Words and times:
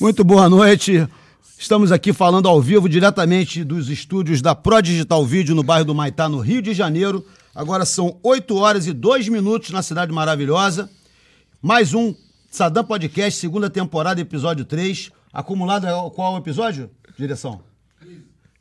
Muito 0.00 0.22
boa 0.22 0.48
noite. 0.48 1.08
Estamos 1.58 1.90
aqui 1.90 2.12
falando 2.12 2.46
ao 2.46 2.62
vivo 2.62 2.88
diretamente 2.88 3.64
dos 3.64 3.90
estúdios 3.90 4.40
da 4.40 4.54
Pro 4.54 4.80
Digital 4.80 5.26
Vídeo 5.26 5.56
no 5.56 5.62
bairro 5.64 5.86
do 5.86 5.92
Maitá, 5.92 6.28
no 6.28 6.38
Rio 6.38 6.62
de 6.62 6.72
Janeiro. 6.72 7.26
Agora 7.52 7.84
são 7.84 8.16
8 8.22 8.54
horas 8.54 8.86
e 8.86 8.92
2 8.92 9.28
minutos 9.28 9.70
na 9.70 9.82
cidade 9.82 10.12
maravilhosa. 10.12 10.88
Mais 11.60 11.94
um 11.94 12.14
Sadam 12.48 12.84
Podcast, 12.84 13.40
segunda 13.40 13.68
temporada, 13.68 14.20
episódio 14.20 14.64
3. 14.64 15.10
Acumulado 15.32 15.88
é 15.88 16.10
qual 16.10 16.38
episódio? 16.38 16.88
Direção? 17.18 17.60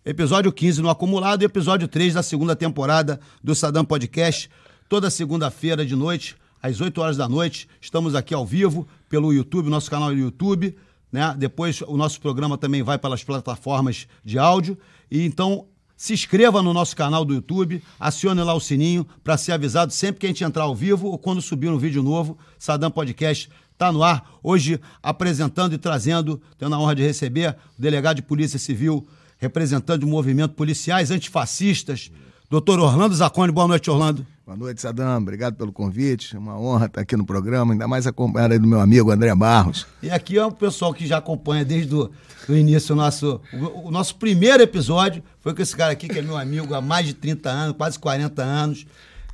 Episódio 0.04 0.52
15 0.52 0.82
no 0.82 0.90
acumulado 0.90 1.44
e 1.44 1.46
episódio 1.46 1.88
3 1.88 2.16
da 2.16 2.24
segunda 2.24 2.56
temporada 2.56 3.20
do 3.44 3.54
Sadam 3.54 3.86
Podcast. 3.86 4.50
Toda 4.90 5.12
segunda-feira 5.12 5.86
de 5.86 5.96
noite, 5.96 6.36
às 6.64 6.82
8 6.82 7.00
horas 7.00 7.16
da 7.16 7.30
noite, 7.30 7.70
estamos 7.80 8.16
aqui 8.16 8.34
ao 8.34 8.44
vivo 8.44 8.88
pelo 9.08 9.32
YouTube, 9.32 9.70
nosso 9.70 9.92
canal 9.92 10.10
do 10.10 10.18
YouTube 10.18 10.76
né? 11.12 11.36
Depois 11.38 11.82
o 11.82 11.98
nosso 11.98 12.20
programa 12.20 12.58
também 12.58 12.84
vai 12.84 12.98
pelas 12.98 13.24
plataformas 13.24 14.08
de 14.24 14.38
áudio. 14.38 14.78
E 15.10 15.26
então 15.26 15.66
se 15.96 16.14
inscreva 16.14 16.62
no 16.62 16.74
nosso 16.74 16.96
canal 16.96 17.26
do 17.26 17.34
YouTube, 17.34 17.82
acione 18.00 18.44
lá 18.44 18.54
o 18.54 18.60
sininho 18.60 19.06
para 19.24 19.36
ser 19.36 19.54
avisado 19.54 19.92
sempre 19.92 20.20
que 20.20 20.26
a 20.28 20.30
gente 20.30 20.44
entrar 20.44 20.64
ao 20.64 20.76
vivo 20.76 21.08
ou 21.08 21.18
quando 21.18 21.42
subir 21.42 21.70
um 21.70 21.78
vídeo 21.78 22.04
novo. 22.04 22.38
Sadam 22.60 22.92
Podcast 22.92 23.50
está 23.74 23.92
no 23.92 24.04
ar. 24.04 24.30
Hoje 24.44 24.80
apresentando 25.02 25.74
e 25.74 25.78
trazendo, 25.78 26.40
tendo 26.58 26.76
a 26.76 26.80
honra 26.80 26.96
de 26.96 27.02
receber 27.02 27.56
o 27.78 27.82
delegado 27.82 28.18
de 28.18 28.22
Polícia 28.22 28.60
Civil, 28.60 29.08
representante 29.40 30.02
do 30.02 30.08
movimento 30.08 30.54
policiais 30.54 31.10
antifascistas, 31.10 32.12
doutor 32.50 32.80
Orlando 32.80 33.16
Zacone. 33.16 33.52
Boa 33.52 33.68
noite, 33.68 33.90
Orlando. 33.90 34.26
Boa 34.48 34.56
noite, 34.56 34.80
Sadam. 34.82 35.18
Obrigado 35.18 35.56
pelo 35.56 35.74
convite. 35.74 36.34
É 36.34 36.40
uma 36.40 36.58
honra 36.58 36.86
estar 36.86 37.02
aqui 37.02 37.18
no 37.18 37.26
programa, 37.26 37.74
ainda 37.74 37.86
mais 37.86 38.08
acompanhado 38.08 38.54
aí 38.54 38.60
do 38.60 38.66
meu 38.66 38.80
amigo 38.80 39.12
André 39.12 39.36
Barros. 39.36 39.86
E 40.02 40.10
aqui 40.10 40.38
é 40.38 40.46
o 40.46 40.54
pessoal 40.54 40.94
que 40.94 41.06
já 41.06 41.18
acompanha 41.18 41.66
desde 41.66 41.94
o 41.94 42.10
início 42.48 42.96
o 42.96 42.96
nosso, 42.96 43.42
o, 43.52 43.88
o, 43.90 43.92
nosso 43.92 44.16
primeiro 44.16 44.64
episódio. 44.64 45.22
Foi 45.42 45.54
com 45.54 45.62
esse 45.62 45.76
cara 45.76 45.92
aqui, 45.92 46.08
que 46.08 46.18
é 46.18 46.22
meu 46.22 46.38
amigo 46.38 46.74
há 46.74 46.80
mais 46.80 47.06
de 47.06 47.14
30 47.14 47.50
anos, 47.50 47.76
quase 47.76 48.00
40 48.00 48.42
anos, 48.42 48.88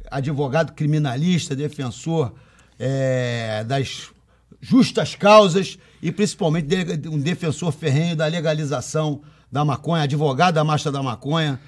advogado 0.10 0.74
criminalista, 0.74 1.56
defensor 1.56 2.34
é, 2.80 3.64
das 3.66 4.10
justas 4.60 5.14
causas 5.14 5.78
e 6.02 6.12
principalmente 6.12 6.76
um 7.08 7.20
defensor 7.20 7.72
ferrenho 7.72 8.16
da 8.16 8.26
legalização 8.26 9.22
da 9.52 9.64
maconha, 9.64 10.06
advogado 10.06 10.56
da 10.56 10.64
marcha 10.64 10.92
da 10.92 11.04
maconha, 11.04 11.60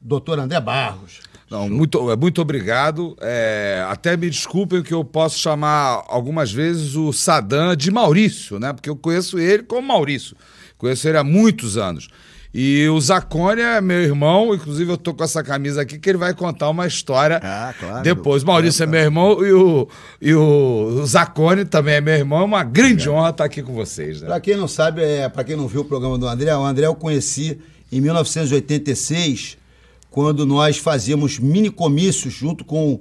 doutor 0.00 0.38
André 0.38 0.60
Barros. 0.60 1.31
Não, 1.52 1.68
muito, 1.68 2.10
é, 2.10 2.16
muito 2.16 2.40
obrigado. 2.40 3.14
É, 3.20 3.84
até 3.86 4.16
me 4.16 4.30
desculpem 4.30 4.82
que 4.82 4.94
eu 4.94 5.04
posso 5.04 5.38
chamar 5.38 6.02
algumas 6.08 6.50
vezes 6.50 6.96
o 6.96 7.12
Sadam 7.12 7.76
de 7.76 7.90
Maurício, 7.90 8.58
né? 8.58 8.72
Porque 8.72 8.88
eu 8.88 8.96
conheço 8.96 9.38
ele 9.38 9.62
como 9.62 9.86
Maurício. 9.86 10.34
Conheço 10.78 11.06
ele 11.06 11.18
há 11.18 11.22
muitos 11.22 11.76
anos. 11.76 12.08
E 12.54 12.88
o 12.88 12.98
Zacone 12.98 13.60
é 13.60 13.82
meu 13.82 14.00
irmão, 14.00 14.54
inclusive 14.54 14.92
eu 14.92 14.96
tô 14.96 15.12
com 15.12 15.24
essa 15.24 15.42
camisa 15.42 15.82
aqui 15.82 15.98
que 15.98 16.08
ele 16.08 16.18
vai 16.18 16.32
contar 16.34 16.70
uma 16.70 16.86
história 16.86 17.38
ah, 17.42 17.74
claro. 17.78 18.02
depois. 18.02 18.42
Maurício 18.42 18.82
é, 18.82 18.86
é 18.86 18.88
meu 18.88 19.00
irmão 19.00 19.44
e 19.44 19.52
o, 19.52 19.88
e 20.22 20.34
o 20.34 21.04
Zacone 21.04 21.66
também 21.66 21.96
é 21.96 22.00
meu 22.00 22.14
irmão. 22.14 22.40
É 22.40 22.44
uma 22.44 22.64
grande 22.64 23.10
honra 23.10 23.28
estar 23.28 23.44
aqui 23.44 23.62
com 23.62 23.74
vocês. 23.74 24.22
Né? 24.22 24.26
Para 24.26 24.40
quem 24.40 24.56
não 24.56 24.68
sabe, 24.68 25.02
é, 25.02 25.28
para 25.28 25.44
quem 25.44 25.54
não 25.54 25.68
viu 25.68 25.82
o 25.82 25.84
programa 25.84 26.16
do 26.16 26.26
André, 26.26 26.56
o 26.56 26.64
André 26.64 26.86
eu 26.86 26.94
conheci 26.94 27.58
em 27.90 28.00
1986 28.00 29.60
quando 30.12 30.44
nós 30.44 30.76
fazíamos 30.76 31.38
mini 31.38 31.70
comícios 31.70 32.34
junto 32.34 32.66
com 32.66 33.00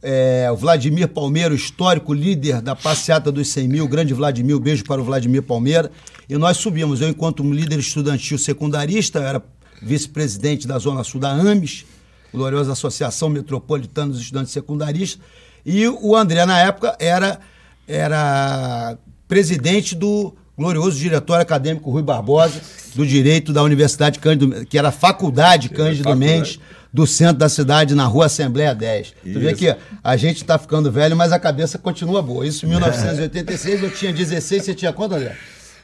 é, 0.00 0.48
o 0.50 0.56
Vladimir 0.56 1.08
Palmeira, 1.08 1.52
histórico 1.52 2.14
líder 2.14 2.62
da 2.62 2.76
passeata 2.76 3.32
dos 3.32 3.48
100 3.48 3.68
mil, 3.68 3.88
grande 3.88 4.14
Vladimir, 4.14 4.56
um 4.56 4.60
beijo 4.60 4.84
para 4.84 5.00
o 5.00 5.04
Vladimir 5.04 5.42
Palmeira. 5.42 5.90
E 6.28 6.38
nós 6.38 6.58
subimos, 6.58 7.00
eu 7.00 7.08
enquanto 7.08 7.42
um 7.42 7.52
líder 7.52 7.80
estudantil 7.80 8.38
secundarista, 8.38 9.18
eu 9.18 9.26
era 9.26 9.42
vice-presidente 9.82 10.68
da 10.68 10.78
Zona 10.78 11.02
Sul 11.02 11.20
da 11.20 11.32
AMES, 11.32 11.84
gloriosa 12.32 12.72
Associação 12.72 13.28
Metropolitana 13.28 14.12
dos 14.12 14.20
Estudantes 14.20 14.52
Secundaristas, 14.52 15.20
e 15.66 15.86
o 15.88 16.16
André, 16.16 16.46
na 16.46 16.60
época, 16.60 16.96
era, 17.00 17.40
era 17.88 18.96
presidente 19.26 19.96
do 19.96 20.32
glorioso 20.56 20.98
diretor 20.98 21.40
acadêmico 21.40 21.90
Rui 21.90 22.02
Barbosa, 22.02 22.60
do 22.94 23.06
Direito 23.06 23.52
da 23.52 23.62
Universidade 23.62 24.18
Cândido, 24.18 24.66
que 24.66 24.78
era 24.78 24.88
a 24.88 24.92
Faculdade 24.92 25.68
Cândido. 25.68 26.14
Mendes, 26.14 26.58
do 26.92 27.06
centro 27.06 27.38
da 27.38 27.48
cidade, 27.48 27.94
na 27.94 28.04
rua 28.04 28.26
Assembleia 28.26 28.74
10. 28.74 29.06
Isso. 29.06 29.14
Tu 29.32 29.40
vê 29.40 29.54
que 29.54 29.74
a 30.04 30.16
gente 30.16 30.36
está 30.36 30.58
ficando 30.58 30.92
velho, 30.92 31.16
mas 31.16 31.32
a 31.32 31.38
cabeça 31.38 31.78
continua 31.78 32.20
boa. 32.20 32.46
Isso 32.46 32.66
em 32.66 32.68
1986, 32.68 33.82
eu 33.82 33.90
tinha 33.90 34.12
16, 34.12 34.64
você 34.64 34.74
tinha 34.74 34.92
quanto, 34.92 35.14
André? 35.14 35.34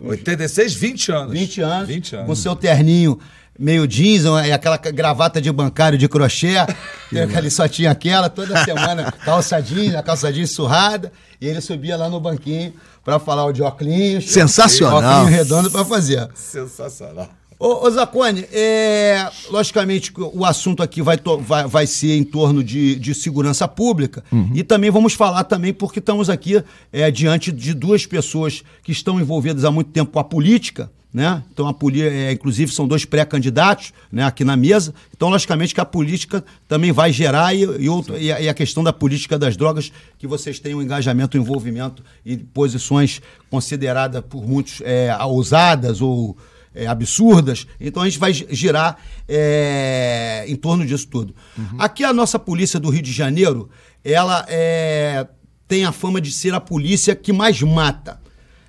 86, 0.00 0.74
20 0.74 1.12
anos. 1.12 1.32
20 1.32 1.60
anos. 1.62 1.88
20 1.88 2.16
anos. 2.16 2.26
Com 2.26 2.34
seu 2.34 2.54
terninho 2.54 3.18
meio 3.58 3.88
jeans, 3.88 4.24
aquela 4.54 4.76
gravata 4.76 5.40
de 5.40 5.50
bancário 5.50 5.98
de 5.98 6.08
crochê, 6.08 6.54
que 7.10 7.16
ele 7.16 7.50
só 7.50 7.66
tinha 7.66 7.90
aquela, 7.90 8.30
toda 8.30 8.64
semana, 8.64 9.10
calça 9.10 9.60
jeans, 9.60 9.96
a 9.96 10.02
calça 10.02 10.32
jeans 10.32 10.50
surrada, 10.50 11.10
e 11.40 11.48
ele 11.48 11.60
subia 11.60 11.96
lá 11.96 12.08
no 12.08 12.20
banquinho 12.20 12.72
para 13.08 13.18
falar 13.18 13.46
o 13.46 13.52
de 13.52 13.62
óculos. 13.62 14.30
Sensacional. 14.30 14.98
Óculos 14.98 15.30
redondo 15.30 15.70
para 15.70 15.82
fazer. 15.82 16.28
Sensacional. 16.34 17.26
Ô, 17.58 17.86
ô 17.86 17.90
Zacone, 17.90 18.46
é, 18.52 19.26
logicamente 19.50 20.12
o 20.14 20.44
assunto 20.44 20.82
aqui 20.82 21.00
vai, 21.00 21.16
to, 21.16 21.38
vai, 21.38 21.66
vai 21.66 21.86
ser 21.86 22.18
em 22.18 22.22
torno 22.22 22.62
de, 22.62 22.96
de 22.96 23.14
segurança 23.14 23.66
pública 23.66 24.22
uhum. 24.30 24.50
e 24.54 24.62
também 24.62 24.90
vamos 24.90 25.14
falar 25.14 25.42
também 25.44 25.72
porque 25.72 26.00
estamos 26.00 26.28
aqui 26.28 26.62
é, 26.92 27.10
diante 27.10 27.50
de 27.50 27.72
duas 27.72 28.04
pessoas 28.04 28.62
que 28.82 28.92
estão 28.92 29.18
envolvidas 29.18 29.64
há 29.64 29.70
muito 29.70 29.90
tempo 29.90 30.12
com 30.12 30.20
a 30.20 30.24
política, 30.24 30.90
né? 31.12 31.42
Então 31.52 31.66
a 31.66 31.72
política, 31.72 32.14
é, 32.14 32.32
inclusive 32.32 32.72
são 32.72 32.86
dois 32.86 33.04
pré-candidatos, 33.04 33.92
né, 34.12 34.24
aqui 34.24 34.44
na 34.44 34.56
mesa. 34.56 34.94
Então 35.16 35.28
logicamente 35.28 35.74
que 35.74 35.80
a 35.80 35.84
política 35.84 36.44
também 36.66 36.92
vai 36.92 37.12
gerar 37.12 37.54
e, 37.54 37.62
e, 37.62 37.88
outro, 37.88 38.18
e, 38.18 38.30
a, 38.30 38.40
e, 38.40 38.48
a, 38.48 38.54
questão 38.54 38.84
da 38.84 38.92
política 38.92 39.38
das 39.38 39.56
drogas 39.56 39.90
que 40.18 40.26
vocês 40.26 40.58
têm 40.58 40.74
um 40.74 40.82
engajamento, 40.82 41.38
um 41.38 41.40
envolvimento 41.40 42.02
e 42.24 42.36
posições 42.36 43.22
consideradas 43.50 44.22
por 44.28 44.46
muitos 44.46 44.82
é, 44.84 45.16
ousadas 45.24 46.02
ou 46.02 46.36
é, 46.74 46.86
absurdas. 46.86 47.66
Então 47.80 48.02
a 48.02 48.06
gente 48.06 48.18
vai 48.18 48.32
girar 48.32 48.98
é, 49.26 50.44
em 50.46 50.56
torno 50.56 50.84
disso 50.84 51.08
tudo. 51.08 51.34
Uhum. 51.56 51.76
Aqui 51.78 52.04
a 52.04 52.12
nossa 52.12 52.38
polícia 52.38 52.78
do 52.78 52.90
Rio 52.90 53.02
de 53.02 53.12
Janeiro, 53.12 53.70
ela 54.04 54.44
é, 54.48 55.26
tem 55.66 55.84
a 55.86 55.92
fama 55.92 56.20
de 56.20 56.30
ser 56.30 56.52
a 56.52 56.60
polícia 56.60 57.16
que 57.16 57.32
mais 57.32 57.60
mata. 57.62 58.20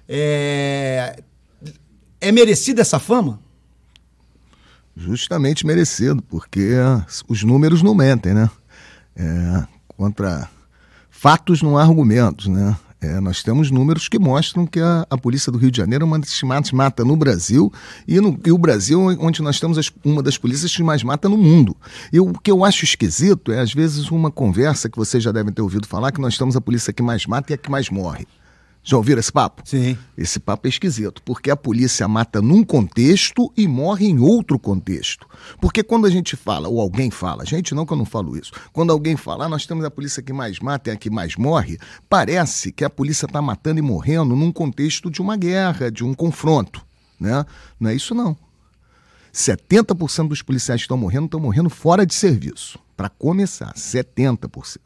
É, 0.08 1.22
é 2.22 2.32
merecida 2.32 2.82
essa 2.82 3.00
fama? 3.00 3.40
Justamente 4.96 5.66
merecido, 5.66 6.22
porque 6.24 6.74
os 7.28 7.44
números 7.44 7.82
não 7.82 7.96
mentem, 7.96 8.34
né? 8.34 8.50
É, 9.16 9.66
contra 9.88 10.50
fatos 11.10 11.62
não 11.62 11.78
há 11.78 11.82
argumentos, 11.82 12.48
né? 12.48 12.76
É, 13.02 13.18
nós 13.22 13.42
temos 13.42 13.72
números 13.72 14.10
que 14.10 14.20
mostram 14.20 14.68
que 14.68 14.80
a, 14.80 15.08
a, 15.10 15.18
Polícia 15.18 15.50
do 15.50 15.58
Rio 15.58 15.72
de 15.72 15.78
Janeiro 15.78 16.04
é 16.04 16.06
uma 16.06 16.20
das 16.20 16.38
que 16.38 16.46
mais 16.46 16.70
mata 16.74 17.06
no 17.06 17.16
Brasil 17.16 17.72
e, 18.06 18.20
no, 18.20 18.38
e 18.46 18.52
o 18.52 18.58
Brasil 18.58 19.00
onde 19.22 19.42
nós 19.42 19.58
temos 19.58 19.78
as, 19.78 19.90
uma 20.04 20.22
das 20.22 20.38
polícias 20.38 20.76
que 20.76 20.84
mais 20.84 21.02
mata 21.02 21.30
no 21.30 21.38
mundo. 21.38 21.78
E 22.12 22.20
o 22.20 22.34
que 22.34 22.52
eu 22.52 22.66
acho 22.66 22.84
esquisito 22.84 23.54
é, 23.54 23.62
às 23.62 23.74
vezes, 23.74 24.12
uma 24.12 24.30
conversa 24.30 24.90
que 24.90 24.98
vocês 24.98 25.24
já 25.24 25.32
devem 25.32 25.54
ter 25.54 25.62
ouvido 25.62 25.88
falar 25.88 26.12
que 26.12 26.20
nós 26.20 26.38
temos 26.38 26.58
a 26.58 26.62
polícia 26.62 26.92
que 26.92 27.02
mais 27.02 27.26
mata 27.26 27.54
e 27.54 27.56
a 27.56 27.58
que 27.58 27.72
mais 27.72 27.90
morre. 27.90 28.28
Já 28.90 28.98
ouviram 28.98 29.20
esse 29.20 29.32
papo? 29.32 29.62
Sim. 29.66 29.96
Esse 30.18 30.40
papo 30.40 30.66
é 30.66 30.70
esquisito, 30.70 31.22
porque 31.22 31.52
a 31.52 31.56
polícia 31.56 32.08
mata 32.08 32.42
num 32.42 32.64
contexto 32.64 33.54
e 33.56 33.68
morre 33.68 34.08
em 34.08 34.18
outro 34.18 34.58
contexto. 34.58 35.28
Porque 35.62 35.84
quando 35.84 36.08
a 36.08 36.10
gente 36.10 36.36
fala, 36.36 36.68
ou 36.68 36.82
alguém 36.82 37.12
fala, 37.12 37.46
gente, 37.46 37.76
não 37.76 37.86
que 37.86 37.94
eu 37.94 37.98
não 37.98 38.04
falo 38.04 38.36
isso, 38.36 38.52
quando 38.74 38.92
alguém 38.92 39.16
fala, 39.16 39.46
ah, 39.46 39.48
nós 39.48 39.68
temos 39.68 39.86
a 39.86 39.92
polícia 39.92 40.24
que 40.24 40.34
mais 40.34 40.58
mata 40.58 40.90
e 40.90 40.94
a 40.94 40.96
que 40.96 41.08
mais 41.08 41.36
morre, 41.36 41.78
parece 42.10 42.72
que 42.72 42.84
a 42.84 42.90
polícia 42.90 43.28
está 43.28 43.40
matando 43.44 43.78
e 43.78 43.84
morrendo 43.84 44.36
num 44.36 44.52
contexto 44.52 45.12
de 45.12 45.22
uma 45.22 45.38
guerra, 45.38 45.92
de 45.92 46.04
um 46.04 46.16
confronto. 46.16 46.84
Né? 47.20 47.46
Não 47.80 47.92
é 47.92 47.94
isso, 47.94 48.16
não. 48.16 48.36
70% 49.32 50.30
dos 50.30 50.42
policiais 50.42 50.82
que 50.82 50.86
estão 50.86 50.98
morrendo 50.98 51.26
estão 51.26 51.40
morrendo 51.40 51.70
fora 51.70 52.08
de 52.08 52.16
serviço. 52.16 52.80
Para 52.98 53.08
começar, 53.08 53.72
70%. 53.76 54.78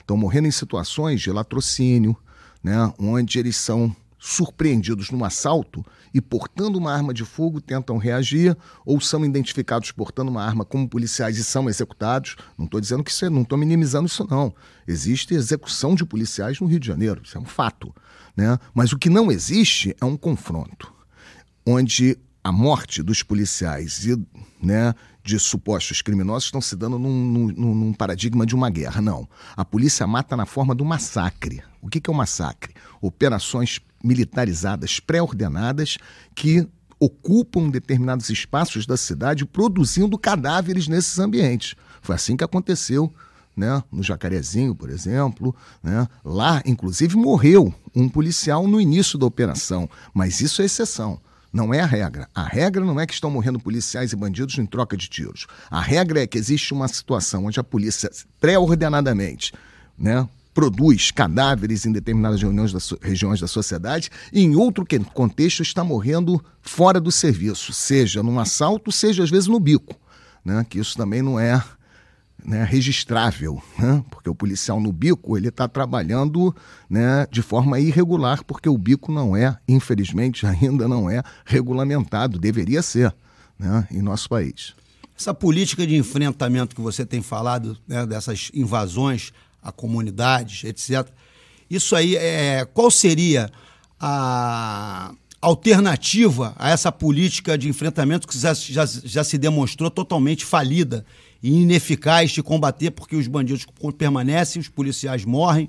Estão 0.00 0.16
morrendo 0.16 0.48
em 0.48 0.50
situações 0.50 1.20
de 1.20 1.30
latrocínio, 1.30 2.16
né, 2.62 2.92
onde 2.98 3.38
eles 3.38 3.56
são 3.56 3.94
surpreendidos 4.18 5.10
num 5.10 5.24
assalto 5.24 5.84
e 6.14 6.20
portando 6.20 6.78
uma 6.78 6.94
arma 6.94 7.12
de 7.12 7.24
fogo 7.24 7.60
tentam 7.60 7.96
reagir 7.96 8.56
ou 8.86 9.00
são 9.00 9.24
identificados 9.24 9.90
portando 9.90 10.30
uma 10.30 10.44
arma 10.44 10.64
como 10.64 10.88
policiais 10.88 11.38
e 11.38 11.44
são 11.44 11.68
executados. 11.68 12.36
Não 12.56 12.66
estou 12.66 12.80
dizendo 12.80 13.02
que 13.02 13.10
isso 13.10 13.24
é, 13.24 13.30
não 13.30 13.42
estou 13.42 13.58
minimizando 13.58 14.06
isso 14.06 14.24
não. 14.30 14.54
Existe 14.86 15.34
execução 15.34 15.96
de 15.96 16.04
policiais 16.04 16.60
no 16.60 16.68
Rio 16.68 16.78
de 16.78 16.86
Janeiro, 16.86 17.22
isso 17.24 17.36
é 17.36 17.40
um 17.40 17.44
fato, 17.44 17.92
né? 18.36 18.56
Mas 18.72 18.92
o 18.92 18.98
que 18.98 19.10
não 19.10 19.32
existe 19.32 19.96
é 20.00 20.04
um 20.04 20.16
confronto 20.16 20.92
onde 21.66 22.16
a 22.44 22.52
morte 22.52 23.02
dos 23.02 23.22
policiais 23.22 24.04
e 24.04 24.16
né, 24.62 24.94
de 25.22 25.38
supostos 25.38 26.02
criminosos 26.02 26.44
estão 26.44 26.60
se 26.60 26.74
dando 26.74 26.98
num, 26.98 27.48
num, 27.52 27.74
num, 27.74 27.92
paradigma 27.92 28.44
de 28.44 28.54
uma 28.54 28.68
guerra. 28.68 29.00
Não. 29.00 29.28
A 29.56 29.64
polícia 29.64 30.06
mata 30.06 30.36
na 30.36 30.46
forma 30.46 30.74
do 30.74 30.84
massacre. 30.84 31.62
O 31.80 31.88
que, 31.88 32.00
que 32.00 32.10
é 32.10 32.12
o 32.12 32.14
um 32.14 32.18
massacre? 32.18 32.74
Operações 33.00 33.80
militarizadas, 34.02 34.98
pré-ordenadas, 34.98 35.96
que 36.34 36.66
ocupam 36.98 37.68
determinados 37.68 38.30
espaços 38.30 38.86
da 38.86 38.96
cidade, 38.96 39.44
produzindo 39.44 40.18
cadáveres 40.18 40.88
nesses 40.88 41.18
ambientes. 41.18 41.74
Foi 42.00 42.14
assim 42.14 42.36
que 42.36 42.44
aconteceu 42.44 43.12
né, 43.56 43.82
no 43.90 44.02
Jacarezinho, 44.02 44.74
por 44.74 44.90
exemplo. 44.90 45.54
Né? 45.82 46.06
Lá, 46.24 46.62
inclusive, 46.64 47.16
morreu 47.16 47.74
um 47.94 48.08
policial 48.08 48.66
no 48.66 48.80
início 48.80 49.18
da 49.18 49.26
operação, 49.26 49.88
mas 50.14 50.40
isso 50.40 50.62
é 50.62 50.64
exceção. 50.64 51.20
Não 51.52 51.74
é 51.74 51.80
a 51.80 51.86
regra. 51.86 52.28
A 52.34 52.44
regra 52.44 52.84
não 52.84 52.98
é 52.98 53.06
que 53.06 53.12
estão 53.12 53.30
morrendo 53.30 53.60
policiais 53.60 54.12
e 54.12 54.16
bandidos 54.16 54.56
em 54.58 54.64
troca 54.64 54.96
de 54.96 55.08
tiros. 55.08 55.46
A 55.70 55.80
regra 55.80 56.22
é 56.22 56.26
que 56.26 56.38
existe 56.38 56.72
uma 56.72 56.88
situação 56.88 57.44
onde 57.44 57.60
a 57.60 57.64
polícia, 57.64 58.10
pré-ordenadamente, 58.40 59.52
né, 59.98 60.26
produz 60.54 61.10
cadáveres 61.10 61.84
em 61.84 61.92
determinadas 61.92 62.40
reuniões 62.40 62.72
da 62.72 62.78
regiões 63.02 63.40
da 63.40 63.46
sociedade 63.46 64.10
e 64.32 64.42
em 64.42 64.54
outro 64.54 64.86
contexto 65.12 65.62
está 65.62 65.82
morrendo 65.84 66.42
fora 66.60 67.00
do 67.00 67.10
serviço, 67.10 67.72
seja 67.72 68.22
num 68.22 68.38
assalto, 68.38 68.90
seja 68.90 69.22
às 69.22 69.30
vezes 69.30 69.46
no 69.46 69.60
bico. 69.60 69.94
Né? 70.44 70.64
Que 70.68 70.78
isso 70.78 70.96
também 70.96 71.22
não 71.22 71.38
é 71.38 71.62
né, 72.44 72.64
registrável, 72.64 73.62
né? 73.78 74.04
porque 74.10 74.28
o 74.28 74.34
policial 74.34 74.80
no 74.80 74.92
bico 74.92 75.36
ele 75.36 75.48
está 75.48 75.68
trabalhando 75.68 76.54
né, 76.88 77.26
de 77.30 77.42
forma 77.42 77.78
irregular, 77.78 78.44
porque 78.44 78.68
o 78.68 78.76
bico 78.76 79.12
não 79.12 79.36
é, 79.36 79.56
infelizmente, 79.68 80.44
ainda 80.46 80.88
não 80.88 81.08
é 81.08 81.22
regulamentado, 81.44 82.38
deveria 82.38 82.82
ser 82.82 83.14
né, 83.58 83.86
em 83.90 84.02
nosso 84.02 84.28
país. 84.28 84.74
Essa 85.16 85.32
política 85.32 85.86
de 85.86 85.96
enfrentamento 85.96 86.74
que 86.74 86.80
você 86.80 87.06
tem 87.06 87.22
falado, 87.22 87.78
né, 87.86 88.04
dessas 88.06 88.50
invasões 88.52 89.32
a 89.62 89.70
comunidades, 89.70 90.64
etc. 90.64 91.08
Isso 91.70 91.94
aí, 91.94 92.16
é, 92.16 92.64
qual 92.64 92.90
seria 92.90 93.50
a 94.00 95.14
alternativa 95.40 96.54
a 96.56 96.70
essa 96.70 96.90
política 96.90 97.56
de 97.56 97.68
enfrentamento 97.68 98.26
que 98.26 98.38
já, 98.38 98.54
já, 98.54 98.84
já 98.86 99.24
se 99.24 99.38
demonstrou 99.38 99.90
totalmente 99.90 100.44
falida 100.44 101.04
ineficaz 101.42 102.30
de 102.30 102.42
combater, 102.42 102.90
porque 102.90 103.16
os 103.16 103.26
bandidos 103.26 103.66
permanecem, 103.98 104.60
os 104.60 104.68
policiais 104.68 105.24
morrem 105.24 105.68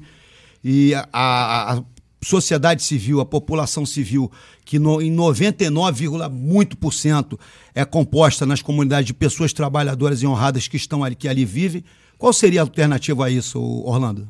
e 0.64 0.94
a, 0.94 1.08
a, 1.12 1.74
a 1.74 1.84
sociedade 2.24 2.84
civil, 2.84 3.20
a 3.20 3.25
população 3.25 3.86
civil, 3.86 4.31
que 4.64 4.80
no, 4.80 5.02
em 5.02 5.12
99, 5.12 6.08
muito 6.31 6.78
por 6.78 6.94
cento 6.94 7.40
é 7.75 7.84
composta 7.84 8.46
nas 8.46 8.62
comunidades 8.62 9.08
de 9.08 9.14
pessoas 9.14 9.52
trabalhadoras 9.52 10.22
e 10.22 10.28
honradas 10.28 10.68
que 10.68 10.78
estão 10.78 11.04
ali, 11.04 11.16
que 11.16 11.28
ali 11.28 11.44
vivem. 11.44 11.84
Qual 12.18 12.31
seria 12.31 12.62
a 12.62 12.64
alternativa 12.64 13.26
a 13.26 13.30
isso, 13.30 13.60
Orlando? 13.60 14.28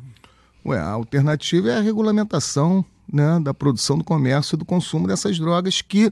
Ué, 0.66 0.80
a 0.80 0.90
alternativa 0.90 1.70
é 1.70 1.78
a 1.78 1.82
regulamentação 1.82 2.84
né, 3.12 3.40
da 3.44 3.54
produção, 3.54 3.98
do 3.98 4.04
comércio 4.04 4.56
e 4.56 4.58
do 4.58 4.66
consumo 4.66 5.08
dessas 5.08 5.38
drogas 5.38 5.82
que 5.82 6.12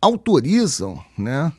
autorizam 0.00 1.02
né, 1.16 1.52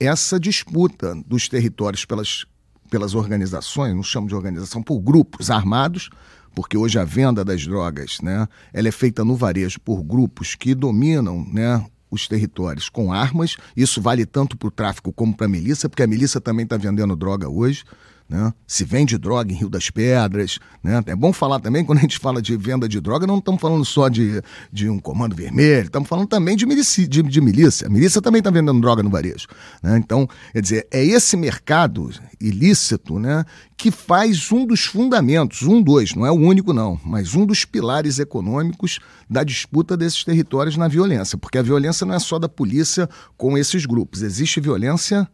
essa 0.00 0.40
disputa 0.40 1.14
dos 1.26 1.48
territórios 1.48 2.06
pelas, 2.06 2.46
pelas 2.90 3.14
organizações, 3.14 3.94
não 3.94 4.02
chamo 4.02 4.26
de 4.26 4.34
organização, 4.34 4.82
por 4.82 4.98
grupos 4.98 5.50
armados, 5.50 6.08
porque 6.54 6.76
hoje 6.76 6.98
a 6.98 7.04
venda 7.04 7.44
das 7.44 7.64
drogas 7.66 8.18
né, 8.22 8.48
ela 8.72 8.88
é 8.88 8.90
feita 8.90 9.24
no 9.24 9.36
varejo 9.36 9.78
por 9.80 10.02
grupos 10.02 10.54
que 10.54 10.74
dominam 10.74 11.46
né, 11.52 11.84
os 12.10 12.26
territórios 12.26 12.88
com 12.88 13.12
armas. 13.12 13.56
Isso 13.76 14.00
vale 14.00 14.26
tanto 14.26 14.56
para 14.56 14.68
o 14.68 14.70
tráfico 14.70 15.12
como 15.12 15.36
para 15.36 15.46
a 15.46 15.50
milícia, 15.50 15.88
porque 15.88 16.02
a 16.02 16.06
milícia 16.06 16.40
também 16.40 16.64
está 16.64 16.76
vendendo 16.76 17.14
droga 17.14 17.48
hoje. 17.48 17.84
Né? 18.30 18.54
Se 18.64 18.84
vende 18.84 19.18
droga 19.18 19.52
em 19.52 19.56
Rio 19.56 19.68
das 19.68 19.90
Pedras. 19.90 20.60
Né? 20.84 21.02
É 21.06 21.16
bom 21.16 21.32
falar 21.32 21.58
também, 21.58 21.84
quando 21.84 21.98
a 21.98 22.02
gente 22.02 22.16
fala 22.16 22.40
de 22.40 22.56
venda 22.56 22.88
de 22.88 23.00
droga, 23.00 23.26
não 23.26 23.38
estamos 23.38 23.60
falando 23.60 23.84
só 23.84 24.08
de, 24.08 24.40
de 24.72 24.88
um 24.88 25.00
comando 25.00 25.34
vermelho, 25.34 25.86
estamos 25.86 26.08
falando 26.08 26.28
também 26.28 26.56
de, 26.56 26.64
milici, 26.64 27.08
de, 27.08 27.24
de 27.24 27.40
milícia. 27.40 27.88
A 27.88 27.90
milícia 27.90 28.22
também 28.22 28.38
está 28.38 28.48
vendendo 28.48 28.80
droga 28.80 29.02
no 29.02 29.10
varejo. 29.10 29.48
Né? 29.82 29.98
Então, 29.98 30.28
quer 30.52 30.62
dizer, 30.62 30.86
é 30.92 31.04
esse 31.04 31.36
mercado 31.36 32.08
ilícito 32.40 33.18
né, 33.18 33.44
que 33.76 33.90
faz 33.90 34.52
um 34.52 34.64
dos 34.64 34.84
fundamentos, 34.84 35.62
um, 35.62 35.82
dois, 35.82 36.14
não 36.14 36.24
é 36.24 36.30
o 36.30 36.34
único 36.34 36.72
não, 36.72 37.00
mas 37.04 37.34
um 37.34 37.44
dos 37.44 37.64
pilares 37.64 38.20
econômicos 38.20 39.00
da 39.28 39.42
disputa 39.42 39.96
desses 39.96 40.22
territórios 40.22 40.76
na 40.76 40.86
violência. 40.86 41.36
Porque 41.36 41.58
a 41.58 41.62
violência 41.62 42.06
não 42.06 42.14
é 42.14 42.20
só 42.20 42.38
da 42.38 42.48
polícia 42.48 43.08
com 43.36 43.58
esses 43.58 43.84
grupos, 43.86 44.22
existe 44.22 44.60
violência 44.60 45.28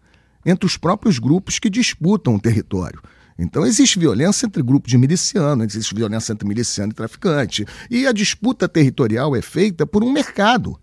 entre 0.46 0.64
os 0.64 0.76
próprios 0.76 1.18
grupos 1.18 1.58
que 1.58 1.68
disputam 1.68 2.36
o 2.36 2.40
território. 2.40 3.02
Então 3.38 3.66
existe 3.66 3.98
violência 3.98 4.46
entre 4.46 4.62
grupos 4.62 4.90
de 4.90 4.96
milicianos, 4.96 5.66
existe 5.66 5.94
violência 5.94 6.32
entre 6.32 6.48
miliciano 6.48 6.92
e 6.92 6.94
traficante. 6.94 7.66
E 7.90 8.06
a 8.06 8.12
disputa 8.12 8.68
territorial 8.68 9.36
é 9.36 9.42
feita 9.42 9.84
por 9.84 10.02
um 10.02 10.10
mercado. 10.10 10.78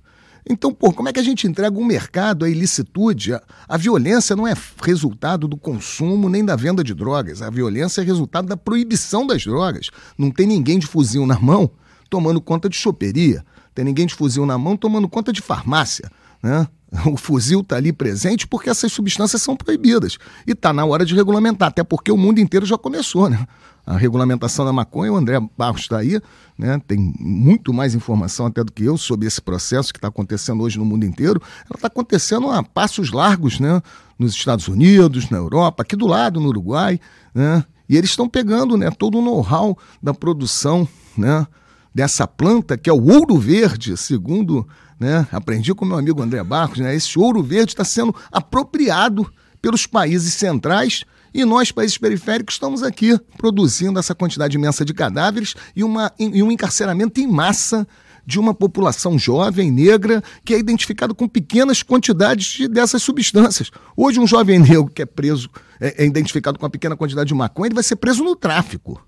Então, 0.48 0.74
pô, 0.74 0.92
como 0.92 1.08
é 1.08 1.14
que 1.14 1.20
a 1.22 1.24
gente 1.24 1.48
entrega 1.48 1.80
um 1.80 1.86
mercado 1.86 2.44
à 2.44 2.50
ilicitude? 2.50 3.34
A, 3.34 3.42
a, 3.68 3.78
violência 3.78 4.36
não 4.36 4.46
é 4.46 4.54
resultado 4.82 5.48
do 5.48 5.56
consumo 5.56 6.28
nem 6.28 6.44
da 6.44 6.56
venda 6.56 6.84
de 6.84 6.94
drogas. 6.94 7.42
A 7.42 7.50
violência 7.50 8.02
é 8.02 8.04
resultado 8.04 8.48
da 8.48 8.58
proibição 8.58 9.26
das 9.26 9.44
drogas. 9.44 9.90
Não 10.18 10.30
tem 10.30 10.46
ninguém 10.46 10.78
de 10.78 10.86
fuzil 10.86 11.26
na 11.26 11.40
mão 11.40 11.72
tomando 12.10 12.42
conta 12.42 12.68
de 12.68 12.76
choperia. 12.76 13.44
Tem 13.74 13.86
ninguém 13.86 14.06
de 14.06 14.14
fuzil 14.14 14.46
na 14.46 14.58
mão 14.58 14.76
tomando 14.76 15.08
conta 15.08 15.32
de 15.32 15.42
farmácia. 15.42 16.12
Né? 16.44 16.68
O 17.12 17.18
fuzil 17.18 17.62
está 17.62 17.78
ali 17.78 17.92
presente 17.92 18.46
porque 18.46 18.70
essas 18.70 18.92
substâncias 18.92 19.42
são 19.42 19.56
proibidas. 19.56 20.20
E 20.46 20.52
está 20.52 20.72
na 20.72 20.86
hora 20.86 21.04
de 21.04 21.16
regulamentar, 21.16 21.70
até 21.70 21.84
porque 21.84 22.12
o 22.12 22.18
mundo 22.18 22.40
inteiro 22.40 22.68
já 22.68 22.78
começou, 22.78 23.28
né? 23.32 23.48
A 23.86 23.98
regulamentação 23.98 24.64
da 24.64 24.72
maconha, 24.72 25.12
o 25.12 25.16
André 25.18 25.40
Barros 25.58 25.82
está 25.82 25.98
aí, 25.98 26.22
né? 26.58 26.80
tem 26.88 26.98
muito 27.20 27.74
mais 27.74 27.94
informação 27.94 28.46
até 28.46 28.64
do 28.64 28.72
que 28.72 28.86
eu 28.86 28.96
sobre 28.96 29.28
esse 29.28 29.42
processo 29.42 29.92
que 29.92 29.98
está 29.98 30.08
acontecendo 30.08 30.64
hoje 30.64 30.78
no 30.78 30.86
mundo 30.86 31.04
inteiro. 31.04 31.42
Ela 31.66 31.76
está 31.76 31.88
acontecendo 31.88 32.50
a 32.50 32.64
passos 32.64 33.12
largos, 33.12 33.60
né? 33.60 33.82
Nos 34.18 34.34
Estados 34.34 34.68
Unidos, 34.68 35.30
na 35.30 35.38
Europa, 35.38 35.82
aqui 35.82 35.96
do 35.96 36.06
lado, 36.06 36.40
no 36.40 36.48
Uruguai, 36.50 37.00
né? 37.34 37.66
E 37.90 37.98
eles 37.98 38.12
estão 38.12 38.30
pegando 38.30 38.78
né, 38.78 38.90
todo 38.90 39.18
o 39.18 39.22
know-how 39.22 39.78
da 40.02 40.14
produção 40.14 40.88
né, 41.18 41.46
dessa 41.94 42.26
planta, 42.26 42.78
que 42.78 42.90
é 42.90 42.94
o 42.94 43.04
ouro 43.04 43.38
verde, 43.38 43.98
segundo 43.98 44.66
né? 45.04 45.28
Aprendi 45.32 45.74
com 45.76 45.86
meu 45.86 45.98
amigo 45.98 46.22
André 46.22 46.44
Barcos, 46.44 46.80
né? 46.80 46.96
Esse 46.96 47.20
ouro 47.20 47.44
verde 47.44 47.74
está 47.74 47.84
sendo 47.84 48.16
apropriado 48.32 49.32
pelos 49.62 49.86
países 49.86 50.34
centrais 50.34 51.04
e 51.34 51.44
nós, 51.46 51.72
países 51.72 51.98
periféricos, 51.98 52.56
estamos 52.56 52.84
aqui 52.84 53.20
produzindo 53.38 54.00
essa 54.00 54.14
quantidade 54.16 54.56
imensa 54.56 54.86
de 54.86 54.94
cadáveres 54.94 55.56
e, 55.76 55.84
uma, 55.84 56.12
e 56.18 56.42
um 56.44 56.52
encarceramento 56.52 57.20
em 57.20 57.28
massa 57.28 57.88
de 58.26 58.40
uma 58.40 58.54
população 58.54 59.20
jovem, 59.20 59.72
negra, 59.72 60.24
que 60.46 60.54
é 60.54 60.60
identificado 60.60 61.14
com 61.14 61.28
pequenas 61.28 61.84
quantidades 61.84 62.46
de, 62.46 62.68
dessas 62.68 63.04
substâncias. 63.04 63.70
Hoje, 63.98 64.20
um 64.20 64.28
jovem 64.28 64.60
negro 64.60 64.88
que 64.88 65.02
é 65.02 65.06
preso, 65.06 65.50
é, 65.80 66.04
é 66.04 66.06
identificado 66.06 66.58
com 66.58 66.66
uma 66.66 66.70
pequena 66.70 66.96
quantidade 66.96 67.28
de 67.28 67.34
maconha, 67.34 67.68
ele 67.68 67.76
vai 67.76 67.84
ser 67.84 67.98
preso 67.98 68.24
no 68.24 68.36
tráfico. 68.36 69.02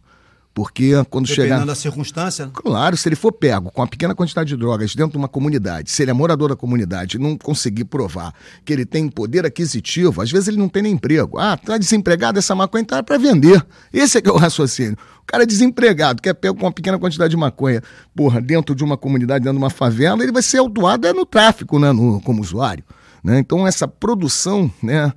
Porque 0.55 0.93
quando 1.09 1.27
Dependendo 1.27 1.53
chegar. 1.53 1.65
da 1.65 1.75
circunstância. 1.75 2.45
Né? 2.45 2.51
Claro, 2.53 2.95
se 2.95 3.09
ele 3.09 3.17
for 3.17 3.33
pego 3.33 3.69
com 3.69 3.81
uma 3.81 3.87
pequena 3.87 4.15
quantidade 4.15 4.47
de 4.47 4.55
drogas 4.55 4.95
dentro 4.95 5.11
de 5.11 5.17
uma 5.17 5.27
comunidade, 5.27 5.91
se 5.91 6.01
ele 6.01 6.11
é 6.11 6.13
morador 6.13 6.47
da 6.47 6.55
comunidade 6.55 7.17
e 7.17 7.19
não 7.19 7.37
conseguir 7.37 7.83
provar 7.83 8.33
que 8.63 8.71
ele 8.71 8.85
tem 8.85 9.09
poder 9.09 9.45
aquisitivo, 9.45 10.21
às 10.21 10.31
vezes 10.31 10.47
ele 10.47 10.55
não 10.55 10.69
tem 10.69 10.81
nem 10.81 10.93
emprego. 10.93 11.37
Ah, 11.37 11.57
tá 11.57 11.77
desempregado, 11.77 12.39
essa 12.39 12.55
maconha 12.55 12.85
tá 12.85 13.03
para 13.03 13.17
vender. 13.17 13.61
Esse 13.91 14.17
é 14.17 14.21
que 14.21 14.29
é 14.29 14.31
o 14.31 14.37
raciocínio. 14.37 14.97
O 15.23 15.25
cara 15.25 15.43
é 15.43 15.45
desempregado, 15.45 16.21
quer 16.21 16.33
pego 16.33 16.57
com 16.57 16.65
uma 16.65 16.71
pequena 16.71 16.97
quantidade 16.97 17.31
de 17.31 17.37
maconha, 17.37 17.83
porra, 18.15 18.39
dentro 18.39 18.73
de 18.73 18.81
uma 18.81 18.95
comunidade, 18.95 19.43
dentro 19.43 19.57
de 19.57 19.61
uma 19.61 19.69
favela, 19.69 20.23
ele 20.23 20.31
vai 20.31 20.41
ser 20.41 20.59
autuado 20.59 21.05
é 21.05 21.11
no 21.11 21.25
tráfico, 21.25 21.77
né, 21.77 21.91
no, 21.91 22.21
como 22.21 22.41
usuário. 22.41 22.83
Né? 23.21 23.39
Então, 23.39 23.67
essa 23.67 23.89
produção, 23.89 24.71
né? 24.81 25.11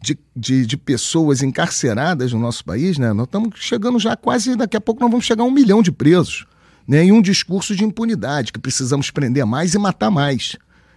De, 0.00 0.18
de, 0.34 0.66
de, 0.66 0.76
pessoas 0.76 1.42
encarceradas 1.42 2.32
no 2.32 2.38
nosso 2.38 2.64
país, 2.64 2.98
né? 2.98 3.12
Nós 3.12 3.26
estamos 3.26 3.50
chegando 3.56 3.98
já 3.98 4.16
quase, 4.16 4.54
daqui 4.56 4.76
a 4.76 4.80
pouco 4.80 5.00
nós 5.00 5.10
vamos 5.10 5.26
chegar 5.26 5.42
a 5.42 5.46
um 5.46 5.50
milhão 5.50 5.82
de 5.82 5.90
presos. 5.90 6.46
Né? 6.86 7.04
Discurso 7.20 7.76
de 7.76 7.84
impunidade, 7.84 8.52
que 8.52 8.58
precisamos 8.58 9.10
prender 9.10 9.44
mais 9.44 9.74
e 9.74 9.78
matar 9.78 10.10
mais. 10.10 10.56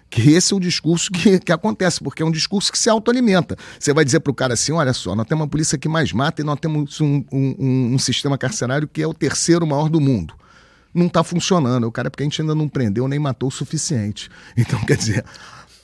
Que 0.09 0.31
esse 0.31 0.53
é 0.53 0.55
o 0.55 0.59
discurso 0.59 1.09
que, 1.11 1.39
que 1.39 1.51
acontece, 1.51 2.01
porque 2.01 2.21
é 2.21 2.25
um 2.25 2.31
discurso 2.31 2.71
que 2.71 2.77
se 2.77 2.89
autoalimenta. 2.89 3.57
Você 3.79 3.93
vai 3.93 4.05
dizer 4.05 4.19
para 4.19 4.31
o 4.31 4.33
cara 4.33 4.53
assim: 4.53 4.71
olha 4.71 4.93
só, 4.93 5.15
nós 5.15 5.25
temos 5.25 5.43
uma 5.43 5.49
polícia 5.49 5.77
que 5.77 5.89
mais 5.89 6.11
mata 6.13 6.41
e 6.41 6.45
nós 6.45 6.59
temos 6.59 6.99
um, 7.01 7.23
um, 7.31 7.93
um 7.93 7.99
sistema 7.99 8.37
carcerário 8.37 8.87
que 8.87 9.01
é 9.01 9.07
o 9.07 9.13
terceiro 9.13 9.65
maior 9.65 9.89
do 9.89 9.99
mundo. 9.99 10.33
Não 10.93 11.07
está 11.07 11.23
funcionando. 11.23 11.87
O 11.87 11.91
cara, 11.91 12.07
é 12.07 12.09
porque 12.09 12.23
a 12.23 12.25
gente 12.25 12.41
ainda 12.41 12.53
não 12.53 12.67
prendeu 12.67 13.07
nem 13.07 13.19
matou 13.19 13.49
o 13.49 13.51
suficiente. 13.51 14.29
Então, 14.57 14.79
quer 14.85 14.97
dizer, 14.97 15.25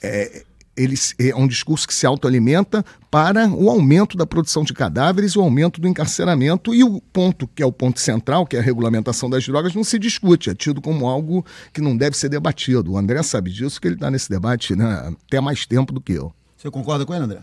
é, 0.01 0.43
ele 0.77 0.95
é 1.19 1.35
um 1.35 1.47
discurso 1.47 1.87
que 1.87 1.93
se 1.93 2.05
autoalimenta 2.05 2.85
para 3.09 3.47
o 3.49 3.69
aumento 3.69 4.15
da 4.15 4.25
produção 4.25 4.63
de 4.63 4.73
cadáveres, 4.73 5.35
o 5.35 5.41
aumento 5.41 5.81
do 5.81 5.87
encarceramento 5.87 6.73
e 6.73 6.83
o 6.83 7.01
ponto 7.01 7.47
que 7.47 7.63
é 7.63 7.65
o 7.65 7.71
ponto 7.71 7.99
central, 7.99 8.45
que 8.45 8.55
é 8.55 8.59
a 8.59 8.63
regulamentação 8.63 9.29
das 9.29 9.45
drogas, 9.45 9.73
não 9.73 9.83
se 9.83 9.97
discute, 9.97 10.49
é 10.49 10.55
tido 10.55 10.81
como 10.81 11.07
algo 11.07 11.45
que 11.73 11.81
não 11.81 11.97
deve 11.97 12.15
ser 12.15 12.29
debatido. 12.29 12.91
O 12.91 12.97
André 12.97 13.23
sabe 13.23 13.51
disso, 13.51 13.81
que 13.81 13.87
ele 13.87 13.95
está 13.95 14.11
nesse 14.11 14.29
debate 14.29 14.75
né, 14.75 15.13
até 15.25 15.41
mais 15.41 15.65
tempo 15.65 15.91
do 15.91 15.99
que 15.99 16.13
eu. 16.13 16.31
Você 16.55 16.69
concorda 16.69 17.05
com 17.05 17.13
ele, 17.13 17.23
André? 17.23 17.39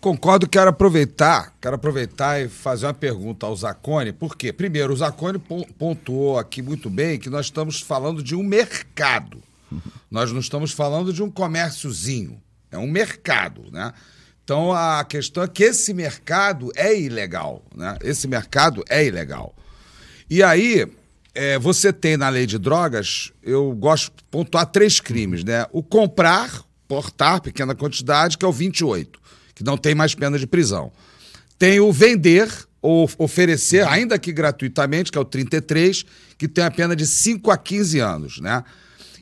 Concordo, 0.00 0.48
quero 0.48 0.70
aproveitar, 0.70 1.52
quero 1.60 1.74
aproveitar 1.74 2.40
e 2.40 2.48
fazer 2.48 2.86
uma 2.86 2.94
pergunta 2.94 3.46
ao 3.46 3.56
Zacone, 3.56 4.12
por 4.12 4.36
quê? 4.36 4.52
Primeiro, 4.52 4.92
o 4.92 4.96
Zacone 4.96 5.40
pontuou 5.76 6.38
aqui 6.38 6.62
muito 6.62 6.88
bem 6.88 7.18
que 7.18 7.28
nós 7.28 7.46
estamos 7.46 7.80
falando 7.80 8.22
de 8.22 8.36
um 8.36 8.42
mercado. 8.44 9.42
Nós 10.10 10.32
não 10.32 10.40
estamos 10.40 10.72
falando 10.72 11.12
de 11.12 11.22
um 11.22 11.30
comérciozinho, 11.30 12.40
é 12.70 12.78
um 12.78 12.86
mercado, 12.86 13.70
né? 13.72 13.92
Então 14.44 14.72
a 14.72 15.04
questão 15.04 15.42
é 15.42 15.48
que 15.48 15.62
esse 15.62 15.92
mercado 15.92 16.70
é 16.74 16.98
ilegal, 16.98 17.62
né? 17.74 17.98
Esse 18.02 18.26
mercado 18.26 18.82
é 18.88 19.04
ilegal. 19.04 19.54
E 20.30 20.42
aí, 20.42 20.86
é, 21.34 21.58
você 21.58 21.92
tem 21.92 22.16
na 22.16 22.28
lei 22.28 22.46
de 22.46 22.58
drogas, 22.58 23.32
eu 23.42 23.72
gosto 23.72 24.12
de 24.16 24.24
pontuar 24.30 24.66
três 24.66 25.00
crimes, 25.00 25.44
né? 25.44 25.66
O 25.72 25.82
comprar, 25.82 26.64
portar, 26.86 27.40
pequena 27.40 27.74
quantidade, 27.74 28.36
que 28.36 28.44
é 28.44 28.48
o 28.48 28.52
28, 28.52 29.20
que 29.54 29.62
não 29.62 29.76
tem 29.76 29.94
mais 29.94 30.14
pena 30.14 30.38
de 30.38 30.46
prisão. 30.46 30.90
Tem 31.58 31.80
o 31.80 31.92
vender 31.92 32.50
ou 32.80 33.10
oferecer, 33.18 33.86
ainda 33.86 34.18
que 34.18 34.32
gratuitamente, 34.32 35.10
que 35.12 35.18
é 35.18 35.20
o 35.20 35.24
33, 35.24 36.04
que 36.36 36.48
tem 36.48 36.64
a 36.64 36.70
pena 36.70 36.94
de 36.94 37.06
5 37.06 37.50
a 37.50 37.56
15 37.56 37.98
anos, 37.98 38.40
né? 38.40 38.64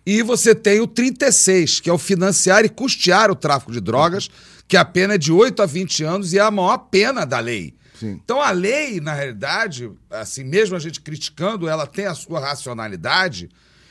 E 0.07 0.23
você 0.23 0.55
tem 0.55 0.81
o 0.81 0.87
36, 0.87 1.81
que 1.81 1.91
é 1.91 1.93
o 1.93 1.99
financiar 1.99 2.65
e 2.65 2.69
custear 2.69 3.29
o 3.29 3.35
tráfico 3.35 3.73
de 3.73 3.81
drogas, 3.81 4.31
que 4.69 4.77
a 4.77 4.85
pena 4.85 5.15
é 5.15 5.19
de 5.19 5.33
8 5.33 5.61
a 5.61 5.67
20 5.67 6.05
anos 6.05 6.33
e 6.33 6.39
é 6.39 6.43
a 6.43 6.51
maior 6.51 6.79
pena 6.79 7.25
da 7.25 7.41
lei. 7.41 7.75
Sim. 7.99 8.21
Então 8.23 8.41
a 8.41 8.51
lei, 8.51 9.01
na 9.01 9.13
realidade, 9.15 9.91
assim, 10.11 10.45
mesmo 10.45 10.77
a 10.77 10.79
gente 10.79 11.01
criticando, 11.01 11.69
ela 11.69 11.87
tem 11.87 12.07
a 12.07 12.15
sua 12.15 12.39
racionalidade 12.39 13.49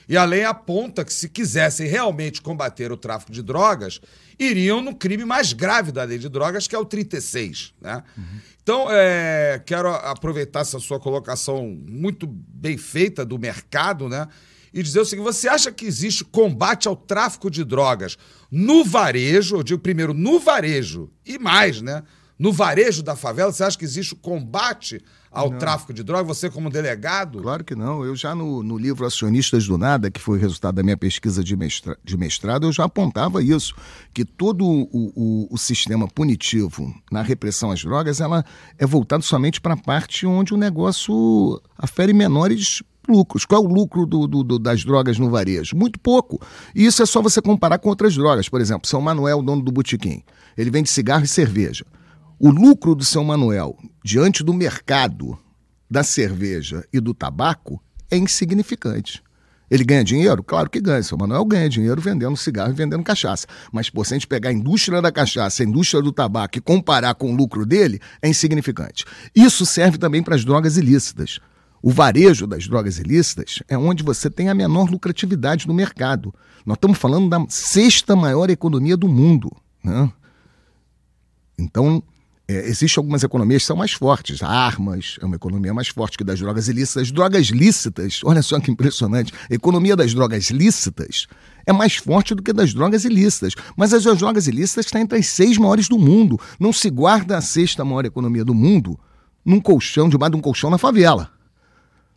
e 0.07 0.15
a 0.15 0.23
lei 0.23 0.43
aponta 0.43 1.03
que 1.03 1.11
se 1.11 1.27
quisessem 1.27 1.87
realmente 1.87 2.41
combater 2.41 2.91
o 2.91 2.97
tráfico 2.97 3.31
de 3.31 3.41
drogas, 3.41 3.99
iriam 4.39 4.81
no 4.81 4.95
crime 4.95 5.25
mais 5.25 5.51
grave 5.51 5.91
da 5.91 6.03
lei 6.03 6.19
de 6.19 6.29
drogas, 6.29 6.67
que 6.67 6.75
é 6.75 6.79
o 6.79 6.85
36. 6.85 7.73
Né? 7.81 8.03
Uhum. 8.17 8.23
Então, 8.61 8.87
é, 8.89 9.61
quero 9.65 9.89
aproveitar 9.89 10.61
essa 10.61 10.79
sua 10.79 10.99
colocação 10.99 11.65
muito 11.87 12.27
bem 12.27 12.77
feita 12.77 13.25
do 13.25 13.37
mercado, 13.37 14.07
né? 14.07 14.27
E 14.75 14.83
dizer 14.83 14.99
o 14.99 15.05
seguinte: 15.05 15.23
você 15.23 15.47
acha 15.47 15.71
que 15.71 15.85
existe 15.85 16.25
combate 16.25 16.87
ao 16.87 16.97
tráfico 16.97 17.49
de 17.49 17.63
drogas 17.63 18.17
no 18.51 18.83
varejo? 18.83 19.55
Eu 19.55 19.63
digo 19.63 19.81
primeiro, 19.81 20.13
no 20.13 20.37
varejo, 20.37 21.09
e 21.25 21.39
mais, 21.39 21.81
né? 21.81 22.03
No 22.37 22.51
varejo 22.51 23.01
da 23.01 23.15
favela, 23.15 23.49
você 23.49 23.63
acha 23.63 23.77
que 23.77 23.85
existe 23.85 24.13
o 24.13 24.17
combate 24.17 25.01
ao 25.31 25.51
não. 25.51 25.57
tráfico 25.57 25.93
de 25.93 26.03
drogas? 26.03 26.27
Você, 26.37 26.49
como 26.49 26.69
delegado? 26.69 27.41
Claro 27.41 27.63
que 27.63 27.73
não. 27.73 28.03
Eu 28.03 28.13
já 28.13 28.35
no, 28.35 28.61
no 28.61 28.77
livro 28.77 29.05
Acionistas 29.05 29.65
do 29.65 29.77
Nada, 29.77 30.11
que 30.11 30.19
foi 30.19 30.37
o 30.37 30.41
resultado 30.41 30.75
da 30.75 30.83
minha 30.83 30.97
pesquisa 30.97 31.41
de, 31.41 31.55
mestra, 31.55 31.97
de 32.03 32.17
mestrado, 32.17 32.67
eu 32.67 32.73
já 32.73 32.83
apontava 32.83 33.41
isso: 33.41 33.73
que 34.13 34.25
todo 34.25 34.65
o, 34.65 34.83
o, 34.91 35.47
o, 35.49 35.57
sistema 35.57 36.09
punitivo 36.09 36.93
na 37.09 37.21
repressão 37.21 37.71
às 37.71 37.81
drogas 37.81 38.19
ela 38.19 38.43
é 38.77 38.85
voltado 38.85 39.23
somente 39.23 39.61
para 39.61 39.75
a 39.75 39.77
parte 39.77 40.25
onde 40.25 40.53
o 40.53 40.57
negócio 40.57 41.61
afere 41.77 42.11
menores 42.11 42.83
lucros. 43.07 43.45
Qual 43.45 43.63
é 43.63 43.65
o 43.65 43.69
lucro 43.69 44.05
do, 44.05 44.27
do, 44.27 44.43
do, 44.43 44.59
das 44.59 44.83
drogas 44.83 45.17
no 45.17 45.29
varejo? 45.29 45.75
Muito 45.75 45.99
pouco. 45.99 46.41
E 46.73 46.85
isso 46.85 47.01
é 47.01 47.05
só 47.05 47.21
você 47.21 47.41
comparar 47.41 47.77
com 47.79 47.89
outras 47.89 48.15
drogas. 48.15 48.49
Por 48.49 48.61
exemplo, 48.61 48.87
São 48.87 49.01
Manuel, 49.01 49.41
dono 49.41 49.61
do 49.61 49.71
botequim, 49.71 50.23
ele 50.57 50.69
vende 50.69 50.89
cigarro 50.89 51.23
e 51.23 51.27
cerveja. 51.27 51.85
O 52.39 52.49
lucro 52.49 52.95
do 52.95 53.05
São 53.05 53.23
Manuel 53.23 53.77
diante 54.03 54.43
do 54.43 54.53
mercado 54.53 55.37
da 55.89 56.03
cerveja 56.03 56.83
e 56.91 56.99
do 56.99 57.13
tabaco 57.13 57.81
é 58.11 58.17
insignificante. 58.17 59.23
Ele 59.69 59.83
ganha 59.83 60.03
dinheiro? 60.03 60.43
Claro 60.43 60.69
que 60.69 60.79
ganha. 60.79 61.01
São 61.01 61.17
Manuel 61.17 61.43
ganha 61.45 61.67
dinheiro 61.67 61.99
vendendo 61.99 62.37
cigarro 62.37 62.71
e 62.71 62.75
vendendo 62.75 63.03
cachaça. 63.03 63.47
Mas, 63.71 63.89
por 63.89 64.05
se 64.05 64.13
a 64.13 64.15
gente 64.15 64.27
pegar 64.27 64.49
a 64.49 64.53
indústria 64.53 65.01
da 65.01 65.11
cachaça, 65.11 65.63
a 65.63 65.65
indústria 65.65 66.01
do 66.01 66.11
tabaco 66.11 66.57
e 66.57 66.61
comparar 66.61 67.15
com 67.15 67.33
o 67.33 67.35
lucro 67.35 67.65
dele, 67.65 67.99
é 68.21 68.29
insignificante. 68.29 69.05
Isso 69.35 69.65
serve 69.65 69.97
também 69.97 70.21
para 70.21 70.35
as 70.35 70.45
drogas 70.45 70.77
ilícitas. 70.77 71.39
O 71.85 71.91
varejo 71.91 72.47
das 72.47 72.67
drogas 72.67 72.97
ilícitas 72.97 73.61
é 73.67 73.77
onde 73.77 74.01
você 74.01 74.27
tem 74.27 74.49
a 74.49 74.55
menor 74.55 74.89
lucratividade 74.89 75.67
no 75.67 75.73
mercado. 75.75 76.33
Nós 76.65 76.77
estamos 76.77 76.97
falando 76.97 77.29
da 77.29 77.45
sexta 77.47 78.15
maior 78.15 78.49
economia 78.49 78.97
do 78.97 79.07
mundo. 79.07 79.51
Né? 79.83 80.11
Então, 81.59 82.01
é, 82.47 82.67
existem 82.67 82.99
algumas 82.99 83.23
economias 83.23 83.61
que 83.61 83.67
são 83.67 83.77
mais 83.77 83.91
fortes. 83.91 84.41
Armas 84.41 85.17
é 85.21 85.25
uma 85.27 85.35
economia 85.35 85.75
mais 85.75 85.89
forte 85.89 86.17
que 86.17 86.23
das 86.23 86.39
drogas 86.39 86.67
ilícitas. 86.67 87.11
Drogas 87.11 87.45
lícitas, 87.49 88.21
olha 88.23 88.41
só 88.41 88.59
que 88.59 88.71
impressionante. 88.71 89.31
A 89.47 89.53
economia 89.53 89.95
das 89.95 90.11
drogas 90.11 90.49
lícitas 90.49 91.27
é 91.67 91.71
mais 91.71 91.97
forte 91.97 92.33
do 92.33 92.41
que 92.41 92.51
das 92.51 92.73
drogas 92.73 93.05
ilícitas. 93.05 93.53
Mas 93.77 93.93
as 93.93 94.05
drogas 94.17 94.47
ilícitas 94.47 94.87
estão 94.87 95.01
entre 95.01 95.19
as 95.19 95.27
seis 95.27 95.55
maiores 95.55 95.87
do 95.87 95.99
mundo. 95.99 96.39
Não 96.59 96.73
se 96.73 96.89
guarda 96.89 97.37
a 97.37 97.41
sexta 97.41 97.85
maior 97.85 98.05
economia 98.05 98.43
do 98.43 98.55
mundo 98.55 98.99
num 99.45 99.61
colchão, 99.61 100.09
debaixo 100.09 100.31
de 100.31 100.37
um 100.37 100.41
colchão 100.41 100.71
na 100.71 100.79
favela. 100.79 101.34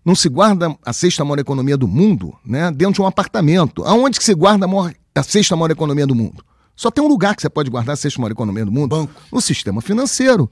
Não 0.08 0.14
se 0.14 0.30
guarda 0.30 0.74
a 0.82 0.92
sexta 0.94 1.22
maior 1.22 1.38
economia 1.38 1.76
do 1.76 1.86
mundo 1.86 2.34
né, 2.42 2.70
dentro 2.70 2.94
de 2.94 3.02
um 3.02 3.06
apartamento. 3.06 3.84
Aonde 3.84 4.18
que 4.18 4.24
se 4.24 4.32
guarda 4.32 4.64
a, 4.64 4.68
maior, 4.68 4.94
a 5.14 5.22
sexta 5.22 5.54
maior 5.54 5.70
economia 5.70 6.06
do 6.06 6.14
mundo? 6.14 6.42
Só 6.74 6.90
tem 6.90 7.04
um 7.04 7.08
lugar 7.08 7.36
que 7.36 7.42
você 7.42 7.50
pode 7.50 7.68
guardar 7.68 7.92
a 7.92 7.96
sexta 7.96 8.18
maior 8.18 8.32
economia 8.32 8.64
do 8.64 8.72
mundo: 8.72 8.88
Banco. 8.88 9.12
no 9.30 9.38
sistema 9.38 9.82
financeiro. 9.82 10.50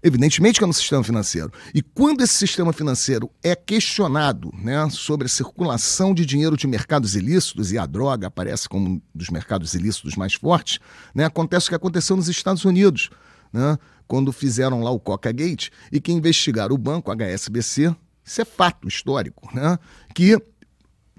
Evidentemente 0.00 0.60
que 0.60 0.64
é 0.64 0.66
no 0.68 0.72
sistema 0.72 1.02
financeiro. 1.02 1.50
E 1.74 1.82
quando 1.82 2.20
esse 2.22 2.34
sistema 2.34 2.72
financeiro 2.72 3.28
é 3.42 3.56
questionado 3.56 4.52
né, 4.62 4.88
sobre 4.90 5.26
a 5.26 5.28
circulação 5.28 6.14
de 6.14 6.24
dinheiro 6.24 6.56
de 6.56 6.68
mercados 6.68 7.16
ilícitos, 7.16 7.72
e 7.72 7.78
a 7.78 7.86
droga 7.86 8.28
aparece 8.28 8.68
como 8.68 8.88
um 8.88 9.02
dos 9.12 9.28
mercados 9.28 9.74
ilícitos 9.74 10.14
mais 10.14 10.34
fortes, 10.34 10.78
né, 11.12 11.24
acontece 11.24 11.66
o 11.66 11.70
que 11.70 11.74
aconteceu 11.74 12.14
nos 12.14 12.28
Estados 12.28 12.64
Unidos. 12.64 13.10
Né, 13.52 13.76
quando 14.06 14.30
fizeram 14.30 14.82
lá 14.82 14.90
o 14.90 15.00
Coca 15.00 15.32
Gate 15.32 15.70
e 15.90 16.00
que 16.00 16.12
investigaram 16.12 16.76
o 16.76 16.78
banco 16.78 17.10
HSBC 17.10 17.92
isso 18.24 18.40
é 18.40 18.44
fato 18.44 18.88
histórico, 18.88 19.48
né? 19.54 19.78
Que 20.14 20.40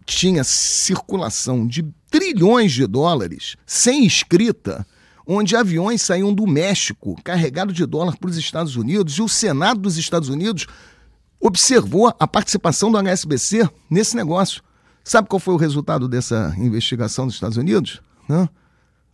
tinha 0.06 0.44
circulação 0.44 1.68
de 1.68 1.84
trilhões 2.10 2.72
de 2.72 2.86
dólares 2.88 3.56
sem 3.66 4.06
escrita, 4.06 4.86
onde 5.26 5.56
aviões 5.56 6.02
saíam 6.02 6.34
do 6.34 6.46
México 6.46 7.16
carregados 7.24 7.76
de 7.76 7.86
dólar 7.86 8.18
para 8.18 8.30
os 8.30 8.38
Estados 8.38 8.76
Unidos 8.76 9.16
e 9.16 9.22
o 9.22 9.28
Senado 9.28 9.82
dos 9.82 9.98
Estados 9.98 10.30
Unidos 10.30 10.68
observou 11.40 12.14
a 12.20 12.28
participação 12.28 12.92
do 12.92 12.98
HSBC 12.98 13.70
nesse 13.90 14.16
negócio. 14.16 14.64
Sabe 15.04 15.28
qual 15.28 15.40
foi 15.40 15.54
o 15.54 15.58
resultado 15.58 16.08
dessa 16.08 16.54
investigação 16.58 17.28
dos 17.28 17.36
Estados 17.36 17.58
Unidos? 17.58 18.02
Não? 18.28 18.50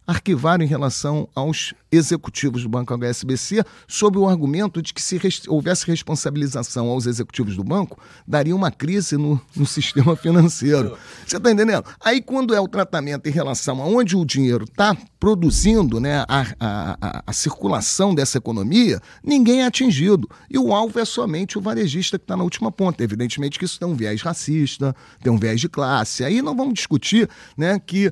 Arquivaram 0.05 0.63
em 0.63 0.67
relação 0.67 1.27
aos 1.36 1.74
executivos 1.91 2.63
do 2.63 2.70
Banco 2.70 2.93
HSBC, 2.93 3.63
sob 3.88 4.17
o 4.17 4.27
argumento 4.27 4.81
de 4.81 4.93
que 4.93 5.01
se 5.01 5.17
res 5.17 5.41
houvesse 5.48 5.86
responsabilização 5.86 6.88
aos 6.88 7.05
executivos 7.05 7.55
do 7.55 7.63
banco, 7.63 8.00
daria 8.25 8.55
uma 8.55 8.72
crise 8.72 9.17
no, 9.17 9.39
no 9.55 9.65
sistema 9.65 10.15
financeiro. 10.15 10.98
Você 11.25 11.38
está 11.38 11.51
entendendo? 11.51 11.86
Aí, 12.03 12.22
quando 12.22 12.55
é 12.55 12.60
o 12.60 12.67
tratamento 12.67 13.27
em 13.27 13.31
relação 13.31 13.81
a 13.81 13.86
onde 13.86 14.15
o 14.15 14.25
dinheiro 14.25 14.63
está 14.63 14.96
produzindo 15.20 16.00
né, 16.00 16.25
a, 16.27 16.46
a, 16.60 17.24
a, 17.27 17.34
circulação 17.34 18.15
dessa 18.15 18.39
economia, 18.39 19.00
ninguém 19.24 19.62
é 19.62 19.65
atingido. 19.65 20.27
E 20.50 20.58
o 20.58 20.74
alvo 20.74 21.00
é 21.00 21.05
somente 21.05 21.58
o 21.58 21.62
varejista 21.62 22.17
que 22.17 22.24
está 22.24 22.36
na 22.36 22.43
última 22.43 22.72
ponta. 22.72 23.03
Evidentemente 23.03 23.60
que 23.60 23.65
isso 23.65 23.77
tem 23.77 23.88
um 23.88 23.96
viés 23.96 24.22
racista, 24.22 24.96
tem 25.22 25.31
um 25.31 25.38
viés 25.38 25.62
de 25.62 25.70
classe. 25.70 26.24
Aí 26.24 26.41
não 26.41 26.55
vamos 26.55 26.74
discutir 26.74 27.29
né, 27.55 27.77
que 27.79 28.12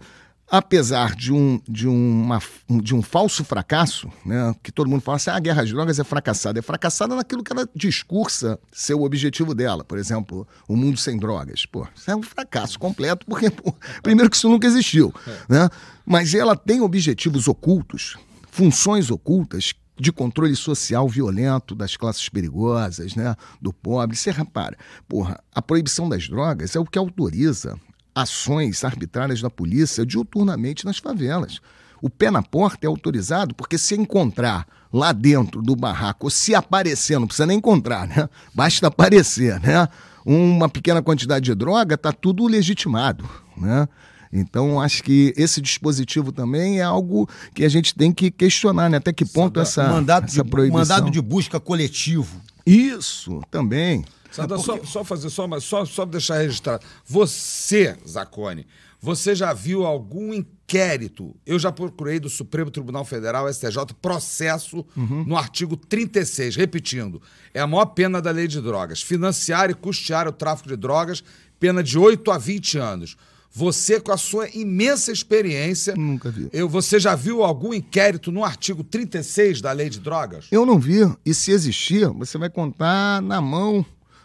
apesar 0.49 1.15
de 1.15 1.31
um, 1.31 1.61
de, 1.67 1.87
uma, 1.87 2.41
de 2.81 2.95
um 2.95 3.01
falso 3.01 3.43
fracasso, 3.43 4.11
né, 4.25 4.53
que 4.63 4.71
todo 4.71 4.89
mundo 4.89 5.01
fala 5.01 5.17
assim, 5.17 5.29
ah, 5.29 5.35
a 5.35 5.39
guerra 5.39 5.61
às 5.61 5.69
drogas 5.69 5.99
é 5.99 6.03
fracassada. 6.03 6.59
É 6.59 6.61
fracassada 6.61 7.15
naquilo 7.15 7.43
que 7.43 7.53
ela 7.53 7.69
discursa 7.75 8.59
ser 8.71 8.95
o 8.95 9.03
objetivo 9.03 9.53
dela. 9.53 9.83
Por 9.83 9.97
exemplo, 9.97 10.47
o 10.67 10.75
mundo 10.75 10.97
sem 10.97 11.17
drogas. 11.17 11.65
Pô, 11.65 11.87
isso 11.95 12.09
é 12.09 12.15
um 12.15 12.23
fracasso 12.23 12.79
completo, 12.79 13.25
porque, 13.27 13.49
pô, 13.49 13.73
primeiro 14.01 14.29
que 14.29 14.35
isso 14.35 14.49
nunca 14.49 14.65
existiu. 14.65 15.13
Né? 15.47 15.69
Mas 16.05 16.33
ela 16.33 16.55
tem 16.55 16.81
objetivos 16.81 17.47
ocultos, 17.47 18.17
funções 18.49 19.11
ocultas 19.11 19.73
de 19.99 20.11
controle 20.11 20.55
social 20.55 21.07
violento 21.07 21.75
das 21.75 21.97
classes 21.97 22.27
perigosas, 22.29 23.15
né, 23.15 23.35
do 23.61 23.73
pobre. 23.73 24.15
Você 24.15 24.31
repara, 24.31 24.77
porra, 25.07 25.37
a 25.53 25.61
proibição 25.61 26.07
das 26.07 26.27
drogas 26.27 26.75
é 26.75 26.79
o 26.79 26.85
que 26.85 26.97
autoriza 26.97 27.77
ações 28.13 28.83
arbitrárias 28.83 29.41
da 29.41 29.49
polícia 29.49 30.05
diuturnamente 30.05 30.85
nas 30.85 30.97
favelas. 30.97 31.59
O 32.01 32.09
pé 32.09 32.31
na 32.31 32.41
porta 32.41 32.85
é 32.85 32.87
autorizado 32.87 33.53
porque 33.55 33.77
se 33.77 33.95
encontrar 33.95 34.65
lá 34.91 35.11
dentro 35.11 35.61
do 35.61 35.75
barraco, 35.75 36.25
ou 36.25 36.29
se 36.29 36.55
aparecer, 36.55 37.19
não 37.19 37.27
precisa 37.27 37.45
nem 37.45 37.57
encontrar, 37.57 38.07
né? 38.07 38.27
Basta 38.53 38.87
aparecer, 38.87 39.59
né? 39.59 39.87
Uma 40.25 40.67
pequena 40.67 41.01
quantidade 41.01 41.45
de 41.45 41.55
droga, 41.55 41.95
está 41.95 42.11
tudo 42.11 42.47
legitimado, 42.47 43.27
né? 43.55 43.87
Então, 44.31 44.79
acho 44.79 45.03
que 45.03 45.33
esse 45.35 45.59
dispositivo 45.59 46.31
também 46.31 46.79
é 46.79 46.83
algo 46.83 47.27
que 47.53 47.65
a 47.65 47.69
gente 47.69 47.95
tem 47.95 48.11
que 48.11 48.29
questionar, 48.29 48.89
né? 48.89 48.97
Até 48.97 49.11
que 49.11 49.25
ponto 49.25 49.59
essa, 49.59 49.87
mandato 49.87 50.25
essa 50.25 50.43
de, 50.43 50.49
proibição... 50.49 50.79
Mandado 50.79 51.11
de 51.11 51.21
busca 51.21 51.59
coletivo. 51.59 52.39
Isso, 52.65 53.41
também. 53.49 54.05
Sadam, 54.31 54.59
é 54.59 54.63
porque... 54.63 54.85
só, 54.85 54.91
só, 54.91 55.03
fazer, 55.03 55.29
só, 55.29 55.59
só, 55.59 55.85
só 55.85 56.05
deixar 56.05 56.37
registrado. 56.39 56.85
Você, 57.05 57.97
Zacone, 58.07 58.65
você 59.01 59.33
já 59.33 59.53
viu 59.53 59.85
algum 59.85 60.33
inquérito? 60.33 61.33
Eu 61.45 61.57
já 61.57 61.71
procurei 61.71 62.19
do 62.19 62.29
Supremo 62.29 62.69
Tribunal 62.69 63.05
Federal, 63.05 63.51
STJ, 63.51 63.77
processo 64.01 64.85
uhum. 64.95 65.23
no 65.25 65.37
artigo 65.37 65.77
36, 65.77 66.57
repetindo. 66.57 67.21
É 67.53 67.61
a 67.61 67.67
maior 67.67 67.85
pena 67.85 68.21
da 68.21 68.29
lei 68.29 68.47
de 68.47 68.59
drogas. 68.59 69.01
Financiar 69.01 69.69
e 69.69 69.73
custear 69.73 70.27
o 70.27 70.33
tráfico 70.33 70.67
de 70.67 70.75
drogas, 70.75 71.23
pena 71.57 71.81
de 71.81 71.97
8 71.97 72.29
a 72.29 72.37
20 72.37 72.77
anos. 72.77 73.15
Você, 73.51 73.99
com 73.99 74.11
a 74.11 74.17
sua 74.17 74.47
imensa 74.49 75.11
experiência. 75.11 75.95
Nunca 75.95 76.29
vi. 76.29 76.49
Eu, 76.51 76.69
você 76.69 76.99
já 76.99 77.15
viu 77.15 77.41
algum 77.41 77.73
inquérito 77.73 78.31
no 78.31 78.43
artigo 78.43 78.83
36 78.83 79.61
da 79.61 79.71
lei 79.71 79.89
de 79.89 79.99
drogas? 79.99 80.47
Eu 80.51 80.65
não 80.65 80.77
vi. 80.77 80.99
E 81.25 81.33
se 81.33 81.51
existir, 81.51 82.07
você 82.09 82.37
vai 82.37 82.49
contar 82.49 83.21
na 83.21 83.41
mão, 83.41 83.83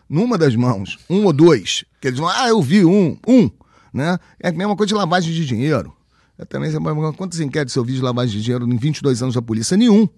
numa 0.08 0.36
das 0.38 0.54
mãos, 0.56 0.98
um 1.08 1.24
ou 1.24 1.32
dois. 1.32 1.84
Que 2.00 2.08
eles 2.08 2.18
vão, 2.18 2.28
ah, 2.28 2.48
eu 2.48 2.60
vi 2.60 2.84
um, 2.84 3.18
um. 3.26 3.50
Né? 3.92 4.18
É 4.40 4.48
a 4.48 4.52
mesma 4.52 4.76
coisa 4.76 4.88
de 4.88 4.94
lavagem 4.94 5.32
de 5.32 5.46
dinheiro. 5.46 5.92
Eu 6.36 6.46
também, 6.46 6.70
quantos 7.16 7.38
inquéritos 7.38 7.74
eu 7.76 7.84
vi 7.84 7.94
de 7.94 8.00
lavagem 8.00 8.36
de 8.36 8.42
dinheiro 8.42 8.66
em 8.66 8.76
22 8.76 9.22
anos 9.22 9.34
da 9.34 9.42
polícia? 9.42 9.76
Nenhum. 9.76 10.08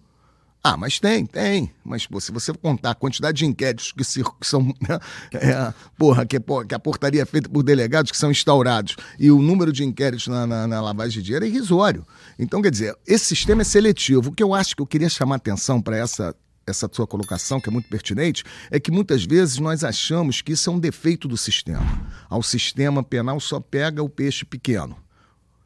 Ah, 0.69 0.77
mas 0.77 0.99
tem, 0.99 1.25
tem. 1.25 1.71
Mas 1.85 2.09
pô, 2.09 2.21
se 2.21 2.33
você 2.33 2.53
contar 2.53 2.91
a 2.91 2.95
quantidade 2.95 3.39
de 3.39 3.47
inquéritos 3.47 3.93
que, 3.93 4.03
se, 4.03 4.25
que 4.25 4.47
são. 4.47 4.75
Né, 4.81 4.99
é, 5.35 5.73
porra, 5.97 6.27
que, 6.27 6.41
que, 6.41 6.75
a 6.75 6.79
portaria 6.79 7.23
é 7.23 7.25
feita 7.25 7.49
por 7.49 7.63
delegados 7.63 8.11
que 8.11 8.17
são 8.17 8.33
instaurados 8.33 8.97
e 9.19 9.31
o 9.31 9.41
número 9.41 9.73
de 9.73 9.85
inquéritos 9.85 10.27
na, 10.27 10.47
na, 10.47 10.67
na, 10.67 10.81
lavagem 10.81 11.21
de 11.21 11.25
dinheiro 11.25 11.45
é 11.45 11.49
irrisório. 11.49 12.05
Então, 12.37 12.61
quer 12.61 12.71
dizer, 12.71 12.97
esse 13.07 13.27
sistema 13.27 13.63
é 13.63 13.65
seletivo. 13.65 14.31
O 14.31 14.33
que 14.33 14.43
eu 14.43 14.55
acho 14.55 14.75
que 14.75 14.83
eu 14.83 14.87
queria 14.87 15.09
chamar 15.09 15.37
atenção 15.37 15.81
para 15.81 15.97
essa. 15.97 16.35
Essa 16.67 16.89
sua 16.93 17.07
colocação, 17.07 17.61
que 17.61 17.69
é 17.69 17.73
muito 17.73 17.89
pertinente, 17.89 18.43
é 18.71 18.81
que 18.81 18.91
muitas 18.91 19.25
vezes 19.25 19.59
nós 19.59 19.85
achamos 19.85 20.43
que 20.43 20.53
isso 20.53 20.69
é 20.69 20.73
um 20.73 20.81
defeito 20.81 21.29
do 21.29 21.37
sistema. 21.37 21.87
Ao 22.29 22.43
sistema 22.43 23.03
penal 23.03 23.39
só 23.39 23.61
pega 23.61 24.03
o 24.03 24.09
peixe 24.09 24.45
pequeno. 24.45 24.97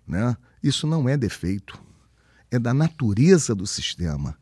Né? 0.06 0.36
Isso 0.62 0.86
não 0.86 1.08
é 1.08 1.16
defeito. 1.16 1.80
É 2.50 2.58
da 2.58 2.74
natureza 2.74 3.54
do 3.54 3.66
sistema 3.66 4.36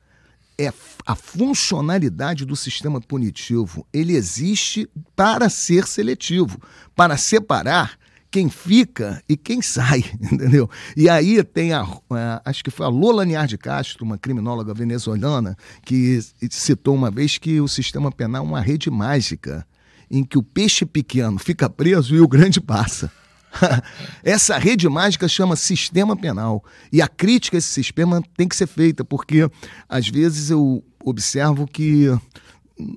é 0.59 0.73
a 1.07 1.15
funcionalidade 1.15 2.45
do 2.45 2.57
sistema 2.57 3.01
punitivo. 3.01 3.87
Ele 3.93 4.15
existe 4.17 4.91
para 5.15 5.49
ser 5.49 5.87
seletivo, 5.87 6.61
para 6.97 7.17
separar 7.17 7.97
quem 8.31 8.49
fica 8.51 9.23
e 9.29 9.37
quem 9.37 9.63
sai, 9.63 10.05
entendeu? 10.21 10.69
E 10.97 11.09
aí 11.09 11.43
tem 11.43 11.73
a, 11.73 11.83
a, 12.11 12.43
acho 12.45 12.63
que 12.63 12.71
foi 12.71 12.87
a 12.87 12.91
Lola 12.91 13.25
Niar 13.25 13.47
de 13.47 13.57
Castro, 13.57 14.05
uma 14.05 14.19
criminóloga 14.19 14.75
venezuelana, 14.75 15.57
que 15.85 16.21
citou 16.51 16.95
uma 16.95 17.11
vez 17.11 17.39
que 17.39 17.61
o 17.61 17.69
sistema 17.69 18.13
penal 18.13 18.45
é 18.45 18.47
uma 18.47 18.61
rede 18.61 18.91
mágica 18.91 19.67
em 20.11 20.25
que 20.25 20.39
o 20.39 20.43
peixe 20.43 20.87
pequeno 20.87 21.39
fica 21.39 21.69
preso 21.69 22.15
e 22.15 22.21
o 22.21 22.29
grande 22.29 22.61
passa. 22.61 23.11
Essa 24.23 24.59
rede 24.59 24.89
mágica 24.89 25.29
chama 25.29 25.57
sistema 25.57 26.17
penal. 26.17 26.65
E 26.93 27.03
a 27.03 27.09
crítica 27.09 27.57
a 27.57 27.59
esse 27.59 27.69
sistema 27.69 28.23
tem 28.37 28.49
que 28.49 28.57
ser 28.57 28.67
feita, 28.67 29.05
porque 29.05 29.51
às 29.89 30.09
vezes 30.09 30.51
eu 30.51 30.85
observo 31.05 31.67
que 31.67 32.07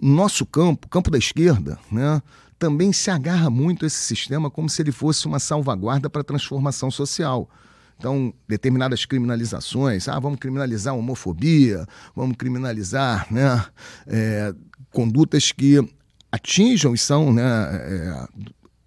nosso 0.01 0.45
campo, 0.45 0.87
campo 0.87 1.09
da 1.09 1.17
esquerda, 1.17 1.79
né, 1.91 2.21
também 2.61 2.93
se 2.93 3.09
agarra 3.09 3.49
muito 3.49 3.85
a 3.85 3.87
esse 3.87 3.97
sistema 3.97 4.47
como 4.47 4.69
se 4.69 4.83
ele 4.83 4.91
fosse 4.91 5.25
uma 5.25 5.39
salvaguarda 5.39 6.07
para 6.11 6.21
a 6.21 6.23
transformação 6.23 6.91
social. 6.91 7.49
Então, 7.97 8.31
determinadas 8.47 9.03
criminalizações, 9.03 10.07
ah, 10.07 10.19
vamos 10.19 10.37
criminalizar 10.37 10.93
a 10.93 10.97
homofobia, 10.97 11.87
vamos 12.15 12.37
criminalizar 12.37 13.25
né, 13.33 13.65
é, 14.05 14.53
condutas 14.91 15.51
que 15.51 15.83
atinjam 16.31 16.93
e 16.93 16.99
são 16.99 17.33
né, 17.33 17.43
é, 17.43 18.27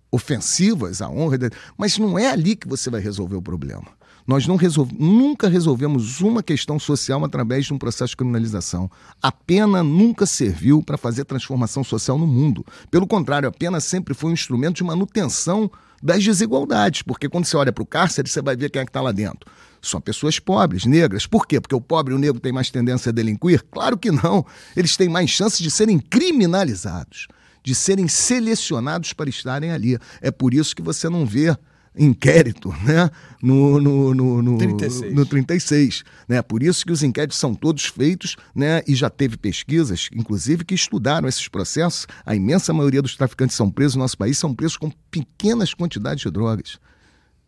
ofensivas 0.08 1.02
à 1.02 1.10
honra, 1.10 1.36
mas 1.76 1.98
não 1.98 2.16
é 2.16 2.30
ali 2.30 2.54
que 2.54 2.68
você 2.68 2.88
vai 2.88 3.00
resolver 3.00 3.34
o 3.34 3.42
problema. 3.42 3.88
Nós 4.26 4.46
não 4.46 4.56
resolve, 4.56 4.94
nunca 4.98 5.48
resolvemos 5.48 6.20
uma 6.20 6.42
questão 6.42 6.78
social 6.78 7.22
através 7.24 7.66
de 7.66 7.74
um 7.74 7.78
processo 7.78 8.10
de 8.10 8.16
criminalização. 8.16 8.90
A 9.22 9.30
pena 9.30 9.82
nunca 9.82 10.24
serviu 10.24 10.82
para 10.82 10.96
fazer 10.96 11.24
transformação 11.24 11.84
social 11.84 12.18
no 12.18 12.26
mundo. 12.26 12.64
Pelo 12.90 13.06
contrário, 13.06 13.48
a 13.48 13.52
pena 13.52 13.80
sempre 13.80 14.14
foi 14.14 14.30
um 14.30 14.34
instrumento 14.34 14.76
de 14.76 14.84
manutenção 14.84 15.70
das 16.02 16.24
desigualdades, 16.24 17.02
porque 17.02 17.28
quando 17.28 17.44
você 17.44 17.56
olha 17.56 17.72
para 17.72 17.82
o 17.82 17.86
cárcere, 17.86 18.28
você 18.28 18.40
vai 18.40 18.56
ver 18.56 18.70
quem 18.70 18.80
é 18.80 18.84
que 18.84 18.90
está 18.90 19.00
lá 19.00 19.12
dentro. 19.12 19.50
São 19.80 20.00
pessoas 20.00 20.38
pobres, 20.38 20.86
negras. 20.86 21.26
Por 21.26 21.46
quê? 21.46 21.60
Porque 21.60 21.74
o 21.74 21.80
pobre 21.80 22.14
e 22.14 22.16
o 22.16 22.18
negro 22.18 22.40
têm 22.40 22.52
mais 22.52 22.70
tendência 22.70 23.10
a 23.10 23.12
delinquir? 23.12 23.62
Claro 23.70 23.98
que 23.98 24.10
não. 24.10 24.44
Eles 24.74 24.96
têm 24.96 25.08
mais 25.08 25.28
chances 25.30 25.58
de 25.58 25.70
serem 25.70 25.98
criminalizados 25.98 27.28
de 27.64 27.74
serem 27.74 28.06
selecionados 28.06 29.14
para 29.14 29.30
estarem 29.30 29.72
ali. 29.72 29.98
É 30.20 30.30
por 30.30 30.52
isso 30.52 30.76
que 30.76 30.82
você 30.82 31.08
não 31.08 31.24
vê 31.24 31.56
inquérito 31.96 32.74
né? 32.82 33.10
no, 33.42 33.80
no, 33.80 34.14
no, 34.14 34.42
no, 34.42 34.58
36. 34.58 35.14
no 35.14 35.26
36. 35.26 36.04
Né? 36.28 36.42
Por 36.42 36.62
isso 36.62 36.84
que 36.84 36.92
os 36.92 37.02
inquéritos 37.02 37.38
são 37.38 37.54
todos 37.54 37.84
feitos 37.86 38.36
né? 38.54 38.82
e 38.86 38.94
já 38.94 39.08
teve 39.08 39.36
pesquisas, 39.36 40.08
inclusive, 40.12 40.64
que 40.64 40.74
estudaram 40.74 41.28
esses 41.28 41.48
processos. 41.48 42.06
A 42.26 42.34
imensa 42.34 42.72
maioria 42.72 43.02
dos 43.02 43.16
traficantes 43.16 43.56
são 43.56 43.70
presos 43.70 43.96
no 43.96 44.02
nosso 44.02 44.18
país 44.18 44.38
são 44.38 44.54
presos 44.54 44.76
com 44.76 44.90
pequenas 45.10 45.72
quantidades 45.72 46.22
de 46.22 46.30
drogas. 46.30 46.78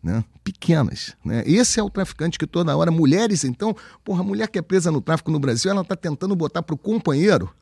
Né? 0.02 0.24
Pequenas. 0.44 1.16
Né? 1.24 1.42
Esse 1.46 1.80
é 1.80 1.82
o 1.82 1.90
traficante 1.90 2.38
que 2.38 2.46
toda 2.46 2.76
hora. 2.76 2.90
Mulheres, 2.90 3.42
então, 3.42 3.74
porra, 4.04 4.20
a 4.20 4.24
mulher 4.24 4.48
que 4.48 4.58
é 4.58 4.62
presa 4.62 4.90
no 4.90 5.00
tráfico 5.00 5.30
no 5.32 5.40
Brasil, 5.40 5.70
ela 5.70 5.80
está 5.80 5.96
tentando 5.96 6.36
botar 6.36 6.62
para 6.62 6.74
o 6.74 6.78
companheiro 6.78 7.52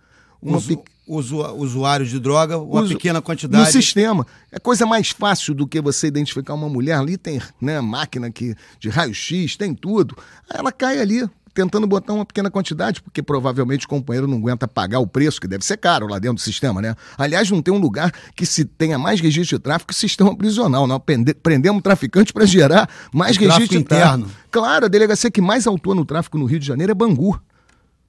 uma 0.42 0.58
Usu, 0.58 0.68
usu, 1.06 1.40
usuários 1.54 2.10
de 2.10 2.18
droga, 2.18 2.58
uma 2.58 2.82
Uso, 2.82 2.94
pequena 2.94 3.20
quantidade. 3.20 3.64
No 3.64 3.70
sistema. 3.70 4.26
É 4.50 4.58
coisa 4.58 4.86
mais 4.86 5.10
fácil 5.10 5.54
do 5.54 5.66
que 5.66 5.80
você 5.80 6.06
identificar 6.06 6.54
uma 6.54 6.68
mulher 6.68 6.98
ali, 6.98 7.16
tem 7.16 7.40
né, 7.60 7.80
máquina 7.80 8.30
que, 8.30 8.54
de 8.78 8.88
raio-x, 8.88 9.56
tem 9.56 9.74
tudo. 9.74 10.16
Aí 10.48 10.58
ela 10.58 10.72
cai 10.72 10.98
ali, 10.98 11.28
tentando 11.54 11.86
botar 11.86 12.12
uma 12.12 12.24
pequena 12.24 12.50
quantidade, 12.50 13.00
porque 13.00 13.22
provavelmente 13.22 13.86
o 13.86 13.88
companheiro 13.88 14.26
não 14.26 14.38
aguenta 14.38 14.66
pagar 14.66 14.98
o 14.98 15.06
preço, 15.06 15.40
que 15.40 15.46
deve 15.46 15.64
ser 15.64 15.76
caro 15.76 16.06
lá 16.08 16.18
dentro 16.18 16.36
do 16.36 16.40
sistema, 16.40 16.82
né? 16.82 16.96
Aliás, 17.16 17.50
não 17.50 17.62
tem 17.62 17.72
um 17.72 17.78
lugar 17.78 18.12
que 18.34 18.44
se 18.44 18.64
tenha 18.64 18.98
mais 18.98 19.20
registro 19.20 19.56
de 19.58 19.62
tráfico 19.62 19.92
que 19.92 19.98
sistema 19.98 20.36
prisional. 20.36 20.86
Nós 20.86 21.00
prendemos 21.42 21.82
traficantes 21.82 22.32
para 22.32 22.44
gerar 22.44 22.88
mais 23.12 23.36
o 23.36 23.40
registro 23.40 23.78
interno. 23.78 24.24
Tráfico. 24.24 24.48
Claro, 24.50 24.86
a 24.86 24.88
delegacia 24.88 25.30
que 25.30 25.40
mais 25.40 25.66
autua 25.66 25.94
no 25.94 26.04
tráfico 26.04 26.36
no 26.38 26.44
Rio 26.44 26.58
de 26.58 26.66
Janeiro 26.66 26.90
é 26.90 26.94
Bangu. 26.94 27.40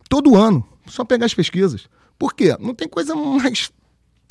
Todo 0.09 0.35
ano. 0.35 0.65
Só 0.87 1.03
pegar 1.03 1.25
as 1.25 1.33
pesquisas. 1.33 1.87
Por 2.17 2.33
quê? 2.33 2.55
Não 2.59 2.73
tem 2.73 2.87
coisa 2.87 3.15
mais 3.15 3.71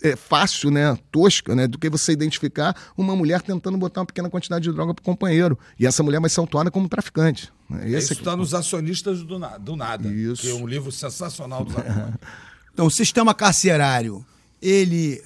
é, 0.02 0.16
fácil, 0.16 0.70
né, 0.70 0.98
tosca, 1.10 1.54
né, 1.54 1.66
do 1.66 1.78
que 1.78 1.88
você 1.88 2.12
identificar 2.12 2.76
uma 2.96 3.16
mulher 3.16 3.40
tentando 3.42 3.78
botar 3.78 4.00
uma 4.00 4.06
pequena 4.06 4.28
quantidade 4.28 4.64
de 4.64 4.72
droga 4.72 4.94
para 4.94 5.02
o 5.02 5.04
companheiro. 5.04 5.58
E 5.78 5.86
essa 5.86 6.02
mulher 6.02 6.20
vai 6.20 6.30
ser 6.30 6.40
autuada 6.40 6.70
como 6.70 6.88
traficante. 6.88 7.52
Né? 7.68 7.90
Esse 7.90 8.12
Isso 8.12 8.12
está 8.14 8.32
é 8.32 8.36
nos 8.36 8.54
acionistas 8.54 9.22
do, 9.22 9.38
na, 9.38 9.56
do 9.56 9.76
nada. 9.76 10.08
Isso. 10.08 10.42
Que 10.42 10.50
é 10.50 10.54
um 10.54 10.66
livro 10.66 10.92
sensacional 10.92 11.64
do 11.64 11.74
Então, 12.72 12.86
o 12.86 12.90
sistema 12.90 13.32
carcerário, 13.32 14.26
ele 14.60 15.22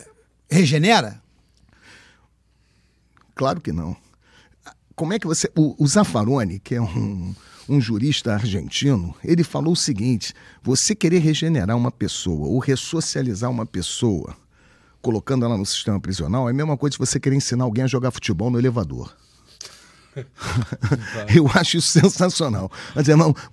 regenera? 0.51 1.21
Claro 3.35 3.61
que 3.61 3.73
não. 3.73 3.97
Como 4.95 5.15
é 5.15 5.19
que 5.19 5.27
você. 5.27 5.51
O, 5.57 5.83
o 5.83 5.87
Zaffaroni, 5.87 6.59
que 6.59 6.75
é 6.75 6.81
um 6.81 7.35
um 7.69 7.81
jurista 7.81 8.33
argentino, 8.33 9.15
ele 9.23 9.45
falou 9.45 9.73
o 9.73 9.77
seguinte: 9.77 10.35
você 10.63 10.95
querer 10.95 11.19
regenerar 11.19 11.77
uma 11.77 11.91
pessoa 11.91 12.49
ou 12.49 12.59
ressocializar 12.59 13.51
uma 13.51 13.67
pessoa, 13.67 14.37
colocando 15.03 15.45
ela 15.45 15.57
no 15.57 15.67
sistema 15.67 16.01
prisional, 16.01 16.49
é 16.49 16.53
a 16.53 16.55
mesma 16.55 16.77
coisa 16.77 16.97
que 16.97 17.05
você 17.05 17.21
querer 17.21 17.37
ensinar 17.37 17.65
alguém 17.65 17.85
a 17.85 17.89
jogar 17.89 18.11
futebol 18.11 18.51
no 18.51 18.59
elevador. 18.59 19.15
Eu 21.35 21.49
acho 21.55 21.77
isso 21.77 22.01
sensacional. 22.01 22.71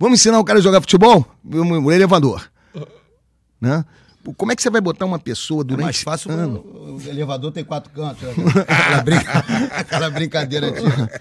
Vamos 0.00 0.20
ensinar 0.20 0.38
o 0.40 0.44
cara 0.44 0.58
a 0.58 0.62
jogar 0.62 0.80
futebol 0.80 1.24
no 1.44 1.92
elevador. 1.92 2.50
Né? 3.60 3.84
Como 4.34 4.52
é 4.52 4.56
que 4.56 4.62
você 4.62 4.70
vai 4.70 4.80
botar 4.80 5.04
uma 5.04 5.18
pessoa 5.18 5.62
durante. 5.62 5.82
É 5.82 5.84
mais 5.84 6.02
fácil 6.02 6.30
ano? 6.30 6.58
O, 6.58 6.96
o 6.96 7.08
elevador 7.08 7.52
tem 7.52 7.64
quatro 7.64 7.92
cantos. 7.92 8.22
Né? 8.22 8.32
aquela, 8.68 9.02
brinca... 9.02 9.38
aquela 9.76 10.10
brincadeira 10.10 10.72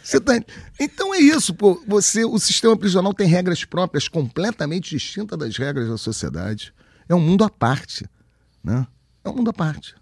Você 0.03 0.19
tá... 0.19 0.33
Então 0.79 1.13
é 1.13 1.19
isso, 1.19 1.53
pô. 1.53 1.81
Você, 1.87 2.25
o 2.25 2.39
sistema 2.39 2.75
prisional 2.77 3.13
tem 3.13 3.27
regras 3.27 3.63
próprias 3.63 4.07
completamente 4.07 4.89
distintas 4.89 5.37
das 5.37 5.57
regras 5.57 5.89
da 5.89 5.97
sociedade. 5.97 6.73
É 7.07 7.15
um 7.15 7.19
mundo 7.19 7.43
à 7.43 7.49
parte. 7.49 8.09
Né? 8.63 8.85
É 9.23 9.29
um 9.29 9.35
mundo 9.35 9.49
à 9.49 9.53
parte. 9.53 9.95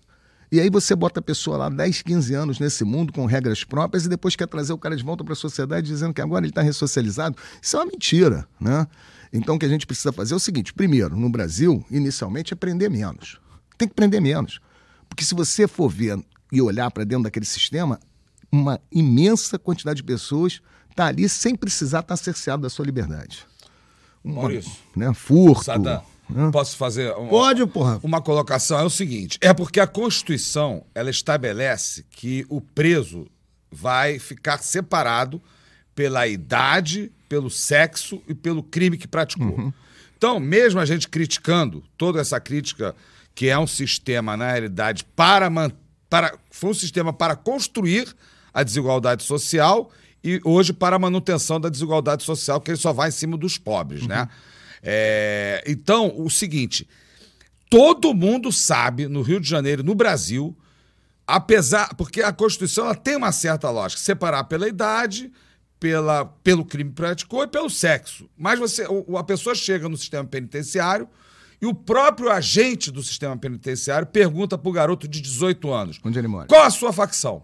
E 0.53 0.59
aí 0.59 0.69
você 0.69 0.95
bota 0.95 1.19
a 1.19 1.23
pessoa 1.23 1.57
lá 1.57 1.67
10, 1.67 2.03
15 2.03 2.33
anos 2.35 2.59
nesse 2.59 2.83
mundo 2.83 3.11
com 3.11 3.25
regras 3.25 3.63
próprias 3.63 4.05
e 4.05 4.09
depois 4.09 4.35
quer 4.35 4.47
trazer 4.47 4.71
o 4.71 4.77
cara 4.77 4.95
de 4.95 5.03
volta 5.03 5.23
para 5.23 5.33
a 5.33 5.35
sociedade 5.35 5.87
dizendo 5.87 6.13
que 6.13 6.21
agora 6.21 6.45
ele 6.45 6.51
está 6.51 6.61
ressocializado. 6.61 7.35
Isso 7.59 7.75
é 7.75 7.79
uma 7.79 7.87
mentira, 7.87 8.47
né? 8.59 8.85
Então, 9.33 9.55
o 9.55 9.59
que 9.59 9.65
a 9.65 9.69
gente 9.69 9.87
precisa 9.87 10.13
fazer 10.13 10.35
é 10.35 10.37
o 10.37 10.39
seguinte: 10.39 10.71
primeiro, 10.71 11.17
no 11.17 11.29
Brasil, 11.29 11.83
inicialmente, 11.89 12.53
é 12.53 12.55
prender 12.55 12.89
menos. 12.89 13.39
Tem 13.77 13.87
que 13.87 13.95
prender 13.95 14.21
menos. 14.21 14.59
Porque 15.09 15.25
se 15.25 15.33
você 15.33 15.67
for 15.67 15.89
ver 15.89 16.23
e 16.51 16.61
olhar 16.61 16.91
para 16.91 17.03
dentro 17.03 17.23
daquele 17.23 17.45
sistema, 17.45 17.99
uma 18.51 18.79
imensa 18.91 19.57
quantidade 19.57 19.97
de 19.97 20.03
pessoas 20.03 20.61
está 20.91 21.07
ali 21.07 21.27
sem 21.27 21.55
precisar 21.55 22.01
estar 22.01 22.15
tá 22.15 22.23
cerceado 22.23 22.61
da 22.61 22.69
sua 22.69 22.85
liberdade. 22.85 23.45
Uma, 24.23 24.43
Maurício. 24.43 24.71
Né, 24.95 25.11
furto. 25.13 25.63
Sadam, 25.63 26.03
né? 26.29 26.49
Posso 26.51 26.77
fazer 26.77 27.11
uma, 27.13 27.29
Pode, 27.29 27.65
porra. 27.65 27.99
uma 28.03 28.21
colocação? 28.21 28.79
É 28.79 28.83
o 28.83 28.89
seguinte: 28.89 29.37
é 29.41 29.53
porque 29.53 29.79
a 29.79 29.87
Constituição 29.87 30.85
ela 30.93 31.09
estabelece 31.09 32.05
que 32.11 32.45
o 32.47 32.61
preso 32.61 33.27
vai 33.71 34.19
ficar 34.19 34.59
separado 34.59 35.41
pela 35.95 36.27
idade, 36.27 37.11
pelo 37.33 37.49
sexo 37.49 38.21
e 38.27 38.35
pelo 38.35 38.61
crime 38.61 38.95
que 38.95 39.07
praticou. 39.07 39.57
Uhum. 39.57 39.73
Então, 40.15 40.39
mesmo 40.39 40.79
a 40.79 40.85
gente 40.85 41.09
criticando 41.09 41.83
toda 41.97 42.21
essa 42.21 42.39
crítica 42.39 42.95
que 43.33 43.49
é 43.49 43.57
um 43.57 43.65
sistema, 43.65 44.37
na 44.37 44.51
realidade, 44.51 45.03
para, 45.15 45.49
para 46.07 46.37
foi 46.51 46.69
um 46.69 46.73
sistema 46.75 47.11
para 47.11 47.35
construir 47.35 48.15
a 48.53 48.61
desigualdade 48.61 49.23
social 49.23 49.89
e 50.23 50.39
hoje 50.43 50.73
para 50.73 50.95
a 50.95 50.99
manutenção 50.99 51.59
da 51.59 51.69
desigualdade 51.69 52.21
social, 52.21 52.61
que 52.61 52.69
ele 52.69 52.77
só 52.77 52.93
vai 52.93 53.09
em 53.09 53.11
cima 53.11 53.35
dos 53.35 53.57
pobres, 53.57 54.05
né? 54.05 54.19
uhum. 54.19 54.25
né? 54.25 54.29
É, 54.83 55.63
então, 55.65 56.13
o 56.15 56.29
seguinte, 56.29 56.87
todo 57.67 58.13
mundo 58.13 58.51
sabe, 58.51 59.07
no 59.07 59.23
Rio 59.23 59.39
de 59.39 59.49
Janeiro, 59.49 59.83
no 59.83 59.95
Brasil, 59.95 60.55
apesar. 61.25 61.95
Porque 61.95 62.21
a 62.21 62.31
Constituição 62.31 62.85
ela 62.85 62.95
tem 62.95 63.15
uma 63.15 63.31
certa 63.31 63.71
lógica, 63.71 63.99
separar 63.99 64.43
pela 64.43 64.67
idade, 64.67 65.31
pela, 65.83 66.23
pelo 66.23 66.63
crime 66.63 66.91
que 66.91 66.95
praticou 66.95 67.43
e 67.43 67.47
pelo 67.47 67.69
sexo. 67.69 68.29
Mas 68.37 68.57
você, 68.57 68.87
a 69.17 69.23
pessoa 69.25 69.53
chega 69.53 69.89
no 69.89 69.97
sistema 69.97 70.23
penitenciário 70.23 71.09
e 71.61 71.65
o 71.65 71.73
próprio 71.73 72.31
agente 72.31 72.89
do 72.89 73.03
sistema 73.03 73.35
penitenciário 73.35 74.07
pergunta 74.07 74.57
para 74.57 74.69
o 74.69 74.71
garoto 74.71 75.09
de 75.09 75.19
18 75.19 75.73
anos: 75.73 75.99
Onde 76.01 76.17
ele 76.17 76.29
mora? 76.29 76.47
Qual 76.47 76.63
a 76.63 76.69
sua 76.69 76.93
facção? 76.93 77.43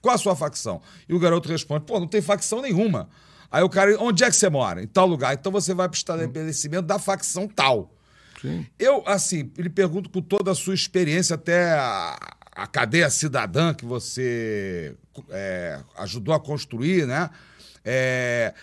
Qual 0.00 0.14
a 0.14 0.18
sua 0.18 0.36
facção? 0.36 0.80
E 1.08 1.12
o 1.12 1.18
garoto 1.18 1.48
responde: 1.48 1.84
Pô, 1.84 1.98
não 1.98 2.06
tem 2.06 2.22
facção 2.22 2.62
nenhuma. 2.62 3.08
Aí 3.50 3.64
o 3.64 3.68
cara, 3.68 3.96
onde 3.98 4.22
é 4.22 4.30
que 4.30 4.36
você 4.36 4.48
mora? 4.48 4.80
Em 4.80 4.86
tal 4.86 5.08
lugar. 5.08 5.34
Então 5.34 5.50
você 5.50 5.74
vai 5.74 5.88
para 5.88 5.96
o 5.96 5.98
estabelecimento 5.98 6.86
da 6.86 7.00
facção 7.00 7.48
tal. 7.48 7.92
Sim. 8.40 8.64
Eu, 8.78 9.02
assim, 9.04 9.50
ele 9.58 9.68
pergunta 9.68 10.08
com 10.08 10.22
toda 10.22 10.52
a 10.52 10.54
sua 10.54 10.74
experiência, 10.74 11.34
até 11.34 11.72
a, 11.72 12.16
a 12.52 12.68
cadeia 12.68 13.10
cidadã 13.10 13.74
que 13.74 13.84
você 13.84 14.94
é, 15.30 15.80
ajudou 15.98 16.32
a 16.32 16.38
construir, 16.38 17.04
né? 17.04 17.28
É, 17.84 18.54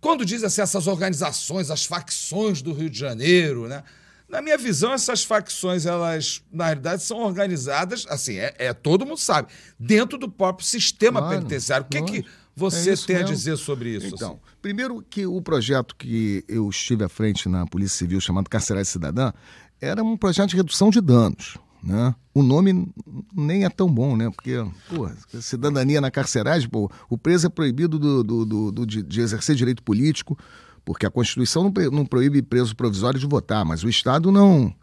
quando 0.00 0.24
diz 0.24 0.44
assim, 0.44 0.60
essas 0.60 0.86
organizações, 0.86 1.70
as 1.70 1.84
facções 1.84 2.62
do 2.62 2.72
Rio 2.72 2.90
de 2.90 2.98
Janeiro, 2.98 3.66
né? 3.66 3.82
Na 4.28 4.42
minha 4.42 4.58
visão, 4.58 4.92
essas 4.92 5.22
facções, 5.22 5.86
elas, 5.86 6.42
na 6.52 6.66
realidade, 6.66 7.02
são 7.02 7.18
organizadas, 7.18 8.04
assim, 8.08 8.38
é, 8.38 8.54
é 8.58 8.74
todo 8.74 9.06
mundo 9.06 9.18
sabe, 9.18 9.48
dentro 9.78 10.18
do 10.18 10.28
próprio 10.28 10.66
sistema 10.66 11.20
claro, 11.20 11.36
penitenciário. 11.36 11.86
O 11.86 11.88
que, 11.88 12.02
que 12.02 12.24
você 12.54 12.92
é 12.92 12.96
tem 12.96 13.16
mesmo. 13.16 13.30
a 13.30 13.32
dizer 13.32 13.56
sobre 13.56 13.90
isso? 13.90 14.06
Então, 14.06 14.30
assim? 14.32 14.56
primeiro 14.60 15.00
que 15.08 15.26
o 15.26 15.40
projeto 15.40 15.94
que 15.94 16.44
eu 16.48 16.68
estive 16.68 17.04
à 17.04 17.08
frente 17.08 17.48
na 17.48 17.66
Polícia 17.66 17.98
Civil, 17.98 18.20
chamado 18.20 18.50
Carcerais 18.50 18.88
Cidadã, 18.88 19.32
era 19.80 20.02
um 20.02 20.16
projeto 20.16 20.50
de 20.50 20.56
redução 20.56 20.90
de 20.90 21.00
danos. 21.00 21.56
Né? 21.86 22.12
O 22.34 22.42
nome 22.42 22.92
nem 23.32 23.64
é 23.64 23.70
tão 23.70 23.88
bom, 23.88 24.16
né? 24.16 24.28
Porque, 24.28 24.56
pô, 24.88 25.08
cidadania 25.40 26.00
na 26.00 26.10
carceragem, 26.10 26.68
pô, 26.68 26.90
o 27.08 27.16
preso 27.16 27.46
é 27.46 27.48
proibido 27.48 27.96
do, 27.96 28.24
do, 28.24 28.72
do, 28.72 28.84
de, 28.84 29.04
de, 29.04 29.20
exercer 29.20 29.54
direito 29.54 29.84
político, 29.84 30.36
porque 30.84 31.06
a 31.06 31.10
Constituição 31.10 31.62
não, 31.62 31.90
não 31.92 32.04
proíbe 32.04 32.42
preso 32.42 32.74
provisório 32.74 33.20
de 33.20 33.26
votar, 33.26 33.64
mas 33.64 33.84
o 33.84 33.88
Estado 33.88 34.32
não, 34.32 34.74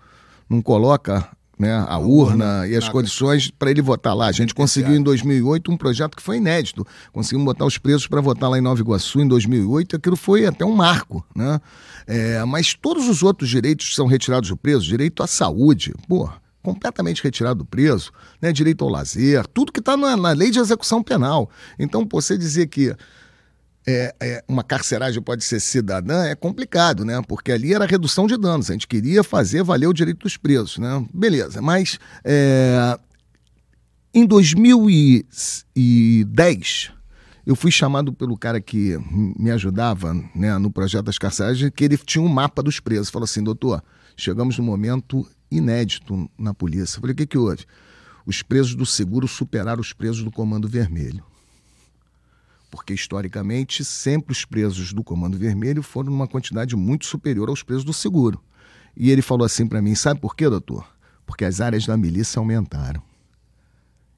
não 0.49 0.61
coloca 0.61 1.27
né, 1.59 1.73
a 1.89 1.97
urna 1.97 2.65
e 2.69 2.75
as 2.77 2.87
condições 2.87 3.51
para 3.51 3.69
ele 3.69 3.81
votar 3.81 4.15
lá. 4.15 4.27
A 4.27 4.31
gente 4.31 4.55
conseguiu 4.55 4.95
em 4.95 5.03
2008 5.03 5.73
um 5.73 5.75
projeto 5.75 6.15
que 6.15 6.23
foi 6.23 6.37
inédito. 6.37 6.87
Conseguimos 7.11 7.43
botar 7.43 7.65
os 7.65 7.77
presos 7.77 8.07
para 8.07 8.21
votar 8.21 8.49
lá 8.49 8.57
em 8.57 8.61
Nova 8.61 8.79
Iguaçu 8.79 9.19
em 9.19 9.27
2008. 9.27 9.97
Aquilo 9.97 10.15
foi 10.15 10.45
até 10.45 10.63
um 10.63 10.73
marco, 10.73 11.25
né? 11.35 11.59
É, 12.07 12.43
mas 12.45 12.73
todos 12.73 13.09
os 13.09 13.23
outros 13.23 13.49
direitos 13.49 13.93
são 13.93 14.07
retirados 14.07 14.49
do 14.49 14.57
preso, 14.57 14.85
direito 14.85 15.21
à 15.21 15.27
saúde, 15.27 15.93
porra 16.07 16.42
completamente 16.63 17.21
retirado 17.21 17.59
do 17.59 17.65
preso, 17.65 18.11
né, 18.41 18.51
direito 18.53 18.83
ao 18.83 18.89
lazer, 18.89 19.45
tudo 19.47 19.71
que 19.71 19.79
está 19.79 19.95
na, 19.97 20.17
na, 20.17 20.31
lei 20.31 20.49
de 20.49 20.57
execução 20.59 21.03
penal. 21.03 21.51
Então, 21.77 22.07
você 22.09 22.35
dizer 22.37 22.67
que 22.67 22.95
é, 23.85 24.15
é, 24.19 24.43
uma 24.47 24.63
carceragem 24.63 25.21
pode 25.21 25.43
ser 25.43 25.59
cidadã 25.59 26.23
é 26.23 26.35
complicado, 26.35 27.03
né? 27.03 27.21
Porque 27.27 27.51
ali 27.51 27.73
era 27.73 27.85
redução 27.85 28.25
de 28.25 28.37
danos. 28.37 28.69
A 28.69 28.73
gente 28.73 28.87
queria 28.87 29.25
fazer 29.25 29.61
valer 29.61 29.87
o 29.87 29.93
direito 29.93 30.19
dos 30.19 30.37
presos, 30.37 30.77
né? 30.77 31.05
Beleza, 31.13 31.61
mas 31.61 31.99
é, 32.23 32.97
em 34.13 34.25
2010 34.25 36.93
eu 37.45 37.57
fui 37.57 37.71
chamado 37.71 38.13
pelo 38.13 38.37
cara 38.37 38.61
que 38.61 38.97
me 39.37 39.51
ajudava 39.51 40.13
né, 40.33 40.57
no 40.57 40.71
projeto 40.71 41.03
das 41.05 41.17
carceragens, 41.17 41.69
que 41.75 41.83
ele 41.83 41.97
tinha 41.97 42.23
um 42.23 42.29
mapa 42.29 42.63
dos 42.63 42.79
presos. 42.79 43.09
Falou 43.09 43.25
assim, 43.25 43.43
doutor, 43.43 43.83
chegamos 44.15 44.57
no 44.57 44.63
momento 44.63 45.27
inédito 45.57 46.29
na 46.37 46.53
polícia. 46.53 46.97
Eu 46.97 47.01
falei, 47.01 47.13
o 47.13 47.17
que, 47.17 47.25
que 47.25 47.37
houve? 47.37 47.65
Os 48.25 48.41
presos 48.41 48.75
do 48.75 48.85
seguro 48.85 49.27
superaram 49.27 49.81
os 49.81 49.93
presos 49.93 50.23
do 50.23 50.31
Comando 50.31 50.67
Vermelho. 50.67 51.23
Porque, 52.71 52.93
historicamente, 52.93 53.85
sempre 53.85 54.31
os 54.31 54.45
presos 54.45 54.93
do 54.93 55.03
Comando 55.03 55.37
Vermelho 55.37 55.83
foram 55.83 56.09
numa 56.09 56.27
quantidade 56.27 56.75
muito 56.75 57.05
superior 57.05 57.49
aos 57.49 57.61
presos 57.61 57.83
do 57.83 57.93
seguro. 57.93 58.41
E 58.95 59.11
ele 59.11 59.21
falou 59.21 59.45
assim 59.45 59.67
para 59.67 59.81
mim: 59.81 59.93
sabe 59.93 60.19
por 60.19 60.35
quê, 60.35 60.49
doutor? 60.49 60.87
Porque 61.25 61.45
as 61.45 61.61
áreas 61.61 61.85
da 61.85 61.95
milícia 61.95 62.39
aumentaram. 62.39 63.01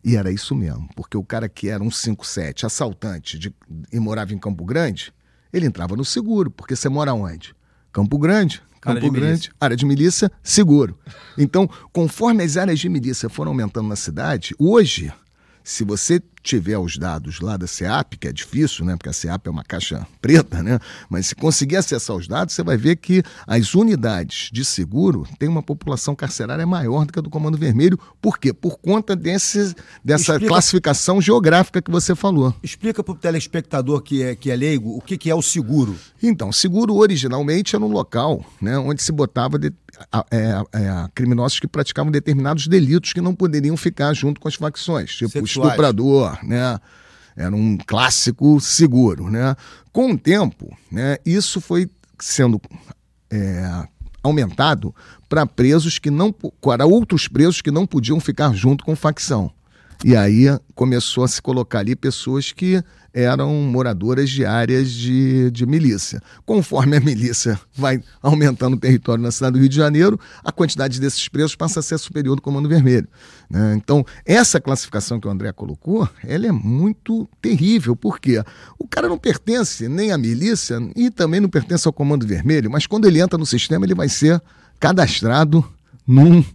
E 0.03 0.15
era 0.15 0.31
isso 0.31 0.53
mesmo, 0.53 0.87
porque 0.95 1.17
o 1.17 1.23
cara 1.23 1.49
que 1.49 1.67
era 1.67 1.83
um 1.83 1.89
57 1.89 2.65
assaltante 2.65 3.39
de, 3.39 3.53
e 3.91 3.99
morava 3.99 4.33
em 4.35 4.37
Campo 4.37 4.63
Grande, 4.63 5.11
ele 5.51 5.65
entrava 5.65 5.95
no 5.95 6.05
seguro, 6.05 6.51
porque 6.51 6.75
você 6.75 6.87
mora 6.87 7.13
onde? 7.13 7.55
Campo 7.91 8.19
Grande. 8.19 8.61
Campo 8.93 9.11
Grande, 9.11 9.27
milícia. 9.27 9.51
área 9.59 9.75
de 9.75 9.85
milícia, 9.85 10.31
seguro. 10.43 10.97
Então, 11.37 11.69
conforme 11.91 12.43
as 12.43 12.57
áreas 12.57 12.79
de 12.79 12.87
milícia 12.87 13.27
foram 13.29 13.51
aumentando 13.51 13.87
na 13.89 13.95
cidade, 13.95 14.55
hoje, 14.59 15.11
se 15.65 15.83
você 15.83 16.21
tiver 16.43 16.77
os 16.77 16.95
dados 16.95 17.39
lá 17.39 17.57
da 17.57 17.65
SEAP, 17.65 18.17
que 18.19 18.27
é 18.27 18.31
difícil, 18.31 18.85
né? 18.85 18.95
Porque 18.95 19.09
a 19.09 19.13
SEAP 19.13 19.47
é 19.47 19.49
uma 19.49 19.63
caixa 19.63 20.05
preta, 20.21 20.61
né? 20.61 20.79
Mas 21.09 21.25
se 21.25 21.35
conseguir 21.35 21.75
acessar 21.75 22.15
os 22.15 22.27
dados, 22.27 22.53
você 22.53 22.61
vai 22.61 22.77
ver 22.77 22.97
que 22.97 23.23
as 23.47 23.73
unidades 23.73 24.49
de 24.53 24.63
seguro 24.63 25.27
têm 25.39 25.49
uma 25.49 25.63
população 25.63 26.15
carcerária 26.15 26.65
maior 26.67 27.03
do 27.03 27.11
que 27.11 27.17
a 27.17 27.21
do 27.21 27.31
Comando 27.31 27.57
Vermelho. 27.57 27.99
Por 28.21 28.37
quê? 28.37 28.53
Por 28.53 28.77
conta 28.77 29.15
desse, 29.15 29.75
dessa 30.03 30.33
Explica... 30.33 30.47
classificação 30.47 31.19
geográfica 31.19 31.81
que 31.81 31.89
você 31.89 32.13
falou. 32.13 32.53
Explica 32.61 33.03
para 33.03 33.13
o 33.13 33.17
telespectador 33.17 34.03
que 34.03 34.21
é, 34.21 34.35
que 34.35 34.51
é 34.51 34.55
leigo 34.55 34.95
o 34.95 35.01
que, 35.01 35.17
que 35.17 35.31
é 35.31 35.35
o 35.35 35.41
seguro. 35.41 35.97
Então, 36.21 36.51
seguro 36.51 36.93
originalmente 36.93 37.75
era 37.75 37.83
um 37.83 37.91
local 37.91 38.45
né, 38.61 38.77
onde 38.77 39.01
se 39.01 39.11
botava 39.11 39.57
de, 39.57 39.73
é, 40.31 40.61
é, 40.73 41.09
criminosos 41.13 41.59
que 41.59 41.67
praticavam 41.67 42.11
determinados 42.11 42.67
delitos 42.67 43.13
que 43.13 43.21
não 43.21 43.33
poderiam 43.33 43.77
ficar 43.77 44.13
junto 44.13 44.39
com 44.39 44.47
as 44.47 44.55
facções, 44.55 45.11
tipo 45.11 45.31
Sexuais. 45.31 45.69
estuprador, 45.69 46.37
né? 46.43 46.79
Era 47.35 47.55
um 47.55 47.77
clássico 47.85 48.59
seguro, 48.61 49.29
né? 49.29 49.55
Com 49.91 50.11
o 50.11 50.17
tempo, 50.17 50.75
né, 50.91 51.17
isso 51.25 51.59
foi 51.59 51.89
sendo 52.19 52.61
é, 53.29 53.87
aumentado 54.23 54.95
para 55.27 55.45
presos 55.45 55.99
que 55.99 56.09
não 56.09 56.31
para 56.31 56.85
outros 56.85 57.27
presos 57.27 57.61
que 57.61 57.71
não 57.71 57.85
podiam 57.85 58.19
ficar 58.19 58.53
junto 58.53 58.83
com 58.83 58.95
facção. 58.95 59.51
E 60.05 60.15
aí 60.15 60.45
começou 60.75 61.23
a 61.23 61.27
se 61.27 61.41
colocar 61.41 61.79
ali 61.79 61.95
pessoas 61.95 62.51
que 62.51 62.79
eram 63.11 63.51
moradoras 63.63 64.29
de 64.29 64.45
áreas 64.45 64.91
de, 64.91 65.49
de 65.49 65.65
milícia. 65.65 66.21
Conforme 66.45 66.95
a 66.95 66.99
milícia 66.99 67.59
vai 67.73 67.99
aumentando 68.21 68.75
o 68.75 68.79
território 68.79 69.23
na 69.23 69.31
cidade 69.31 69.53
do 69.53 69.59
Rio 69.61 69.67
de 69.67 69.75
Janeiro, 69.75 70.19
a 70.43 70.51
quantidade 70.51 71.01
desses 71.01 71.27
presos 71.27 71.55
passa 71.55 71.79
a 71.79 71.81
ser 71.81 71.97
superior 71.97 72.35
do 72.35 72.41
Comando 72.43 72.69
Vermelho. 72.69 73.07
Né? 73.49 73.73
Então, 73.77 74.05
essa 74.23 74.61
classificação 74.61 75.19
que 75.19 75.27
o 75.27 75.31
André 75.31 75.51
colocou, 75.51 76.07
ela 76.23 76.45
é 76.45 76.51
muito 76.51 77.27
terrível, 77.41 77.95
porque 77.95 78.43
o 78.77 78.87
cara 78.87 79.09
não 79.09 79.17
pertence 79.17 79.89
nem 79.89 80.11
à 80.11 80.19
milícia 80.19 80.77
e 80.95 81.09
também 81.09 81.39
não 81.39 81.49
pertence 81.49 81.87
ao 81.87 81.91
Comando 81.91 82.27
Vermelho, 82.27 82.69
mas 82.69 82.85
quando 82.85 83.05
ele 83.07 83.19
entra 83.19 83.39
no 83.39 83.45
sistema, 83.45 83.83
ele 83.83 83.95
vai 83.95 84.07
ser 84.07 84.39
cadastrado 84.79 85.65
num, 86.05 86.45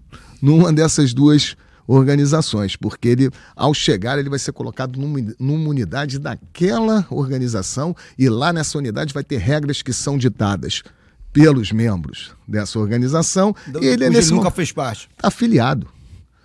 numa 0.40 0.72
dessas 0.72 1.12
duas 1.12 1.56
organizações, 1.90 2.76
porque 2.76 3.08
ele, 3.08 3.30
ao 3.56 3.74
chegar, 3.74 4.16
ele 4.16 4.30
vai 4.30 4.38
ser 4.38 4.52
colocado 4.52 4.96
numa, 4.96 5.18
numa 5.40 5.68
unidade 5.68 6.20
daquela 6.20 7.04
organização 7.10 7.96
e 8.16 8.28
lá 8.28 8.52
nessa 8.52 8.78
unidade 8.78 9.12
vai 9.12 9.24
ter 9.24 9.38
regras 9.38 9.82
que 9.82 9.92
são 9.92 10.16
ditadas 10.16 10.84
pelos 11.32 11.72
membros 11.72 12.32
dessa 12.46 12.78
organização. 12.78 13.54
Do, 13.66 13.82
e 13.82 13.88
ele, 13.88 14.04
é 14.04 14.10
nesse 14.10 14.28
ele 14.28 14.36
nunca 14.36 14.52
fez 14.52 14.70
parte. 14.70 15.08
Está 15.16 15.28
afiliado. 15.28 15.88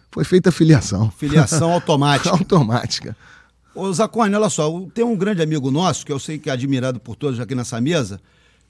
Foi 0.09 0.23
feita 0.23 0.49
a 0.49 0.51
filiação. 0.51 1.11
Filiação 1.11 1.69
automática. 1.73 2.31
automática. 2.31 3.15
Ô 3.75 3.91
Zacone, 3.93 4.33
olha 4.33 4.49
só, 4.49 4.67
tem 4.95 5.05
um 5.05 5.15
grande 5.15 5.43
amigo 5.43 5.69
nosso, 5.69 6.05
que 6.05 6.11
eu 6.11 6.17
sei 6.17 6.39
que 6.39 6.49
é 6.49 6.53
admirado 6.53 6.99
por 6.99 7.15
todos 7.15 7.39
aqui 7.39 7.53
nessa 7.53 7.79
mesa, 7.79 8.19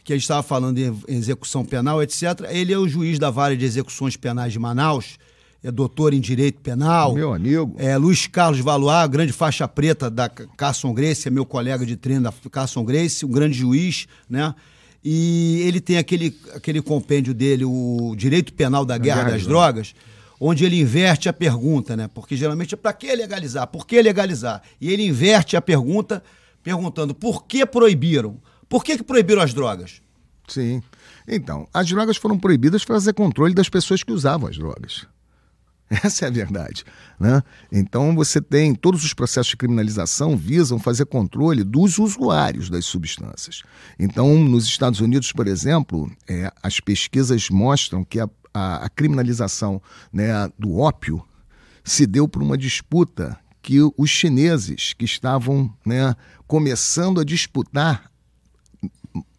que 0.03 0.11
a 0.11 0.15
gente 0.15 0.23
estava 0.23 0.43
falando 0.43 0.77
em 0.77 0.93
execução 1.07 1.63
penal, 1.63 2.03
etc. 2.03 2.23
Ele 2.49 2.73
é 2.73 2.77
o 2.77 2.87
juiz 2.87 3.17
da 3.17 3.29
vara 3.29 3.55
de 3.55 3.63
execuções 3.63 4.17
penais 4.17 4.51
de 4.51 4.59
Manaus 4.59 5.17
é 5.65 5.71
doutor 5.71 6.13
em 6.13 6.19
direito 6.19 6.61
penal. 6.61 7.15
Meu 7.15 7.33
amigo. 7.33 7.73
É, 7.79 7.97
Luiz 7.97 8.27
Carlos 8.27 8.59
Valois, 8.59 9.07
grande 9.09 9.33
faixa 9.33 9.67
preta 9.67 10.11
da 10.11 10.29
Carson 10.29 10.93
Grace, 10.93 11.27
é 11.27 11.31
meu 11.31 11.43
colega 11.43 11.83
de 11.83 11.95
treino 11.95 12.21
da 12.21 12.33
Carson 12.51 12.85
Grace, 12.85 13.25
um 13.25 13.31
grande 13.31 13.57
juiz, 13.57 14.05
né? 14.29 14.53
E 15.03 15.61
ele 15.65 15.81
tem 15.81 15.97
aquele, 15.97 16.39
aquele 16.53 16.83
compêndio 16.83 17.33
dele, 17.33 17.65
o 17.65 18.13
Direito 18.15 18.53
Penal 18.53 18.85
da 18.85 18.95
Guerra, 18.95 19.23
Guerra 19.23 19.31
das 19.31 19.47
Drogas, 19.47 19.95
onde 20.39 20.63
ele 20.63 20.79
inverte 20.79 21.27
a 21.27 21.33
pergunta, 21.33 21.97
né? 21.97 22.07
Porque 22.13 22.35
geralmente 22.35 22.75
é 22.75 22.77
para 22.77 22.93
que 22.93 23.15
legalizar? 23.15 23.65
Por 23.65 23.87
que 23.87 23.99
legalizar? 23.99 24.61
E 24.79 24.91
ele 24.91 25.03
inverte 25.03 25.57
a 25.57 25.61
pergunta 25.61 26.21
perguntando 26.61 27.15
por 27.15 27.45
que 27.45 27.65
proibiram? 27.65 28.39
Por 28.69 28.83
que, 28.83 28.97
que 28.97 29.03
proibiram 29.03 29.41
as 29.41 29.51
drogas? 29.51 29.99
Sim. 30.47 30.83
Então, 31.27 31.67
as 31.73 31.87
drogas 31.87 32.17
foram 32.17 32.37
proibidas 32.37 32.85
para 32.85 32.95
fazer 32.95 33.13
controle 33.13 33.55
das 33.55 33.67
pessoas 33.67 34.03
que 34.03 34.11
usavam 34.11 34.47
as 34.47 34.57
drogas. 34.57 35.07
Essa 36.03 36.25
é 36.25 36.27
a 36.27 36.31
verdade. 36.31 36.83
Né? 37.19 37.41
Então 37.71 38.15
você 38.15 38.41
tem 38.41 38.73
todos 38.73 39.03
os 39.03 39.13
processos 39.13 39.51
de 39.51 39.57
criminalização 39.57 40.35
visam 40.35 40.79
fazer 40.79 41.05
controle 41.05 41.63
dos 41.63 41.97
usuários 41.97 42.69
das 42.69 42.85
substâncias. 42.85 43.63
Então, 43.99 44.35
nos 44.35 44.65
Estados 44.65 44.99
Unidos, 44.99 45.31
por 45.31 45.47
exemplo, 45.47 46.11
é, 46.27 46.51
as 46.61 46.79
pesquisas 46.79 47.49
mostram 47.49 48.03
que 48.03 48.19
a, 48.19 48.29
a, 48.53 48.85
a 48.85 48.89
criminalização 48.89 49.81
né, 50.11 50.49
do 50.57 50.77
ópio 50.77 51.23
se 51.83 52.07
deu 52.07 52.27
por 52.27 52.41
uma 52.41 52.57
disputa 52.57 53.37
que 53.61 53.79
os 53.97 54.09
chineses 54.09 54.93
que 54.93 55.05
estavam 55.05 55.73
né, 55.85 56.15
começando 56.47 57.19
a 57.19 57.23
disputar 57.23 58.11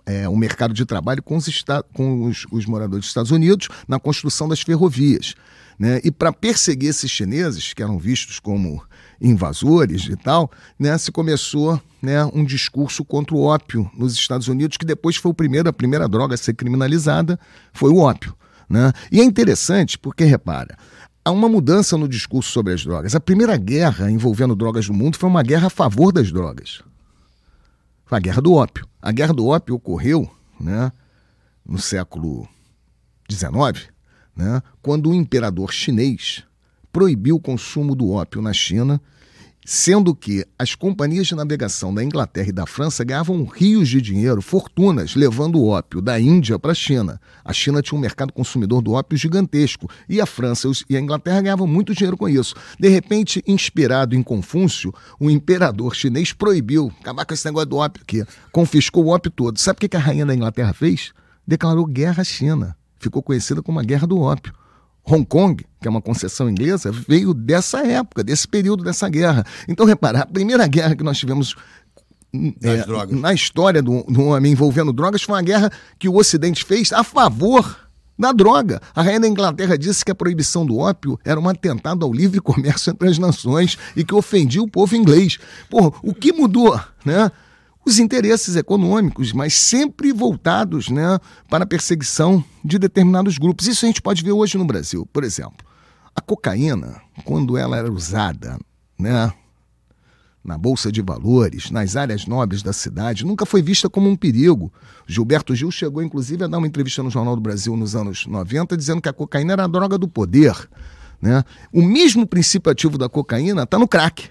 é, 0.04 0.28
o 0.28 0.36
mercado 0.36 0.72
de 0.72 0.84
trabalho 0.84 1.22
com, 1.22 1.36
os, 1.36 1.64
com 1.92 2.24
os, 2.24 2.46
os 2.50 2.66
moradores 2.66 3.04
dos 3.04 3.10
Estados 3.10 3.32
Unidos 3.32 3.68
na 3.88 3.98
construção 3.98 4.48
das 4.48 4.62
ferrovias. 4.62 5.34
Né? 5.78 6.00
E 6.02 6.10
para 6.10 6.32
perseguir 6.32 6.90
esses 6.90 7.10
chineses, 7.10 7.74
que 7.74 7.82
eram 7.82 7.98
vistos 7.98 8.40
como 8.40 8.82
invasores 9.20 10.06
e 10.06 10.16
tal, 10.16 10.50
né, 10.78 10.96
se 10.98 11.10
começou 11.10 11.80
né, 12.00 12.24
um 12.26 12.44
discurso 12.44 13.04
contra 13.04 13.34
o 13.34 13.42
ópio 13.42 13.90
nos 13.96 14.14
Estados 14.14 14.48
Unidos, 14.48 14.76
que 14.76 14.84
depois 14.84 15.16
foi 15.16 15.30
o 15.30 15.34
primeiro, 15.34 15.68
a 15.68 15.72
primeira 15.72 16.08
droga 16.08 16.34
a 16.34 16.38
ser 16.38 16.54
criminalizada, 16.54 17.38
foi 17.72 17.90
o 17.90 17.98
ópio. 17.98 18.34
Né? 18.68 18.92
E 19.10 19.20
é 19.20 19.24
interessante 19.24 19.98
porque, 19.98 20.24
repara, 20.24 20.76
há 21.24 21.30
uma 21.30 21.48
mudança 21.48 21.96
no 21.96 22.08
discurso 22.08 22.50
sobre 22.50 22.72
as 22.72 22.84
drogas. 22.84 23.14
A 23.14 23.20
primeira 23.20 23.56
guerra 23.56 24.10
envolvendo 24.10 24.54
drogas 24.54 24.88
no 24.88 24.94
mundo 24.94 25.16
foi 25.16 25.28
uma 25.28 25.42
guerra 25.42 25.68
a 25.68 25.70
favor 25.70 26.12
das 26.12 26.32
drogas. 26.32 26.82
Foi 28.04 28.18
a 28.18 28.20
guerra 28.20 28.40
do 28.40 28.52
ópio. 28.54 28.86
A 29.02 29.12
guerra 29.12 29.32
do 29.32 29.46
ópio 29.46 29.74
ocorreu 29.74 30.30
né, 30.60 30.92
no 31.64 31.78
século 31.78 32.48
XIX, 33.30 33.88
né, 34.36 34.62
quando 34.82 35.10
o 35.10 35.14
imperador 35.14 35.72
chinês 35.72 36.44
proibiu 36.92 37.36
o 37.36 37.40
consumo 37.40 37.94
do 37.94 38.10
ópio 38.10 38.40
na 38.40 38.52
China, 38.52 39.00
sendo 39.66 40.14
que 40.14 40.46
as 40.56 40.76
companhias 40.76 41.26
de 41.26 41.34
navegação 41.34 41.92
da 41.92 42.02
Inglaterra 42.02 42.50
e 42.50 42.52
da 42.52 42.66
França 42.66 43.02
ganhavam 43.02 43.44
rios 43.44 43.88
de 43.88 44.00
dinheiro, 44.00 44.40
fortunas, 44.40 45.16
levando 45.16 45.56
o 45.56 45.66
ópio 45.66 46.00
da 46.00 46.20
Índia 46.20 46.56
para 46.56 46.70
a 46.70 46.74
China. 46.74 47.20
A 47.44 47.52
China 47.52 47.82
tinha 47.82 47.98
um 47.98 48.00
mercado 48.00 48.32
consumidor 48.32 48.80
do 48.80 48.92
ópio 48.92 49.18
gigantesco 49.18 49.90
e 50.08 50.20
a 50.20 50.26
França 50.26 50.70
e 50.88 50.96
a 50.96 51.00
Inglaterra 51.00 51.40
ganhavam 51.40 51.66
muito 51.66 51.92
dinheiro 51.94 52.16
com 52.16 52.28
isso. 52.28 52.54
De 52.78 52.88
repente, 52.88 53.42
inspirado 53.44 54.14
em 54.14 54.22
Confúcio, 54.22 54.94
o 55.18 55.28
imperador 55.28 55.96
chinês 55.96 56.32
proibiu 56.32 56.92
acabar 57.00 57.26
com 57.26 57.34
esse 57.34 57.44
negócio 57.44 57.68
do 57.68 57.76
ópio 57.76 58.02
aqui, 58.02 58.24
confiscou 58.52 59.06
o 59.06 59.08
ópio 59.08 59.32
todo. 59.32 59.58
Sabe 59.58 59.84
o 59.84 59.88
que 59.88 59.96
a 59.96 60.00
rainha 60.00 60.24
da 60.24 60.34
Inglaterra 60.34 60.72
fez? 60.72 61.12
Declarou 61.44 61.84
guerra 61.86 62.20
à 62.20 62.24
China 62.24 62.76
ficou 62.98 63.22
conhecida 63.22 63.62
como 63.62 63.80
a 63.80 63.82
Guerra 63.82 64.06
do 64.06 64.20
Ópio. 64.20 64.52
Hong 65.08 65.24
Kong, 65.24 65.64
que 65.80 65.86
é 65.86 65.90
uma 65.90 66.02
concessão 66.02 66.50
inglesa, 66.50 66.90
veio 66.90 67.32
dessa 67.32 67.86
época, 67.86 68.24
desse 68.24 68.48
período 68.48 68.82
dessa 68.82 69.08
guerra. 69.08 69.44
Então, 69.68 69.86
repara, 69.86 70.20
a 70.20 70.26
primeira 70.26 70.66
guerra 70.66 70.96
que 70.96 71.04
nós 71.04 71.16
tivemos 71.16 71.54
é, 72.62 73.14
na 73.14 73.32
história 73.32 73.80
do, 73.80 74.02
do 74.02 74.24
homem 74.24 74.52
envolvendo 74.52 74.92
drogas 74.92 75.22
foi 75.22 75.36
uma 75.36 75.42
guerra 75.42 75.70
que 75.98 76.08
o 76.08 76.16
Ocidente 76.16 76.64
fez 76.64 76.92
a 76.92 77.04
favor 77.04 77.86
da 78.18 78.32
droga. 78.32 78.80
A 78.94 79.02
rainha 79.02 79.20
da 79.20 79.28
Inglaterra 79.28 79.76
disse 79.76 80.04
que 80.04 80.10
a 80.10 80.14
proibição 80.14 80.64
do 80.64 80.78
ópio 80.78 81.18
era 81.24 81.38
um 81.38 81.48
atentado 81.48 82.04
ao 82.04 82.12
livre 82.12 82.40
comércio 82.40 82.90
entre 82.90 83.08
as 83.08 83.18
nações 83.18 83.78
e 83.94 84.04
que 84.04 84.14
ofendia 84.14 84.62
o 84.62 84.68
povo 84.68 84.96
inglês. 84.96 85.38
Porra, 85.70 85.92
o 86.02 86.14
que 86.14 86.32
mudou, 86.32 86.78
né? 87.04 87.30
Os 87.86 88.00
interesses 88.00 88.56
econômicos, 88.56 89.32
mas 89.32 89.54
sempre 89.54 90.12
voltados 90.12 90.88
né, 90.88 91.20
para 91.48 91.62
a 91.62 91.66
perseguição 91.66 92.44
de 92.64 92.80
determinados 92.80 93.38
grupos. 93.38 93.68
Isso 93.68 93.84
a 93.84 93.88
gente 93.88 94.02
pode 94.02 94.24
ver 94.24 94.32
hoje 94.32 94.58
no 94.58 94.64
Brasil. 94.64 95.06
Por 95.12 95.22
exemplo, 95.22 95.64
a 96.12 96.20
cocaína, 96.20 97.00
quando 97.24 97.56
ela 97.56 97.76
era 97.76 97.90
usada 97.90 98.58
né, 98.98 99.32
na 100.42 100.58
Bolsa 100.58 100.90
de 100.90 101.00
Valores, 101.00 101.70
nas 101.70 101.94
áreas 101.94 102.26
nobres 102.26 102.60
da 102.60 102.72
cidade, 102.72 103.24
nunca 103.24 103.46
foi 103.46 103.62
vista 103.62 103.88
como 103.88 104.10
um 104.10 104.16
perigo. 104.16 104.72
Gilberto 105.06 105.54
Gil 105.54 105.70
chegou, 105.70 106.02
inclusive, 106.02 106.42
a 106.42 106.48
dar 106.48 106.58
uma 106.58 106.66
entrevista 106.66 107.04
no 107.04 107.10
Jornal 107.10 107.36
do 107.36 107.42
Brasil 107.42 107.76
nos 107.76 107.94
anos 107.94 108.26
90, 108.26 108.76
dizendo 108.76 109.00
que 109.00 109.08
a 109.08 109.12
cocaína 109.12 109.52
era 109.52 109.64
a 109.64 109.68
droga 109.68 109.96
do 109.96 110.08
poder. 110.08 110.68
Né? 111.22 111.44
O 111.72 111.82
mesmo 111.82 112.26
princípio 112.26 112.72
ativo 112.72 112.98
da 112.98 113.08
cocaína 113.08 113.62
está 113.62 113.78
no 113.78 113.86
crack. 113.86 114.28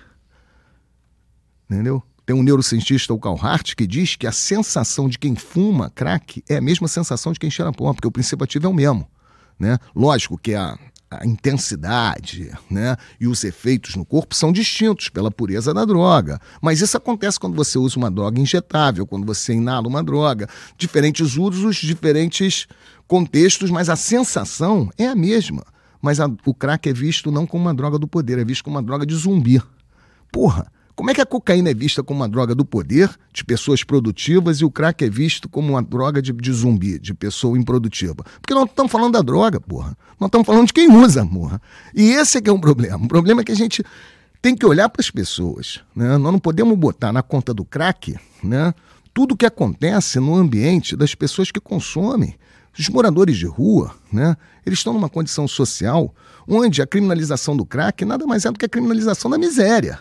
Entendeu? 1.69 2.03
Tem 2.25 2.35
um 2.35 2.41
neurocientista, 2.41 3.13
o 3.13 3.19
Carl 3.19 3.37
Hart, 3.39 3.75
que 3.75 3.85
diz 3.85 4.15
que 4.15 4.25
a 4.25 4.31
sensação 4.31 5.07
de 5.07 5.19
quem 5.19 5.35
fuma 5.35 5.91
crack 5.91 6.43
é 6.49 6.57
a 6.57 6.61
mesma 6.61 6.87
sensação 6.87 7.31
de 7.31 7.39
quem 7.39 7.51
cheira 7.51 7.71
pó, 7.71 7.93
porque 7.93 8.07
o 8.07 8.11
princípio 8.11 8.43
ativo 8.43 8.65
é 8.65 8.69
o 8.69 8.73
mesmo. 8.73 9.07
Né? 9.59 9.77
Lógico 9.95 10.37
que 10.37 10.55
a, 10.55 10.77
a 11.09 11.25
intensidade 11.25 12.51
né, 12.69 12.97
e 13.19 13.27
os 13.27 13.43
efeitos 13.43 13.95
no 13.95 14.03
corpo 14.03 14.35
são 14.35 14.51
distintos 14.51 15.07
pela 15.09 15.29
pureza 15.29 15.73
da 15.73 15.85
droga. 15.85 16.39
Mas 16.61 16.81
isso 16.81 16.97
acontece 16.97 17.39
quando 17.39 17.55
você 17.55 17.77
usa 17.77 17.97
uma 17.97 18.09
droga 18.09 18.39
injetável, 18.39 19.05
quando 19.05 19.25
você 19.25 19.53
inala 19.53 19.87
uma 19.87 20.03
droga. 20.03 20.49
Diferentes 20.77 21.37
usos, 21.37 21.77
diferentes 21.77 22.67
contextos, 23.07 23.69
mas 23.69 23.87
a 23.87 23.95
sensação 23.95 24.89
é 24.97 25.07
a 25.07 25.15
mesma. 25.15 25.63
Mas 26.01 26.19
a, 26.19 26.29
o 26.45 26.53
crack 26.53 26.89
é 26.89 26.93
visto 26.93 27.31
não 27.31 27.45
como 27.45 27.65
uma 27.65 27.73
droga 27.73 27.97
do 27.97 28.07
poder, 28.07 28.39
é 28.39 28.45
visto 28.45 28.63
como 28.63 28.77
uma 28.77 28.83
droga 28.83 29.05
de 29.05 29.15
zumbi. 29.15 29.61
Porra, 30.31 30.71
como 30.95 31.11
é 31.11 31.13
que 31.13 31.19
a 31.19 31.25
cocaína 31.25 31.69
é 31.69 31.73
vista 31.73 32.01
como 32.01 32.21
uma 32.21 32.29
droga 32.29 32.55
do 32.55 32.63
poder, 32.63 33.09
de 33.33 33.43
pessoas 33.43 33.83
produtivas, 33.83 34.61
e 34.61 34.65
o 34.65 34.71
crack 34.71 35.03
é 35.03 35.09
visto 35.09 35.49
como 35.49 35.73
uma 35.73 35.83
droga 35.83 36.21
de, 36.21 36.31
de 36.31 36.53
zumbi, 36.53 36.97
de 36.97 37.13
pessoa 37.13 37.57
improdutiva? 37.57 38.23
Porque 38.41 38.53
não 38.53 38.63
estamos 38.63 38.91
falando 38.91 39.13
da 39.13 39.21
droga, 39.21 39.59
porra. 39.59 39.97
Nós 40.17 40.29
estamos 40.29 40.47
falando 40.47 40.67
de 40.67 40.73
quem 40.73 40.89
usa, 40.89 41.25
porra. 41.25 41.61
E 41.93 42.11
esse 42.11 42.37
é 42.37 42.41
que 42.41 42.49
é 42.49 42.53
um 42.53 42.59
problema. 42.59 43.03
O 43.03 43.07
problema 43.09 43.41
é 43.41 43.43
que 43.43 43.51
a 43.51 43.55
gente 43.55 43.83
tem 44.41 44.55
que 44.55 44.65
olhar 44.65 44.87
para 44.87 45.01
as 45.01 45.11
pessoas. 45.11 45.81
Né? 45.93 46.17
Nós 46.17 46.31
não 46.31 46.39
podemos 46.39 46.77
botar 46.77 47.11
na 47.11 47.21
conta 47.21 47.53
do 47.53 47.65
crack 47.65 48.15
né, 48.41 48.73
tudo 49.13 49.33
o 49.33 49.37
que 49.37 49.45
acontece 49.45 50.17
no 50.19 50.33
ambiente 50.33 50.95
das 50.95 51.13
pessoas 51.13 51.51
que 51.51 51.59
consomem. 51.59 52.35
Os 52.77 52.87
moradores 52.87 53.37
de 53.37 53.45
rua, 53.45 53.93
né, 54.11 54.37
eles 54.65 54.79
estão 54.79 54.93
numa 54.93 55.09
condição 55.09 55.47
social 55.47 56.13
onde 56.47 56.81
a 56.81 56.87
criminalização 56.87 57.57
do 57.57 57.65
crack 57.65 58.05
nada 58.05 58.25
mais 58.25 58.45
é 58.45 58.51
do 58.51 58.59
que 58.59 58.65
a 58.65 58.69
criminalização 58.69 59.29
da 59.29 59.37
miséria. 59.37 59.99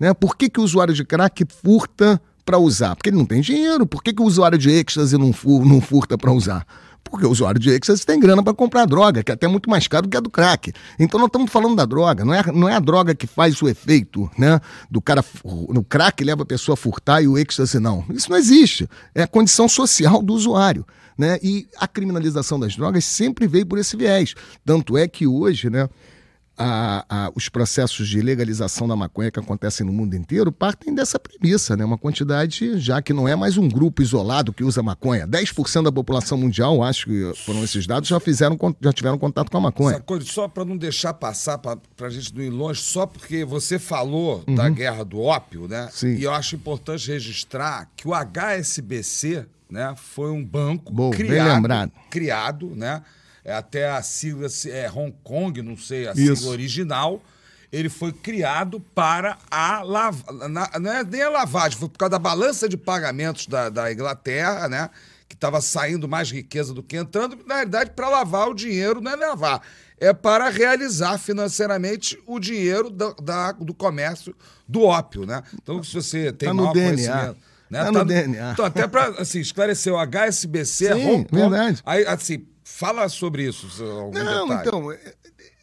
Né? 0.00 0.14
Por 0.14 0.34
que, 0.34 0.48
que 0.48 0.58
o 0.58 0.62
usuário 0.62 0.94
de 0.94 1.04
crack 1.04 1.44
furta 1.62 2.20
para 2.44 2.58
usar? 2.58 2.96
Porque 2.96 3.10
ele 3.10 3.18
não 3.18 3.26
tem 3.26 3.42
dinheiro. 3.42 3.86
Por 3.86 4.02
que, 4.02 4.14
que 4.14 4.22
o 4.22 4.24
usuário 4.24 4.56
de 4.56 4.70
êxtase 4.70 5.18
não, 5.18 5.32
fur, 5.32 5.64
não 5.66 5.80
furta 5.80 6.16
para 6.16 6.32
usar? 6.32 6.66
Porque 7.04 7.26
o 7.26 7.30
usuário 7.30 7.60
de 7.60 7.70
êxtase 7.70 8.06
tem 8.06 8.18
grana 8.18 8.42
para 8.42 8.54
comprar 8.54 8.86
droga, 8.86 9.22
que 9.22 9.30
é 9.30 9.34
até 9.34 9.48
muito 9.48 9.68
mais 9.68 9.86
caro 9.88 10.06
do 10.06 10.08
que 10.08 10.16
a 10.16 10.20
do 10.20 10.30
crack. 10.30 10.72
Então 10.98 11.18
nós 11.18 11.26
estamos 11.26 11.50
falando 11.50 11.76
da 11.76 11.84
droga, 11.84 12.24
não 12.24 12.32
é, 12.32 12.42
não 12.52 12.68
é 12.68 12.74
a 12.74 12.80
droga 12.80 13.14
que 13.14 13.26
faz 13.26 13.60
o 13.60 13.68
efeito, 13.68 14.30
né? 14.38 14.60
Do 14.90 15.02
cara, 15.02 15.24
no 15.68 15.82
crack 15.82 16.22
leva 16.22 16.42
a 16.42 16.46
pessoa 16.46 16.74
a 16.74 16.76
furtar 16.76 17.20
e 17.20 17.28
o 17.28 17.36
êxtase 17.36 17.78
não. 17.78 18.04
Isso 18.10 18.30
não 18.30 18.36
existe. 18.36 18.88
É 19.14 19.22
a 19.22 19.26
condição 19.26 19.68
social 19.68 20.22
do 20.22 20.32
usuário. 20.34 20.86
Né? 21.18 21.38
E 21.42 21.68
a 21.76 21.86
criminalização 21.86 22.58
das 22.58 22.74
drogas 22.74 23.04
sempre 23.04 23.46
veio 23.46 23.66
por 23.66 23.78
esse 23.78 23.94
viés. 23.94 24.34
Tanto 24.64 24.96
é 24.96 25.06
que 25.06 25.26
hoje, 25.26 25.68
né, 25.68 25.86
a, 26.62 27.06
a, 27.08 27.32
os 27.34 27.48
processos 27.48 28.06
de 28.06 28.20
legalização 28.20 28.86
da 28.86 28.94
maconha 28.94 29.30
que 29.30 29.40
acontecem 29.40 29.86
no 29.86 29.92
mundo 29.92 30.14
inteiro 30.14 30.52
partem 30.52 30.94
dessa 30.94 31.18
premissa, 31.18 31.74
né? 31.74 31.82
Uma 31.82 31.96
quantidade, 31.96 32.78
já 32.78 33.00
que 33.00 33.14
não 33.14 33.26
é 33.26 33.34
mais 33.34 33.56
um 33.56 33.66
grupo 33.66 34.02
isolado 34.02 34.52
que 34.52 34.62
usa 34.62 34.82
maconha. 34.82 35.26
10% 35.26 35.84
da 35.84 35.90
população 35.90 36.36
mundial, 36.36 36.82
acho 36.82 37.06
que 37.06 37.32
foram 37.46 37.64
esses 37.64 37.86
dados, 37.86 38.10
já 38.10 38.20
fizeram, 38.20 38.58
já 38.78 38.92
tiveram 38.92 39.16
contato 39.16 39.50
com 39.50 39.56
a 39.56 39.60
maconha. 39.60 40.00
Coisa, 40.00 40.26
só 40.26 40.46
para 40.46 40.66
não 40.66 40.76
deixar 40.76 41.14
passar, 41.14 41.56
para 41.56 41.78
a 42.00 42.10
gente 42.10 42.34
não 42.34 42.42
ir 42.42 42.50
longe, 42.50 42.82
só 42.82 43.06
porque 43.06 43.42
você 43.42 43.78
falou 43.78 44.44
uhum. 44.46 44.54
da 44.54 44.68
guerra 44.68 45.02
do 45.02 45.18
ópio, 45.18 45.66
né? 45.66 45.88
Sim. 45.90 46.16
E 46.16 46.24
eu 46.24 46.32
acho 46.32 46.56
importante 46.56 47.10
registrar 47.10 47.88
que 47.96 48.06
o 48.06 48.12
HSBC, 48.12 49.46
né, 49.70 49.94
foi 49.96 50.30
um 50.30 50.44
banco 50.44 50.92
Bom, 50.92 51.10
criado, 51.10 51.92
criado, 52.10 52.72
né? 52.76 53.00
É, 53.44 53.52
até 53.52 53.88
a 53.90 54.02
sigla 54.02 54.46
é 54.68 54.90
Hong 54.90 55.14
Kong, 55.22 55.62
não 55.62 55.76
sei 55.76 56.08
a 56.08 56.12
Isso. 56.12 56.36
sigla 56.36 56.50
original, 56.52 57.22
ele 57.72 57.88
foi 57.88 58.12
criado 58.12 58.80
para 58.80 59.38
a 59.50 59.82
lavagem, 59.82 60.48
não 60.80 60.92
é 60.92 61.04
nem 61.04 61.22
a 61.22 61.30
lavagem, 61.30 61.78
foi 61.78 61.88
por 61.88 61.98
causa 61.98 62.10
da 62.10 62.18
balança 62.18 62.68
de 62.68 62.76
pagamentos 62.76 63.46
da, 63.46 63.68
da 63.68 63.92
Inglaterra, 63.92 64.68
né? 64.68 64.90
Que 65.28 65.34
estava 65.36 65.60
saindo 65.60 66.08
mais 66.08 66.30
riqueza 66.32 66.74
do 66.74 66.82
que 66.82 66.96
entrando, 66.96 67.38
na 67.46 67.54
realidade, 67.56 67.90
para 67.94 68.08
lavar 68.08 68.48
o 68.48 68.54
dinheiro, 68.54 69.00
não 69.00 69.12
é 69.12 69.16
lavar, 69.16 69.62
é 70.00 70.12
para 70.12 70.48
realizar 70.48 71.16
financeiramente 71.18 72.18
o 72.26 72.40
dinheiro 72.40 72.90
da, 72.90 73.12
da- 73.22 73.52
do 73.52 73.72
comércio 73.72 74.34
do 74.66 74.82
ópio, 74.82 75.24
né? 75.26 75.42
Então, 75.62 75.82
se 75.82 75.94
você 75.94 76.32
tem 76.32 76.48
Tá 76.48 76.54
no 76.54 76.72
DNA. 76.72 76.90
conhecimento... 77.12 77.36
Né? 77.70 77.84
Tá 77.84 77.92
no 77.92 78.04
DNA. 78.04 78.50
Então, 78.52 78.64
até 78.64 78.88
para 78.88 79.10
assim, 79.20 79.38
esclarecer, 79.38 79.92
o 79.92 79.96
HSBC 80.04 80.86
é 80.88 80.94
Sim, 80.96 81.06
Hong 81.06 81.24
Kong. 81.28 81.40
verdade. 81.42 81.80
Aí, 81.86 82.04
assim, 82.04 82.44
fala 82.78 83.08
sobre 83.08 83.46
isso, 83.46 83.66
Não, 83.82 84.10
detalhe. 84.10 84.68
então, 84.68 84.92
é, 84.92 85.14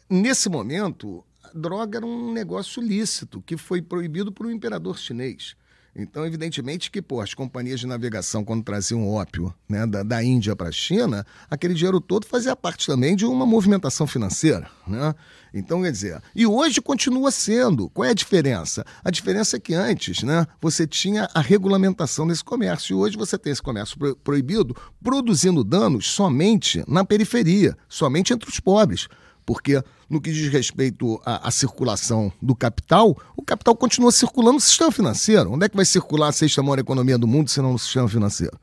nesse 0.08 0.48
momento, 0.48 1.24
a 1.42 1.50
droga 1.54 1.98
era 1.98 2.06
um 2.06 2.32
negócio 2.32 2.80
lícito 2.82 3.42
que 3.42 3.56
foi 3.56 3.80
proibido 3.82 4.30
por 4.32 4.46
um 4.46 4.50
imperador 4.50 4.98
chinês. 4.98 5.56
Então, 6.00 6.24
evidentemente 6.24 6.92
que 6.92 7.02
pô, 7.02 7.20
as 7.20 7.34
companhias 7.34 7.80
de 7.80 7.86
navegação, 7.86 8.44
quando 8.44 8.62
traziam 8.62 9.08
ópio 9.08 9.52
né, 9.68 9.84
da, 9.84 10.04
da 10.04 10.22
Índia 10.22 10.54
para 10.54 10.68
a 10.68 10.72
China, 10.72 11.26
aquele 11.50 11.74
dinheiro 11.74 12.00
todo 12.00 12.24
fazia 12.24 12.54
parte 12.54 12.86
também 12.86 13.16
de 13.16 13.26
uma 13.26 13.44
movimentação 13.44 14.06
financeira. 14.06 14.70
Né? 14.86 15.12
Então, 15.52 15.82
quer 15.82 15.90
dizer, 15.90 16.22
e 16.36 16.46
hoje 16.46 16.80
continua 16.80 17.32
sendo. 17.32 17.88
Qual 17.90 18.06
é 18.06 18.10
a 18.10 18.14
diferença? 18.14 18.84
A 19.02 19.10
diferença 19.10 19.56
é 19.56 19.60
que 19.60 19.74
antes 19.74 20.22
né, 20.22 20.46
você 20.60 20.86
tinha 20.86 21.28
a 21.34 21.40
regulamentação 21.40 22.28
desse 22.28 22.44
comércio 22.44 22.92
e 22.92 22.96
hoje 22.96 23.16
você 23.16 23.36
tem 23.36 23.50
esse 23.50 23.62
comércio 23.62 23.98
pro- 23.98 24.14
proibido 24.16 24.76
produzindo 25.02 25.64
danos 25.64 26.08
somente 26.08 26.84
na 26.86 27.04
periferia, 27.04 27.76
somente 27.88 28.32
entre 28.32 28.48
os 28.48 28.60
pobres. 28.60 29.08
Porque 29.48 29.82
no 30.10 30.20
que 30.20 30.30
diz 30.30 30.52
respeito 30.52 31.18
à, 31.24 31.48
à 31.48 31.50
circulação 31.50 32.30
do 32.40 32.54
capital, 32.54 33.16
o 33.34 33.42
capital 33.42 33.74
continua 33.74 34.12
circulando 34.12 34.56
no 34.56 34.60
sistema 34.60 34.92
financeiro. 34.92 35.50
Onde 35.52 35.64
é 35.64 35.68
que 35.70 35.74
vai 35.76 35.86
circular 35.86 36.28
a 36.28 36.32
sexta 36.32 36.62
maior 36.62 36.78
economia 36.78 37.16
do 37.16 37.26
mundo 37.26 37.48
se 37.48 37.58
não 37.62 37.72
no 37.72 37.78
sistema 37.78 38.06
financeiro? 38.06 38.58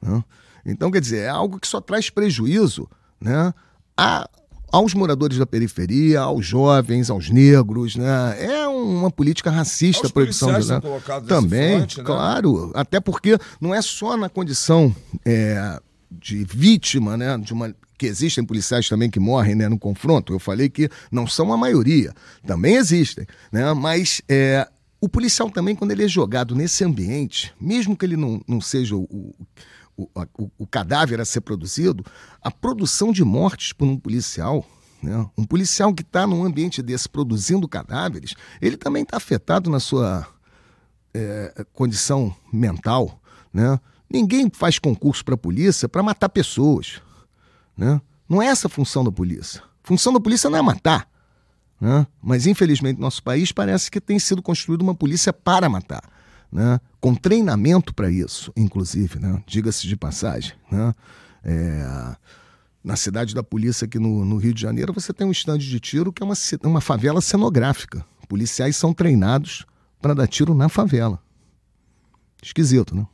né? 0.00 0.24
Então, 0.64 0.90
quer 0.90 1.02
dizer, 1.02 1.18
é 1.24 1.28
algo 1.28 1.60
que 1.60 1.68
só 1.68 1.78
traz 1.78 2.08
prejuízo 2.08 2.88
né, 3.20 3.52
a- 3.94 4.26
aos 4.72 4.94
moradores 4.94 5.36
da 5.36 5.44
periferia, 5.44 6.20
aos 6.20 6.46
jovens, 6.46 7.10
aos 7.10 7.28
negros. 7.28 7.96
Né? 7.96 8.36
É 8.42 8.66
uma 8.66 9.10
política 9.10 9.50
racista 9.50 10.06
a 10.06 10.10
proibição 10.10 10.58
de 10.58 10.66
né? 10.68 10.80
Também, 11.28 11.76
fronte, 11.80 11.98
né? 11.98 12.04
claro. 12.04 12.70
Até 12.74 12.98
porque 12.98 13.36
não 13.60 13.74
é 13.74 13.82
só 13.82 14.16
na 14.16 14.30
condição 14.30 14.96
é, 15.22 15.78
de 16.10 16.44
vítima, 16.44 17.18
né, 17.18 17.36
de 17.36 17.52
uma 17.52 17.74
que 18.00 18.06
existem 18.06 18.42
policiais 18.42 18.88
também 18.88 19.10
que 19.10 19.20
morrem 19.20 19.54
né, 19.54 19.68
no 19.68 19.78
confronto. 19.78 20.32
Eu 20.32 20.38
falei 20.38 20.70
que 20.70 20.88
não 21.12 21.26
são 21.26 21.52
a 21.52 21.56
maioria, 21.58 22.14
também 22.46 22.76
existem, 22.76 23.26
né? 23.52 23.74
Mas 23.74 24.22
é, 24.26 24.66
o 24.98 25.06
policial 25.06 25.50
também, 25.50 25.76
quando 25.76 25.90
ele 25.90 26.04
é 26.04 26.08
jogado 26.08 26.54
nesse 26.54 26.82
ambiente, 26.82 27.52
mesmo 27.60 27.94
que 27.94 28.06
ele 28.06 28.16
não, 28.16 28.40
não 28.48 28.58
seja 28.58 28.96
o, 28.96 29.02
o, 29.02 29.34
o- 30.38 30.50
o 30.60 30.66
cadáver 30.66 31.20
a 31.20 31.26
ser 31.26 31.42
produzido, 31.42 32.02
a 32.40 32.50
produção 32.50 33.12
de 33.12 33.22
mortes 33.22 33.74
por 33.74 33.86
um 33.86 33.98
policial. 33.98 34.64
Né? 35.02 35.26
Um 35.36 35.44
policial 35.44 35.92
que 35.92 36.02
está 36.02 36.26
num 36.26 36.42
ambiente 36.42 36.80
desse 36.80 37.06
produzindo 37.06 37.68
cadáveres, 37.68 38.32
ele 38.62 38.78
também 38.78 39.02
está 39.02 39.18
afetado 39.18 39.68
na 39.68 39.78
sua 39.78 40.26
é, 41.12 41.66
condição 41.74 42.34
mental, 42.50 43.20
né? 43.52 43.78
Ninguém 44.10 44.50
faz 44.52 44.78
concurso 44.78 45.22
para 45.24 45.34
a 45.34 45.38
polícia 45.38 45.86
para 45.88 46.02
matar 46.02 46.28
pessoas, 46.30 47.00
né? 47.80 48.00
Não 48.28 48.42
é 48.42 48.46
essa 48.46 48.66
a 48.66 48.70
função 48.70 49.02
da 49.02 49.10
polícia. 49.10 49.62
A 49.62 49.88
função 49.88 50.12
da 50.12 50.20
polícia 50.20 50.50
não 50.50 50.58
é 50.58 50.62
matar, 50.62 51.08
né? 51.80 52.06
Mas 52.22 52.46
infelizmente 52.46 52.96
no 52.96 53.02
nosso 53.02 53.22
país 53.22 53.50
parece 53.50 53.90
que 53.90 54.00
tem 54.00 54.18
sido 54.18 54.42
construída 54.42 54.84
uma 54.84 54.94
polícia 54.94 55.32
para 55.32 55.68
matar, 55.68 56.02
né? 56.52 56.78
Com 57.00 57.14
treinamento 57.14 57.94
para 57.94 58.10
isso, 58.10 58.52
inclusive, 58.54 59.18
né? 59.18 59.42
Diga-se 59.46 59.88
de 59.88 59.96
passagem, 59.96 60.52
né? 60.70 60.94
É, 61.42 62.14
Na 62.84 62.96
cidade 62.96 63.34
da 63.34 63.42
polícia 63.42 63.86
aqui 63.86 63.98
no, 63.98 64.24
no 64.26 64.36
Rio 64.36 64.52
de 64.52 64.60
Janeiro, 64.60 64.92
você 64.92 65.12
tem 65.12 65.26
um 65.26 65.30
estande 65.30 65.66
de 65.68 65.80
tiro 65.80 66.12
que 66.12 66.22
é 66.22 66.26
uma, 66.26 66.34
uma 66.64 66.80
favela 66.82 67.20
cenográfica. 67.22 68.04
Policiais 68.28 68.76
são 68.76 68.92
treinados 68.92 69.64
para 70.00 70.14
dar 70.14 70.28
tiro 70.28 70.54
na 70.54 70.68
favela. 70.68 71.18
Esquisito, 72.42 72.94
né? 72.94 73.06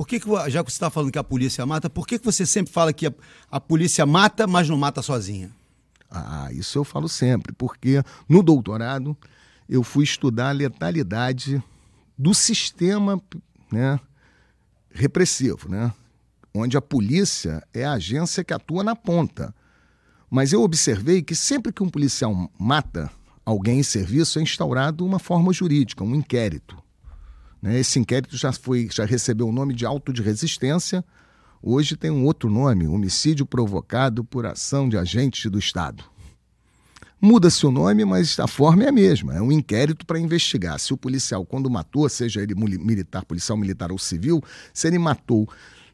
Por 0.00 0.06
que, 0.06 0.18
que 0.18 0.26
já 0.48 0.64
que 0.64 0.72
você 0.72 0.76
está 0.76 0.88
falando 0.88 1.12
que 1.12 1.18
a 1.18 1.22
polícia 1.22 1.66
mata, 1.66 1.90
por 1.90 2.06
que, 2.06 2.18
que 2.18 2.24
você 2.24 2.46
sempre 2.46 2.72
fala 2.72 2.90
que 2.90 3.06
a, 3.06 3.12
a 3.50 3.60
polícia 3.60 4.06
mata, 4.06 4.46
mas 4.46 4.66
não 4.66 4.78
mata 4.78 5.02
sozinha? 5.02 5.50
Ah, 6.10 6.48
isso 6.52 6.78
eu 6.78 6.84
falo 6.84 7.06
sempre, 7.06 7.52
porque 7.52 8.02
no 8.26 8.42
doutorado 8.42 9.14
eu 9.68 9.82
fui 9.82 10.04
estudar 10.04 10.48
a 10.48 10.52
letalidade 10.52 11.62
do 12.16 12.32
sistema 12.32 13.20
né, 13.70 14.00
repressivo, 14.90 15.68
né? 15.68 15.92
onde 16.54 16.78
a 16.78 16.80
polícia 16.80 17.62
é 17.74 17.84
a 17.84 17.92
agência 17.92 18.42
que 18.42 18.54
atua 18.54 18.82
na 18.82 18.96
ponta. 18.96 19.54
Mas 20.30 20.54
eu 20.54 20.62
observei 20.62 21.20
que 21.20 21.34
sempre 21.34 21.74
que 21.74 21.82
um 21.82 21.90
policial 21.90 22.50
mata 22.58 23.10
alguém 23.44 23.80
em 23.80 23.82
serviço 23.82 24.38
é 24.38 24.42
instaurado 24.42 25.04
uma 25.04 25.18
forma 25.18 25.52
jurídica, 25.52 26.02
um 26.02 26.14
inquérito. 26.14 26.82
Né? 27.62 27.78
Esse 27.78 27.98
inquérito 27.98 28.36
já 28.36 28.52
foi, 28.52 28.88
já 28.90 29.04
recebeu 29.04 29.48
o 29.48 29.52
nome 29.52 29.74
de 29.74 29.84
auto 29.84 30.12
de 30.12 30.22
resistência. 30.22 31.04
Hoje 31.62 31.96
tem 31.96 32.10
um 32.10 32.24
outro 32.24 32.48
nome, 32.48 32.86
homicídio 32.86 33.44
provocado 33.44 34.24
por 34.24 34.46
ação 34.46 34.88
de 34.88 34.96
agente 34.96 35.48
do 35.48 35.58
Estado. 35.58 36.02
Muda-se 37.20 37.66
o 37.66 37.70
nome, 37.70 38.02
mas 38.06 38.40
a 38.40 38.46
forma 38.46 38.84
é 38.84 38.88
a 38.88 38.92
mesma. 38.92 39.34
É 39.34 39.42
um 39.42 39.52
inquérito 39.52 40.06
para 40.06 40.18
investigar 40.18 40.80
se 40.80 40.94
o 40.94 40.96
policial, 40.96 41.44
quando 41.44 41.68
matou, 41.68 42.08
seja 42.08 42.40
ele 42.40 42.54
militar, 42.54 43.26
policial 43.26 43.58
militar 43.58 43.92
ou 43.92 43.98
civil, 43.98 44.42
se 44.72 44.86
ele 44.86 44.98
matou 44.98 45.46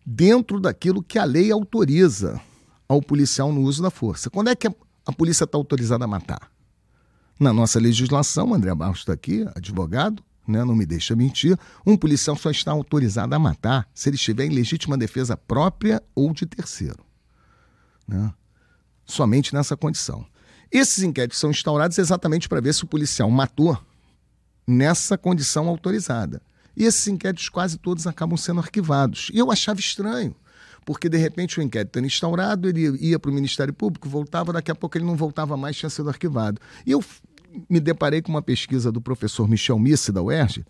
dentro 0.04 0.60
daquilo 0.60 1.02
que 1.02 1.18
a 1.18 1.24
lei 1.24 1.50
autoriza 1.50 2.40
ao 2.88 3.02
policial 3.02 3.52
no 3.52 3.62
uso 3.62 3.82
da 3.82 3.90
força. 3.90 4.30
Quando 4.30 4.50
é 4.50 4.54
que 4.54 4.68
a, 4.68 4.74
a 5.04 5.12
polícia 5.12 5.42
está 5.42 5.58
autorizada 5.58 6.04
a 6.04 6.08
matar? 6.08 6.48
Na 7.40 7.52
nossa 7.52 7.80
legislação, 7.80 8.54
André 8.54 8.72
Barros 8.72 9.00
está 9.00 9.12
aqui, 9.12 9.44
advogado, 9.56 10.22
né, 10.46 10.64
não 10.64 10.74
me 10.74 10.86
deixa 10.86 11.16
mentir, 11.16 11.58
um 11.84 11.96
policial 11.96 12.36
só 12.36 12.50
está 12.50 12.72
autorizado 12.72 13.34
a 13.34 13.38
matar 13.38 13.88
se 13.94 14.08
ele 14.08 14.16
estiver 14.16 14.44
em 14.44 14.50
legítima 14.50 14.96
defesa 14.96 15.36
própria 15.36 16.02
ou 16.14 16.32
de 16.32 16.46
terceiro. 16.46 17.04
né? 18.06 18.32
Somente 19.04 19.54
nessa 19.54 19.76
condição. 19.76 20.26
Esses 20.70 21.02
inquéritos 21.02 21.38
são 21.38 21.50
instaurados 21.50 21.96
exatamente 21.98 22.48
para 22.48 22.60
ver 22.60 22.74
se 22.74 22.84
o 22.84 22.86
policial 22.86 23.30
matou 23.30 23.78
nessa 24.66 25.16
condição 25.16 25.68
autorizada. 25.68 26.42
E 26.76 26.84
esses 26.84 27.06
inquéritos 27.06 27.48
quase 27.48 27.78
todos 27.78 28.06
acabam 28.06 28.36
sendo 28.36 28.60
arquivados. 28.60 29.30
E 29.32 29.38
eu 29.38 29.50
achava 29.50 29.80
estranho, 29.80 30.34
porque 30.84 31.08
de 31.08 31.16
repente 31.16 31.58
o 31.58 31.62
inquérito 31.62 31.98
era 31.98 32.06
instaurado, 32.06 32.68
ele 32.68 32.98
ia 33.00 33.18
para 33.18 33.30
o 33.30 33.34
Ministério 33.34 33.72
Público, 33.72 34.08
voltava, 34.08 34.52
daqui 34.52 34.70
a 34.70 34.74
pouco 34.74 34.98
ele 34.98 35.04
não 35.04 35.16
voltava 35.16 35.56
mais, 35.56 35.76
tinha 35.76 35.88
sido 35.88 36.08
arquivado. 36.08 36.60
E 36.84 36.90
eu 36.90 37.02
me 37.68 37.80
deparei 37.80 38.22
com 38.22 38.30
uma 38.30 38.42
pesquisa 38.42 38.90
do 38.90 39.00
professor 39.00 39.48
Michel 39.48 39.78
Missi, 39.78 40.12
da 40.12 40.22
UERJ, 40.22 40.64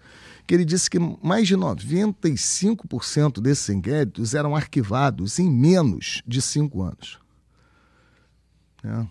que 0.47 0.55
ele 0.55 0.65
disse 0.65 0.89
que 0.89 0.99
mais 0.99 1.49
de 1.49 1.57
95% 1.57 3.41
desses 3.41 3.69
inquéritos 3.69 4.35
eram 4.35 4.55
arquivados 4.55 5.39
em 5.39 5.51
menos 5.51 6.23
de 6.27 6.41
cinco 6.41 6.83
anos. 6.83 7.19
É. 8.85 9.07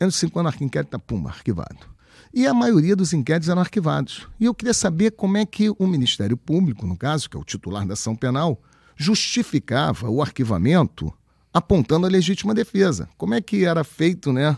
Menos 0.00 0.14
de 0.14 0.20
cinco 0.20 0.38
anos, 0.38 0.54
o 0.54 0.64
inquérito 0.64 0.88
está, 0.88 0.98
pumba, 0.98 1.30
arquivado. 1.30 1.98
E 2.32 2.46
a 2.46 2.52
maioria 2.52 2.94
dos 2.94 3.12
inquéritos 3.12 3.48
eram 3.48 3.62
arquivados. 3.62 4.28
E 4.38 4.44
eu 4.44 4.54
queria 4.54 4.74
saber 4.74 5.12
como 5.12 5.36
é 5.36 5.46
que 5.46 5.70
o 5.70 5.86
Ministério 5.86 6.36
Público, 6.36 6.86
no 6.86 6.96
caso, 6.96 7.28
que 7.28 7.36
é 7.36 7.40
o 7.40 7.44
titular 7.44 7.86
da 7.86 7.94
ação 7.94 8.14
penal, 8.14 8.60
justificava 8.96 10.10
o 10.10 10.20
arquivamento 10.20 11.12
apontando 11.52 12.06
a 12.06 12.10
legítima 12.10 12.54
defesa. 12.54 13.08
Como 13.16 13.34
é 13.34 13.40
que 13.40 13.64
era 13.64 13.82
feito 13.82 14.32
né, 14.32 14.56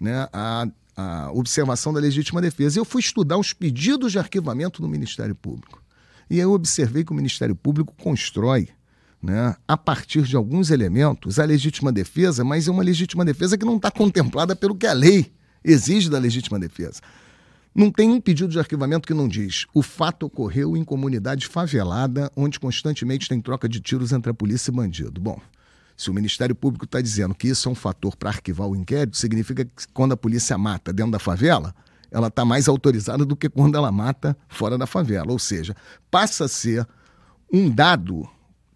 né, 0.00 0.28
a, 0.32 0.66
a 0.98 1.30
observação 1.30 1.92
da 1.92 2.00
legítima 2.00 2.40
defesa? 2.40 2.80
Eu 2.80 2.84
fui 2.84 3.00
estudar 3.00 3.38
os 3.38 3.52
pedidos 3.52 4.10
de 4.10 4.18
arquivamento 4.18 4.82
do 4.82 4.88
Ministério 4.88 5.34
Público. 5.34 5.80
E 6.28 6.40
eu 6.40 6.52
observei 6.52 7.04
que 7.04 7.12
o 7.12 7.14
Ministério 7.14 7.54
Público 7.54 7.94
constrói, 7.96 8.68
né, 9.22 9.54
a 9.66 9.76
partir 9.76 10.22
de 10.22 10.34
alguns 10.34 10.70
elementos, 10.70 11.38
a 11.38 11.44
legítima 11.44 11.92
defesa, 11.92 12.42
mas 12.42 12.66
é 12.66 12.70
uma 12.72 12.82
legítima 12.82 13.24
defesa 13.24 13.56
que 13.56 13.64
não 13.64 13.76
está 13.76 13.92
contemplada 13.92 14.56
pelo 14.56 14.74
que 14.74 14.88
a 14.88 14.92
lei 14.92 15.32
exige 15.64 16.10
da 16.10 16.18
legítima 16.18 16.58
defesa. 16.58 17.00
Não 17.72 17.92
tem 17.92 18.10
um 18.10 18.20
pedido 18.20 18.50
de 18.50 18.58
arquivamento 18.58 19.06
que 19.06 19.14
não 19.14 19.28
diz 19.28 19.66
o 19.72 19.82
fato 19.82 20.26
ocorreu 20.26 20.76
em 20.76 20.82
comunidade 20.82 21.46
favelada, 21.46 22.28
onde 22.34 22.58
constantemente 22.58 23.28
tem 23.28 23.40
troca 23.40 23.68
de 23.68 23.80
tiros 23.80 24.10
entre 24.10 24.32
a 24.32 24.34
polícia 24.34 24.72
e 24.72 24.74
bandido. 24.74 25.20
Bom, 25.20 25.40
se 25.98 26.08
o 26.08 26.14
Ministério 26.14 26.54
Público 26.54 26.84
está 26.84 27.00
dizendo 27.00 27.34
que 27.34 27.48
isso 27.48 27.68
é 27.68 27.72
um 27.72 27.74
fator 27.74 28.14
para 28.14 28.30
arquivar 28.30 28.68
o 28.68 28.76
inquérito, 28.76 29.16
significa 29.16 29.64
que 29.64 29.88
quando 29.92 30.12
a 30.12 30.16
polícia 30.16 30.56
mata 30.56 30.92
dentro 30.92 31.10
da 31.10 31.18
favela, 31.18 31.74
ela 32.08 32.28
está 32.28 32.44
mais 32.44 32.68
autorizada 32.68 33.26
do 33.26 33.34
que 33.34 33.48
quando 33.48 33.76
ela 33.76 33.90
mata 33.90 34.36
fora 34.48 34.78
da 34.78 34.86
favela. 34.86 35.32
Ou 35.32 35.40
seja, 35.40 35.74
passa 36.08 36.44
a 36.44 36.48
ser 36.48 36.86
um 37.52 37.68
dado 37.68 38.28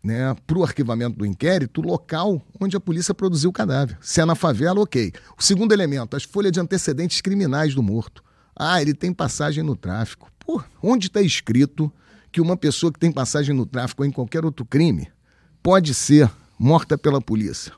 né, 0.02 0.34
para 0.44 0.58
o 0.58 0.64
arquivamento 0.64 1.16
do 1.16 1.24
inquérito 1.24 1.80
local 1.80 2.42
onde 2.60 2.76
a 2.76 2.80
polícia 2.80 3.14
produziu 3.14 3.50
o 3.50 3.52
cadáver. 3.52 3.96
Se 4.00 4.20
é 4.20 4.24
na 4.24 4.34
favela, 4.34 4.80
ok. 4.80 5.12
O 5.38 5.42
segundo 5.44 5.70
elemento, 5.72 6.16
as 6.16 6.24
folhas 6.24 6.50
de 6.50 6.58
antecedentes 6.58 7.20
criminais 7.20 7.72
do 7.72 7.84
morto. 7.84 8.20
Ah, 8.56 8.82
ele 8.82 8.94
tem 8.94 9.12
passagem 9.12 9.62
no 9.62 9.76
tráfico. 9.76 10.28
Pô, 10.40 10.60
onde 10.82 11.06
está 11.06 11.22
escrito 11.22 11.90
que 12.32 12.40
uma 12.40 12.56
pessoa 12.56 12.92
que 12.92 12.98
tem 12.98 13.12
passagem 13.12 13.54
no 13.54 13.64
tráfico 13.64 14.02
ou 14.02 14.08
em 14.08 14.10
qualquer 14.10 14.44
outro 14.44 14.66
crime 14.66 15.08
pode 15.62 15.94
ser 15.94 16.28
morta 16.62 16.96
pela 16.96 17.20
polícia? 17.20 17.72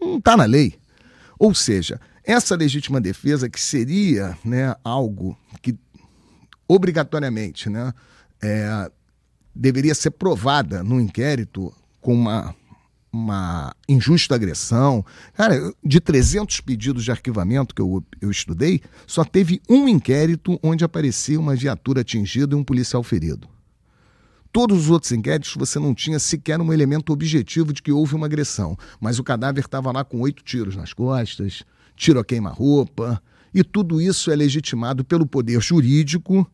Não 0.00 0.18
está 0.18 0.36
na 0.36 0.44
lei. 0.44 0.78
Ou 1.36 1.52
seja, 1.52 2.00
essa 2.24 2.54
legítima 2.54 3.00
defesa 3.00 3.50
que 3.50 3.60
seria 3.60 4.38
né, 4.44 4.76
algo 4.84 5.36
que 5.60 5.76
obrigatoriamente 6.68 7.68
né, 7.68 7.92
é, 8.40 8.90
deveria 9.52 9.94
ser 9.96 10.12
provada 10.12 10.84
no 10.84 11.00
inquérito 11.00 11.74
com 12.00 12.14
uma, 12.14 12.54
uma 13.12 13.74
injusta 13.88 14.36
agressão. 14.36 15.04
Cara, 15.34 15.74
de 15.84 16.00
300 16.00 16.60
pedidos 16.60 17.02
de 17.02 17.10
arquivamento 17.10 17.74
que 17.74 17.82
eu, 17.82 18.04
eu 18.20 18.30
estudei, 18.30 18.80
só 19.08 19.24
teve 19.24 19.60
um 19.68 19.88
inquérito 19.88 20.56
onde 20.62 20.84
aparecia 20.84 21.40
uma 21.40 21.56
viatura 21.56 22.02
atingida 22.02 22.54
e 22.54 22.58
um 22.58 22.62
policial 22.62 23.02
ferido. 23.02 23.51
Todos 24.52 24.82
os 24.82 24.90
outros 24.90 25.10
inquéritos 25.12 25.54
você 25.56 25.78
não 25.78 25.94
tinha 25.94 26.18
sequer 26.18 26.60
um 26.60 26.72
elemento 26.72 27.10
objetivo 27.10 27.72
de 27.72 27.80
que 27.80 27.90
houve 27.90 28.14
uma 28.14 28.26
agressão, 28.26 28.76
mas 29.00 29.18
o 29.18 29.24
cadáver 29.24 29.64
estava 29.64 29.90
lá 29.90 30.04
com 30.04 30.20
oito 30.20 30.44
tiros 30.44 30.76
nas 30.76 30.92
costas, 30.92 31.62
tiro 31.96 32.20
a 32.20 32.24
queima-roupa, 32.24 33.22
e 33.54 33.64
tudo 33.64 33.98
isso 33.98 34.30
é 34.30 34.36
legitimado 34.36 35.04
pelo 35.04 35.26
poder 35.26 35.58
jurídico, 35.60 36.46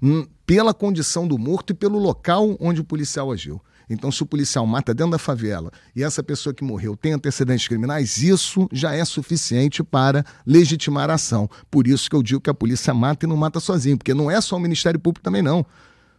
hum, 0.00 0.24
pela 0.46 0.72
condição 0.72 1.26
do 1.26 1.36
morto 1.36 1.70
e 1.70 1.74
pelo 1.74 1.98
local 1.98 2.56
onde 2.60 2.80
o 2.80 2.84
policial 2.84 3.32
agiu. 3.32 3.60
Então, 3.90 4.12
se 4.12 4.22
o 4.22 4.26
policial 4.26 4.64
mata 4.64 4.94
dentro 4.94 5.10
da 5.10 5.18
favela 5.18 5.70
e 5.94 6.02
essa 6.02 6.22
pessoa 6.22 6.54
que 6.54 6.62
morreu 6.62 6.96
tem 6.96 7.12
antecedentes 7.12 7.66
criminais, 7.66 8.18
isso 8.18 8.68
já 8.72 8.94
é 8.94 9.04
suficiente 9.04 9.82
para 9.82 10.24
legitimar 10.46 11.10
a 11.10 11.14
ação. 11.14 11.50
Por 11.68 11.88
isso 11.88 12.08
que 12.08 12.14
eu 12.14 12.22
digo 12.22 12.40
que 12.40 12.50
a 12.50 12.54
polícia 12.54 12.94
mata 12.94 13.26
e 13.26 13.28
não 13.28 13.36
mata 13.36 13.58
sozinho, 13.58 13.98
porque 13.98 14.14
não 14.14 14.30
é 14.30 14.40
só 14.40 14.56
o 14.56 14.60
Ministério 14.60 15.00
Público 15.00 15.24
também 15.24 15.42
não. 15.42 15.66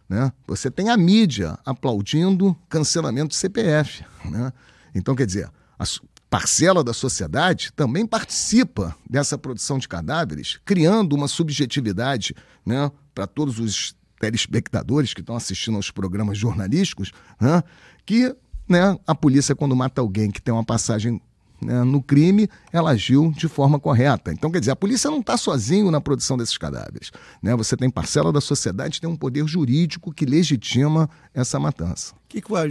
Né? 0.08 0.32
Você 0.46 0.70
tem 0.70 0.90
a 0.90 0.96
mídia 0.96 1.58
aplaudindo 1.64 2.56
cancelamento 2.68 3.28
do 3.28 3.34
CPF. 3.34 4.04
Né? 4.24 4.52
Então, 4.94 5.14
quer 5.14 5.26
dizer, 5.26 5.50
a 5.78 5.84
parcela 6.28 6.82
da 6.82 6.92
sociedade 6.92 7.72
também 7.72 8.06
participa 8.06 8.96
dessa 9.08 9.38
produção 9.38 9.78
de 9.78 9.88
cadáveres, 9.88 10.58
criando 10.64 11.14
uma 11.14 11.28
subjetividade 11.28 12.34
né, 12.66 12.90
para 13.14 13.26
todos 13.26 13.58
os 13.58 13.94
telespectadores 14.20 15.14
que 15.14 15.20
estão 15.20 15.36
assistindo 15.36 15.76
aos 15.76 15.90
programas 15.90 16.36
jornalísticos, 16.36 17.12
né, 17.40 17.62
que 18.04 18.34
né, 18.68 18.98
a 19.06 19.14
polícia, 19.14 19.54
quando 19.54 19.76
mata 19.76 20.00
alguém 20.00 20.30
que 20.30 20.40
tem 20.40 20.52
uma 20.52 20.64
passagem 20.64 21.20
né, 21.64 21.82
no 21.82 22.02
crime, 22.02 22.48
ela 22.70 22.90
agiu 22.90 23.32
de 23.34 23.48
forma 23.48 23.80
correta. 23.80 24.30
Então, 24.30 24.50
quer 24.50 24.60
dizer, 24.60 24.72
a 24.72 24.76
polícia 24.76 25.10
não 25.10 25.20
está 25.20 25.36
sozinho 25.36 25.90
na 25.90 26.00
produção 26.00 26.36
desses 26.36 26.58
cadáveres. 26.58 27.10
Né? 27.42 27.56
Você 27.56 27.76
tem 27.76 27.88
parcela 27.88 28.30
da 28.30 28.40
sociedade, 28.40 29.00
tem 29.00 29.08
um 29.08 29.16
poder 29.16 29.46
jurídico 29.48 30.12
que 30.12 30.26
legitima 30.26 31.08
essa 31.32 31.58
matança. 31.58 32.14
Que 32.28 32.42
que 32.42 32.50
vai, 32.50 32.70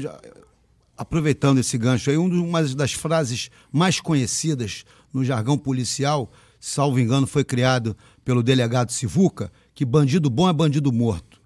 aproveitando 0.95 1.57
esse 1.57 1.77
gancho 1.77 2.11
aí, 2.11 2.17
uma 2.17 2.63
das 2.63 2.93
frases 2.93 3.49
mais 3.71 3.99
conhecidas 3.99 4.85
no 5.11 5.23
jargão 5.23 5.57
policial, 5.57 6.31
salvo 6.59 6.99
engano, 6.99 7.25
foi 7.25 7.43
criado 7.43 7.97
pelo 8.23 8.43
delegado 8.43 8.91
Sivuca, 8.91 9.51
que 9.73 9.83
bandido 9.83 10.29
bom 10.29 10.47
é 10.47 10.53
bandido 10.53 10.91
morto. 10.91 11.41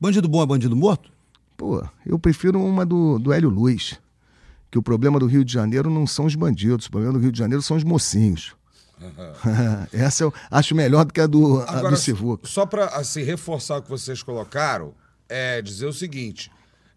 Bandido 0.00 0.28
bom 0.28 0.42
é 0.42 0.46
bandido 0.46 0.74
morto? 0.74 1.12
Pô, 1.56 1.86
eu 2.04 2.18
prefiro 2.18 2.60
uma 2.60 2.84
do, 2.84 3.18
do 3.18 3.32
Hélio 3.32 3.48
Luiz 3.48 3.98
que 4.70 4.78
o 4.78 4.82
problema 4.82 5.18
do 5.18 5.26
Rio 5.26 5.44
de 5.44 5.52
Janeiro 5.52 5.90
não 5.90 6.06
são 6.06 6.26
os 6.26 6.34
bandidos, 6.34 6.86
o 6.86 6.90
problema 6.90 7.14
do 7.14 7.18
Rio 7.18 7.32
de 7.32 7.38
Janeiro 7.38 7.62
são 7.62 7.76
os 7.76 7.84
mocinhos. 7.84 8.54
Essa 9.92 10.24
eu 10.24 10.34
acho 10.50 10.74
melhor 10.74 11.04
do 11.04 11.12
que 11.12 11.20
a 11.20 11.26
do, 11.26 11.60
Agora, 11.62 11.88
a 11.88 11.90
do 11.90 11.96
Sivuca. 11.96 12.46
Só 12.46 12.66
para 12.66 12.86
assim, 12.86 13.22
reforçar 13.22 13.78
o 13.78 13.82
que 13.82 13.88
vocês 13.88 14.22
colocaram, 14.22 14.94
é 15.28 15.62
dizer 15.62 15.86
o 15.86 15.92
seguinte: 15.92 16.50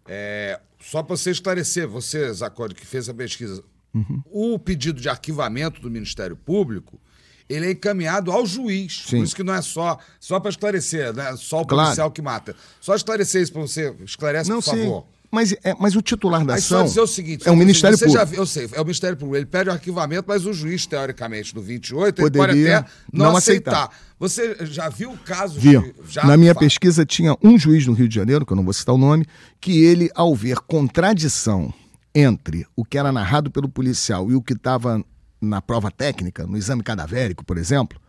é, 0.06 0.60
só 0.78 1.02
para 1.02 1.16
você 1.16 1.30
esclarecer, 1.30 1.88
você, 1.88 2.30
Zacone, 2.32 2.74
que 2.74 2.86
fez 2.86 3.08
a 3.08 3.14
pesquisa, 3.14 3.64
uhum. 3.94 4.22
o 4.26 4.58
pedido 4.58 5.00
de 5.00 5.08
arquivamento 5.08 5.80
do 5.80 5.90
Ministério 5.90 6.36
Público 6.36 7.00
ele 7.48 7.66
é 7.66 7.70
encaminhado 7.72 8.32
ao 8.32 8.46
juiz. 8.46 9.02
Sim. 9.06 9.18
Por 9.18 9.24
isso 9.24 9.36
que 9.36 9.42
não 9.42 9.54
é 9.54 9.62
só, 9.62 9.98
só 10.18 10.40
para 10.40 10.50
esclarecer, 10.50 11.12
né? 11.14 11.36
Só 11.36 11.60
o 11.60 11.66
policial 11.66 11.94
claro. 11.94 12.12
que 12.12 12.22
mata. 12.22 12.56
Só 12.80 12.94
esclarecer 12.94 13.42
isso 13.42 13.52
para 13.52 13.62
você. 13.62 13.94
Esclarece, 14.04 14.48
não, 14.48 14.60
por 14.62 14.70
favor. 14.70 15.02
Sim. 15.02 15.23
Mas, 15.34 15.52
é, 15.64 15.74
mas 15.78 15.96
o 15.96 16.00
titular 16.00 16.44
da 16.44 16.54
ação. 16.54 16.84
dizer 16.84 17.00
o 17.00 17.06
seguinte: 17.06 17.48
é 17.48 17.50
o 17.50 17.56
Ministério 17.56 17.98
Público. 17.98 18.26
Já, 18.26 18.36
eu 18.36 18.46
sei, 18.46 18.68
é 18.72 18.80
o 18.80 18.84
Ministério 18.84 19.16
Público. 19.16 19.36
Ele 19.36 19.46
pede 19.46 19.68
o 19.68 19.72
arquivamento, 19.72 20.24
mas 20.28 20.46
o 20.46 20.52
juiz, 20.52 20.86
teoricamente, 20.86 21.54
no 21.54 21.60
28, 21.60 22.22
Poderia 22.22 22.52
ele 22.52 22.62
pode 22.62 22.74
até 22.74 22.90
não, 23.12 23.26
não 23.26 23.36
aceitar. 23.36 23.72
aceitar. 23.72 23.98
Você 24.18 24.56
já 24.60 24.88
viu 24.88 25.10
o 25.10 25.18
caso 25.18 25.58
Vi. 25.58 25.78
de. 25.78 25.94
Já 26.08 26.24
Na 26.24 26.36
minha 26.36 26.54
pesquisa, 26.54 27.04
tinha 27.04 27.36
um 27.42 27.58
juiz 27.58 27.86
no 27.86 27.92
Rio 27.92 28.08
de 28.08 28.14
Janeiro, 28.14 28.46
que 28.46 28.52
eu 28.52 28.56
não 28.56 28.64
vou 28.64 28.72
citar 28.72 28.94
o 28.94 28.98
nome, 28.98 29.26
que 29.60 29.84
ele, 29.84 30.10
ao 30.14 30.34
ver 30.34 30.58
contradição 30.60 31.74
entre 32.14 32.64
o 32.76 32.84
que 32.84 32.96
era 32.96 33.10
narrado 33.10 33.50
pelo 33.50 33.68
policial 33.68 34.30
e 34.30 34.34
o 34.34 34.40
que 34.40 34.52
estava 34.52 35.04
na 35.40 35.60
prova 35.60 35.90
técnica, 35.90 36.46
no 36.46 36.56
exame 36.56 36.82
cadavérico, 36.82 37.44
por 37.44 37.58
exemplo, 37.58 38.00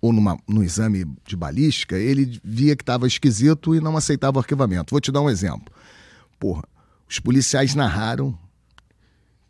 ou 0.00 0.12
numa, 0.12 0.38
no 0.46 0.62
exame 0.62 1.06
de 1.26 1.34
balística, 1.34 1.96
ele 1.96 2.38
via 2.44 2.76
que 2.76 2.82
estava 2.82 3.06
esquisito 3.06 3.74
e 3.74 3.80
não 3.80 3.96
aceitava 3.96 4.36
o 4.36 4.40
arquivamento. 4.40 4.90
Vou 4.90 5.00
te 5.00 5.10
dar 5.10 5.22
um 5.22 5.30
exemplo. 5.30 5.72
Porra, 6.38 6.62
os 7.08 7.18
policiais 7.18 7.74
narraram 7.74 8.38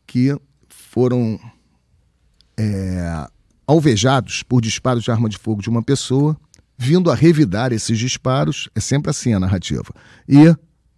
que 0.07 0.37
foram 0.69 1.39
é, 2.57 3.27
alvejados 3.67 4.43
por 4.43 4.61
disparos 4.61 5.05
de 5.05 5.11
arma 5.11 5.29
de 5.29 5.39
fogo 5.39 5.63
de 5.63 5.69
uma 5.69 5.83
pessoa, 5.83 6.37
vindo 6.77 7.11
a 7.11 7.15
revidar 7.15 7.73
esses 7.73 7.99
disparos, 7.99 8.69
é 8.75 8.81
sempre 8.81 9.11
assim 9.11 9.33
a 9.33 9.41
narrativa. 9.41 9.93
E 10.29 10.55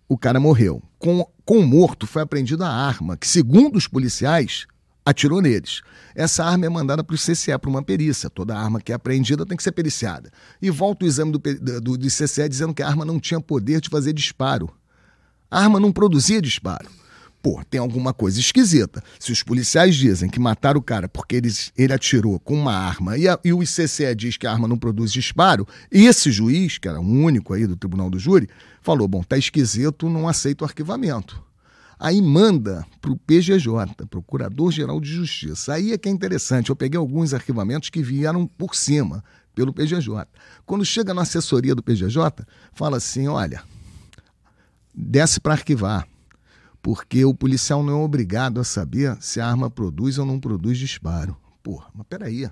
o 0.09 0.17
cara 0.17 0.41
morreu. 0.41 0.83
Com, 0.99 1.27
com 1.45 1.59
o 1.59 1.67
morto 1.67 2.07
foi 2.07 2.23
apreendida 2.23 2.67
a 2.67 2.71
arma, 2.71 3.17
que, 3.17 3.27
segundo 3.27 3.77
os 3.77 3.87
policiais, 3.87 4.67
atirou 5.05 5.41
neles. 5.41 5.83
Essa 6.15 6.45
arma 6.45 6.67
é 6.67 6.69
mandada 6.69 7.05
para 7.05 7.15
o 7.15 7.19
CCE, 7.19 7.57
para 7.59 7.71
uma 7.71 7.83
perícia. 7.83 8.29
Toda 8.29 8.59
arma 8.59 8.81
que 8.81 8.91
é 8.91 8.95
apreendida 8.95 9.47
tem 9.47 9.57
que 9.57 9.63
ser 9.63 9.73
periciada. 9.73 10.31
E 10.61 10.69
volta 10.71 11.05
o 11.05 11.09
exame 11.09 11.33
do, 11.33 11.39
do, 11.39 11.97
do 11.97 12.07
CCE 12.09 12.49
dizendo 12.49 12.75
que 12.75 12.83
a 12.83 12.89
arma 12.89 13.05
não 13.05 13.21
tinha 13.21 13.41
poder 13.41 13.81
de 13.81 13.89
fazer 13.89 14.13
disparo. 14.13 14.69
A 15.51 15.61
arma 15.61 15.79
não 15.79 15.93
produzia 15.93 16.43
disparo. 16.43 16.89
Pô, 17.43 17.63
tem 17.71 17.79
alguma 17.79 18.13
coisa 18.13 18.41
esquisita. 18.41 19.01
Se 19.21 19.31
os 19.31 19.43
policiais 19.43 19.95
dizem 19.95 20.29
que 20.29 20.41
mataram 20.41 20.81
o 20.81 20.83
cara 20.83 21.09
porque 21.09 21.37
eles, 21.37 21.73
ele 21.79 21.93
atirou 21.93 22.41
com 22.41 22.55
uma 22.55 22.73
arma 22.73 23.17
e, 23.17 23.29
a, 23.29 23.39
e 23.45 23.53
o 23.53 23.63
ICCE 23.63 24.15
diz 24.17 24.37
que 24.37 24.49
a 24.49 24.53
arma 24.53 24.67
não 24.67 24.77
produz 24.77 25.13
disparo, 25.13 25.65
esse 25.89 26.33
juiz, 26.33 26.77
que 26.77 26.89
era 26.89 27.01
o 27.01 27.05
único 27.05 27.55
aí 27.55 27.65
do 27.65 27.77
tribunal 27.77 28.11
do 28.11 28.19
júri, 28.19 28.49
falou: 28.83 29.07
bom, 29.07 29.23
tá 29.23 29.39
esquisito, 29.39 30.11
não 30.11 30.29
aceita 30.29 30.65
o 30.65 30.67
arquivamento. 30.67 31.41
Aí 31.99 32.21
manda 32.21 32.85
para 33.01 33.13
o 33.13 33.17
PGJ, 33.17 34.07
Procurador-Geral 34.11 35.01
de 35.01 35.09
Justiça. 35.09 35.75
Aí 35.75 35.93
é 35.93 35.99
que 35.99 36.09
é 36.09 36.13
interessante. 36.13 36.69
Eu 36.69 36.77
peguei 36.77 36.99
alguns 36.99 37.33
arquivamentos 37.33 37.89
que 37.89 38.03
vieram 38.03 38.47
por 38.47 38.75
cima, 38.75 39.25
pelo 39.55 39.73
PGJ. 39.73 40.27
Quando 40.67 40.85
chega 40.85 41.15
na 41.15 41.23
assessoria 41.23 41.77
do 41.77 41.83
PGJ, 41.83 42.45
fala 42.73 42.97
assim: 42.97 43.29
olha, 43.29 43.63
desce 44.97 45.39
para 45.39 45.53
arquivar, 45.53 46.09
porque 46.81 47.25
o 47.25 47.35
policial 47.35 47.83
não 47.83 48.01
é 48.01 48.05
obrigado 48.05 48.61
a 48.61 48.65
saber 48.65 49.17
se 49.21 49.41
a 49.41 49.47
arma 49.47 49.69
produz 49.69 50.19
ou 50.19 50.25
não 50.25 50.41
produz 50.41 50.79
disparo. 50.79 51.37
Porra, 51.63 51.89
mas 51.95 52.07
peraí. 52.09 52.49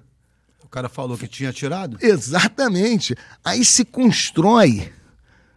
O 0.62 0.68
cara 0.68 0.88
falou 0.88 1.16
que 1.16 1.28
tinha 1.28 1.50
atirado? 1.50 1.96
Exatamente. 2.00 3.16
Aí 3.44 3.64
se 3.64 3.84
constrói 3.84 4.92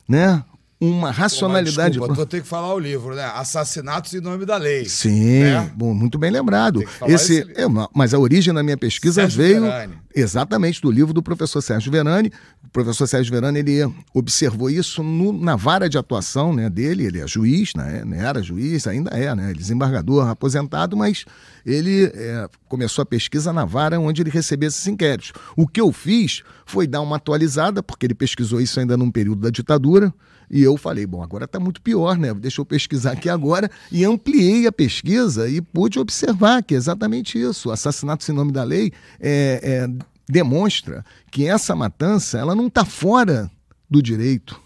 né, 0.08 0.44
uma 0.80 1.10
racionalidade. 1.10 1.94
Desculpa, 1.94 2.14
pro... 2.14 2.26
ter 2.26 2.42
que 2.42 2.48
falar 2.48 2.74
o 2.74 2.80
livro, 2.80 3.16
né? 3.16 3.24
Assassinatos 3.24 4.14
em 4.14 4.22
nome 4.22 4.46
da 4.46 4.58
lei. 4.58 4.86
Sim, 4.86 5.44
né? 5.44 5.72
bom, 5.76 5.94
muito 5.94 6.20
bem 6.20 6.30
lembrado. 6.30 6.84
Esse, 7.08 7.40
esse... 7.40 7.52
É, 7.56 7.66
mas 7.94 8.14
a 8.14 8.20
origem 8.20 8.54
da 8.54 8.62
minha 8.62 8.78
pesquisa 8.78 9.22
Sérgio 9.22 9.38
veio 9.42 9.62
Verani. 9.62 9.96
exatamente 10.16 10.80
do 10.82 10.92
livro 10.92 11.14
do 11.14 11.24
professor 11.24 11.62
Sérgio 11.62 11.92
Verani. 11.92 12.32
O 12.64 12.70
professor 12.70 13.08
Sérgio 13.08 13.34
Verani 13.34 13.60
ele 13.60 13.92
observou 14.14 14.70
isso 14.70 15.02
no, 15.02 15.34
na 15.34 15.56
vara 15.56 15.90
de 15.90 15.98
atuação 15.98 16.54
né, 16.54 16.70
dele. 16.70 17.06
Ele 17.06 17.22
é 17.22 17.28
juiz, 17.28 17.74
né, 17.76 18.04
era 18.16 18.44
juiz, 18.44 18.86
ainda 18.86 19.10
é, 19.12 19.34
né? 19.34 19.54
Desembargador 19.54 20.30
aposentado, 20.30 20.96
mas 20.96 21.26
ele 21.66 22.12
é, 22.14 22.48
começou 22.68 23.02
a 23.02 23.06
pesquisa 23.06 23.52
na 23.52 23.66
vara 23.66 24.00
onde 24.00 24.22
ele 24.22 24.30
recebia 24.30 24.68
esses 24.68 24.86
inquéritos. 24.86 25.34
O 25.56 25.68
que 25.68 25.82
eu 25.82 25.92
fiz 25.92 26.44
foi 26.68 26.86
dar 26.86 27.02
uma 27.02 27.16
atualizada, 27.16 27.82
porque 27.82 28.06
ele 28.06 28.14
pesquisou 28.14 28.62
isso 28.62 28.80
ainda 28.80 28.96
num 28.96 29.10
período 29.10 29.42
da 29.42 29.50
ditadura. 29.50 30.14
E 30.50 30.64
eu 30.64 30.78
falei, 30.78 31.06
bom, 31.06 31.22
agora 31.22 31.45
está 31.45 31.60
muito 31.60 31.82
pior, 31.82 32.18
né? 32.18 32.34
Deixa 32.34 32.62
eu 32.62 32.66
pesquisar 32.66 33.12
aqui 33.12 33.30
agora. 33.30 33.70
E 33.91 34.06
ampliei 34.06 34.66
a 34.66 34.72
pesquisa 34.72 35.50
e 35.50 35.62
pude 35.62 36.00
observar 36.00 36.64
que 36.64 36.74
é 36.74 36.78
exatamente 36.78 37.38
isso. 37.39 37.70
O 37.70 37.72
assassinato 37.72 38.24
sem 38.24 38.34
nome 38.34 38.52
da 38.52 38.64
lei 38.64 38.93
é, 39.20 39.60
é, 39.62 40.04
demonstra 40.30 41.06
que 41.30 41.45
essa 41.45 41.76
matança 41.76 42.38
ela 42.38 42.56
não 42.56 42.68
está 42.68 42.86
fora 42.86 43.52
do 43.89 44.02
direito. 44.02 44.62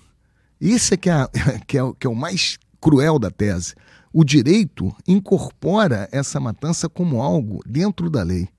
Isso 0.59 0.93
é 0.93 0.97
que 0.97 1.09
é, 1.09 1.27
que, 1.65 1.77
é, 1.77 1.82
que 1.99 2.05
é 2.05 2.09
o 2.09 2.15
mais 2.15 2.59
cruel 2.79 3.17
da 3.17 3.32
tese. 3.32 3.73
O 4.13 4.23
direito 4.23 4.93
incorpora 5.07 6.07
essa 6.11 6.39
matança 6.39 6.89
como 6.89 7.21
algo 7.21 7.61
dentro 7.65 8.09
da 8.09 8.21
lei. 8.21 8.49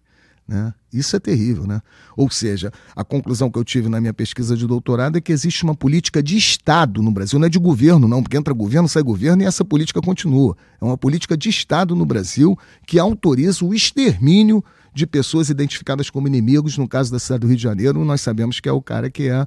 Né? 0.47 0.75
Isso 0.93 1.17
é 1.17 1.21
terrível. 1.21 1.67
Né? 1.67 1.81
Ou 2.17 2.31
seja, 2.31 2.73
a 2.95 3.05
conclusão 3.05 3.51
que 3.51 3.59
eu 3.59 3.65
tive 3.65 3.89
na 3.89 4.01
minha 4.01 4.13
pesquisa 4.13 4.57
de 4.57 4.67
doutorado 4.67 5.17
é 5.17 5.21
que 5.21 5.33
existe 5.33 5.65
uma 5.65 5.75
política 5.75 6.23
de 6.23 6.37
Estado 6.37 7.03
no 7.03 7.11
Brasil, 7.11 7.39
não 7.39 7.47
é 7.47 7.51
de 7.51 7.59
governo, 7.59 8.07
não, 8.09 8.23
porque 8.23 8.37
entra 8.37 8.53
governo, 8.53 8.89
sai 8.89 9.03
governo 9.03 9.43
e 9.43 9.47
essa 9.47 9.65
política 9.65 10.01
continua. 10.01 10.57
É 10.81 10.85
uma 10.85 10.99
política 10.99 11.37
de 11.37 11.49
Estado 11.49 11.95
no 11.95 12.05
Brasil 12.05 12.59
que 12.87 12.99
autoriza 12.99 13.65
o 13.65 13.75
extermínio 13.75 14.63
de 14.95 15.07
pessoas 15.07 15.49
identificadas 15.49 16.11
como 16.11 16.27
inimigos. 16.27 16.77
No 16.77 16.89
caso 16.89 17.11
da 17.11 17.19
cidade 17.19 17.41
do 17.41 17.47
Rio 17.47 17.57
de 17.57 17.63
Janeiro, 17.63 18.05
nós 18.05 18.21
sabemos 18.21 18.61
que 18.61 18.69
é 18.69 18.73
o 18.73 18.83
cara 18.83 19.11
que 19.11 19.29
é 19.29 19.47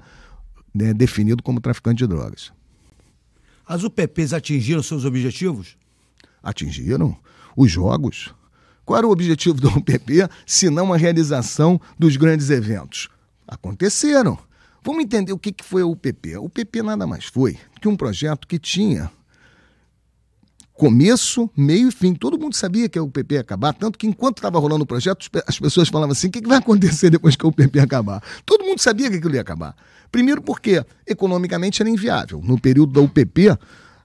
né, 0.73 0.93
definido 0.93 1.43
como 1.43 1.61
traficante 1.61 1.99
de 1.99 2.07
drogas. 2.07 2.51
As 3.67 3.83
UPPs 3.83 4.33
atingiram 4.33 4.83
seus 4.83 5.05
objetivos? 5.05 5.75
Atingiram 6.43 7.17
os 7.55 7.71
jogos. 7.71 8.33
Qual 8.86 8.97
era 8.97 9.07
o 9.07 9.11
objetivo 9.11 9.59
do 9.59 9.67
UPP, 9.69 10.29
se 10.45 10.69
não 10.69 10.93
a 10.93 10.97
realização 10.97 11.81
dos 11.97 12.15
grandes 12.17 12.49
eventos? 12.49 13.09
Aconteceram. 13.47 14.38
Vamos 14.83 15.03
entender 15.03 15.33
o 15.33 15.39
que 15.39 15.53
foi 15.63 15.81
o 15.81 15.91
UPP. 15.91 16.38
O 16.38 16.45
UPP 16.45 16.83
nada 16.83 17.07
mais 17.07 17.25
foi 17.25 17.57
que 17.81 17.88
um 17.88 17.95
projeto 17.95 18.47
que 18.47 18.59
tinha 18.59 19.11
começo, 20.75 21.49
meio 21.57 21.88
e 21.88 21.91
fim. 21.91 22.13
Todo 22.13 22.38
mundo 22.38 22.55
sabia 22.55 22.88
que 22.88 22.99
o 22.99 23.09
PP 23.09 23.36
ia 23.36 23.41
acabar, 23.41 23.73
tanto 23.73 23.97
que 23.97 24.05
enquanto 24.05 24.38
estava 24.38 24.59
rolando 24.59 24.83
o 24.83 24.88
projeto, 24.88 25.27
as 25.47 25.59
pessoas 25.59 25.88
falavam 25.89 26.11
assim: 26.11 26.27
o 26.27 26.31
que 26.31 26.47
vai 26.47 26.59
acontecer 26.59 27.09
depois 27.09 27.36
que 27.36 27.47
o 27.47 27.51
PP 27.51 27.79
acabar? 27.79 28.21
Todo 28.45 28.63
mundo 28.63 28.79
sabia 28.79 29.09
que 29.09 29.17
aquilo 29.17 29.33
ia 29.33 29.41
acabar. 29.41 29.75
Primeiro 30.11 30.41
porque 30.41 30.86
economicamente 31.07 31.81
era 31.81 31.89
inviável. 31.89 32.41
No 32.43 32.59
período 32.59 32.93
da 32.93 33.01
UPP, 33.01 33.57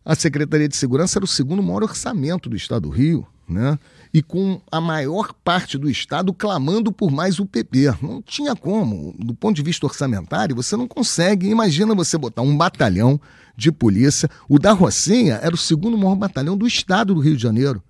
a 0.05 0.15
Secretaria 0.15 0.69
de 0.69 0.77
Segurança 0.77 1.19
era 1.19 1.25
o 1.25 1.29
segundo 1.29 1.63
maior 1.63 1.83
orçamento 1.83 2.49
do 2.49 2.57
Estado 2.57 2.89
do 2.89 2.91
Rio, 2.91 3.27
né? 3.49 3.79
E 4.13 4.23
com 4.23 4.61
a 4.71 4.81
maior 4.81 5.33
parte 5.33 5.79
do 5.79 5.89
Estado 5.89 6.33
clamando 6.35 6.91
por 6.91 7.11
mais 7.11 7.39
UPP. 7.39 7.87
Não 8.03 8.21
tinha 8.21 8.57
como. 8.57 9.15
Do 9.19 9.35
ponto 9.35 9.57
de 9.57 9.63
vista 9.63 9.87
orçamentário, 9.87 10.57
você 10.57 10.77
não 10.77 10.89
consegue. 10.89 11.49
Imagina 11.49 11.95
você 11.95 12.19
botar 12.19 12.43
um 12.43 12.57
batalhão 12.57 13.21
de 13.57 13.71
polícia. 13.71 14.29
O 14.49 14.59
da 14.59 14.73
Rocinha 14.73 15.39
era 15.43 15.55
o 15.55 15.59
segundo 15.59 15.97
maior 15.97 16.17
batalhão 16.17 16.57
do 16.57 16.67
Estado 16.67 17.15
do 17.15 17.21
Rio 17.21 17.37
de 17.37 17.43
Janeiro. 17.43 17.83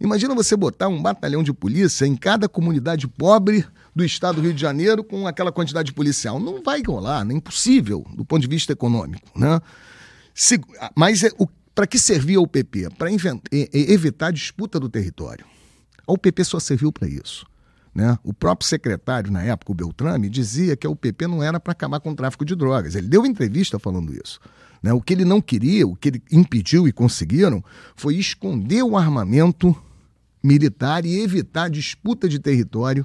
Imagina 0.00 0.34
você 0.34 0.56
botar 0.56 0.88
um 0.88 1.02
batalhão 1.02 1.42
de 1.42 1.52
polícia 1.52 2.06
em 2.06 2.14
cada 2.14 2.48
comunidade 2.48 3.08
pobre 3.08 3.66
do 3.94 4.04
estado 4.04 4.36
do 4.36 4.42
Rio 4.42 4.54
de 4.54 4.60
Janeiro 4.60 5.02
com 5.02 5.26
aquela 5.26 5.50
quantidade 5.50 5.86
de 5.86 5.92
policial. 5.92 6.38
Não 6.38 6.62
vai 6.62 6.80
rolar, 6.86 7.26
é 7.28 7.32
impossível 7.32 8.06
do 8.14 8.24
ponto 8.24 8.40
de 8.40 8.46
vista 8.46 8.72
econômico. 8.72 9.26
Né? 9.36 9.60
Se, 10.32 10.60
mas 10.94 11.24
é, 11.24 11.30
para 11.74 11.86
que 11.86 11.98
servia 11.98 12.40
o 12.40 12.46
PP? 12.46 12.90
Para 12.96 13.10
evitar 13.72 14.28
a 14.28 14.30
disputa 14.30 14.78
do 14.78 14.88
território. 14.88 15.44
A 16.08 16.12
UPP 16.12 16.42
só 16.42 16.58
serviu 16.58 16.90
para 16.90 17.06
isso. 17.06 17.46
Né? 17.94 18.18
O 18.24 18.32
próprio 18.32 18.66
secretário, 18.66 19.30
na 19.30 19.42
época, 19.42 19.72
o 19.72 19.74
Beltrame, 19.74 20.30
dizia 20.30 20.74
que 20.74 20.86
a 20.86 20.90
UPP 20.90 21.26
não 21.26 21.42
era 21.42 21.60
para 21.60 21.72
acabar 21.72 22.00
com 22.00 22.10
o 22.10 22.14
tráfico 22.14 22.44
de 22.44 22.56
drogas. 22.56 22.94
Ele 22.94 23.08
deu 23.08 23.26
entrevista 23.26 23.78
falando 23.78 24.14
isso. 24.14 24.40
Né? 24.82 24.92
O 24.92 25.02
que 25.02 25.12
ele 25.12 25.24
não 25.24 25.40
queria, 25.40 25.86
o 25.86 25.94
que 25.94 26.08
ele 26.08 26.22
impediu 26.32 26.88
e 26.88 26.92
conseguiram, 26.92 27.62
foi 27.94 28.16
esconder 28.16 28.82
o 28.82 28.96
armamento 28.96 29.76
militar 30.42 31.04
e 31.04 31.20
evitar 31.20 31.68
disputa 31.68 32.26
de 32.26 32.38
território 32.38 33.04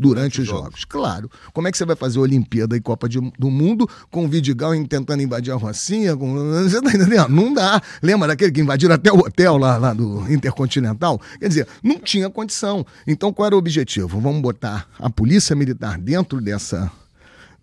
durante 0.00 0.40
os 0.40 0.46
jogos. 0.46 0.62
jogos. 0.62 0.84
Claro. 0.86 1.30
Como 1.52 1.68
é 1.68 1.70
que 1.70 1.76
você 1.76 1.84
vai 1.84 1.94
fazer 1.94 2.18
Olimpíada 2.18 2.74
e 2.74 2.80
Copa 2.80 3.06
de, 3.06 3.20
do 3.38 3.50
Mundo 3.50 3.86
com 4.10 4.24
o 4.24 4.28
Vidigal 4.28 4.72
tentando 4.86 5.22
invadir 5.22 5.52
a 5.52 5.56
Rocinha? 5.56 6.16
Com... 6.16 6.34
Você 6.64 6.80
tá 6.80 6.88
entendendo? 6.88 7.28
Não 7.28 7.52
dá. 7.52 7.82
Lembra 8.02 8.28
daquele 8.28 8.50
que 8.50 8.62
invadiram 8.62 8.94
até 8.94 9.12
o 9.12 9.18
hotel 9.18 9.58
lá, 9.58 9.76
lá 9.76 9.92
do 9.92 10.24
Intercontinental? 10.32 11.20
Quer 11.38 11.48
dizer, 11.48 11.68
não 11.82 11.98
tinha 11.98 12.30
condição. 12.30 12.86
Então 13.06 13.30
qual 13.30 13.46
era 13.46 13.54
o 13.54 13.58
objetivo? 13.58 14.18
Vamos 14.18 14.40
botar 14.40 14.88
a 14.98 15.10
polícia 15.10 15.54
militar 15.54 15.98
dentro 15.98 16.40
dessa, 16.40 16.90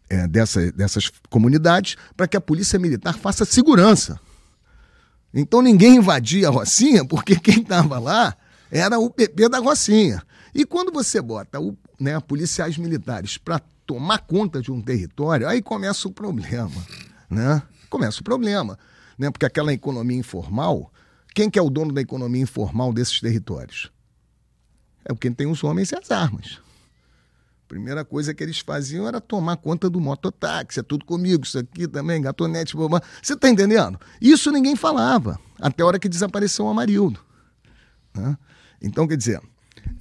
é, 0.07 0.27
dessa, 0.27 0.71
dessas 0.71 1.11
comunidades 1.31 1.95
para 2.15 2.27
que 2.27 2.37
a 2.37 2.41
polícia 2.41 2.77
militar 2.77 3.17
faça 3.17 3.45
segurança. 3.45 4.19
Então 5.33 5.63
ninguém 5.63 5.95
invadia 5.95 6.49
a 6.49 6.51
Rocinha 6.51 7.03
porque 7.03 7.35
quem 7.35 7.61
estava 7.61 7.97
lá 7.97 8.35
era 8.71 8.99
o 8.99 9.09
PP 9.09 9.49
da 9.49 9.57
Rocinha. 9.57 10.21
E 10.57 10.65
quando 10.65 10.91
você 10.91 11.21
bota 11.21 11.61
o, 11.61 11.77
né, 11.99 12.19
policiais 12.19 12.79
militares 12.79 13.37
para 13.37 13.59
tomar 13.85 14.17
conta 14.17 14.59
de 14.59 14.71
um 14.71 14.81
território, 14.81 15.47
aí 15.47 15.61
começa 15.61 16.07
o 16.07 16.11
problema, 16.11 16.83
né? 17.29 17.61
Começa 17.91 18.21
o 18.21 18.23
problema, 18.23 18.75
né? 19.19 19.29
Porque 19.29 19.45
aquela 19.45 19.71
economia 19.71 20.17
informal, 20.17 20.91
quem 21.35 21.47
que 21.47 21.59
é 21.59 21.61
o 21.61 21.69
dono 21.69 21.93
da 21.93 22.01
economia 22.01 22.41
informal 22.41 22.91
desses 22.91 23.21
territórios? 23.21 23.91
É 25.05 25.13
quem 25.13 25.31
tem 25.31 25.45
os 25.45 25.63
homens 25.63 25.91
e 25.91 25.95
as 25.95 26.09
armas. 26.09 26.59
Primeira 27.67 28.03
coisa 28.03 28.33
que 28.33 28.43
eles 28.43 28.57
faziam 28.57 29.07
era 29.07 29.21
tomar 29.21 29.57
conta 29.57 29.87
do 29.87 30.01
mototáxi, 30.01 30.79
é 30.79 30.83
tudo 30.83 31.05
comigo, 31.05 31.45
isso 31.45 31.59
aqui 31.59 31.87
também, 31.87 32.19
gatonete, 32.19 32.75
blá, 32.75 32.99
Você 33.21 33.33
está 33.33 33.47
entendendo? 33.47 33.99
Isso 34.19 34.51
ninguém 34.51 34.75
falava, 34.75 35.39
até 35.61 35.83
a 35.83 35.85
hora 35.85 35.99
que 35.99 36.09
desapareceu 36.09 36.65
o 36.65 36.69
Amarildo. 36.69 37.19
Né? 38.15 38.35
Então, 38.81 39.07
quer 39.07 39.17
dizer, 39.17 39.39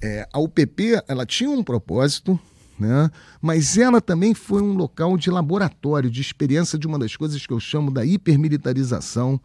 é, 0.01 0.27
a 0.31 0.39
UPP 0.39 1.01
ela 1.07 1.25
tinha 1.25 1.49
um 1.49 1.63
propósito, 1.63 2.39
né? 2.79 3.09
mas 3.41 3.77
ela 3.77 3.99
também 3.99 4.33
foi 4.33 4.61
um 4.61 4.73
local 4.73 5.17
de 5.17 5.29
laboratório, 5.29 6.09
de 6.09 6.21
experiência 6.21 6.77
de 6.77 6.87
uma 6.87 6.99
das 6.99 7.15
coisas 7.15 7.45
que 7.45 7.53
eu 7.53 7.59
chamo 7.59 7.91
da 7.91 8.05
hipermilitarização 8.05 9.39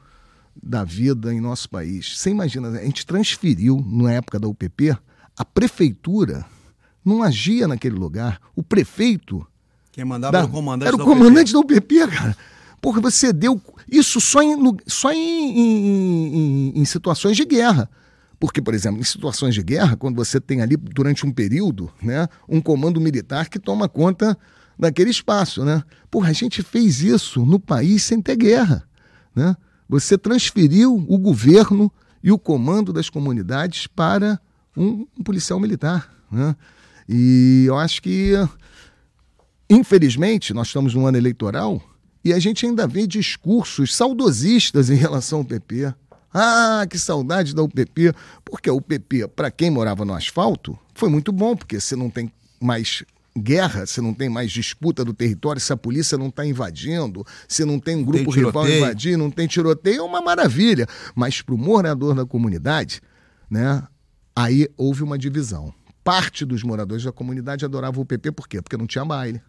da 0.62 0.84
vida 0.84 1.32
em 1.32 1.40
nosso 1.40 1.68
país. 1.68 2.18
Você 2.18 2.30
imagina, 2.30 2.68
a 2.68 2.84
gente 2.84 3.06
transferiu, 3.06 3.82
na 3.86 4.12
época 4.12 4.38
da 4.38 4.48
UPP, 4.48 4.96
a 5.36 5.44
prefeitura 5.44 6.44
não 7.04 7.22
agia 7.22 7.66
naquele 7.66 7.96
lugar. 7.96 8.38
O 8.54 8.62
prefeito. 8.62 9.46
Quem 9.90 10.04
mandava 10.04 10.32
da, 10.32 10.38
era 10.40 10.46
o 10.46 10.50
comandante 10.50 10.88
Era 10.88 10.96
o 10.96 11.04
comandante 11.04 11.52
da 11.52 11.58
UPP, 11.58 11.98
da 11.98 12.04
UPP 12.04 12.16
cara. 12.16 12.36
Porque 12.80 13.00
você 13.00 13.32
deu. 13.32 13.60
Isso 13.90 14.20
só 14.20 14.42
em, 14.42 14.56
só 14.86 15.12
em, 15.12 15.58
em, 15.58 16.36
em, 16.36 16.72
em 16.80 16.84
situações 16.84 17.36
de 17.36 17.44
guerra. 17.44 17.88
Porque, 18.42 18.60
por 18.60 18.74
exemplo, 18.74 19.00
em 19.00 19.04
situações 19.04 19.54
de 19.54 19.62
guerra, 19.62 19.96
quando 19.96 20.16
você 20.16 20.40
tem 20.40 20.62
ali, 20.62 20.76
durante 20.76 21.24
um 21.24 21.30
período, 21.30 21.88
né, 22.02 22.26
um 22.48 22.60
comando 22.60 23.00
militar 23.00 23.48
que 23.48 23.56
toma 23.56 23.88
conta 23.88 24.36
daquele 24.76 25.10
espaço. 25.10 25.64
Né? 25.64 25.80
Porra, 26.10 26.30
a 26.30 26.32
gente 26.32 26.60
fez 26.60 27.02
isso 27.02 27.46
no 27.46 27.60
país 27.60 28.02
sem 28.02 28.20
ter 28.20 28.34
guerra. 28.34 28.82
Né? 29.32 29.56
Você 29.88 30.18
transferiu 30.18 30.92
o 31.08 31.18
governo 31.18 31.88
e 32.20 32.32
o 32.32 32.38
comando 32.38 32.92
das 32.92 33.08
comunidades 33.08 33.86
para 33.86 34.40
um, 34.76 35.06
policial 35.24 35.60
militar. 35.60 36.12
Né? 36.28 36.56
E 37.08 37.66
eu 37.68 37.78
acho 37.78 38.02
que, 38.02 38.32
infelizmente, 39.70 40.52
nós 40.52 40.66
estamos 40.66 40.96
num 40.96 41.06
ano 41.06 41.16
eleitoral 41.16 41.80
e 42.24 42.32
a 42.32 42.40
gente 42.40 42.66
ainda 42.66 42.88
vê 42.88 43.06
discursos 43.06 43.94
saudosistas 43.94 44.90
em 44.90 44.96
relação 44.96 45.38
ao 45.38 45.44
PP. 45.44 45.94
Ah, 46.32 46.86
que 46.88 46.98
saudade 46.98 47.54
da 47.54 47.62
UPP. 47.62 48.12
Porque 48.44 48.70
a 48.70 48.72
UPP, 48.72 49.28
para 49.34 49.50
quem 49.50 49.70
morava 49.70 50.04
no 50.04 50.14
asfalto, 50.14 50.78
foi 50.94 51.08
muito 51.08 51.32
bom, 51.32 51.56
porque 51.56 51.80
você 51.80 51.94
não 51.94 52.08
tem 52.08 52.32
mais 52.60 53.04
guerra, 53.36 53.86
você 53.86 54.00
não 54.00 54.12
tem 54.12 54.28
mais 54.28 54.52
disputa 54.52 55.04
do 55.04 55.14
território, 55.14 55.60
se 55.60 55.72
a 55.72 55.76
polícia 55.76 56.18
não 56.18 56.28
está 56.28 56.44
invadindo, 56.44 57.26
se 57.48 57.64
não 57.64 57.78
tem 57.78 57.96
um 57.96 58.04
grupo 58.04 58.32
tem 58.32 58.44
rival 58.44 58.68
invadindo, 58.68 59.18
não 59.18 59.30
tem 59.30 59.46
tiroteio, 59.46 60.00
é 60.00 60.02
uma 60.02 60.20
maravilha. 60.20 60.86
Mas 61.14 61.40
para 61.40 61.54
o 61.54 61.58
morador 61.58 62.14
da 62.14 62.26
comunidade, 62.26 63.00
né, 63.50 63.82
aí 64.36 64.68
houve 64.76 65.02
uma 65.02 65.18
divisão. 65.18 65.72
Parte 66.04 66.44
dos 66.44 66.62
moradores 66.62 67.04
da 67.04 67.12
comunidade 67.12 67.64
adorava 67.64 68.00
o 68.00 68.04
PP, 68.04 68.32
por 68.32 68.48
quê? 68.48 68.60
Porque 68.60 68.76
não 68.76 68.86
tinha 68.86 69.04
baile. 69.04 69.40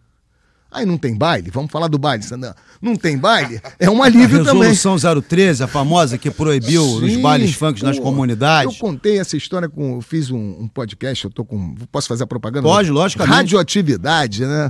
Aí 0.74 0.84
não 0.84 0.98
tem 0.98 1.14
baile? 1.14 1.52
Vamos 1.52 1.70
falar 1.70 1.86
do 1.86 1.96
baile, 1.96 2.24
Sandra. 2.24 2.56
Não 2.82 2.96
tem 2.96 3.16
baile? 3.16 3.60
É 3.78 3.88
um 3.88 4.02
alívio 4.02 4.42
a 4.42 4.44
também. 4.44 4.70
Resolução 4.70 5.22
013, 5.22 5.62
a 5.62 5.68
famosa 5.68 6.18
que 6.18 6.32
proibiu 6.32 6.82
Sim, 6.82 7.04
os 7.04 7.16
bailes 7.22 7.54
funk 7.54 7.80
nas 7.84 7.96
comunidades. 7.96 8.74
Eu 8.74 8.80
contei 8.80 9.20
essa 9.20 9.36
história 9.36 9.68
com. 9.68 9.94
Eu 9.94 10.00
fiz 10.00 10.32
um, 10.32 10.36
um, 10.36 10.68
podcast, 10.68 11.26
eu 11.26 11.30
tô 11.30 11.44
com. 11.44 11.76
Posso 11.92 12.08
fazer 12.08 12.24
a 12.24 12.26
propaganda? 12.26 12.66
Pode, 12.66 12.90
logicamente. 12.90 13.36
Radioatividade, 13.36 14.44
né? 14.44 14.68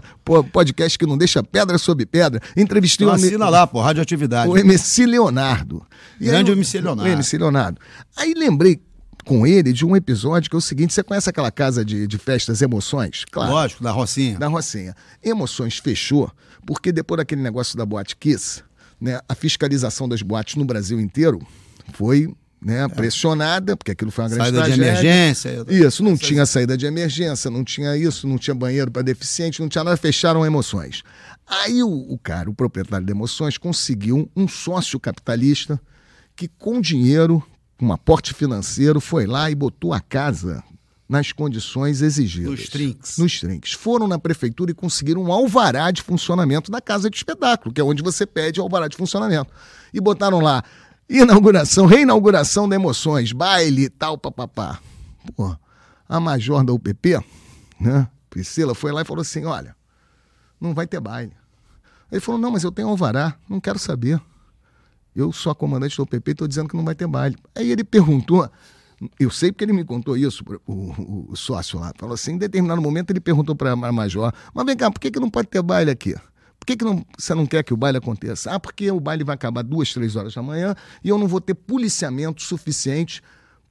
Podcast 0.52 0.98
que 0.98 1.06
não 1.06 1.16
deixa 1.16 1.42
pedra 1.42 1.78
sobre 1.78 2.04
pedra. 2.04 2.38
Entrevistei 2.54 3.06
então, 3.06 3.18
o. 3.18 3.24
Assina 3.24 3.48
lá, 3.48 3.66
pô, 3.66 3.80
radioatividade. 3.80 4.50
O 4.50 4.58
MC 4.58 5.06
Leonardo. 5.06 5.82
E 6.20 6.26
Grande 6.26 6.50
aí, 6.50 6.56
MC 6.58 6.80
Leonardo. 6.82 7.10
O 7.10 7.12
MC 7.14 7.38
Leonardo. 7.38 7.80
Aí 8.14 8.34
lembrei 8.36 8.78
com 9.24 9.46
ele 9.46 9.72
de 9.72 9.84
um 9.84 9.96
episódio 9.96 10.50
que 10.50 10.56
é 10.56 10.58
o 10.58 10.62
seguinte: 10.62 10.92
você 10.92 11.02
conhece 11.02 11.28
aquela 11.28 11.50
casa 11.50 11.84
de, 11.84 12.06
de 12.06 12.18
festas 12.18 12.62
Emoções? 12.62 13.24
Claro. 13.30 13.52
Lógico, 13.52 13.82
da 13.82 13.90
Rocinha. 13.90 14.38
Da 14.38 14.48
Rocinha. 14.48 14.94
Emoções 15.22 15.78
fechou, 15.78 16.30
porque 16.66 16.92
depois 16.92 17.18
daquele 17.18 17.42
negócio 17.42 17.76
da 17.76 17.84
boate 17.84 18.16
Kiss, 18.16 18.62
né, 19.00 19.20
a 19.28 19.34
fiscalização 19.34 20.08
das 20.08 20.22
boates 20.22 20.56
no 20.56 20.64
Brasil 20.64 21.00
inteiro 21.00 21.40
foi 21.92 22.32
né, 22.64 22.84
é. 22.84 22.88
pressionada, 22.88 23.76
porque 23.76 23.92
aquilo 23.92 24.10
foi 24.10 24.24
uma 24.24 24.30
grande 24.30 24.44
saída 24.44 24.58
tragédia. 24.58 24.84
de 24.84 24.90
emergência. 24.90 25.66
Isso, 25.68 26.02
não 26.02 26.16
tinha 26.16 26.46
saída 26.46 26.76
de 26.76 26.86
emergência, 26.86 27.50
não 27.50 27.62
tinha 27.62 27.96
isso, 27.96 28.26
não 28.26 28.38
tinha 28.38 28.54
banheiro 28.54 28.90
para 28.90 29.02
deficiente, 29.02 29.60
não 29.60 29.68
tinha 29.68 29.84
nada, 29.84 29.96
fecharam 29.96 30.46
emoções. 30.46 31.02
Aí 31.46 31.82
o, 31.82 31.90
o 31.90 32.18
cara, 32.18 32.48
o 32.48 32.54
proprietário 32.54 33.04
de 33.04 33.12
emoções, 33.12 33.58
conseguiu 33.58 34.30
um 34.34 34.48
sócio 34.48 34.98
capitalista 34.98 35.78
que 36.34 36.48
com 36.48 36.80
dinheiro 36.80 37.44
um 37.84 37.92
aporte 37.92 38.32
financeiro, 38.34 39.00
foi 39.00 39.26
lá 39.26 39.50
e 39.50 39.54
botou 39.54 39.92
a 39.92 40.00
casa 40.00 40.62
nas 41.08 41.32
condições 41.32 42.00
exigidas. 42.00 42.50
Nos 42.50 42.68
trinks. 42.68 43.18
Nos 43.18 43.40
trinks. 43.40 43.72
Foram 43.72 44.08
na 44.08 44.18
prefeitura 44.18 44.70
e 44.70 44.74
conseguiram 44.74 45.22
um 45.22 45.32
alvará 45.32 45.90
de 45.90 46.02
funcionamento 46.02 46.70
da 46.70 46.80
casa 46.80 47.10
de 47.10 47.16
espetáculo, 47.16 47.74
que 47.74 47.80
é 47.80 47.84
onde 47.84 48.02
você 48.02 48.26
pede 48.26 48.60
alvará 48.60 48.88
de 48.88 48.96
funcionamento. 48.96 49.52
E 49.92 50.00
botaram 50.00 50.40
lá 50.40 50.64
inauguração, 51.08 51.86
reinauguração 51.86 52.68
de 52.68 52.74
emoções, 52.74 53.32
baile 53.32 53.84
e 53.84 53.88
tal, 53.90 54.16
papapá. 54.16 54.80
Pô, 55.36 55.54
a 56.08 56.20
major 56.20 56.64
da 56.64 56.72
UPP, 56.72 57.22
né? 57.80 58.08
Priscila 58.30 58.74
foi 58.74 58.90
lá 58.90 59.02
e 59.02 59.04
falou 59.04 59.22
assim: 59.22 59.44
olha, 59.44 59.76
não 60.60 60.74
vai 60.74 60.86
ter 60.86 61.00
baile. 61.00 61.32
Ele 62.10 62.20
falou: 62.20 62.40
não, 62.40 62.50
mas 62.50 62.64
eu 62.64 62.72
tenho 62.72 62.88
alvará, 62.88 63.36
não 63.48 63.60
quero 63.60 63.78
saber. 63.78 64.20
Eu 65.14 65.32
sou 65.32 65.52
a 65.52 65.54
comandante 65.54 65.96
do 65.96 66.06
PP 66.06 66.30
e 66.30 66.32
estou 66.32 66.48
dizendo 66.48 66.68
que 66.68 66.76
não 66.76 66.84
vai 66.84 66.94
ter 66.94 67.06
baile. 67.06 67.36
Aí 67.54 67.70
ele 67.70 67.84
perguntou, 67.84 68.50
eu 69.18 69.30
sei 69.30 69.52
porque 69.52 69.64
ele 69.64 69.72
me 69.72 69.84
contou 69.84 70.16
isso, 70.16 70.44
o, 70.66 70.72
o, 70.72 71.26
o 71.30 71.36
sócio 71.36 71.78
lá. 71.78 71.92
Falou 71.96 72.14
assim: 72.14 72.32
em 72.32 72.38
determinado 72.38 72.80
momento 72.80 73.10
ele 73.10 73.20
perguntou 73.20 73.54
para 73.54 73.72
a 73.72 73.92
Major: 73.92 74.32
mas 74.52 74.66
vem 74.66 74.76
cá, 74.76 74.90
por 74.90 75.00
que, 75.00 75.10
que 75.10 75.20
não 75.20 75.30
pode 75.30 75.48
ter 75.48 75.62
baile 75.62 75.90
aqui? 75.90 76.14
Por 76.58 76.66
que, 76.66 76.76
que 76.76 76.84
não, 76.84 77.04
você 77.18 77.34
não 77.34 77.46
quer 77.46 77.62
que 77.62 77.74
o 77.74 77.76
baile 77.76 77.98
aconteça? 77.98 78.52
Ah, 78.52 78.58
porque 78.58 78.90
o 78.90 78.98
baile 78.98 79.22
vai 79.22 79.34
acabar 79.34 79.62
duas, 79.62 79.92
três 79.92 80.16
horas 80.16 80.34
da 80.34 80.42
manhã 80.42 80.74
e 81.02 81.08
eu 81.08 81.18
não 81.18 81.28
vou 81.28 81.40
ter 81.40 81.54
policiamento 81.54 82.42
suficiente 82.42 83.22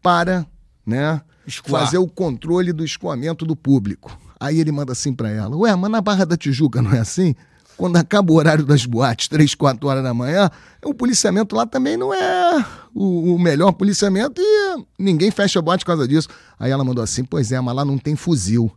para 0.01 0.45
né, 0.85 1.21
fazer 1.65 1.97
o 1.97 2.07
controle 2.07 2.71
do 2.71 2.85
escoamento 2.85 3.45
do 3.45 3.55
público. 3.55 4.15
Aí 4.39 4.59
ele 4.59 4.71
manda 4.71 4.91
assim 4.91 5.13
para 5.13 5.29
ela: 5.29 5.55
Ué, 5.57 5.75
mas 5.75 5.89
na 5.89 6.01
Barra 6.01 6.25
da 6.25 6.37
Tijuca 6.37 6.81
não 6.81 6.93
é 6.93 6.99
assim? 6.99 7.35
Quando 7.83 7.97
acaba 7.97 8.31
o 8.31 8.37
horário 8.37 8.65
das 8.65 8.85
boates, 8.85 9.27
três, 9.27 9.53
quatro 9.53 9.89
horas 9.89 10.01
da 10.01 10.13
manhã, 10.13 10.49
o 10.85 10.93
policiamento 10.93 11.53
lá 11.53 11.65
também 11.65 11.97
não 11.97 12.13
é 12.13 12.65
o, 12.95 13.35
o 13.35 13.37
melhor 13.37 13.73
policiamento 13.73 14.41
e 14.41 14.85
ninguém 14.97 15.29
fecha 15.31 15.59
a 15.59 15.61
boate 15.61 15.83
por 15.83 15.87
causa 15.87 16.07
disso. 16.07 16.29
Aí 16.57 16.71
ela 16.71 16.81
mandou 16.85 17.03
assim: 17.03 17.25
Pois 17.25 17.51
é, 17.51 17.59
mas 17.59 17.75
lá 17.75 17.83
não 17.83 17.97
tem 17.97 18.15
fuzil. 18.15 18.71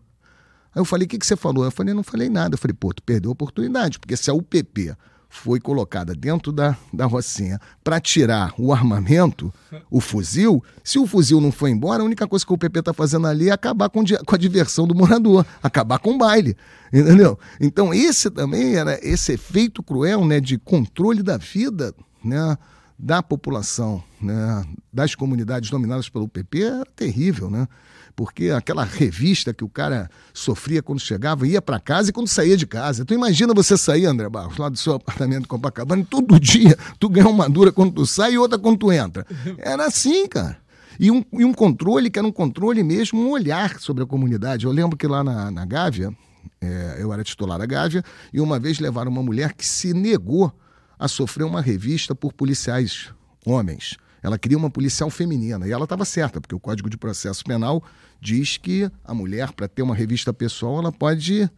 Aí 0.74 0.80
eu 0.80 0.84
falei, 0.84 1.06
o 1.06 1.08
que, 1.08 1.18
que 1.18 1.24
você 1.24 1.36
falou? 1.36 1.64
Eu 1.64 1.70
falei, 1.70 1.94
não 1.94 2.02
falei 2.02 2.28
nada. 2.28 2.54
Eu 2.54 2.58
falei, 2.58 2.74
pô, 2.74 2.92
tu 2.92 3.00
perdeu 3.00 3.30
a 3.30 3.32
oportunidade, 3.32 4.00
porque 4.00 4.16
se 4.16 4.28
a 4.28 4.34
UPP 4.34 4.96
foi 5.28 5.60
colocada 5.60 6.14
dentro 6.14 6.52
da, 6.52 6.76
da 6.92 7.04
Rocinha 7.06 7.60
para 7.84 8.00
tirar 8.00 8.54
o 8.58 8.72
armamento, 8.72 9.52
o 9.90 10.00
fuzil, 10.00 10.62
se 10.82 10.98
o 10.98 11.06
fuzil 11.06 11.40
não 11.40 11.52
foi 11.52 11.70
embora, 11.70 12.02
a 12.02 12.06
única 12.06 12.26
coisa 12.26 12.44
que 12.44 12.52
o 12.52 12.54
UPP 12.54 12.78
está 12.78 12.92
fazendo 12.92 13.26
ali 13.26 13.48
é 13.48 13.52
acabar 13.52 13.88
com, 13.88 14.02
com 14.04 14.34
a 14.34 14.38
diversão 14.38 14.86
do 14.86 14.94
morador, 14.94 15.44
acabar 15.62 15.98
com 15.98 16.14
o 16.14 16.18
baile, 16.18 16.56
entendeu? 16.92 17.38
Então 17.60 17.92
esse 17.92 18.30
também 18.30 18.76
era 18.76 18.98
esse 19.06 19.32
efeito 19.32 19.82
cruel 19.82 20.24
né, 20.24 20.40
de 20.40 20.58
controle 20.58 21.22
da 21.22 21.36
vida 21.36 21.94
né, 22.24 22.56
da 22.98 23.22
população, 23.22 24.02
né, 24.20 24.64
das 24.92 25.14
comunidades 25.14 25.70
dominadas 25.70 26.08
pelo 26.08 26.24
UPP, 26.24 26.62
era 26.62 26.86
terrível, 26.96 27.50
né? 27.50 27.68
Porque 28.16 28.48
aquela 28.48 28.82
revista 28.82 29.52
que 29.52 29.62
o 29.62 29.68
cara 29.68 30.10
sofria 30.32 30.82
quando 30.82 30.98
chegava, 30.98 31.46
ia 31.46 31.60
para 31.60 31.78
casa 31.78 32.08
e 32.08 32.12
quando 32.12 32.28
saía 32.28 32.56
de 32.56 32.66
casa. 32.66 33.04
Tu 33.04 33.12
imagina 33.12 33.52
você 33.52 33.76
sair, 33.76 34.06
André 34.06 34.26
Barros, 34.30 34.56
lá 34.56 34.70
do 34.70 34.78
seu 34.78 34.94
apartamento 34.94 35.44
em 35.44 35.46
Copacabana, 35.46 36.00
e 36.00 36.04
todo 36.04 36.40
dia 36.40 36.76
tu 36.98 37.10
ganha 37.10 37.28
uma 37.28 37.48
dura 37.48 37.70
quando 37.70 37.92
tu 37.92 38.06
sai 38.06 38.32
e 38.32 38.38
outra 38.38 38.58
quando 38.58 38.78
tu 38.78 38.90
entra. 38.90 39.26
Era 39.58 39.86
assim, 39.86 40.26
cara. 40.26 40.56
E 40.98 41.10
um, 41.10 41.22
e 41.34 41.44
um 41.44 41.52
controle 41.52 42.08
que 42.08 42.18
era 42.18 42.26
um 42.26 42.32
controle 42.32 42.82
mesmo, 42.82 43.20
um 43.20 43.30
olhar 43.30 43.78
sobre 43.78 44.02
a 44.02 44.06
comunidade. 44.06 44.64
Eu 44.64 44.72
lembro 44.72 44.96
que 44.96 45.06
lá 45.06 45.22
na, 45.22 45.50
na 45.50 45.66
Gávea, 45.66 46.10
é, 46.58 46.96
eu 46.98 47.12
era 47.12 47.22
titular 47.22 47.58
da 47.58 47.66
Gávea, 47.66 48.02
e 48.32 48.40
uma 48.40 48.58
vez 48.58 48.78
levaram 48.78 49.10
uma 49.10 49.22
mulher 49.22 49.52
que 49.52 49.66
se 49.66 49.92
negou 49.92 50.50
a 50.98 51.06
sofrer 51.06 51.44
uma 51.44 51.60
revista 51.60 52.14
por 52.14 52.32
policiais 52.32 53.10
homens. 53.44 53.98
Ela 54.26 54.36
queria 54.36 54.58
uma 54.58 54.68
policial 54.68 55.08
feminina. 55.08 55.68
E 55.68 55.70
ela 55.70 55.84
estava 55.84 56.04
certa, 56.04 56.40
porque 56.40 56.54
o 56.54 56.58
Código 56.58 56.90
de 56.90 56.96
Processo 56.96 57.44
Penal 57.44 57.80
diz 58.20 58.56
que 58.56 58.90
a 59.04 59.14
mulher, 59.14 59.52
para 59.52 59.68
ter 59.68 59.82
uma 59.82 59.94
revista 59.94 60.32
pessoal, 60.32 60.80
ela 60.80 60.90
pode 60.90 61.48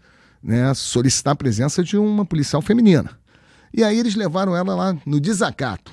né, 0.42 0.74
solicitar 0.74 1.32
a 1.32 1.36
presença 1.36 1.82
de 1.82 1.96
uma 1.96 2.26
policial 2.26 2.60
feminina. 2.60 3.18
E 3.72 3.82
aí 3.82 3.98
eles 3.98 4.14
levaram 4.14 4.54
ela 4.54 4.74
lá 4.74 4.94
no 5.06 5.18
desacato. 5.18 5.90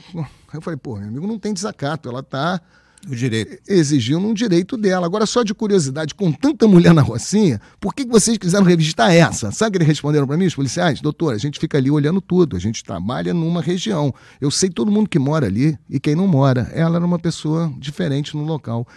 Eu 0.54 0.62
falei, 0.62 0.76
pô, 0.76 0.98
meu 0.98 1.08
amigo, 1.08 1.26
não 1.26 1.40
tem 1.40 1.54
desacato, 1.54 2.10
ela 2.10 2.20
está 2.20 2.60
o 3.08 3.16
direito. 3.16 3.58
Exigindo 3.68 4.20
um 4.20 4.34
direito 4.34 4.78
dela. 4.78 5.06
Agora, 5.06 5.26
só 5.26 5.44
de 5.44 5.54
curiosidade, 5.54 6.14
com 6.14 6.32
tanta 6.32 6.68
mulher 6.68 6.94
na 6.94 7.02
Rocinha, 7.02 7.62
por 7.80 7.94
que 7.94 8.06
vocês 8.06 8.38
quiseram 8.38 8.66
revistar 8.66 9.14
essa? 9.14 9.52
Sabe 9.52 9.70
o 9.70 9.72
que 9.74 9.78
eles 9.80 9.88
responderam 9.88 10.28
para 10.28 10.38
mim, 10.38 10.46
os 10.46 10.56
policiais? 10.56 11.02
Doutor, 11.02 11.34
a 11.34 11.38
gente 11.38 11.60
fica 11.60 11.78
ali 11.78 11.92
olhando 11.92 12.22
tudo, 12.22 12.56
a 12.56 12.60
gente 12.60 12.84
trabalha 12.84 13.34
numa 13.34 13.62
região. 13.62 14.14
Eu 14.40 14.50
sei 14.52 14.70
todo 14.70 14.92
mundo 14.92 15.10
que 15.10 15.20
mora 15.20 15.48
ali 15.48 15.78
e 15.90 16.00
quem 16.00 16.16
não 16.16 16.28
mora. 16.28 16.70
Ela 16.74 16.98
era 16.98 17.06
uma 17.06 17.20
pessoa 17.20 17.74
diferente 17.78 18.36
no 18.36 18.44
local. 18.44 18.88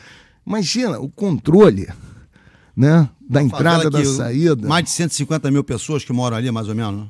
Imagina 0.47 0.99
o 0.99 1.09
controle 1.09 1.89
né, 2.75 3.09
da 3.29 3.43
entrada, 3.43 3.91
da 3.91 4.05
saída. 4.05 4.67
Mais 4.67 4.85
de 4.85 4.91
150 4.91 5.51
mil 5.51 5.65
pessoas 5.65 6.05
que 6.05 6.13
moram 6.13 6.37
ali, 6.37 6.51
mais 6.51 6.69
ou 6.69 6.75
menos? 6.75 7.09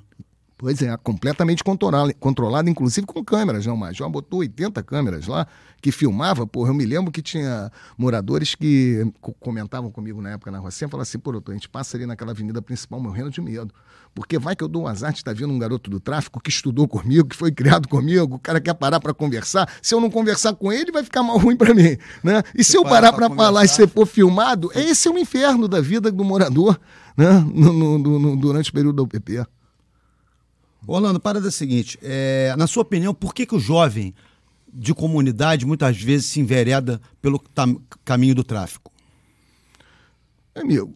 Pois 0.59 0.83
é, 0.83 0.97
completamente 0.97 1.63
controlada, 1.63 2.13
controlada 2.15 2.69
inclusive 2.69 3.07
com 3.07 3.25
câmeras, 3.25 3.65
não 3.65 3.77
mais. 3.77 3.97
Já 3.97 4.09
botou 4.09 4.41
80 4.41 4.83
câmeras 4.83 5.29
lá 5.29 5.47
que 5.81 5.93
filmava, 5.93 6.45
porra, 6.49 6.71
eu 6.71 6.75
me 6.75 6.85
lembro 6.85 7.13
que 7.13 7.23
tinha 7.23 7.71
moradores 7.97 8.57
que 8.57 9.07
comentavam 9.39 9.89
comigo 9.89 10.21
na 10.21 10.31
época 10.31 10.51
na 10.51 10.59
Rocinha, 10.59 10.89
falavam 10.89 11.03
assim, 11.03 11.17
pô, 11.17 11.31
doutor, 11.31 11.53
a 11.53 11.55
gente 11.55 11.69
passa 11.69 11.97
ali 11.97 12.07
naquela 12.07 12.33
avenida 12.33 12.61
principal 12.61 12.99
morrendo 12.99 13.31
de 13.31 13.41
medo. 13.41 13.73
Porque 14.13 14.37
vai 14.37 14.57
que 14.57 14.65
eu 14.65 14.67
dou 14.67 14.83
um 14.83 14.87
azar 14.89 15.13
de 15.13 15.19
estar 15.19 15.31
tá 15.31 15.39
vindo 15.39 15.53
um 15.53 15.59
garoto 15.61 15.89
do 15.89 16.01
tráfico 16.01 16.41
que 16.41 16.51
estudou 16.51 16.89
comigo, 16.89 17.29
que 17.29 17.37
foi 17.37 17.53
criado 17.53 17.87
comigo, 17.87 18.35
o 18.35 18.39
cara 18.41 18.61
quer 18.61 18.75
parar 18.75 18.99
para 18.99 19.15
conversar. 19.15 19.73
Se 19.81 19.95
eu 19.95 20.01
não 20.01 20.11
conversar 20.11 20.57
com 20.57 20.73
ele, 20.73 20.91
vai 20.91 21.05
ficar 21.05 21.23
mal 21.23 21.39
ruim 21.39 21.57
para 21.57 21.73
mim, 21.73 21.97
né? 22.25 22.43
E 22.53 22.65
se, 22.65 22.73
se 22.73 22.77
eu 22.77 22.83
parar 22.83 23.13
para 23.13 23.31
falar 23.31 23.65
e 23.65 23.69
você 23.69 23.87
for 23.87 24.07
filmado, 24.07 24.73
esse 24.75 25.07
é 25.07 25.11
o 25.13 25.17
inferno 25.17 25.69
da 25.69 25.81
vida 25.81 26.11
do 26.11 26.25
morador, 26.25 26.81
né? 27.17 27.47
No, 27.55 27.73
no, 27.73 28.19
no, 28.19 28.37
durante 28.37 28.71
o 28.71 28.73
período 28.73 28.97
da 28.97 29.03
UPP. 29.05 29.47
Orlando, 30.87 31.21
para 31.21 31.41
da 31.41 31.51
seguinte, 31.51 31.99
é, 32.03 32.55
na 32.57 32.67
sua 32.67 32.83
opinião, 32.83 33.13
por 33.13 33.35
que, 33.35 33.45
que 33.45 33.55
o 33.55 33.61
jovem 33.61 34.15
de 34.73 34.95
comunidade 34.95 35.67
muitas 35.67 36.01
vezes 36.01 36.27
se 36.27 36.41
envereda 36.41 37.01
pelo 37.21 37.43
caminho 38.05 38.35
do 38.35 38.45
tráfico? 38.45 38.93
Amigo, 40.55 40.95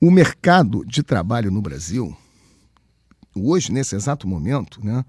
o 0.00 0.10
mercado 0.10 0.84
de 0.84 1.02
trabalho 1.02 1.50
no 1.50 1.62
Brasil, 1.62 2.16
hoje, 3.34 3.72
nesse 3.72 3.94
exato 3.94 4.26
momento, 4.26 4.84
né, 4.84 5.04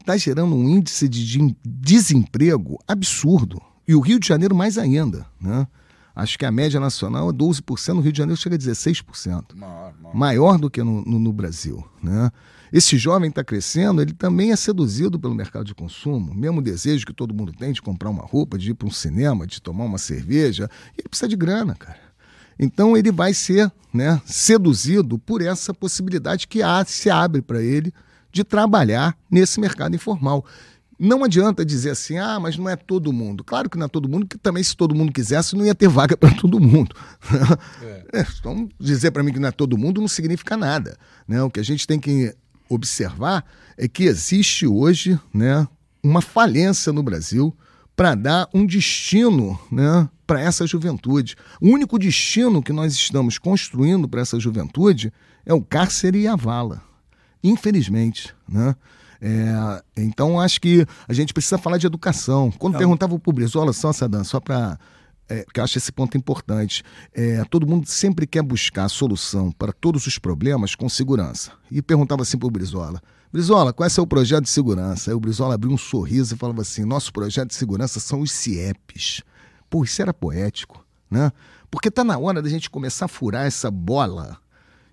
está 0.00 0.16
gerando 0.16 0.54
um 0.54 0.68
índice 0.68 1.08
de 1.08 1.56
desemprego 1.64 2.78
absurdo. 2.86 3.60
E 3.88 3.94
o 3.94 4.00
Rio 4.00 4.20
de 4.20 4.28
Janeiro 4.28 4.54
mais 4.54 4.78
ainda. 4.78 5.26
Né? 5.40 5.66
Acho 6.16 6.38
que 6.38 6.46
a 6.46 6.50
média 6.50 6.80
nacional 6.80 7.28
é 7.28 7.32
12%, 7.34 7.92
no 7.92 8.00
Rio 8.00 8.10
de 8.10 8.16
Janeiro 8.16 8.40
chega 8.40 8.56
a 8.56 8.58
16%. 8.58 9.54
Maior, 9.54 9.94
maior. 10.00 10.16
maior 10.16 10.58
do 10.58 10.70
que 10.70 10.82
no, 10.82 11.02
no, 11.02 11.18
no 11.18 11.30
Brasil. 11.30 11.86
Né? 12.02 12.32
Esse 12.72 12.96
jovem 12.96 13.28
está 13.28 13.44
crescendo, 13.44 14.00
ele 14.00 14.14
também 14.14 14.50
é 14.50 14.56
seduzido 14.56 15.20
pelo 15.20 15.34
mercado 15.34 15.66
de 15.66 15.74
consumo, 15.74 16.34
mesmo 16.34 16.62
desejo 16.62 17.04
que 17.04 17.12
todo 17.12 17.34
mundo 17.34 17.52
tem 17.52 17.70
de 17.70 17.82
comprar 17.82 18.08
uma 18.08 18.24
roupa, 18.24 18.56
de 18.56 18.70
ir 18.70 18.74
para 18.74 18.88
um 18.88 18.90
cinema, 18.90 19.46
de 19.46 19.60
tomar 19.60 19.84
uma 19.84 19.98
cerveja, 19.98 20.70
ele 20.96 21.06
precisa 21.06 21.28
de 21.28 21.36
grana, 21.36 21.74
cara. 21.74 22.00
Então 22.58 22.96
ele 22.96 23.12
vai 23.12 23.34
ser 23.34 23.70
né, 23.92 24.18
seduzido 24.24 25.18
por 25.18 25.42
essa 25.42 25.74
possibilidade 25.74 26.48
que 26.48 26.62
há, 26.62 26.82
se 26.82 27.10
abre 27.10 27.42
para 27.42 27.62
ele 27.62 27.92
de 28.32 28.42
trabalhar 28.42 29.14
nesse 29.30 29.60
mercado 29.60 29.94
informal. 29.94 30.46
Não 30.98 31.22
adianta 31.24 31.64
dizer 31.64 31.90
assim, 31.90 32.16
ah, 32.18 32.40
mas 32.40 32.56
não 32.56 32.68
é 32.68 32.74
todo 32.74 33.12
mundo. 33.12 33.44
Claro 33.44 33.68
que 33.68 33.76
não 33.76 33.84
é 33.84 33.88
todo 33.88 34.08
mundo, 34.08 34.26
que 34.26 34.38
também 34.38 34.62
se 34.62 34.74
todo 34.74 34.94
mundo 34.94 35.12
quisesse, 35.12 35.54
não 35.54 35.64
ia 35.64 35.74
ter 35.74 35.88
vaga 35.88 36.16
para 36.18 36.34
todo 36.34 36.58
mundo. 36.58 36.94
É. 37.82 38.26
Então, 38.38 38.68
dizer 38.80 39.10
para 39.10 39.22
mim 39.22 39.32
que 39.32 39.38
não 39.38 39.48
é 39.48 39.52
todo 39.52 39.76
mundo 39.76 40.00
não 40.00 40.08
significa 40.08 40.56
nada. 40.56 40.96
Né? 41.28 41.42
O 41.42 41.50
que 41.50 41.60
a 41.60 41.64
gente 41.64 41.86
tem 41.86 42.00
que 42.00 42.34
observar 42.68 43.44
é 43.76 43.86
que 43.86 44.04
existe 44.04 44.66
hoje 44.66 45.20
né, 45.32 45.68
uma 46.02 46.22
falência 46.22 46.92
no 46.92 47.02
Brasil 47.02 47.54
para 47.94 48.14
dar 48.14 48.48
um 48.52 48.64
destino 48.64 49.58
né, 49.70 50.08
para 50.26 50.40
essa 50.40 50.66
juventude. 50.66 51.36
O 51.60 51.68
único 51.68 51.98
destino 51.98 52.62
que 52.62 52.72
nós 52.72 52.92
estamos 52.94 53.38
construindo 53.38 54.08
para 54.08 54.22
essa 54.22 54.40
juventude 54.40 55.12
é 55.44 55.52
o 55.52 55.62
cárcere 55.62 56.22
e 56.22 56.28
a 56.28 56.36
vala. 56.36 56.82
Infelizmente. 57.42 58.34
Né? 58.48 58.74
É, 59.20 59.82
então, 59.96 60.40
acho 60.40 60.60
que 60.60 60.86
a 61.08 61.12
gente 61.12 61.32
precisa 61.32 61.58
falar 61.58 61.78
de 61.78 61.86
educação. 61.86 62.50
Quando 62.50 62.74
é. 62.74 62.78
perguntava 62.78 63.18
para 63.18 63.30
o 63.30 63.32
Brizola, 63.32 63.72
só, 63.72 63.92
Sadan, 63.92 64.24
só 64.24 64.40
para 64.40 64.78
é, 65.28 65.44
que 65.52 65.60
eu 65.60 65.64
acho 65.64 65.78
esse 65.78 65.90
ponto 65.90 66.16
importante. 66.16 66.82
É, 67.14 67.44
todo 67.44 67.66
mundo 67.66 67.86
sempre 67.86 68.26
quer 68.26 68.42
buscar 68.42 68.84
a 68.84 68.88
solução 68.88 69.50
para 69.50 69.72
todos 69.72 70.06
os 70.06 70.18
problemas 70.18 70.74
com 70.74 70.88
segurança. 70.88 71.52
E 71.70 71.82
perguntava 71.82 72.22
assim 72.22 72.38
para 72.38 72.46
o 72.46 72.50
Brizola: 72.50 73.02
Brizola, 73.32 73.72
qual 73.72 73.84
é 73.84 73.88
o 73.88 73.90
seu 73.90 74.06
projeto 74.06 74.44
de 74.44 74.50
segurança? 74.50 75.10
Aí 75.10 75.14
o 75.14 75.20
Brizola 75.20 75.54
abriu 75.54 75.72
um 75.72 75.78
sorriso 75.78 76.34
e 76.34 76.38
falava 76.38 76.62
assim: 76.62 76.84
nosso 76.84 77.12
projeto 77.12 77.48
de 77.48 77.54
segurança 77.54 78.00
são 78.00 78.20
os 78.20 78.30
CIEPs. 78.32 79.22
Pô, 79.68 79.82
isso 79.82 80.00
era 80.00 80.14
poético, 80.14 80.84
né? 81.10 81.32
Porque 81.70 81.88
está 81.88 82.04
na 82.04 82.16
hora 82.16 82.40
da 82.40 82.48
gente 82.48 82.70
começar 82.70 83.06
a 83.06 83.08
furar 83.08 83.46
essa 83.46 83.70
bola 83.70 84.38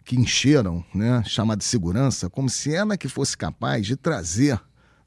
que 0.03 0.19
encheram, 0.19 0.83
né, 0.93 1.23
chamada 1.25 1.63
segurança, 1.63 2.29
como 2.29 2.49
se 2.49 2.73
ela 2.73 2.97
que 2.97 3.07
fosse 3.07 3.37
capaz 3.37 3.85
de 3.85 3.95
trazer 3.95 4.59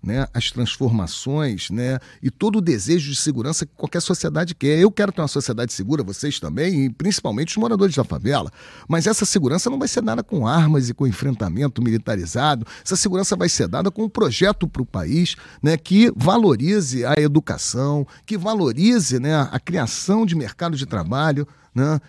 né, 0.07 0.27
as 0.33 0.53
transformações 0.53 1.69
né, 1.69 1.99
e 2.23 2.31
todo 2.31 2.59
o 2.59 2.61
desejo 2.61 3.11
de 3.11 3.17
segurança 3.17 3.67
que 3.67 3.73
qualquer 3.75 4.01
sociedade 4.01 4.55
quer. 4.55 4.79
Eu 4.79 4.91
quero 4.91 5.11
ter 5.11 5.21
uma 5.21 5.29
sociedade 5.29 5.73
segura, 5.73 6.03
vocês 6.05 6.39
também, 6.39 6.85
e 6.85 6.91
principalmente 6.91 7.51
os 7.51 7.57
moradores 7.57 7.97
da 7.97 8.05
favela. 8.05 8.51
Mas 8.89 9.07
essa 9.07 9.25
segurança 9.25 9.69
não 9.69 9.79
vai 9.79 9.89
ser 9.89 10.03
dada 10.03 10.23
com 10.23 10.47
armas 10.47 10.89
e 10.89 10.95
com 10.95 11.07
enfrentamento 11.07 11.83
militarizado. 11.83 12.65
Essa 12.85 12.95
segurança 12.95 13.35
vai 13.35 13.49
ser 13.49 13.67
dada 13.67 13.91
com 13.91 14.05
um 14.05 14.09
projeto 14.09 14.69
para 14.69 14.83
o 14.83 14.87
país 14.87 15.35
né, 15.61 15.77
que 15.77 16.13
valorize 16.15 17.05
a 17.05 17.15
educação, 17.15 18.07
que 18.25 18.39
valorize 18.39 19.19
né, 19.19 19.49
a 19.51 19.59
criação 19.59 20.25
de 20.25 20.37
mercado 20.37 20.77
de 20.77 20.87
trabalho. 20.87 21.49
Né, 21.75 22.01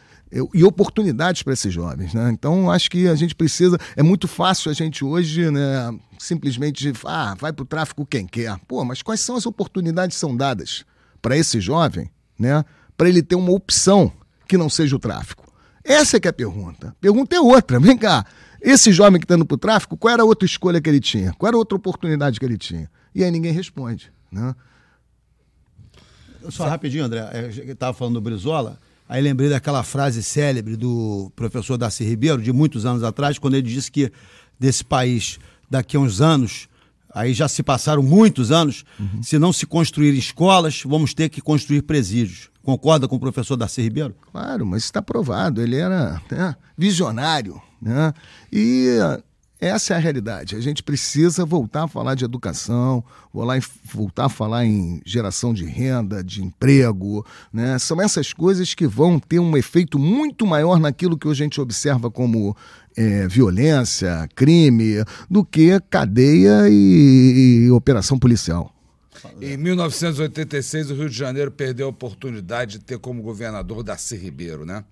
e 0.54 0.64
oportunidades 0.64 1.44
para 1.44 1.54
esses 1.54 1.74
jovens. 1.74 2.14
Né? 2.14 2.30
Então, 2.32 2.70
acho 2.70 2.90
que 2.90 3.08
a 3.08 3.16
gente 3.16 3.34
precisa. 3.34 3.78
É 3.96 4.04
muito 4.04 4.28
fácil 4.28 4.70
a 4.70 4.74
gente 4.74 5.04
hoje 5.04 5.50
né, 5.50 5.98
simplesmente 6.20 6.92
ah, 7.06 7.36
vai 7.40 7.54
para 7.54 7.64
o 7.64 7.66
tráfico 7.66 8.06
quem 8.06 8.28
quer. 8.28 8.58
Pô, 8.68 8.84
mas 8.84 9.02
quais 9.02 9.22
são 9.22 9.36
as 9.36 9.46
oportunidades 9.46 10.16
que 10.16 10.20
são 10.20 10.36
dadas 10.36 10.84
para 11.22 11.38
esse 11.38 11.60
jovem 11.60 12.10
né, 12.38 12.64
para 12.98 13.10
ele 13.10 13.24
ter 13.24 13.36
uma 13.36 13.52
opção 13.52 14.12
que 14.48 14.58
não 14.58 14.70
seja 14.70 14.96
o 14.96 15.00
tráfico? 15.00 15.46
Essa 15.84 16.18
é 16.18 16.20
que 16.20 16.28
é 16.28 16.32
a 16.32 16.34
pergunta. 16.34 16.96
Pergunta 17.00 17.36
é 17.36 17.40
outra. 17.40 17.80
Vem 17.80 17.98
cá. 17.98 18.26
Esse 18.62 18.92
jovem 18.92 19.20
que 19.20 19.26
está 19.26 19.36
indo 19.36 19.46
para 19.46 19.56
o 19.56 19.58
tráfico, 19.58 19.96
qual 19.96 20.14
era 20.14 20.24
a 20.24 20.26
outra 20.26 20.46
escolha 20.46 20.82
que 20.82 20.90
ele 20.90 21.00
tinha? 21.00 21.32
Qual 21.34 21.48
era 21.48 21.56
a 21.56 21.60
outra 21.60 21.78
oportunidade 21.78 22.40
que 22.40 22.46
ele 22.46 22.58
tinha? 22.58 22.90
E 23.16 23.24
aí 23.24 23.32
ninguém 23.32 23.54
responde. 23.54 24.12
Né? 24.30 24.54
Só 26.50 26.68
rapidinho, 26.68 27.06
André. 27.06 27.30
Eu 27.66 27.74
estava 27.74 27.94
falando 27.94 28.16
do 28.16 28.22
Brizola. 28.22 28.80
Aí 29.10 29.22
lembrei 29.22 29.50
daquela 29.50 29.84
frase 29.84 30.22
célebre 30.22 30.76
do 30.76 31.32
professor 31.36 31.78
Darcy 31.78 32.04
Ribeiro, 32.04 32.42
de 32.42 32.52
muitos 32.52 32.86
anos 32.86 33.04
atrás, 33.04 33.40
quando 33.40 33.56
ele 33.56 33.68
disse 33.68 33.92
que 33.92 34.12
desse 34.60 34.84
país, 34.84 35.40
daqui 35.70 35.96
a 35.96 36.00
uns 36.00 36.20
anos, 36.20 36.68
aí 37.14 37.34
já 37.34 37.48
se 37.48 37.64
passaram 37.64 38.04
muitos 38.04 38.52
anos, 38.52 38.84
uhum. 39.00 39.24
se 39.24 39.40
não 39.40 39.54
se 39.54 39.66
construir 39.66 40.18
escolas, 40.18 40.84
vamos 40.86 41.14
ter 41.14 41.30
que 41.30 41.42
construir 41.42 41.84
presídios. 41.84 42.50
Concorda 42.62 43.08
com 43.08 43.16
o 43.16 43.20
professor 43.20 43.56
Darcy 43.56 43.82
Ribeiro? 43.82 44.14
Claro, 44.30 44.66
mas 44.66 44.84
está 44.84 45.02
provado. 45.02 45.62
Ele 45.62 45.78
era 45.78 46.22
né, 46.30 46.54
visionário. 46.78 47.62
Né? 47.82 48.14
E 48.52 48.98
essa 49.60 49.94
é 49.94 49.98
a 49.98 50.00
realidade. 50.00 50.56
A 50.56 50.62
gente 50.62 50.84
precisa 50.84 51.44
voltar 51.44 51.86
a 51.86 51.88
falar 51.88 52.14
de 52.14 52.24
educação, 52.24 53.04
voltar 53.34 54.26
a 54.26 54.30
falar 54.30 54.66
em 54.66 55.02
geração 55.04 55.54
de 55.54 55.66
renda, 55.66 56.24
de 56.24 56.44
emprego. 56.44 57.26
Né? 57.52 57.80
São 57.80 58.00
essas 58.00 58.32
coisas 58.34 58.76
que 58.76 58.86
vão 58.86 59.20
ter 59.20 59.40
um 59.40 59.58
efeito 59.58 59.98
muito 59.98 60.46
maior 60.46 60.80
naquilo 60.80 61.18
que 61.18 61.28
a 61.28 61.34
gente 61.34 61.60
observa 61.60 62.12
como 62.12 62.56
é, 62.96 63.28
violência, 63.28 64.30
crime, 64.36 65.04
do 65.30 65.44
que 65.44 65.80
cadeia 65.90 66.70
e, 66.70 67.66
e 67.66 67.72
operação 67.72 68.20
policial. 68.20 68.72
Em 69.42 69.58
1986, 69.58 70.92
o 70.92 70.96
Rio 70.96 71.10
de 71.10 71.18
Janeiro 71.18 71.52
perdeu 71.52 71.88
a 71.88 71.90
oportunidade 71.90 72.78
de 72.78 72.86
ter 72.86 73.00
como 73.00 73.24
governador 73.24 73.84
Darcy 73.84 74.16
Ribeiro, 74.16 74.66
né? 74.66 74.84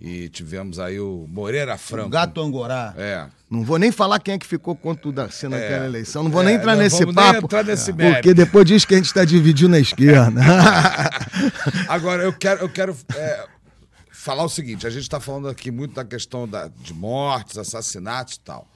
E 0.00 0.28
tivemos 0.28 0.78
aí 0.78 1.00
o 1.00 1.26
Moreira 1.28 1.76
Franco. 1.76 2.08
O 2.08 2.10
gato 2.10 2.40
Angorá. 2.40 2.94
É. 2.96 3.26
Não 3.50 3.64
vou 3.64 3.78
nem 3.78 3.90
falar 3.90 4.20
quem 4.20 4.34
é 4.34 4.38
que 4.38 4.46
ficou 4.46 4.76
contra 4.76 5.08
o 5.08 5.12
Darcy 5.12 5.48
naquela 5.48 5.84
é. 5.84 5.86
eleição. 5.86 6.22
Não 6.22 6.30
vou 6.30 6.42
é, 6.42 6.46
nem 6.46 6.54
entrar 6.56 6.76
nesse 6.76 7.04
papo. 7.12 7.46
entrar 7.46 7.64
nesse 7.64 7.92
porque 7.92 8.34
depois 8.34 8.64
diz 8.66 8.84
que 8.84 8.94
a 8.94 8.96
gente 8.96 9.06
está 9.06 9.24
dividindo 9.24 9.70
na 9.70 9.78
esquerda. 9.78 10.40
Agora, 11.88 12.22
eu 12.22 12.32
quero, 12.32 12.60
eu 12.60 12.68
quero 12.68 12.96
é, 13.14 13.46
falar 14.10 14.44
o 14.44 14.48
seguinte: 14.48 14.86
a 14.86 14.90
gente 14.90 15.02
está 15.02 15.18
falando 15.18 15.48
aqui 15.48 15.70
muito 15.70 15.94
da 15.94 16.04
questão 16.04 16.46
da, 16.46 16.68
de 16.68 16.92
mortes, 16.92 17.56
assassinatos 17.56 18.34
e 18.34 18.40
tal. 18.40 18.68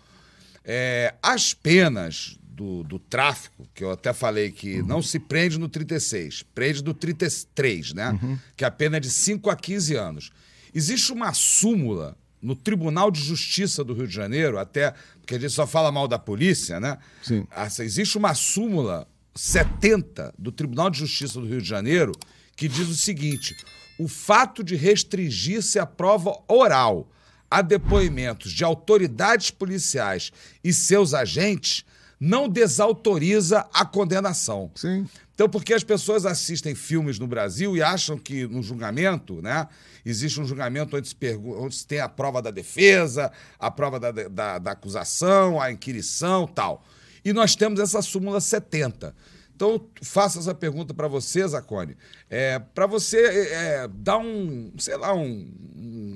É, 0.64 1.14
as 1.22 1.53
penas 1.53 2.38
do, 2.40 2.82
do, 2.84 2.99
tráfico, 2.99 3.66
que 3.74 3.82
eu 3.82 3.90
até 3.90 4.12
falei 4.12 4.51
que 4.51 4.80
uhum. 4.80 4.86
não 4.86 5.03
se 5.03 5.18
prende 5.18 5.59
no 5.59 5.68
36, 5.68 6.45
prende 6.55 6.84
no 6.84 6.95
33, 6.95 7.93
né? 7.93 8.11
Uhum. 8.11 8.38
Que 8.57 8.64
a 8.64 8.70
pena 8.70 8.99
é 8.99 9.01
de 9.01 9.11
5 9.11 9.51
a 9.51 9.57
15 9.57 9.95
anos. 9.97 10.32
Existe 10.75 11.12
uma 11.12 11.33
súmula 11.33 12.16
no 12.41 12.57
Tribunal 12.57 13.11
de 13.11 13.20
Justiça 13.20 13.85
do 13.85 13.95
Rio 13.95 14.09
de 14.09 14.14
Janeiro, 14.14 14.59
até 14.59 14.93
porque 15.20 15.37
a 15.37 15.39
gente 15.39 15.53
só 15.53 15.66
fala 15.66 15.93
mal 15.93 16.09
da 16.09 16.18
polícia, 16.18 16.81
né? 16.81 16.99
Sim. 17.23 17.47
Existe 17.81 18.18
uma 18.18 18.35
súmula 18.35 19.07
70 19.35 20.35
do 20.39 20.51
Tribunal 20.51 20.91
de 20.91 20.99
Justiça 20.99 21.41
do 21.41 21.47
Rio 21.47 21.62
de 21.62 21.68
Janeiro 21.68 22.12
que 22.57 22.68
diz 22.68 22.89
o 22.89 22.97
seguinte: 22.97 23.55
o 23.99 24.09
fato 24.09 24.64
de 24.64 24.75
restringir-se 24.75 25.79
a 25.79 25.87
prova 25.87 26.37
oral 26.49 27.09
a 27.51 27.61
depoimentos 27.61 28.51
de 28.51 28.64
autoridades 28.64 29.51
policiais 29.51 30.33
e 30.64 30.73
seus 30.73 31.12
agentes 31.12 31.85
não 32.25 32.49
desautoriza 32.49 33.66
a 33.75 33.85
condenação. 33.85 34.70
Sim. 34.77 35.09
Então, 35.35 35.49
porque 35.49 35.75
as 35.75 35.83
pessoas 35.83 36.25
assistem 36.25 36.73
filmes 36.73 37.18
no 37.18 37.27
Brasil 37.27 37.77
e 37.77 37.83
acham 37.83 38.16
que 38.16 38.47
no 38.47 38.62
julgamento, 38.62 39.43
né, 39.43 39.66
existe 40.07 40.41
um 40.41 40.47
julgamento 40.47 40.97
onde 40.97 41.09
se, 41.09 41.16
onde 41.37 41.75
se 41.75 41.85
tem 41.85 41.99
a 41.99 42.09
prova 42.09 42.41
da 42.41 42.53
defesa, 42.53 43.33
a 43.59 43.73
prova 43.73 43.99
da, 43.99 44.12
da, 44.12 44.59
da 44.61 44.70
acusação, 44.70 45.61
a 45.61 45.73
inquirição 45.73 46.47
tal. 46.47 46.85
E 47.25 47.33
nós 47.33 47.57
temos 47.57 47.81
essa 47.81 48.01
súmula 48.01 48.41
70. 48.41 49.12
Então, 49.57 49.85
faço 50.01 50.39
essa 50.39 50.55
pergunta 50.55 50.95
para 50.95 51.09
você, 51.09 51.47
Zacone. 51.49 51.97
É, 52.31 52.61
para 52.61 52.87
você 52.87 53.18
é, 53.51 53.89
dar 53.93 54.18
um, 54.18 54.73
sei 54.79 54.97
lá, 54.97 55.12
um, 55.12 55.51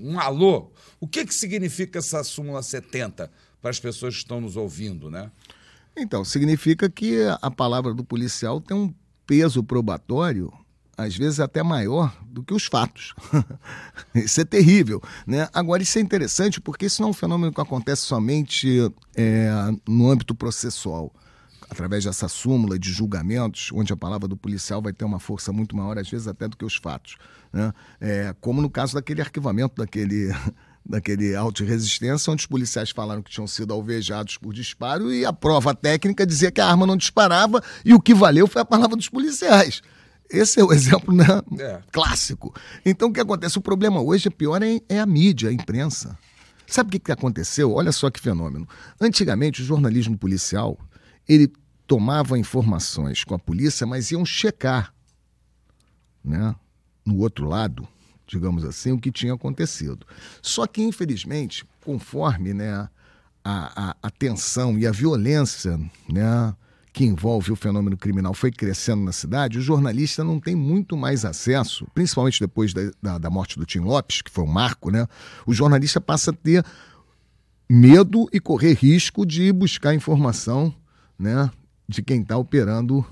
um, 0.04 0.20
alô. 0.20 0.70
O 1.00 1.08
que, 1.08 1.26
que 1.26 1.34
significa 1.34 1.98
essa 1.98 2.22
súmula 2.22 2.62
70 2.62 3.28
para 3.60 3.70
as 3.70 3.80
pessoas 3.80 4.14
que 4.14 4.20
estão 4.20 4.40
nos 4.40 4.56
ouvindo, 4.56 5.10
né? 5.10 5.32
Então, 5.96 6.24
significa 6.24 6.90
que 6.90 7.22
a 7.40 7.50
palavra 7.50 7.94
do 7.94 8.04
policial 8.04 8.60
tem 8.60 8.76
um 8.76 8.92
peso 9.26 9.62
probatório, 9.62 10.52
às 10.96 11.16
vezes 11.16 11.40
até 11.40 11.62
maior 11.62 12.14
do 12.26 12.42
que 12.42 12.52
os 12.52 12.66
fatos. 12.66 13.14
isso 14.14 14.40
é 14.40 14.44
terrível. 14.44 15.02
Né? 15.26 15.48
Agora, 15.54 15.82
isso 15.82 15.98
é 15.98 16.02
interessante 16.02 16.60
porque 16.60 16.86
isso 16.86 17.00
não 17.00 17.08
é 17.08 17.10
um 17.10 17.14
fenômeno 17.14 17.52
que 17.52 17.60
acontece 17.60 18.02
somente 18.02 18.92
é, 19.16 19.50
no 19.88 20.10
âmbito 20.10 20.34
processual. 20.34 21.12
Através 21.68 22.04
dessa 22.04 22.28
súmula 22.28 22.78
de 22.78 22.92
julgamentos, 22.92 23.70
onde 23.72 23.92
a 23.92 23.96
palavra 23.96 24.28
do 24.28 24.36
policial 24.36 24.80
vai 24.80 24.92
ter 24.92 25.04
uma 25.04 25.18
força 25.18 25.52
muito 25.52 25.76
maior, 25.76 25.98
às 25.98 26.08
vezes 26.08 26.28
até 26.28 26.46
do 26.46 26.56
que 26.56 26.64
os 26.64 26.76
fatos. 26.76 27.16
Né? 27.52 27.72
É, 28.00 28.34
como 28.40 28.62
no 28.62 28.70
caso 28.70 28.94
daquele 28.94 29.20
arquivamento 29.20 29.74
daquele 29.76 30.30
daquele 30.88 31.34
auto 31.34 31.64
de 31.64 31.70
resistência, 31.70 32.32
onde 32.32 32.42
os 32.42 32.46
policiais 32.46 32.90
falaram 32.90 33.22
que 33.22 33.30
tinham 33.30 33.46
sido 33.46 33.72
alvejados 33.72 34.38
por 34.38 34.52
disparo 34.52 35.12
e 35.12 35.24
a 35.24 35.32
prova 35.32 35.74
técnica 35.74 36.26
dizia 36.26 36.50
que 36.50 36.60
a 36.60 36.66
arma 36.66 36.86
não 36.86 36.96
disparava 36.96 37.62
e 37.84 37.92
o 37.92 38.00
que 38.00 38.14
valeu 38.14 38.46
foi 38.46 38.62
a 38.62 38.64
palavra 38.64 38.96
dos 38.96 39.08
policiais. 39.08 39.82
Esse 40.30 40.60
é 40.60 40.64
o 40.64 40.72
exemplo 40.72 41.14
né? 41.14 41.24
é. 41.58 41.80
clássico. 41.92 42.54
Então, 42.84 43.08
o 43.08 43.12
que 43.12 43.20
acontece? 43.20 43.58
O 43.58 43.62
problema 43.62 44.00
hoje, 44.00 44.28
é 44.28 44.30
pior, 44.30 44.62
é, 44.62 44.80
é 44.88 44.98
a 44.98 45.06
mídia, 45.06 45.50
a 45.50 45.52
imprensa. 45.52 46.18
Sabe 46.66 46.88
o 46.88 46.90
que, 46.92 46.98
que 46.98 47.12
aconteceu? 47.12 47.72
Olha 47.72 47.92
só 47.92 48.10
que 48.10 48.20
fenômeno. 48.20 48.68
Antigamente, 49.00 49.62
o 49.62 49.64
jornalismo 49.64 50.18
policial, 50.18 50.76
ele 51.28 51.52
tomava 51.86 52.38
informações 52.38 53.22
com 53.22 53.34
a 53.34 53.38
polícia, 53.38 53.86
mas 53.86 54.10
iam 54.10 54.24
checar, 54.24 54.92
né? 56.24 56.54
No 57.04 57.18
outro 57.18 57.46
lado, 57.48 57.86
digamos 58.26 58.64
assim, 58.64 58.92
o 58.92 58.98
que 58.98 59.12
tinha 59.12 59.34
acontecido. 59.34 60.06
Só 60.42 60.66
que, 60.66 60.82
infelizmente, 60.82 61.64
conforme 61.84 62.52
né, 62.52 62.72
a, 62.72 62.90
a, 63.44 63.96
a 64.02 64.10
tensão 64.10 64.78
e 64.78 64.86
a 64.86 64.90
violência 64.90 65.78
né, 66.08 66.54
que 66.92 67.04
envolve 67.04 67.52
o 67.52 67.56
fenômeno 67.56 67.96
criminal 67.96 68.34
foi 68.34 68.50
crescendo 68.50 69.04
na 69.04 69.12
cidade, 69.12 69.58
o 69.58 69.62
jornalista 69.62 70.24
não 70.24 70.40
tem 70.40 70.56
muito 70.56 70.96
mais 70.96 71.24
acesso, 71.24 71.86
principalmente 71.94 72.40
depois 72.40 72.72
da, 72.72 72.90
da, 73.00 73.18
da 73.18 73.30
morte 73.30 73.58
do 73.58 73.66
Tim 73.66 73.80
Lopes, 73.80 74.22
que 74.22 74.30
foi 74.30 74.44
um 74.44 74.48
marco, 74.48 74.90
né? 74.90 75.06
O 75.46 75.52
jornalista 75.52 76.00
passa 76.00 76.30
a 76.30 76.34
ter 76.34 76.64
medo 77.68 78.28
e 78.32 78.40
correr 78.40 78.74
risco 78.74 79.26
de 79.26 79.52
buscar 79.52 79.94
informação 79.94 80.74
né, 81.18 81.50
de 81.88 82.02
quem 82.02 82.22
está 82.22 82.36
operando 82.36 83.04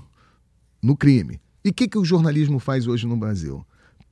no 0.81 0.95
crime. 0.95 1.39
E 1.63 1.69
o 1.69 1.73
que, 1.73 1.87
que 1.87 1.97
o 1.97 2.05
jornalismo 2.05 2.59
faz 2.59 2.87
hoje 2.87 3.07
no 3.07 3.17
Brasil? 3.17 3.65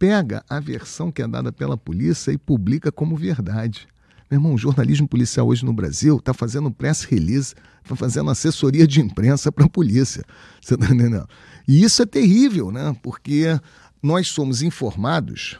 Pega 0.03 0.43
a 0.49 0.59
versão 0.59 1.09
que 1.09 1.21
é 1.21 1.27
dada 1.27 1.49
pela 1.49 1.77
polícia 1.77 2.29
e 2.33 2.37
publica 2.37 2.91
como 2.91 3.15
verdade. 3.15 3.87
Meu 4.29 4.37
irmão, 4.37 4.53
o 4.53 4.57
jornalismo 4.57 5.07
policial 5.07 5.47
hoje 5.47 5.63
no 5.63 5.71
Brasil 5.71 6.17
está 6.17 6.33
fazendo 6.33 6.69
press 6.69 7.05
release, 7.05 7.55
está 7.81 7.95
fazendo 7.95 8.29
assessoria 8.29 8.85
de 8.85 8.99
imprensa 8.99 9.49
para 9.49 9.63
a 9.63 9.69
polícia. 9.69 10.21
Você 10.61 10.73
está 10.73 10.87
entendendo? 10.87 11.25
E 11.65 11.81
isso 11.81 12.01
é 12.01 12.05
terrível, 12.05 12.69
né? 12.69 12.93
Porque 13.01 13.57
nós 14.01 14.27
somos 14.27 14.61
informados 14.61 15.57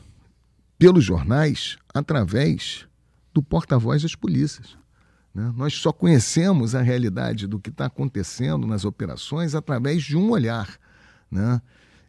pelos 0.77 1.05
jornais 1.05 1.77
através 1.93 2.85
do 3.33 3.41
porta-voz 3.41 4.01
das 4.01 4.13
polícias. 4.13 4.75
Né? 5.33 5.53
Nós 5.55 5.73
só 5.75 5.93
conhecemos 5.93 6.75
a 6.75 6.81
realidade 6.81 7.47
do 7.47 7.61
que 7.61 7.69
está 7.69 7.85
acontecendo 7.85 8.67
nas 8.67 8.83
operações 8.83 9.55
através 9.55 10.03
de 10.03 10.17
um 10.17 10.29
olhar. 10.31 10.77
Né? 11.31 11.61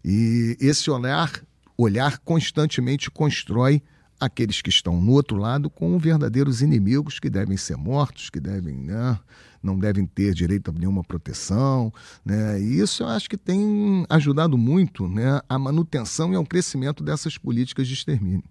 E 0.04 0.56
esse 0.60 0.90
olhar 0.90 1.30
olhar 1.76 2.18
constantemente 2.18 3.10
constrói 3.10 3.82
aqueles 4.18 4.62
que 4.62 4.70
estão 4.70 5.00
no 5.00 5.12
outro 5.12 5.36
lado 5.36 5.68
como 5.68 5.98
verdadeiros 5.98 6.62
inimigos 6.62 7.18
que 7.18 7.28
devem 7.28 7.56
ser 7.56 7.76
mortos, 7.76 8.30
que 8.30 8.40
devem, 8.40 8.76
né, 8.76 9.18
não 9.62 9.78
devem 9.78 10.06
ter 10.06 10.32
direito 10.34 10.70
a 10.70 10.74
nenhuma 10.74 11.02
proteção. 11.02 11.92
Né, 12.24 12.60
e 12.60 12.80
isso 12.80 13.02
eu 13.02 13.08
acho 13.08 13.28
que 13.28 13.36
tem 13.36 14.06
ajudado 14.08 14.56
muito 14.56 15.08
né, 15.08 15.40
a 15.48 15.58
manutenção 15.58 16.32
e 16.32 16.36
ao 16.36 16.46
crescimento 16.46 17.02
dessas 17.02 17.36
políticas 17.36 17.86
de 17.86 17.94
extermínio. 17.94 18.44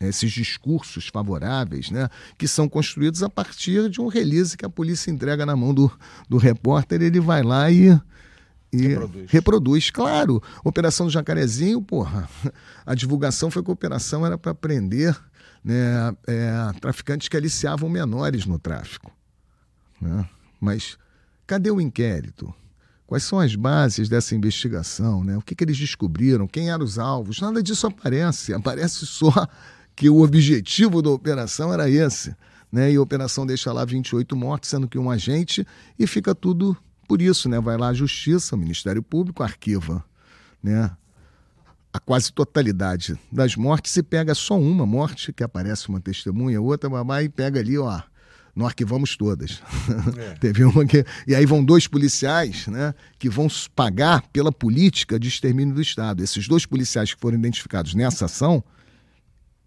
Esses 0.00 0.32
discursos 0.32 1.06
favoráveis, 1.06 1.90
né, 1.90 2.08
que 2.36 2.48
são 2.48 2.68
construídos 2.68 3.22
a 3.22 3.30
partir 3.30 3.88
de 3.88 4.00
um 4.00 4.08
release 4.08 4.56
que 4.56 4.66
a 4.66 4.70
polícia 4.70 5.10
entrega 5.10 5.46
na 5.46 5.54
mão 5.54 5.72
do, 5.72 5.90
do 6.28 6.36
repórter, 6.36 7.00
ele 7.00 7.20
vai 7.20 7.42
lá 7.42 7.70
e 7.70 7.98
e 8.74 8.88
Reproduz. 8.88 9.30
reproduz. 9.30 9.90
claro. 9.90 10.42
Operação 10.64 11.06
do 11.06 11.12
Jacarezinho, 11.12 11.80
porra, 11.80 12.28
a 12.84 12.94
divulgação 12.94 13.50
foi 13.50 13.62
que 13.62 13.70
a 13.70 13.74
operação 13.74 14.26
era 14.26 14.36
para 14.36 14.54
prender 14.54 15.16
né, 15.62 16.14
é, 16.26 16.72
traficantes 16.80 17.28
que 17.28 17.36
aliciavam 17.36 17.88
menores 17.88 18.46
no 18.46 18.58
tráfico. 18.58 19.12
né? 20.00 20.28
Mas 20.60 20.96
cadê 21.46 21.70
o 21.70 21.80
inquérito? 21.80 22.52
Quais 23.06 23.22
são 23.22 23.38
as 23.38 23.54
bases 23.54 24.08
dessa 24.08 24.34
investigação? 24.34 25.22
Né? 25.22 25.36
O 25.36 25.42
que, 25.42 25.54
que 25.54 25.62
eles 25.62 25.76
descobriram? 25.76 26.48
Quem 26.48 26.70
eram 26.70 26.84
os 26.84 26.98
alvos? 26.98 27.40
Nada 27.40 27.62
disso 27.62 27.86
aparece. 27.86 28.54
Aparece 28.54 29.06
só 29.06 29.46
que 29.94 30.08
o 30.08 30.22
objetivo 30.22 31.02
da 31.02 31.10
operação 31.10 31.72
era 31.72 31.88
esse. 31.88 32.34
Né? 32.72 32.92
E 32.92 32.96
a 32.96 33.00
operação 33.02 33.46
deixa 33.46 33.72
lá 33.72 33.84
28 33.84 34.34
mortes, 34.34 34.70
sendo 34.70 34.88
que 34.88 34.98
um 34.98 35.10
agente, 35.10 35.66
e 35.98 36.06
fica 36.06 36.34
tudo 36.34 36.76
por 37.04 37.22
isso. 37.22 37.48
Né? 37.48 37.60
Vai 37.60 37.76
lá 37.76 37.88
a 37.88 37.94
Justiça, 37.94 38.56
o 38.56 38.58
Ministério 38.58 39.02
Público, 39.02 39.42
arquiva 39.42 40.04
né? 40.62 40.90
a 41.92 42.00
quase 42.00 42.32
totalidade 42.32 43.16
das 43.30 43.54
mortes 43.54 43.96
e 43.96 44.02
pega 44.02 44.34
só 44.34 44.58
uma 44.58 44.84
morte, 44.84 45.32
que 45.32 45.44
aparece 45.44 45.88
uma 45.88 46.00
testemunha, 46.00 46.60
outra, 46.60 46.90
babá, 46.90 47.22
e 47.22 47.28
pega 47.28 47.60
ali, 47.60 47.78
ó. 47.78 48.00
Não 48.56 48.66
arquivamos 48.66 49.16
todas. 49.16 49.62
Teve 50.40 50.64
uma 50.64 50.84
que. 50.86 51.04
E 51.26 51.34
aí 51.34 51.44
vão 51.44 51.64
dois 51.64 51.88
policiais, 51.88 52.68
né? 52.68 52.94
Que 53.18 53.28
vão 53.28 53.48
pagar 53.74 54.22
pela 54.32 54.52
política 54.52 55.18
de 55.18 55.28
extermínio 55.28 55.74
do 55.74 55.82
Estado. 55.82 56.22
Esses 56.22 56.46
dois 56.46 56.64
policiais 56.64 57.12
que 57.12 57.20
foram 57.20 57.36
identificados 57.36 57.94
nessa 57.94 58.26
ação, 58.26 58.62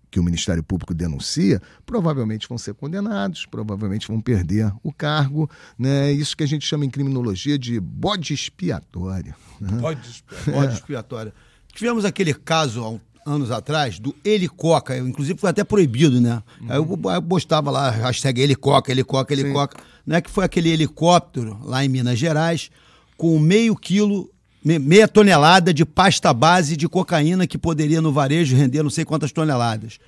que 0.10 0.20
o 0.20 0.24
Ministério 0.24 0.64
Público 0.64 0.94
denuncia, 0.94 1.62
provavelmente 1.86 2.48
vão 2.48 2.58
ser 2.58 2.74
condenados, 2.74 3.46
provavelmente 3.46 4.08
vão 4.08 4.22
perder 4.22 4.72
o 4.84 4.92
cargo. 4.94 5.50
Né? 5.78 6.12
Isso 6.12 6.36
que 6.36 6.44
a 6.44 6.48
gente 6.48 6.66
chama 6.66 6.86
em 6.86 6.90
criminologia 6.90 7.58
de 7.60 7.80
bode 7.80 8.34
expiatório. 8.34 9.36
né? 9.60 9.78
Pode 9.82 10.08
esperar. 10.08 10.60
Bode 10.62 10.74
expiatório. 10.74 11.34
Tivemos 11.74 12.06
aquele 12.06 12.34
caso 12.34 12.84
há 12.84 12.90
um- 12.90 13.00
anos 13.26 13.52
atrás 13.52 14.00
do 14.00 14.16
Helicoca, 14.24 14.98
inclusive 14.98 15.38
foi 15.38 15.50
até 15.50 15.62
proibido, 15.62 16.22
né? 16.22 16.42
Aí 16.70 16.78
eu, 16.78 17.00
eu 17.14 17.22
postava 17.22 17.70
lá, 17.70 17.90
hashtag 17.90 18.40
Helicoca, 18.40 18.90
Helicoca, 18.90 19.34
Helicoca, 19.34 19.78
né? 20.06 20.22
Que 20.22 20.30
foi 20.30 20.46
aquele 20.46 20.70
helicóptero 20.70 21.60
lá 21.62 21.84
em 21.84 21.90
Minas 21.90 22.18
Gerais 22.18 22.72
com 23.18 23.38
meio 23.38 23.76
quilo, 23.76 24.32
meia 24.80 25.08
tonelada 25.08 25.74
de 25.74 25.86
pasta 25.86 26.34
base 26.34 26.76
de 26.76 26.90
cocaína 26.90 27.48
que 27.48 27.58
poderia 27.58 28.02
no 28.02 28.12
varejo 28.12 28.56
render 28.56 28.84
não 28.84 28.90
sei 28.90 29.06
quantas 29.06 29.32
toneladas. 29.32 30.00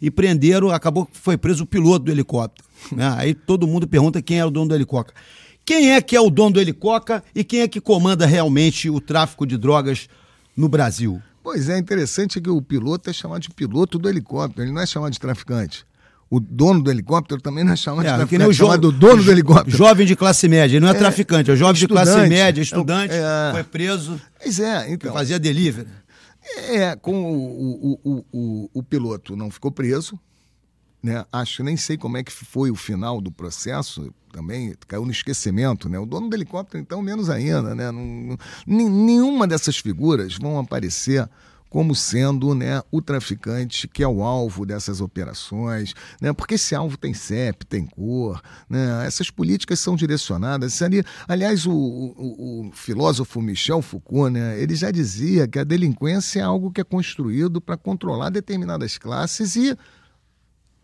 E 0.00 0.10
prenderam, 0.10 0.70
acabou 0.70 1.06
que 1.06 1.16
foi 1.16 1.36
preso 1.36 1.64
o 1.64 1.66
piloto 1.66 2.06
do 2.06 2.10
helicóptero. 2.10 2.66
né? 2.92 3.14
Aí 3.16 3.34
todo 3.34 3.66
mundo 3.66 3.86
pergunta 3.86 4.22
quem 4.22 4.38
é 4.38 4.44
o 4.44 4.50
dono 4.50 4.68
do 4.68 4.74
helicóptero. 4.74 5.16
Quem 5.64 5.92
é 5.92 6.00
que 6.00 6.16
é 6.16 6.20
o 6.20 6.30
dono 6.30 6.52
do 6.52 6.60
helicóptero 6.60 7.22
e 7.34 7.44
quem 7.44 7.60
é 7.60 7.68
que 7.68 7.80
comanda 7.80 8.26
realmente 8.26 8.88
o 8.88 9.00
tráfico 9.00 9.46
de 9.46 9.56
drogas 9.56 10.08
no 10.56 10.68
Brasil? 10.68 11.20
Pois 11.42 11.68
é, 11.68 11.78
interessante 11.78 12.40
que 12.40 12.50
o 12.50 12.60
piloto 12.60 13.08
é 13.10 13.12
chamado 13.12 13.42
de 13.42 13.50
piloto 13.50 13.98
do 13.98 14.08
helicóptero, 14.08 14.62
ele 14.62 14.72
não 14.72 14.82
é 14.82 14.86
chamado 14.86 15.12
de 15.12 15.20
traficante. 15.20 15.86
O 16.30 16.38
dono 16.40 16.82
do 16.82 16.90
helicóptero 16.90 17.40
também 17.40 17.64
não 17.64 17.72
é 17.72 17.76
chamado 17.76 18.02
de 18.04 18.08
É, 18.08 18.16
traficante, 18.16 18.28
que 18.30 18.38
nem 18.38 18.46
o 18.46 18.50
é 18.50 18.52
jo- 18.52 18.64
chamado 18.64 18.92
dono 18.92 19.22
do 19.24 19.30
helicóptero. 19.30 19.76
Jovem 19.76 20.06
de 20.06 20.14
classe 20.14 20.46
média, 20.48 20.76
ele 20.76 20.84
não 20.84 20.92
é, 20.92 20.94
traficante, 20.94 21.50
é 21.50 21.56
jovem 21.56 21.80
de 21.80 21.88
classe 21.88 22.28
média, 22.28 22.60
estudante, 22.60 23.14
É. 23.14 23.50
foi 23.52 23.64
preso, 23.64 24.20
Pois 24.42 24.60
é, 24.60 24.92
então. 24.92 25.12
fazia 25.14 25.38
delivery. 25.38 25.88
É, 26.70 26.94
com 26.96 27.24
o, 27.32 27.98
o, 28.04 28.24
o, 28.32 28.70
o, 28.74 28.82
piloto 28.82 29.34
não 29.36 29.50
ficou 29.50 29.70
preso, 29.70 30.18
né? 31.02 31.24
Acho, 31.32 31.62
nem 31.62 31.76
sei 31.76 31.96
como 31.96 32.16
é 32.16 32.22
que 32.22 32.32
foi 32.32 32.70
o 32.70 32.74
final 32.76 33.20
do 33.20 33.30
processo, 33.30 34.12
também 34.32 34.74
caiu 34.86 35.04
no 35.04 35.10
esquecimento, 35.10 35.88
né? 35.88 35.98
O 35.98 36.06
dono 36.06 36.28
do 36.28 36.36
helicóptero, 36.36 36.78
então, 36.82 37.00
menos 37.02 37.28
ainda, 37.30 37.74
né? 37.74 37.90
Não, 37.90 38.04
não- 38.04 38.38
nen- 38.66 38.88
nenhuma 38.90 39.46
dessas 39.46 39.76
figuras 39.78 40.36
vão 40.36 40.58
aparecer 40.58 41.28
como 41.70 41.94
sendo 41.94 42.54
né, 42.54 42.82
o 42.90 43.02
traficante 43.02 43.86
que 43.86 44.02
é 44.02 44.08
o 44.08 44.22
alvo 44.22 44.64
dessas 44.64 45.00
operações, 45.00 45.94
né, 46.20 46.32
porque 46.32 46.54
esse 46.54 46.74
alvo 46.74 46.96
tem 46.96 47.12
CEP, 47.12 47.66
tem 47.66 47.84
cor, 47.86 48.40
né, 48.68 49.06
essas 49.06 49.30
políticas 49.30 49.78
são 49.80 49.94
direcionadas. 49.96 50.80
Ali, 50.82 51.04
aliás, 51.26 51.66
o, 51.66 51.72
o- 51.72 52.68
o 52.68 52.72
filósofo 52.72 53.40
Michel 53.42 53.82
Foucault 53.82 54.30
né, 54.32 54.60
ele 54.60 54.74
já 54.74 54.90
dizia 54.90 55.46
que 55.46 55.58
a 55.58 55.64
delinquência 55.64 56.40
é 56.40 56.42
algo 56.42 56.70
que 56.70 56.80
é 56.80 56.84
construído 56.84 57.60
para 57.60 57.76
controlar 57.76 58.30
determinadas 58.30 58.96
classes 58.96 59.54
e 59.56 59.76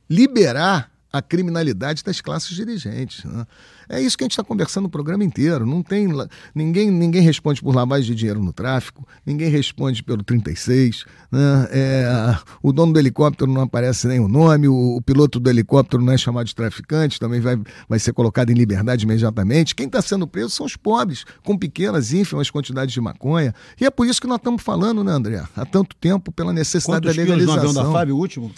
liberar 0.09 0.91
a 1.15 1.23
criminalidade 1.23 2.03
das 2.03 2.21
classes 2.21 2.57
dirigentes. 2.57 3.25
né? 3.25 3.47
É 3.89 4.01
isso 4.01 4.19
que 4.19 4.25
a 4.25 4.27
gente 4.27 4.33
está 4.33 4.43
conversando 4.43 4.87
o 4.87 4.89
programa 4.89 5.23
inteiro. 5.23 5.65
Não 5.65 5.81
tem 5.81 6.09
ninguém, 6.53 6.91
ninguém 6.91 7.23
responde 7.23 7.62
por 7.62 7.73
lavagem 7.73 8.07
de 8.07 8.17
dinheiro 8.17 8.43
no 8.43 8.53
tráfico, 8.53 9.07
ninguém 9.25 9.49
responde 9.49 10.03
pelo 10.03 10.25
36. 10.25 11.05
né? 11.31 11.69
É, 11.71 12.37
o 12.61 12.73
dono 12.73 12.93
do 12.93 12.99
helicóptero 12.99 13.49
não 13.49 13.62
aparece 13.62 14.09
nem 14.09 14.19
o 14.19 14.27
nome, 14.27 14.67
o, 14.67 14.97
o 14.97 15.03
piloto 15.03 15.39
do 15.39 15.49
helicóptero 15.49 16.03
não 16.03 16.12
é 16.12 16.19
chamado 16.19 16.47
de 16.47 16.55
traficante, 16.55 17.21
também 17.21 17.41
vai, 17.41 17.61
vai 17.89 18.01
ser 18.01 18.12
colocado 18.12 18.51
em 18.51 18.55
liberdade 18.55 19.05
imediatamente. 19.05 19.73
Quem 19.73 19.87
está 19.87 20.03
sendo 20.03 20.27
preso 20.27 20.51
são 20.51 20.67
os 20.67 20.75
pobres, 20.75 21.25
com 21.45 21.57
pequenas, 21.57 22.12
ínfimas 22.12 22.51
quantidades 22.51 22.93
de 22.93 23.01
maconha. 23.01 23.55
E 23.81 23.85
é 23.85 23.91
por 23.91 24.05
isso 24.09 24.21
que 24.21 24.27
nós 24.27 24.39
estamos 24.39 24.65
falando, 24.65 25.05
né, 25.05 25.12
André? 25.12 25.45
Há 25.55 25.65
tanto 25.65 25.95
tempo 25.95 26.33
pela 26.33 26.53
necessidade 26.53 27.07
Quantos 27.07 27.17
da 27.17 27.23
quilos 27.23 27.47
no 27.47 27.53
avião 27.53 27.57
legalização. 27.67 27.93
da 27.93 27.97
Fábio, 27.97 28.17
o 28.17 28.19
último? 28.19 28.51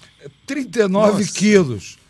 39 0.47 1.19
Nossa. 1.19 1.33
quilos. 1.35 2.06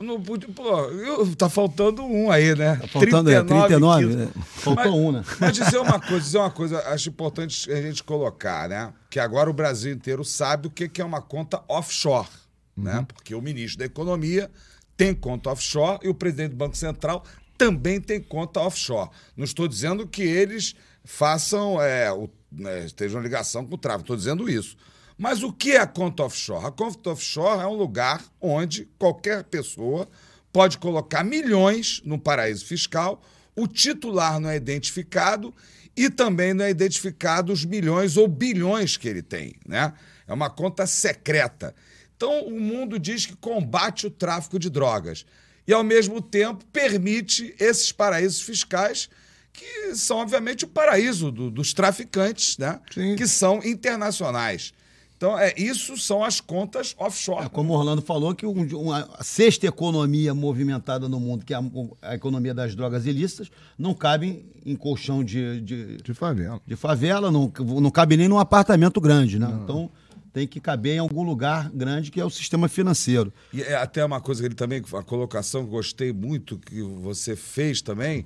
Não 0.00 0.20
pude, 0.20 0.46
pô, 0.48 0.64
eu- 0.86 1.36
tá 1.36 1.48
faltando 1.50 2.02
um 2.02 2.30
aí, 2.30 2.54
né? 2.56 2.76
Tá 2.76 2.88
faltando, 2.88 3.30
é, 3.30 3.42
39, 3.42 3.98
quilos. 4.08 4.16
né? 4.16 4.32
Faltou 4.46 4.84
Mas- 4.84 4.94
um, 4.94 5.12
né? 5.12 5.24
Mas 5.38 5.52
dizer 5.52 5.78
uma 5.78 6.00
coisa, 6.00 6.20
dizer 6.24 6.38
uma 6.38 6.50
coisa, 6.50 6.78
acho 6.88 7.08
importante 7.10 7.70
a 7.70 7.82
gente 7.82 8.02
colocar, 8.02 8.68
né? 8.68 8.92
Que 9.10 9.20
agora 9.20 9.50
o 9.50 9.52
Brasil 9.52 9.92
inteiro 9.92 10.24
sabe 10.24 10.68
o 10.68 10.70
que 10.70 10.88
que 10.88 11.02
é 11.02 11.04
uma 11.04 11.20
conta 11.20 11.62
offshore, 11.68 12.28
né? 12.74 13.04
Porque 13.06 13.34
o 13.34 13.42
ministro 13.42 13.78
da 13.80 13.84
Economia 13.84 14.50
tem 14.96 15.14
conta 15.14 15.50
offshore 15.50 15.98
e 16.02 16.08
o 16.08 16.14
presidente 16.14 16.50
do 16.52 16.56
Banco 16.56 16.76
Central 16.76 17.22
também 17.58 18.00
tem 18.00 18.18
conta 18.22 18.58
offshore. 18.60 19.10
Não 19.36 19.44
estou 19.44 19.68
dizendo 19.68 20.06
que 20.06 20.22
eles 20.22 20.74
façam, 21.04 21.80
é, 21.80 22.10
o, 22.10 22.26
né, 22.50 22.86
estejam 22.86 23.20
em 23.20 23.22
ligação 23.22 23.66
com 23.66 23.74
o 23.74 23.78
tráfico, 23.78 24.04
estou 24.04 24.16
dizendo 24.16 24.48
isso. 24.48 24.76
Mas 25.20 25.42
o 25.42 25.52
que 25.52 25.72
é 25.72 25.76
a 25.76 25.86
conta 25.86 26.22
offshore? 26.22 26.64
A 26.64 26.70
conta 26.70 27.10
offshore 27.10 27.60
é 27.60 27.66
um 27.66 27.74
lugar 27.74 28.24
onde 28.40 28.88
qualquer 28.98 29.44
pessoa 29.44 30.08
pode 30.50 30.78
colocar 30.78 31.22
milhões 31.22 32.00
no 32.06 32.18
paraíso 32.18 32.64
fiscal, 32.64 33.20
o 33.54 33.66
titular 33.68 34.40
não 34.40 34.48
é 34.48 34.56
identificado 34.56 35.54
e 35.94 36.08
também 36.08 36.54
não 36.54 36.64
é 36.64 36.70
identificado 36.70 37.52
os 37.52 37.66
milhões 37.66 38.16
ou 38.16 38.26
bilhões 38.26 38.96
que 38.96 39.06
ele 39.06 39.20
tem, 39.20 39.56
né? 39.68 39.92
É 40.26 40.32
uma 40.32 40.48
conta 40.48 40.86
secreta. 40.86 41.74
Então, 42.16 42.46
o 42.46 42.58
mundo 42.58 42.98
diz 42.98 43.26
que 43.26 43.36
combate 43.36 44.06
o 44.06 44.10
tráfico 44.10 44.58
de 44.58 44.70
drogas 44.70 45.26
e, 45.68 45.72
ao 45.74 45.84
mesmo 45.84 46.22
tempo, 46.22 46.64
permite 46.72 47.54
esses 47.60 47.92
paraísos 47.92 48.40
fiscais 48.40 49.10
que 49.52 49.94
são, 49.94 50.16
obviamente, 50.16 50.64
o 50.64 50.68
paraíso 50.68 51.30
do- 51.30 51.50
dos 51.50 51.74
traficantes, 51.74 52.56
né? 52.56 52.80
Sim. 52.94 53.16
Que 53.16 53.26
são 53.26 53.60
internacionais. 53.62 54.72
Então, 55.20 55.38
é, 55.38 55.52
isso 55.54 55.98
são 55.98 56.24
as 56.24 56.40
contas 56.40 56.94
offshore. 56.98 57.44
É, 57.44 57.48
como 57.50 57.74
o 57.74 57.76
Orlando 57.76 58.00
falou, 58.00 58.34
que 58.34 58.46
um- 58.46 58.66
uma 58.80 59.06
a 59.18 59.22
sexta 59.22 59.66
economia 59.66 60.32
movimentada 60.32 61.10
no 61.10 61.20
mundo, 61.20 61.44
que 61.44 61.52
é 61.52 61.58
a, 61.58 61.62
a 62.00 62.14
economia 62.14 62.54
das 62.54 62.74
drogas 62.74 63.04
ilícitas, 63.04 63.50
não 63.78 63.92
cabe 63.92 64.46
em 64.64 64.74
colchão 64.74 65.22
de, 65.22 65.60
de, 65.60 65.96
De 65.98 66.14
favela. 66.14 66.58
de 66.66 66.74
favela, 66.74 67.30
não, 67.30 67.52
não 67.82 67.90
cabe 67.90 68.16
nem 68.16 68.28
num 68.28 68.38
apartamento 68.38 68.98
grande, 68.98 69.38
né? 69.38 69.46
Então 69.62 69.90
tem 70.32 70.46
que 70.46 70.58
caber 70.58 70.94
em 70.94 71.00
algum 71.00 71.22
lugar 71.22 71.68
grande 71.68 72.10
que 72.10 72.18
é 72.18 72.24
o 72.24 72.30
sistema 72.30 72.66
financeiro. 72.66 73.30
E 73.52 73.60
é 73.60 73.74
até 73.74 74.02
uma 74.02 74.22
coisa 74.22 74.40
que 74.40 74.46
ele 74.46 74.54
também, 74.54 74.82
a 74.94 75.02
colocação 75.02 75.64
que 75.66 75.70
gostei 75.70 76.14
muito 76.14 76.56
que 76.56 76.80
você 76.80 77.36
fez 77.36 77.82
também, 77.82 78.24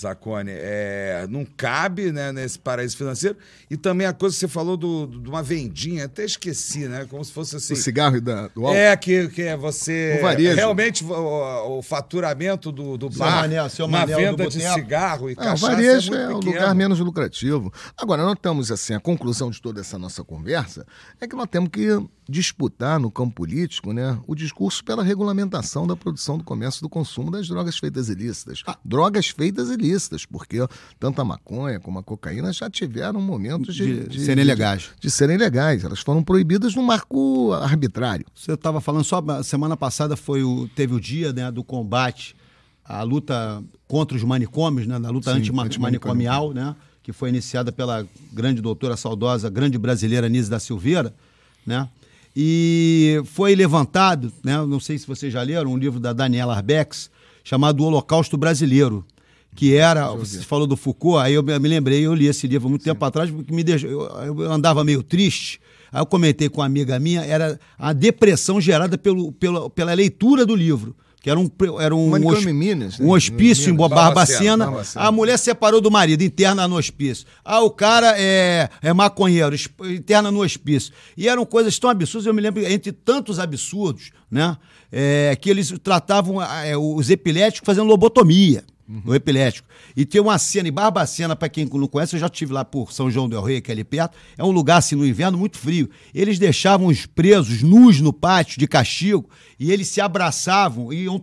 Zacone, 0.00 0.50
é, 0.54 1.26
não 1.28 1.44
cabe 1.44 2.10
né, 2.12 2.32
nesse 2.32 2.58
paraíso 2.58 2.96
financeiro. 2.96 3.36
E 3.70 3.76
também 3.76 4.06
a 4.06 4.12
coisa 4.12 4.34
que 4.34 4.40
você 4.40 4.48
falou 4.48 4.76
do, 4.76 5.06
do- 5.06 5.20
de 5.20 5.28
uma 5.28 5.42
vendinha, 5.42 6.06
até 6.06 6.24
esqueci, 6.24 6.88
né? 6.88 7.06
Como 7.08 7.24
se 7.24 7.32
fosse 7.32 7.56
assim. 7.56 7.74
O 7.74 7.76
cigarro 7.76 8.16
e 8.16 8.20
da, 8.20 8.48
do 8.48 8.66
álcool. 8.66 8.74
É, 8.76 8.96
que, 8.96 9.28
que 9.28 9.42
é 9.42 9.56
você. 9.56 10.16
O 10.18 10.22
varejo. 10.22 10.56
Realmente, 10.56 11.04
o, 11.04 11.78
o 11.78 11.82
faturamento 11.82 12.72
do, 12.72 12.96
do 12.96 13.10
bar 13.10 13.42
Manel, 13.42 13.68
seu 13.68 13.86
Manel 13.86 14.18
do 14.18 14.24
venda 14.24 14.46
de 14.48 14.60
cigarro 14.74 15.28
e 15.30 15.34
Ah, 15.36 15.40
o 15.40 15.44
cachaça 15.44 15.66
varejo 15.72 16.14
é 16.14 16.22
é, 16.22 16.28
o 16.28 16.40
lugar 16.40 16.74
menos 16.74 16.98
lucrativo. 17.00 17.72
Agora, 17.96 18.22
nós 18.22 18.36
temos 18.40 18.70
assim, 18.72 18.94
a 18.94 19.00
conclusão 19.00 19.50
de 19.50 19.60
toda 19.60 19.80
essa 19.80 19.98
nossa 19.98 20.24
conversa 20.24 20.86
é 21.20 21.26
que 21.28 21.36
nós 21.36 21.46
temos 21.50 21.68
que 21.70 21.86
disputar 22.30 23.00
no 23.00 23.10
campo 23.10 23.34
político 23.34 23.92
né, 23.92 24.18
o 24.26 24.34
discurso 24.34 24.84
pela 24.84 25.02
regulamentação 25.02 25.86
da 25.86 25.96
produção, 25.96 26.38
do 26.38 26.44
comércio 26.44 26.80
e 26.80 26.82
do 26.82 26.88
consumo 26.88 27.30
das 27.30 27.48
drogas 27.48 27.76
feitas 27.76 28.08
ilícitas. 28.08 28.62
Drogas 28.84 29.28
feitas 29.28 29.68
ilícitas, 29.68 30.24
porque 30.24 30.58
tanto 30.98 31.20
a 31.20 31.24
maconha 31.24 31.80
como 31.80 31.98
a 31.98 32.02
cocaína 32.02 32.52
já 32.52 32.70
tiveram 32.70 33.20
momentos 33.20 33.74
de, 33.74 34.06
De 34.06 34.20
serem 34.20 34.44
legais. 34.44 34.90
De, 35.00 35.10
serem 35.10 35.36
legais. 35.36 35.82
Elas 35.82 36.00
foram 36.00 36.22
proibidas 36.22 36.74
no 36.74 36.82
marco 36.82 37.52
arbitrário. 37.52 38.24
Você 38.34 38.52
estava 38.52 38.80
falando 38.80 39.04
só 39.04 39.20
semana 39.42 39.76
passada 39.76 40.16
foi 40.16 40.44
o 40.44 40.68
teve 40.68 40.94
o 40.94 41.00
dia 41.00 41.32
né, 41.32 41.50
do 41.50 41.64
combate 41.64 42.36
à 42.84 43.02
luta 43.02 43.62
contra 43.88 44.16
os 44.16 44.22
manicômios, 44.22 44.86
né, 44.86 45.00
da 45.00 45.10
luta 45.10 45.32
antimanicomial, 45.32 46.52
né? 46.52 46.76
que 47.02 47.12
foi 47.12 47.28
iniciada 47.28 47.72
pela 47.72 48.06
grande 48.32 48.60
doutora 48.60 48.96
saudosa, 48.96 49.48
grande 49.48 49.78
brasileira 49.78 50.28
Nise 50.28 50.50
da 50.50 50.60
Silveira, 50.60 51.14
né? 51.66 51.88
E 52.34 53.20
foi 53.24 53.54
levantado, 53.54 54.32
né? 54.44 54.56
Não 54.66 54.78
sei 54.80 54.98
se 54.98 55.06
vocês 55.06 55.32
já 55.32 55.42
leram 55.42 55.72
um 55.72 55.76
livro 55.76 55.98
da 55.98 56.12
Daniela 56.12 56.56
Arbex 56.56 57.10
chamado 57.42 57.82
O 57.82 57.86
Holocausto 57.86 58.36
Brasileiro, 58.36 59.04
que 59.56 59.74
era, 59.74 60.12
você 60.12 60.40
falou 60.42 60.66
do 60.66 60.76
Foucault, 60.76 61.24
aí 61.24 61.34
eu 61.34 61.42
me 61.42 61.68
lembrei, 61.68 62.06
eu 62.06 62.14
li 62.14 62.26
esse 62.26 62.46
livro 62.46 62.68
muito 62.68 62.82
Sim. 62.82 62.90
tempo 62.90 63.04
atrás, 63.04 63.30
porque 63.30 63.52
me 63.52 63.64
deixou, 63.64 63.90
eu, 63.90 64.42
eu 64.42 64.52
andava 64.52 64.84
meio 64.84 65.02
triste, 65.02 65.60
Aí 65.92 66.00
eu 66.00 66.06
comentei 66.06 66.48
com 66.48 66.60
uma 66.60 66.66
amiga 66.66 66.98
minha, 66.98 67.22
era 67.22 67.58
a 67.78 67.92
depressão 67.92 68.60
gerada 68.60 68.96
pelo, 68.96 69.32
pela, 69.32 69.68
pela 69.68 69.92
leitura 69.92 70.46
do 70.46 70.54
livro 70.54 70.94
que 71.20 71.28
era 71.28 71.38
um, 71.38 71.50
era 71.78 71.94
um, 71.94 72.10
Minas, 72.52 72.98
né? 72.98 73.04
um 73.04 73.10
hospício 73.10 73.72
Minas. 73.72 73.90
em 73.90 73.94
Barbacena. 73.94 74.66
Barbacena. 74.66 75.04
A 75.04 75.12
mulher 75.12 75.38
separou 75.38 75.80
do 75.80 75.90
marido, 75.90 76.22
interna 76.22 76.66
no 76.66 76.76
hospício. 76.76 77.26
Ah, 77.44 77.60
o 77.60 77.70
cara 77.70 78.14
é, 78.18 78.70
é 78.80 78.92
maconheiro, 78.92 79.54
interna 79.84 80.30
no 80.30 80.42
hospício. 80.42 80.92
E 81.16 81.28
eram 81.28 81.44
coisas 81.44 81.78
tão 81.78 81.90
absurdas, 81.90 82.26
eu 82.26 82.32
me 82.32 82.40
lembro, 82.40 82.64
entre 82.66 82.90
tantos 82.90 83.38
absurdos, 83.38 84.10
né? 84.30 84.56
É, 84.90 85.36
que 85.40 85.48
eles 85.48 85.72
tratavam 85.84 86.42
é, 86.42 86.76
os 86.76 87.10
epiléticos 87.10 87.64
fazendo 87.64 87.86
lobotomia 87.86 88.64
uhum. 88.90 89.02
o 89.04 89.14
epilético. 89.14 89.68
E 89.96 90.04
tem 90.04 90.20
uma 90.20 90.36
cena 90.38 90.68
em 90.68 90.72
Barbacena, 90.72 91.36
para 91.36 91.48
quem 91.48 91.64
não 91.64 91.86
conhece, 91.86 92.16
eu 92.16 92.20
já 92.20 92.26
estive 92.26 92.52
lá 92.52 92.64
por 92.64 92.92
São 92.92 93.10
João 93.10 93.28
del 93.28 93.42
Rei, 93.42 93.60
que 93.60 93.70
é 93.70 93.74
ali 93.74 93.84
perto. 93.84 94.16
É 94.36 94.42
um 94.42 94.50
lugar, 94.50 94.78
assim, 94.78 94.96
no 94.96 95.06
inverno, 95.06 95.38
muito 95.38 95.56
frio. 95.56 95.88
Eles 96.12 96.38
deixavam 96.38 96.88
os 96.88 97.06
presos 97.06 97.62
nus 97.62 98.00
no 98.00 98.12
pátio 98.12 98.58
de 98.58 98.66
castigo 98.66 99.28
e 99.58 99.70
eles 99.70 99.88
se 99.88 100.00
abraçavam 100.00 100.92
e 100.92 101.04
iam 101.04 101.22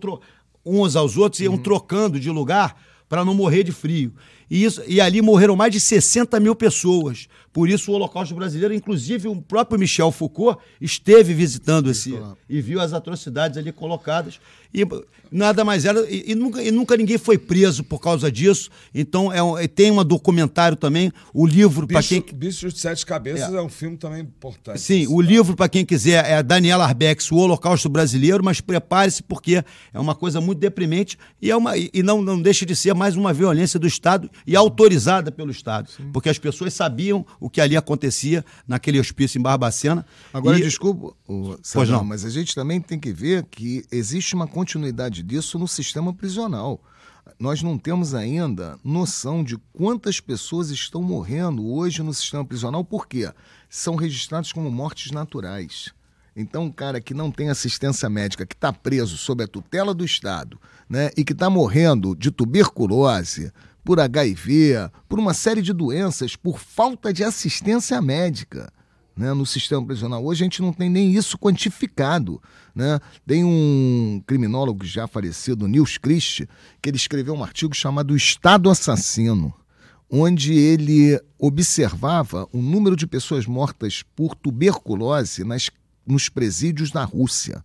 uns 0.66 0.96
aos 0.96 1.18
outros, 1.18 1.42
iam 1.42 1.56
uhum. 1.56 1.62
trocando 1.62 2.20
de 2.20 2.30
lugar 2.30 2.76
para 3.10 3.26
não 3.26 3.34
morrer 3.34 3.64
de 3.64 3.72
frio. 3.72 4.14
E, 4.50 4.64
isso, 4.64 4.82
e 4.88 5.02
ali 5.02 5.22
morreram 5.22 5.56
mais 5.56 5.72
de 5.72 5.80
60 5.80 6.40
mil 6.40 6.56
pessoas. 6.56 7.28
Por 7.58 7.68
isso, 7.68 7.92
o 7.92 7.96
Holocausto 7.96 8.36
Brasileiro, 8.36 8.72
inclusive 8.72 9.28
o 9.28 9.36
próprio 9.42 9.80
Michel 9.80 10.12
Foucault, 10.12 10.62
esteve 10.80 11.34
visitando 11.34 11.90
esse. 11.90 12.14
e 12.48 12.62
viu 12.62 12.80
as 12.80 12.94
atrocidades 12.94 13.58
ali 13.58 13.72
colocadas. 13.72 14.40
E 14.72 14.86
nada 15.32 15.64
mais 15.66 15.86
era. 15.86 16.00
E, 16.10 16.32
e, 16.32 16.36
nunca, 16.36 16.62
e 16.62 16.72
nunca 16.72 16.96
ninguém 16.96 17.18
foi 17.18 17.38
preso 17.38 17.84
por 17.84 18.00
causa 18.00 18.32
disso. 18.32 18.70
Então, 18.94 19.32
é 19.32 19.42
um, 19.42 19.56
tem 19.68 19.92
um 19.92 20.04
documentário 20.04 20.78
também, 20.78 21.12
o 21.34 21.46
livro 21.46 21.88
para 21.88 22.04
quem. 22.04 22.24
Bicho 22.34 22.70
de 22.70 22.80
Sete 22.80 23.06
Cabeças 23.06 23.54
é, 23.54 23.58
é 23.58 23.62
um 23.62 23.70
filme 23.70 23.98
também 23.98 24.22
importante. 24.22 24.80
Sim, 24.80 25.08
o 25.08 25.22
livro 25.22 25.56
para 25.56 25.70
quem 25.70 25.86
quiser 25.86 26.24
é 26.26 26.44
Daniela 26.44 26.86
Arbex, 26.86 27.32
O 27.32 27.38
Holocausto 27.38 27.90
Brasileiro, 27.90 28.44
mas 28.44 28.62
prepare-se 28.62 29.24
porque 29.24 29.64
é 29.94 30.00
uma 30.00 30.14
coisa 30.14 30.40
muito 30.40 30.60
deprimente 30.60 31.18
e, 31.42 31.50
é 31.50 31.56
uma, 31.56 31.78
e 31.78 32.04
não, 32.04 32.22
não 32.22 32.40
deixa 32.40 32.66
de 32.66 32.76
ser 32.76 32.94
mais 32.94 33.16
uma 33.16 33.34
violência 33.34 33.80
do 33.80 33.88
Estado 33.88 34.30
e 34.46 34.56
autorizada 34.56 35.32
pelo 35.32 35.52
Estado. 35.52 35.90
Sim. 35.90 36.12
Porque 36.12 36.30
as 36.30 36.38
pessoas 36.38 36.74
sabiam 36.74 37.26
o 37.40 37.47
que 37.50 37.62
ali 37.62 37.76
acontecia 37.78 38.44
naquele 38.68 39.00
hospício 39.00 39.40
em 39.40 39.42
Barbacena. 39.42 40.06
Agora, 40.34 40.58
e... 40.58 40.62
desculpa, 40.62 41.16
pois 41.74 41.90
não. 41.90 42.04
mas 42.04 42.26
a 42.26 42.30
gente 42.30 42.54
também 42.56 42.82
tem 42.82 43.00
que 43.00 43.12
ver 43.12 43.44
que 43.46 43.84
existe 43.92 44.36
uma 44.36 44.48
continuidade 44.48 45.24
disso 45.24 45.58
no 45.58 45.68
sistema 45.68 46.14
prisional. 46.14 46.82
Nós 47.40 47.62
não 47.62 47.78
temos 47.78 48.16
ainda 48.16 48.80
noção 48.84 49.44
de 49.44 49.58
quantas 49.74 50.20
pessoas 50.20 50.70
estão 50.70 51.02
morrendo 51.02 51.68
hoje 51.68 52.02
no 52.02 52.14
sistema 52.14 52.44
prisional, 52.44 52.84
por 52.84 53.08
quê? 53.08 53.32
São 53.70 53.96
registrados 53.96 54.52
como 54.52 54.72
mortes 54.72 55.12
naturais. 55.12 55.92
Então, 56.40 56.66
um 56.66 56.72
cara 56.72 57.02
que 57.02 57.16
não 57.16 57.32
tem 57.32 57.50
assistência 57.50 58.08
médica, 58.08 58.46
que 58.46 58.54
está 58.54 58.72
preso 58.72 59.18
sob 59.18 59.44
a 59.44 59.48
tutela 59.48 59.92
do 59.92 60.06
Estado, 60.06 60.62
né, 60.88 61.10
e 61.18 61.24
que 61.24 61.34
está 61.34 61.50
morrendo 61.50 62.16
de 62.16 62.30
tuberculose, 62.30 63.52
por 63.84 64.00
HIV, 64.00 64.92
por 65.10 65.18
uma 65.18 65.34
série 65.34 65.64
de 65.64 65.74
doenças, 65.74 66.36
por 66.36 66.60
falta 66.60 67.12
de 67.12 67.24
assistência 67.24 68.00
médica. 68.02 68.72
Né, 69.16 69.34
no 69.34 69.48
sistema 69.48 69.84
prisional. 69.84 70.24
Hoje 70.24 70.44
a 70.44 70.46
gente 70.46 70.62
não 70.62 70.72
tem 70.72 70.92
nem 70.92 71.12
isso 71.12 71.40
quantificado. 71.40 72.40
Né? 72.76 73.00
Tem 73.26 73.44
um 73.44 74.22
criminólogo 74.28 74.86
já 74.86 75.08
falecido, 75.08 75.68
Nils 75.68 75.98
Christ, 75.98 76.44
que 76.80 76.88
ele 76.88 76.98
escreveu 76.98 77.34
um 77.34 77.44
artigo 77.44 77.74
chamado 77.74 78.16
Estado 78.16 78.70
Assassino, 78.70 79.52
onde 80.08 80.54
ele 80.54 81.20
observava 81.40 82.48
o 82.54 82.62
número 82.62 82.96
de 82.96 83.08
pessoas 83.08 83.48
mortas 83.48 84.04
por 84.16 84.36
tuberculose 84.36 85.44
nas, 85.44 85.72
nos 86.08 86.30
presídios 86.30 86.92
da 86.92 87.04
Rússia. 87.04 87.64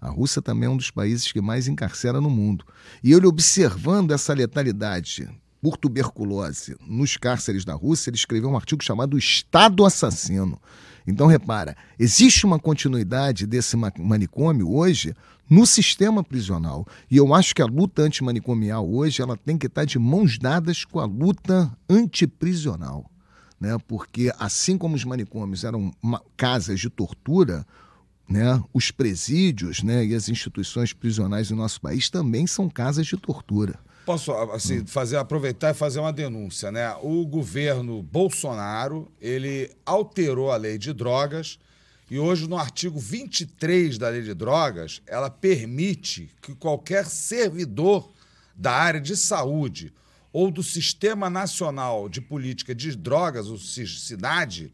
A 0.00 0.08
Rússia 0.08 0.40
também 0.40 0.66
é 0.66 0.70
um 0.70 0.76
dos 0.76 0.90
países 0.90 1.30
que 1.30 1.40
mais 1.40 1.68
encarcera 1.68 2.20
no 2.20 2.30
mundo. 2.30 2.64
E 3.02 3.12
ele 3.12 3.26
observando 3.26 4.12
essa 4.12 4.32
letalidade 4.32 5.28
por 5.60 5.76
tuberculose 5.76 6.74
nos 6.86 7.16
cárceres 7.16 7.64
da 7.64 7.74
Rússia, 7.74 8.10
ele 8.10 8.16
escreveu 8.16 8.48
um 8.48 8.56
artigo 8.56 8.82
chamado 8.82 9.18
Estado 9.18 9.84
Assassino. 9.84 10.60
Então, 11.06 11.26
repara, 11.26 11.76
existe 11.98 12.46
uma 12.46 12.58
continuidade 12.58 13.46
desse 13.46 13.76
manicômio 13.76 14.70
hoje 14.72 15.14
no 15.48 15.66
sistema 15.66 16.22
prisional. 16.22 16.86
E 17.10 17.16
eu 17.16 17.34
acho 17.34 17.54
que 17.54 17.60
a 17.60 17.66
luta 17.66 18.02
antimanicomial 18.02 18.88
hoje 18.88 19.20
ela 19.20 19.36
tem 19.36 19.58
que 19.58 19.66
estar 19.66 19.84
de 19.84 19.98
mãos 19.98 20.38
dadas 20.38 20.84
com 20.84 21.00
a 21.00 21.04
luta 21.04 21.70
antiprisional. 21.88 23.10
Né? 23.60 23.76
Porque, 23.86 24.32
assim 24.38 24.78
como 24.78 24.96
os 24.96 25.04
manicômios 25.04 25.64
eram 25.64 25.92
casas 26.36 26.80
de 26.80 26.88
tortura, 26.88 27.66
né? 28.28 28.62
os 28.72 28.90
presídios 28.90 29.82
né? 29.82 30.04
e 30.04 30.14
as 30.14 30.28
instituições 30.28 30.92
prisionais 30.92 31.48
do 31.48 31.56
nosso 31.56 31.80
país 31.80 32.08
também 32.08 32.46
são 32.46 32.70
casas 32.70 33.06
de 33.06 33.16
tortura. 33.16 33.78
Posso 34.06 34.32
assim, 34.32 34.84
fazer, 34.86 35.18
aproveitar 35.18 35.70
e 35.70 35.74
fazer 35.74 36.00
uma 36.00 36.12
denúncia, 36.12 36.72
né? 36.72 36.96
O 37.02 37.24
governo 37.26 38.02
Bolsonaro, 38.02 39.12
ele 39.20 39.70
alterou 39.84 40.50
a 40.50 40.56
lei 40.56 40.78
de 40.78 40.92
drogas 40.92 41.58
e 42.10 42.18
hoje 42.18 42.48
no 42.48 42.56
artigo 42.56 42.98
23 42.98 43.96
da 43.96 44.08
lei 44.08 44.22
de 44.22 44.34
drogas, 44.34 45.00
ela 45.06 45.30
permite 45.30 46.28
que 46.42 46.56
qualquer 46.56 47.06
servidor 47.06 48.10
da 48.56 48.72
área 48.72 49.00
de 49.00 49.16
saúde 49.16 49.92
ou 50.32 50.50
do 50.50 50.62
Sistema 50.62 51.28
Nacional 51.28 52.08
de 52.08 52.20
Política 52.20 52.74
de 52.74 52.96
Drogas, 52.96 53.48
o 53.48 53.58
SIDAD, 53.58 54.70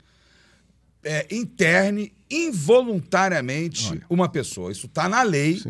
é, 1.03 1.27
interne 1.31 2.13
involuntariamente 2.31 3.91
Olha. 3.91 4.07
uma 4.11 4.29
pessoa. 4.29 4.73
Isso 4.73 4.87
está 4.87 5.09
na 5.09 5.23
lei. 5.23 5.63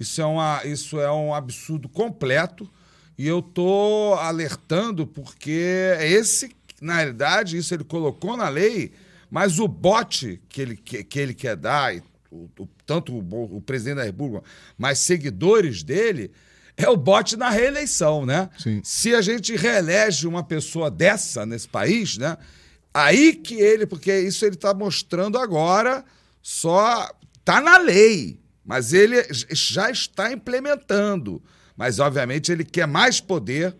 Isso 0.00 0.20
é, 0.20 0.24
uma, 0.24 0.64
isso 0.64 1.00
é 1.00 1.10
um 1.12 1.34
absurdo 1.34 1.88
completo. 1.88 2.68
E 3.16 3.26
eu 3.26 3.42
tô 3.42 4.14
alertando 4.14 5.06
porque 5.06 5.96
é 5.98 6.08
esse, 6.08 6.54
na 6.80 6.96
realidade, 6.96 7.56
isso 7.56 7.74
ele 7.74 7.82
colocou 7.82 8.36
na 8.36 8.48
lei, 8.48 8.92
mas 9.28 9.58
o 9.58 9.66
bote 9.66 10.40
que 10.48 10.62
ele, 10.62 10.76
que, 10.76 11.02
que 11.02 11.18
ele 11.18 11.34
quer 11.34 11.56
dar, 11.56 11.94
o, 12.30 12.48
o, 12.58 12.68
tanto 12.86 13.12
o, 13.12 13.56
o, 13.56 13.60
presidente 13.60 13.96
da 13.96 14.04
República, 14.04 14.44
mas 14.76 15.00
seguidores 15.00 15.82
dele, 15.82 16.30
é 16.78 16.88
o 16.88 16.96
bote 16.96 17.36
na 17.36 17.50
reeleição, 17.50 18.24
né? 18.24 18.48
Sim. 18.56 18.80
Se 18.84 19.14
a 19.14 19.20
gente 19.20 19.54
reelege 19.56 20.26
uma 20.26 20.44
pessoa 20.44 20.90
dessa 20.90 21.44
nesse 21.44 21.68
país, 21.68 22.16
né? 22.16 22.38
Aí 22.94 23.34
que 23.34 23.54
ele, 23.54 23.84
porque 23.84 24.16
isso 24.20 24.46
ele 24.46 24.54
está 24.54 24.72
mostrando 24.72 25.36
agora, 25.36 26.04
só 26.40 27.10
tá 27.44 27.60
na 27.60 27.78
lei, 27.78 28.40
mas 28.64 28.92
ele 28.92 29.16
já 29.50 29.90
está 29.90 30.32
implementando. 30.32 31.42
Mas, 31.76 31.98
obviamente, 31.98 32.50
ele 32.50 32.64
quer 32.64 32.86
mais 32.86 33.20
poder 33.20 33.76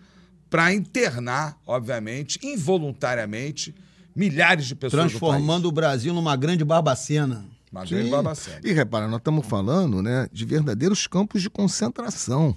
para 0.51 0.73
internar, 0.73 1.59
obviamente, 1.67 2.39
involuntariamente, 2.43 3.75
milhares 4.15 4.67
de 4.67 4.75
pessoas. 4.75 5.11
Transformando 5.11 5.69
o 5.69 5.73
Brasil 5.73 6.15
numa 6.15 6.37
grande 6.37 6.65
barbacena. 6.65 7.45
Uma 7.71 7.87
Sim. 7.87 7.95
grande 7.95 8.11
barbacena. 8.11 8.61
E 8.65 8.73
repara, 8.73 9.07
nós 9.09 9.19
estamos 9.19 9.47
falando 9.47 10.03
né, 10.03 10.29
de 10.33 10.45
verdadeiros 10.45 11.07
campos 11.07 11.43
de 11.43 11.51
concentração. 11.51 12.57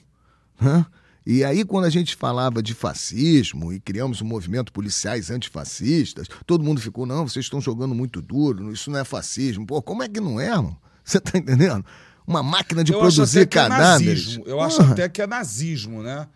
Né? 0.61 0.85
E 1.25 1.43
aí, 1.43 1.63
quando 1.63 1.85
a 1.85 1.89
gente 1.89 2.15
falava 2.15 2.63
de 2.63 2.73
fascismo 2.73 3.71
e 3.73 3.79
criamos 3.79 4.21
um 4.21 4.25
movimento 4.25 4.71
policiais 4.71 5.29
antifascistas, 5.29 6.27
todo 6.45 6.63
mundo 6.63 6.81
ficou, 6.81 7.05
não, 7.05 7.27
vocês 7.27 7.45
estão 7.45 7.61
jogando 7.61 7.93
muito 7.93 8.21
duro, 8.21 8.71
isso 8.71 8.89
não 8.89 8.99
é 8.99 9.03
fascismo. 9.03 9.65
Pô, 9.65 9.81
como 9.81 10.01
é 10.01 10.09
que 10.09 10.19
não 10.19 10.39
é, 10.39 10.47
irmão? 10.47 10.75
Você 11.03 11.17
está 11.17 11.37
entendendo? 11.37 11.83
uma 12.25 12.43
máquina 12.43 12.83
de 12.83 12.93
eu 12.93 12.99
produzir 12.99 13.41
é 13.41 13.45
cadáveres. 13.45 14.37
É 14.37 14.51
eu 14.51 14.61
acho 14.61 14.81
até 14.81 15.09
que 15.09 15.21
é 15.21 15.27
nazismo, 15.27 16.01
né? 16.01 16.27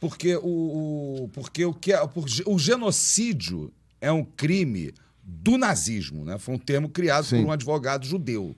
Porque 0.00 0.36
o, 0.36 1.24
o 1.24 1.30
porque 1.32 1.64
o 1.64 1.72
que 1.72 1.92
é, 1.92 2.00
o 2.46 2.58
genocídio 2.58 3.72
é 4.00 4.10
um 4.12 4.24
crime 4.24 4.92
do 5.22 5.56
nazismo, 5.56 6.24
né? 6.24 6.38
Foi 6.38 6.54
um 6.54 6.58
termo 6.58 6.88
criado 6.88 7.24
Sim. 7.24 7.40
por 7.40 7.48
um 7.48 7.52
advogado 7.52 8.06
judeu. 8.06 8.56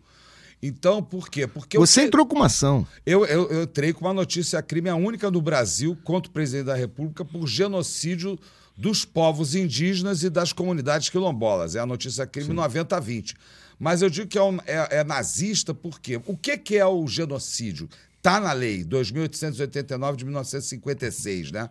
Então, 0.62 1.02
por 1.02 1.28
quê? 1.28 1.46
Porque 1.46 1.78
Você 1.78 2.02
entrou 2.02 2.26
com 2.26 2.36
uma 2.36 2.46
ação. 2.46 2.86
Eu, 3.04 3.24
eu, 3.26 3.50
eu 3.50 3.62
entrei 3.64 3.92
com 3.92 4.04
uma 4.04 4.14
notícia 4.14 4.62
crime, 4.62 4.88
a 4.88 4.96
única 4.96 5.30
no 5.30 5.40
Brasil 5.40 5.96
contra 6.02 6.30
o 6.30 6.32
presidente 6.32 6.66
da 6.66 6.74
República 6.74 7.24
por 7.24 7.46
genocídio 7.46 8.38
dos 8.76 9.04
povos 9.04 9.54
indígenas 9.54 10.22
e 10.22 10.30
das 10.30 10.52
comunidades 10.52 11.08
quilombolas. 11.08 11.74
É 11.74 11.80
a 11.80 11.86
notícia 11.86 12.26
crime 12.26 12.48
Sim. 12.48 12.54
9020. 12.54 13.36
Mas 13.78 14.00
eu 14.00 14.08
digo 14.08 14.26
que 14.26 14.38
é, 14.38 14.42
um, 14.42 14.58
é, 14.66 14.98
é 14.98 15.04
nazista 15.04 15.74
porque 15.74 16.20
o 16.26 16.36
que, 16.36 16.56
que 16.56 16.76
é 16.76 16.86
o 16.86 17.06
genocídio? 17.06 17.88
Está 18.16 18.40
na 18.40 18.52
lei 18.52 18.82
2.889 18.84 20.16
de 20.16 20.24
1956, 20.24 21.52
né? 21.52 21.70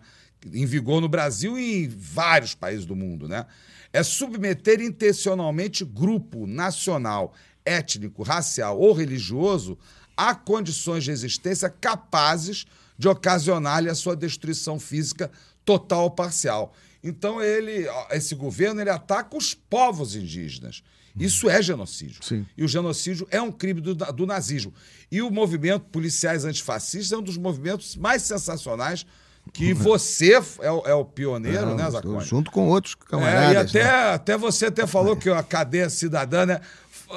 em 0.53 0.65
vigor 0.65 1.01
no 1.01 1.09
Brasil 1.09 1.57
e 1.57 1.85
em 1.85 1.87
vários 1.87 2.53
países 2.53 2.85
do 2.85 2.95
mundo, 2.95 3.27
né? 3.27 3.45
É 3.91 4.03
submeter 4.03 4.81
intencionalmente 4.81 5.85
grupo 5.85 6.45
nacional, 6.45 7.33
étnico, 7.65 8.23
racial 8.23 8.79
ou 8.79 8.93
religioso 8.93 9.77
a 10.15 10.33
condições 10.35 11.03
de 11.03 11.11
existência 11.11 11.69
capazes 11.69 12.65
de 12.97 13.07
ocasionar-lhe 13.07 13.89
a 13.89 13.95
sua 13.95 14.15
destruição 14.15 14.79
física 14.79 15.29
total 15.65 16.03
ou 16.03 16.11
parcial. 16.11 16.73
Então 17.03 17.41
ele, 17.41 17.87
esse 18.11 18.33
governo, 18.35 18.79
ele 18.81 18.89
ataca 18.89 19.35
os 19.35 19.53
povos 19.53 20.15
indígenas. 20.15 20.81
Isso 21.17 21.49
é 21.49 21.61
genocídio. 21.61 22.23
Sim. 22.23 22.45
E 22.57 22.63
o 22.63 22.67
genocídio 22.67 23.25
é 23.31 23.41
um 23.41 23.51
crime 23.51 23.79
do, 23.79 23.95
do 23.95 24.25
nazismo. 24.25 24.73
E 25.11 25.21
o 25.21 25.29
movimento 25.31 25.85
policiais 25.85 26.43
antifascistas 26.43 27.11
é 27.11 27.17
um 27.17 27.21
dos 27.21 27.37
movimentos 27.37 27.95
mais 27.95 28.21
sensacionais 28.23 29.05
que 29.53 29.73
você 29.73 30.33
é 30.61 30.71
o, 30.71 30.81
é 30.87 30.93
o 30.93 31.05
pioneiro, 31.05 31.67
Não, 31.67 31.75
né, 31.75 31.89
Zacone? 31.89 32.25
Junto 32.25 32.49
com 32.51 32.67
outros 32.67 32.95
É, 32.99 33.09
camaradas. 33.09 33.53
e 33.73 33.77
até, 33.77 33.83
né? 33.83 34.13
até 34.13 34.37
você 34.37 34.65
até 34.65 34.87
falou 34.87 35.15
que 35.15 35.29
a 35.29 35.43
cadeia 35.43 35.89
cidadã, 35.89 36.45
né? 36.45 36.59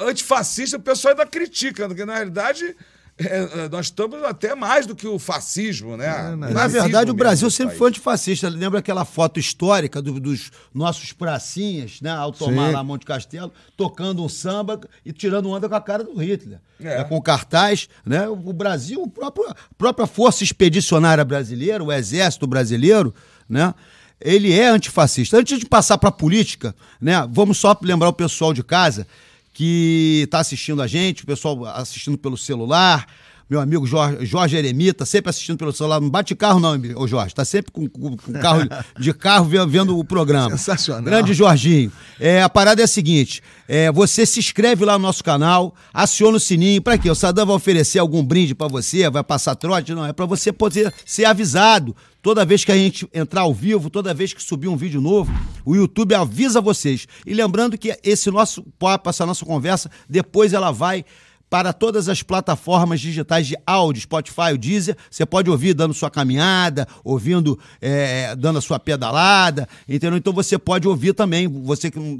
Antifascista, 0.07 0.77
o 0.77 0.81
pessoal 0.81 1.11
ainda 1.13 1.25
critica, 1.25 1.87
porque 1.87 2.05
na 2.05 2.15
realidade 2.15 2.75
é, 3.17 3.25
é, 3.65 3.69
nós 3.69 3.87
estamos 3.87 4.23
até 4.23 4.55
mais 4.55 4.85
do 4.85 4.95
que 4.95 5.05
o 5.05 5.19
fascismo, 5.19 5.97
né? 5.97 6.07
É, 6.07 6.33
O 6.33 6.37
na 6.53 6.67
verdade, 6.67 7.11
o 7.11 7.13
Brasil 7.13 7.49
sempre 7.49 7.71
país. 7.71 7.77
foi 7.79 7.89
antifascista. 7.89 8.47
Lembra 8.47 8.79
aquela 8.79 9.03
foto 9.03 9.39
histórica 9.41 10.01
do- 10.01 10.21
dos 10.21 10.49
nossos 10.73 11.11
pracinhas, 11.11 11.99
né? 11.99 12.11
Ao 12.11 12.31
tomar 12.31 12.67
Sim. 12.69 12.73
lá 12.75 12.83
Monte 12.83 13.05
Castelo, 13.05 13.51
tocando 13.75 14.23
um 14.23 14.29
samba 14.29 14.79
e 15.05 15.11
tirando 15.11 15.49
onda 15.49 15.67
com 15.67 15.75
a 15.75 15.81
cara 15.81 16.03
do 16.03 16.13
Hitler. 16.17 16.59
É. 16.81 17.01
É, 17.01 17.03
com 17.03 17.21
cartaz, 17.21 17.89
né? 18.05 18.25
O 18.29 18.53
Brasil, 18.53 19.01
o 19.01 19.09
próprio, 19.09 19.49
a 19.49 19.55
própria 19.77 20.07
Força 20.07 20.41
Expedicionária 20.43 21.25
Brasileira, 21.25 21.83
o 21.83 21.91
Exército 21.91 22.47
Brasileiro, 22.47 23.13
né? 23.49 23.73
Ele 24.21 24.51
é 24.57 24.67
antifascista. 24.67 25.37
Antes 25.37 25.59
de 25.59 25.65
passar 25.65 25.97
para 25.97 26.07
a 26.09 26.11
política, 26.11 26.73
né? 27.01 27.27
Vamos 27.29 27.57
só 27.57 27.77
lembrar 27.81 28.07
o 28.07 28.13
pessoal 28.13 28.53
de 28.53 28.63
casa 28.63 29.05
que 29.63 30.21
está 30.23 30.39
assistindo 30.39 30.81
a 30.81 30.87
gente, 30.87 31.23
o 31.23 31.25
pessoal 31.25 31.65
assistindo 31.65 32.17
pelo 32.17 32.37
celular, 32.37 33.05
meu 33.49 33.59
amigo 33.59 33.85
Jorge, 33.85 34.25
Jorge 34.25 34.55
Eremita, 34.55 35.03
sempre 35.05 35.29
assistindo 35.31 35.57
pelo 35.57 35.73
celular. 35.73 35.99
Não 35.99 36.09
bate 36.09 36.33
carro, 36.33 36.61
não, 36.61 36.79
ô 36.95 37.05
Jorge. 37.05 37.35
Tá 37.35 37.43
sempre 37.43 37.69
com, 37.69 37.85
com- 37.89 38.15
com 38.15 38.31
carro 38.33 38.61
de 38.97 39.11
carro 39.13 39.49
vendo, 39.67 39.97
o 39.99 40.03
programa. 40.05 40.51
Sensacional. 40.51 41.03
Grande 41.03 41.33
Jorginho. 41.33 41.91
É, 42.21 42.41
a 42.41 42.47
parada 42.47 42.79
é 42.81 42.85
a 42.85 42.87
seguinte: 42.87 43.41
é, 43.67 43.91
você 43.91 44.25
se 44.25 44.39
inscreve 44.39 44.85
lá 44.85 44.93
no 44.93 44.99
nosso 45.01 45.21
canal, 45.25 45.75
aciona 45.93 46.37
o 46.37 46.39
sininho. 46.39 46.81
Pra 46.81 46.97
quê? 46.97 47.09
O 47.09 47.15
Sadam 47.15 47.45
vai 47.45 47.55
oferecer 47.57 47.99
algum 47.99 48.23
brinde 48.23 48.55
pra 48.55 48.69
você, 48.69 49.09
vai 49.09 49.23
passar 49.25 49.55
trote? 49.55 49.93
Não, 49.93 50.05
é 50.05 50.13
pra 50.13 50.25
você 50.25 50.53
poder 50.53 50.93
ser 51.05 51.25
avisado. 51.25 51.93
Toda 52.21 52.43
vez 52.45 52.65
que 52.65 52.71
a 52.71 52.75
gente 52.75 53.07
entrar 53.13 53.41
ao 53.41 53.53
vivo, 53.53 53.89
toda 53.89 54.13
vez 54.13 54.33
que 54.33 54.43
subir 54.43 54.67
um 54.67 54.75
vídeo 54.75 54.99
novo, 54.99 55.31
o 55.63 55.73
YouTube 55.75 56.13
avisa 56.13 56.59
vocês. 56.59 57.07
E 57.25 57.33
lembrando 57.33 57.77
que 57.77 57.97
esse 58.03 58.29
nosso 58.29 58.63
papo, 58.77 59.09
essa 59.09 59.25
nossa 59.25 59.45
conversa, 59.45 59.89
depois 60.09 60.51
ela 60.51 60.71
vai 60.71 61.05
para 61.49 61.73
todas 61.73 62.07
as 62.07 62.21
plataformas 62.21 62.99
digitais 62.99 63.47
de 63.47 63.57
áudio, 63.65 64.03
Spotify, 64.03 64.53
o 64.53 64.57
Deezer. 64.57 64.95
Você 65.09 65.25
pode 65.25 65.49
ouvir 65.49 65.73
dando 65.73 65.93
sua 65.93 66.11
caminhada, 66.11 66.87
ouvindo, 67.03 67.57
é, 67.81 68.35
dando 68.35 68.59
a 68.59 68.61
sua 68.61 68.79
pedalada, 68.79 69.67
entendeu? 69.87 70.17
Então 70.17 70.31
você 70.31 70.59
pode 70.59 70.87
ouvir 70.87 71.13
também. 71.13 71.47
Você 71.47 71.89
que 71.89 72.19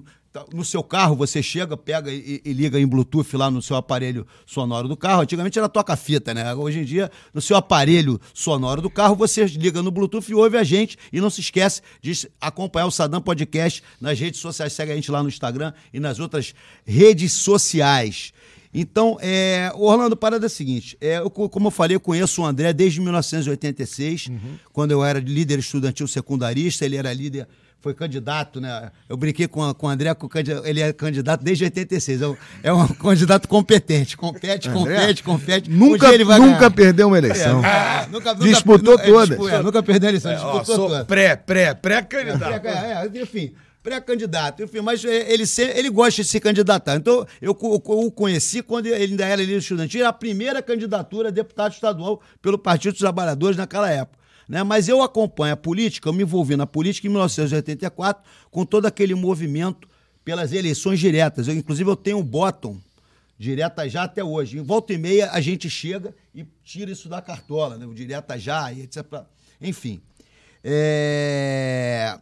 no 0.53 0.63
seu 0.63 0.84
carro, 0.84 1.15
você 1.15 1.41
chega, 1.41 1.75
pega 1.75 2.11
e, 2.11 2.39
e 2.45 2.53
liga 2.53 2.80
em 2.80 2.86
Bluetooth 2.86 3.36
lá 3.36 3.49
no 3.49 3.61
seu 3.61 3.75
aparelho 3.75 4.27
sonoro 4.45 4.88
do 4.88 4.95
carro. 4.95 5.21
Antigamente 5.23 5.57
era 5.57 5.67
toca-fita, 5.67 6.34
né? 6.34 6.53
Hoje 6.53 6.80
em 6.80 6.84
dia, 6.86 7.09
no 7.34 7.41
seu 7.41 7.57
aparelho 7.57 8.19
sonoro 8.34 8.82
do 8.82 8.89
carro, 8.91 9.15
você 9.15 9.43
liga 9.45 9.82
no 9.82 9.89
Bluetooth 9.89 10.30
e 10.30 10.36
ouve 10.36 10.55
a 10.57 10.63
gente. 10.63 10.97
E 11.11 11.19
não 11.19 11.30
se 11.32 11.41
esquece 11.41 11.82
de 12.01 12.30
acompanhar 12.39 12.86
o 12.86 12.91
Sadam 12.91 13.19
Podcast 13.21 13.82
nas 13.99 14.19
redes 14.19 14.39
sociais. 14.39 14.71
Segue 14.73 14.91
a 14.91 14.95
gente 14.95 15.09
lá 15.09 15.23
no 15.23 15.30
Instagram 15.30 15.73
e 15.91 15.99
nas 15.99 16.19
outras 16.19 16.53
redes 16.86 17.34
sociais. 17.34 18.32
Então, 18.71 19.17
é, 19.19 19.71
Orlando, 19.73 20.15
parada 20.15 20.45
é 20.45 20.47
a 20.47 20.49
seguinte: 20.49 20.95
é, 21.01 21.17
eu, 21.17 21.30
co- 21.32 21.49
como 21.49 21.67
eu 21.67 21.71
falei, 21.71 21.95
eu 21.95 21.99
conheço 21.99 22.43
o 22.43 22.45
André 22.45 22.71
desde 22.71 23.01
1986, 23.01 24.30
quando 24.71 24.91
eu 24.91 25.03
era 25.03 25.19
líder 25.19 25.57
estudantil 25.57 26.07
secundarista, 26.07 26.86
ele 26.86 26.95
era 26.95 27.11
líder, 27.11 27.47
foi 27.82 27.93
candidato, 27.93 28.59
né? 28.59 28.91
Eu 29.07 29.15
brinquei 29.15 29.47
com, 29.47 29.63
a- 29.63 29.73
com 29.73 29.88
o 29.88 29.89
André, 29.89 30.13
com 30.13 30.27
ele 30.65 30.82
é 30.82 30.91
candidato 30.91 31.43
desde 31.43 31.63
86. 31.63 32.21
É 32.21 32.27
um, 32.27 32.38
é 32.63 32.73
um 32.73 32.88
candidato 32.95 33.47
competente, 33.47 34.17
compete, 34.17 34.69
compete, 34.69 35.23
compete. 35.23 35.71
Um 35.71 35.75
Nunca, 35.75 36.13
ele 36.13 36.23
vai 36.25 36.39
nunca 36.39 36.57
ganhar. 36.57 36.71
perdeu 36.71 37.07
uma 37.07 37.17
eleição. 37.17 37.63
É, 37.65 38.07
nunca- 38.11 38.34
nunca- 38.34 38.45
Disputou 38.47 38.93
nunca- 38.93 39.03
é, 39.03 39.07
todas. 39.11 39.30
dispu- 39.30 39.49
é, 39.49 39.63
nunca 39.63 39.82
perdeu 39.84 40.07
a 40.07 40.11
eleição, 40.11 40.32
disputou 40.34 40.65
sou 40.65 40.88
todas. 40.89 41.05
pré, 41.07 41.36
pré, 41.36 41.73
pré-candidato. 41.73 42.65
É, 42.67 43.09
é, 43.15 43.21
enfim, 43.21 43.53
pré-candidato, 43.82 44.61
enfim, 44.63 44.82
mas 44.82 45.03
é, 45.05 45.32
ele, 45.32 45.43
ele 45.75 45.89
gosta 45.89 46.21
de 46.21 46.27
se 46.27 46.39
candidatar. 46.39 46.95
Então, 46.95 47.25
eu 47.41 47.51
o 47.59 48.11
conheci 48.11 48.61
quando 48.61 48.86
ele 48.88 49.03
ainda 49.11 49.25
era 49.25 49.41
líder 49.41 49.57
estudantil, 49.57 50.01
era 50.01 50.09
a 50.09 50.13
primeira 50.13 50.61
candidatura 50.61 51.30
a 51.30 51.32
deputado 51.32 51.71
estadual 51.73 52.21
pelo 52.41 52.57
Partido 52.57 52.91
dos 52.91 52.99
Trabalhadores 52.99 53.57
naquela 53.57 53.89
época. 53.89 54.18
Né? 54.50 54.64
Mas 54.64 54.89
eu 54.89 55.04
acompanho 55.04 55.54
a 55.54 55.58
política, 55.58 56.10
eu 56.10 56.14
me 56.14 56.24
envolvi 56.24 56.58
na 56.58 56.66
política 56.66 57.06
em 57.06 57.12
1984 57.12 58.24
com 58.50 58.66
todo 58.66 58.88
aquele 58.88 59.14
movimento 59.14 59.88
pelas 60.26 60.52
eleições 60.52 61.00
diretas. 61.00 61.47
Eu, 61.47 61.54
inclusive, 61.54 61.88
eu 61.88 61.95
tenho 61.95 62.18
um 62.18 62.24
bottom 62.24 62.82
direta 63.38 63.88
já 63.88 64.04
até 64.04 64.24
hoje. 64.24 64.58
Em 64.58 64.64
volta 64.64 64.91
e 64.91 64.97
meia, 64.97 65.30
a 65.32 65.39
gente 65.39 65.70
chega 65.70 66.16
e 66.34 66.43
tira 66.64 66.91
isso 66.91 67.08
da 67.08 67.22
cartola, 67.22 67.78
né? 67.78 67.86
O 67.86 67.93
direta 67.93 68.39
já, 68.39 68.74
e 68.74 68.82
etc. 68.82 69.06
Enfim. 69.62 70.02
É... 70.64 72.20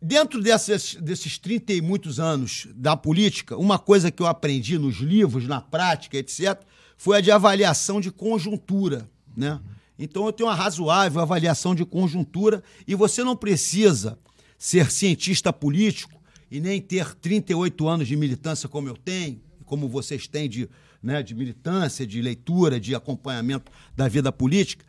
Dentro 0.00 0.40
dessas, 0.40 0.94
desses 0.94 1.38
30 1.38 1.72
e 1.72 1.80
muitos 1.80 2.20
anos 2.20 2.68
da 2.74 2.96
política, 2.96 3.56
uma 3.56 3.78
coisa 3.78 4.10
que 4.10 4.22
eu 4.22 4.26
aprendi 4.26 4.78
nos 4.78 4.98
livros, 4.98 5.48
na 5.48 5.60
prática, 5.60 6.16
etc., 6.16 6.60
foi 6.96 7.18
a 7.18 7.20
de 7.20 7.32
avaliação 7.32 8.00
de 8.00 8.12
conjuntura. 8.12 9.08
Né? 9.36 9.58
Então 9.98 10.26
eu 10.26 10.32
tenho 10.32 10.48
uma 10.48 10.54
razoável 10.54 11.20
avaliação 11.20 11.74
de 11.74 11.84
conjuntura 11.84 12.62
e 12.86 12.94
você 12.94 13.22
não 13.22 13.36
precisa 13.36 14.18
ser 14.58 14.90
cientista 14.90 15.52
político 15.52 16.20
e 16.50 16.60
nem 16.60 16.80
ter 16.80 17.14
38 17.14 17.88
anos 17.88 18.08
de 18.08 18.16
militância 18.16 18.68
como 18.68 18.88
eu 18.88 18.96
tenho, 18.96 19.40
como 19.64 19.88
vocês 19.88 20.26
têm 20.26 20.48
de, 20.48 20.68
né, 21.02 21.22
de 21.22 21.34
militância, 21.34 22.06
de 22.06 22.20
leitura, 22.20 22.80
de 22.80 22.94
acompanhamento 22.94 23.70
da 23.96 24.08
vida 24.08 24.30
política, 24.32 24.84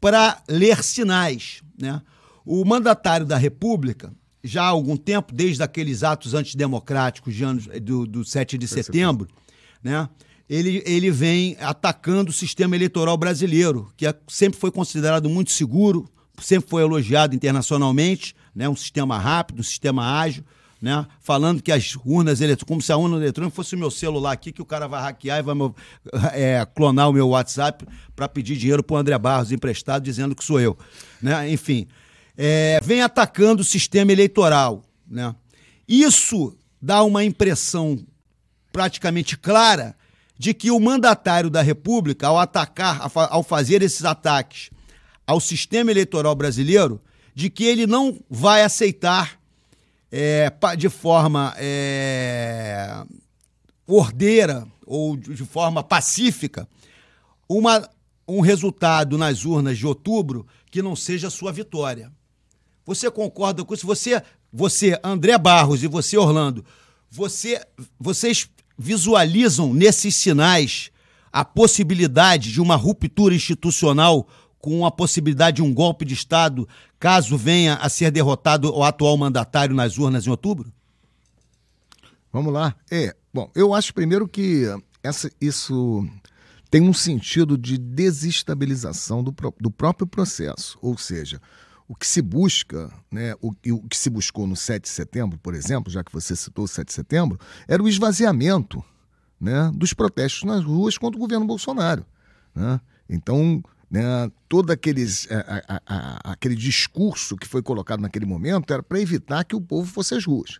para 0.00 0.42
ler 0.48 0.82
sinais. 0.82 1.62
Né? 1.80 2.00
O 2.44 2.64
mandatário 2.64 3.26
da 3.26 3.36
República, 3.36 4.12
já 4.42 4.62
há 4.62 4.68
algum 4.68 4.96
tempo, 4.96 5.34
desde 5.34 5.62
aqueles 5.62 6.02
atos 6.02 6.34
antidemocráticos 6.34 7.34
de 7.34 7.44
anos, 7.44 7.66
do, 7.82 8.06
do 8.06 8.24
7 8.24 8.56
de 8.56 8.68
setembro, 8.68 9.28
né? 9.82 10.08
Ele, 10.48 10.82
ele 10.86 11.10
vem 11.10 11.56
atacando 11.60 12.30
o 12.30 12.34
sistema 12.34 12.76
eleitoral 12.76 13.16
brasileiro, 13.16 13.90
que 13.96 14.06
é- 14.06 14.14
sempre 14.28 14.58
foi 14.58 14.70
considerado 14.70 15.28
muito 15.28 15.50
seguro, 15.50 16.08
sempre 16.40 16.70
foi 16.70 16.82
elogiado 16.82 17.34
internacionalmente, 17.34 18.34
né? 18.54 18.68
um 18.68 18.76
sistema 18.76 19.18
rápido, 19.18 19.60
um 19.60 19.64
sistema 19.64 20.18
ágil, 20.20 20.44
né? 20.80 21.06
falando 21.20 21.62
que 21.62 21.72
as 21.72 21.96
urnas 22.04 22.40
eletrônicas, 22.40 22.68
como 22.68 22.82
se 22.82 22.92
a 22.92 22.96
urna 22.96 23.16
eletrônica 23.16 23.54
fosse 23.56 23.74
o 23.74 23.78
meu 23.78 23.90
celular 23.90 24.32
aqui, 24.32 24.52
que 24.52 24.62
o 24.62 24.66
cara 24.66 24.86
vai 24.86 25.02
hackear 25.02 25.38
e 25.38 25.42
vai 25.42 25.54
me- 25.54 25.74
é, 26.32 26.64
clonar 26.74 27.08
o 27.08 27.12
meu 27.12 27.28
WhatsApp 27.28 27.84
para 28.14 28.28
pedir 28.28 28.56
dinheiro 28.56 28.82
para 28.82 28.94
o 28.94 28.98
André 28.98 29.18
Barros 29.18 29.50
emprestado, 29.50 30.02
dizendo 30.04 30.34
que 30.34 30.44
sou 30.44 30.60
eu. 30.60 30.76
Né? 31.20 31.50
Enfim, 31.50 31.88
é, 32.36 32.78
vem 32.84 33.00
atacando 33.02 33.62
o 33.62 33.64
sistema 33.64 34.12
eleitoral. 34.12 34.84
Né? 35.08 35.34
Isso 35.88 36.56
dá 36.80 37.02
uma 37.02 37.24
impressão 37.24 37.98
praticamente 38.70 39.36
clara 39.38 39.95
de 40.38 40.52
que 40.52 40.70
o 40.70 40.78
mandatário 40.78 41.48
da 41.48 41.62
República, 41.62 42.26
ao 42.28 42.38
atacar, 42.38 43.10
ao 43.30 43.42
fazer 43.42 43.82
esses 43.82 44.04
ataques 44.04 44.70
ao 45.26 45.40
sistema 45.40 45.90
eleitoral 45.90 46.34
brasileiro, 46.34 47.00
de 47.34 47.50
que 47.50 47.64
ele 47.64 47.86
não 47.86 48.18
vai 48.30 48.62
aceitar 48.62 49.40
é, 50.10 50.50
de 50.78 50.88
forma 50.88 51.54
é, 51.58 53.04
ordeira 53.86 54.66
ou 54.86 55.16
de 55.16 55.44
forma 55.44 55.82
pacífica 55.82 56.68
uma, 57.48 57.88
um 58.26 58.40
resultado 58.40 59.18
nas 59.18 59.44
urnas 59.44 59.76
de 59.76 59.86
outubro 59.86 60.46
que 60.70 60.80
não 60.80 60.96
seja 60.96 61.28
sua 61.28 61.52
vitória. 61.52 62.12
Você 62.84 63.10
concorda 63.10 63.64
com 63.64 63.74
isso? 63.74 63.86
Você, 63.86 64.22
você 64.52 64.98
André 65.02 65.36
Barros 65.36 65.82
e 65.82 65.88
você, 65.88 66.16
Orlando, 66.16 66.64
você, 67.10 67.60
vocês 67.98 68.48
visualizam 68.78 69.72
nesses 69.72 70.14
sinais 70.14 70.90
a 71.32 71.44
possibilidade 71.44 72.52
de 72.52 72.60
uma 72.60 72.76
ruptura 72.76 73.34
institucional 73.34 74.26
com 74.58 74.84
a 74.84 74.90
possibilidade 74.90 75.56
de 75.56 75.62
um 75.62 75.72
golpe 75.72 76.04
de 76.04 76.14
Estado 76.14 76.68
caso 76.98 77.36
venha 77.36 77.74
a 77.74 77.88
ser 77.88 78.10
derrotado 78.10 78.74
o 78.74 78.82
atual 78.82 79.16
mandatário 79.16 79.74
nas 79.74 79.98
urnas 79.98 80.26
em 80.26 80.30
outubro? 80.30 80.72
Vamos 82.32 82.52
lá. 82.52 82.74
É, 82.90 83.14
bom, 83.32 83.50
eu 83.54 83.72
acho 83.72 83.94
primeiro 83.94 84.26
que 84.26 84.64
essa, 85.02 85.30
isso 85.40 86.06
tem 86.70 86.82
um 86.82 86.92
sentido 86.92 87.56
de 87.56 87.78
desestabilização 87.78 89.22
do, 89.22 89.34
do 89.60 89.70
próprio 89.70 90.06
processo. 90.06 90.78
Ou 90.82 90.98
seja, 90.98 91.40
o 91.88 91.94
que 91.94 92.06
se 92.06 92.20
busca, 92.20 92.92
né, 93.10 93.34
o, 93.40 93.52
o, 93.72 93.88
que 93.88 93.96
se 93.96 94.10
buscou 94.10 94.46
no 94.46 94.56
7 94.56 94.82
de 94.82 94.88
setembro, 94.88 95.38
por 95.38 95.54
exemplo, 95.54 95.92
já 95.92 96.02
que 96.02 96.12
você 96.12 96.34
citou 96.34 96.64
o 96.64 96.68
7 96.68 96.88
de 96.88 96.92
setembro, 96.92 97.38
era 97.68 97.82
o 97.82 97.88
esvaziamento 97.88 98.84
né, 99.40 99.70
dos 99.74 99.92
protestos 99.92 100.42
nas 100.44 100.64
ruas 100.64 100.98
contra 100.98 101.16
o 101.16 101.20
governo 101.20 101.46
Bolsonaro. 101.46 102.04
Né? 102.54 102.80
Então, 103.08 103.62
né, 103.90 104.02
todo 104.48 104.72
aqueles, 104.72 105.28
a, 105.30 105.62
a, 105.68 105.82
a, 105.86 106.32
aquele 106.32 106.56
discurso 106.56 107.36
que 107.36 107.46
foi 107.46 107.62
colocado 107.62 108.00
naquele 108.00 108.26
momento 108.26 108.72
era 108.72 108.82
para 108.82 109.00
evitar 109.00 109.44
que 109.44 109.54
o 109.54 109.60
povo 109.60 109.88
fosse 109.88 110.14
às 110.14 110.24
ruas. 110.24 110.58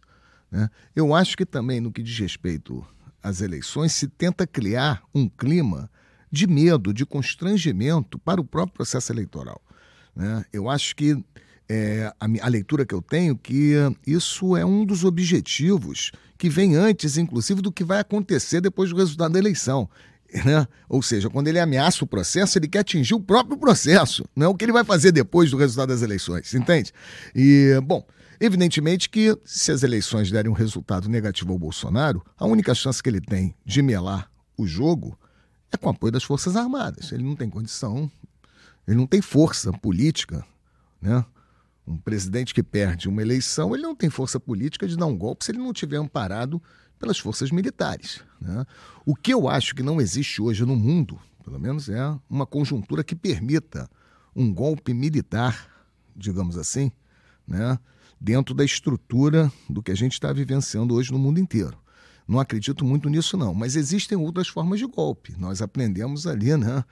Né? 0.51 0.71
Eu 0.95 1.15
acho 1.15 1.37
que 1.37 1.45
também, 1.45 1.81
no 1.81 1.91
que 1.91 2.03
diz 2.03 2.17
respeito 2.19 2.87
às 3.21 3.41
eleições, 3.41 3.93
se 3.93 4.07
tenta 4.07 4.47
criar 4.47 5.03
um 5.13 5.29
clima 5.29 5.91
de 6.31 6.47
medo, 6.47 6.95
de 6.95 7.05
constrangimento 7.05 8.19
para 8.19 8.41
o 8.41 8.45
próprio 8.45 8.75
processo 8.75 9.13
eleitoral. 9.13 9.61
Né? 10.17 10.45
Eu 10.53 10.71
acho 10.71 10.97
que 10.97 11.23
é, 11.69 12.13
a, 12.19 12.27
a, 12.47 12.49
leitura 12.49 12.87
que 12.87 12.95
eu 12.95 13.03
tenho 13.03 13.37
que 13.37 13.75
isso 14.07 14.57
é 14.57 14.65
um 14.65 14.85
dos 14.85 15.05
objetivos 15.05 16.11
que 16.39 16.49
vem 16.49 16.75
antes, 16.77 17.17
inclusive, 17.17 17.61
do 17.61 17.73
que 17.73 17.85
vai 17.85 18.01
acontecer 18.01 18.61
depois 18.61 18.91
do 18.91 18.97
resultado 18.97 19.33
da 19.33 19.39
eleição. 19.39 19.89
Né? 20.45 20.67
Ou 20.89 21.03
seja, 21.03 21.31
quando 21.31 21.49
ele 21.49 21.61
ameaça 21.61 22.05
o 22.05 22.07
processo, 22.07 22.59
ele 22.59 22.69
quer 22.69 22.81
atingir 22.81 23.15
o 23.15 23.21
próprio 23.21 23.57
processo, 23.57 24.25
não 24.35 24.47
é 24.47 24.49
o 24.49 24.55
que 24.55 24.65
ele 24.65 24.73
vai 24.73 24.85
fazer 24.85 25.13
depois 25.13 25.51
do 25.51 25.57
resultado 25.57 25.89
das 25.89 26.03
eleições, 26.03 26.53
entende? 26.53 26.93
E, 27.35 27.81
bom, 27.85 28.05
evidentemente 28.41 29.09
que 29.09 29.39
se 29.45 29.71
as 29.71 29.83
eleições 29.83 30.31
derem 30.31 30.51
um 30.51 30.55
resultado 30.55 31.09
negativo 31.09 31.53
ao 31.53 31.59
Bolsonaro, 31.59 32.25
a 32.37 32.45
única 32.45 32.75
chance 32.75 33.03
que 33.03 33.09
ele 33.09 33.21
tem 33.21 33.55
de 33.65 33.81
melar 33.83 34.31
o 34.59 34.67
jogo 34.67 35.19
é 35.73 35.77
com 35.77 35.89
o 35.89 35.91
apoio 35.91 36.13
das 36.13 36.25
Forças 36.25 36.57
Armadas. 36.57 37.13
Ele 37.13 37.23
não 37.23 37.37
tem 37.37 37.49
condição 37.49 38.11
ele 38.87 38.97
não 38.97 39.07
tem 39.07 39.21
força 39.21 39.73
política, 39.73 40.45
né? 41.01 41.25
Um 41.87 41.97
presidente 41.97 42.53
que 42.53 42.63
perde 42.63 43.09
uma 43.09 43.23
eleição, 43.23 43.75
ele 43.75 43.83
não 43.83 43.95
tem 43.95 44.11
força 44.11 44.41
política 44.41 44.89
de 44.89 44.97
dar 44.97 45.07
um 45.07 45.17
golpe 45.17 45.45
se 45.45 45.53
ele 45.53 45.59
não 45.59 45.73
tiver 45.73 45.99
amparado 45.99 46.61
pelas 46.99 47.19
forças 47.19 47.51
militares. 47.53 48.25
Né? 48.41 48.67
O 49.05 49.15
que 49.15 49.33
eu 49.33 49.49
acho 49.49 49.75
que 49.75 49.85
não 49.85 50.01
existe 50.01 50.43
hoje 50.43 50.65
no 50.65 50.75
mundo, 50.75 51.19
pelo 51.45 51.61
menos, 51.61 51.89
é 51.89 52.19
uma 52.29 52.45
conjuntura 52.45 53.05
que 53.05 53.15
permita 53.15 53.89
um 54.35 54.53
golpe 54.53 54.93
militar, 54.93 55.71
digamos 56.17 56.59
assim, 56.59 56.91
né? 57.47 57.79
dentro 58.21 58.53
da 58.53 58.65
estrutura 58.65 59.53
do 59.71 59.83
que 59.83 59.93
a 59.93 59.97
gente 59.97 60.15
está 60.15 60.33
vivenciando 60.33 60.95
hoje 60.95 61.13
no 61.13 61.19
mundo 61.19 61.39
inteiro. 61.39 61.79
Não 62.27 62.41
acredito 62.41 62.85
muito 62.85 63.09
nisso, 63.09 63.37
não, 63.37 63.55
mas 63.55 63.77
existem 63.77 64.19
outras 64.19 64.49
formas 64.49 64.81
de 64.81 64.87
golpe. 64.87 65.35
Nós 65.39 65.63
aprendemos 65.63 66.27
ali, 66.27 66.57
né? 66.57 66.85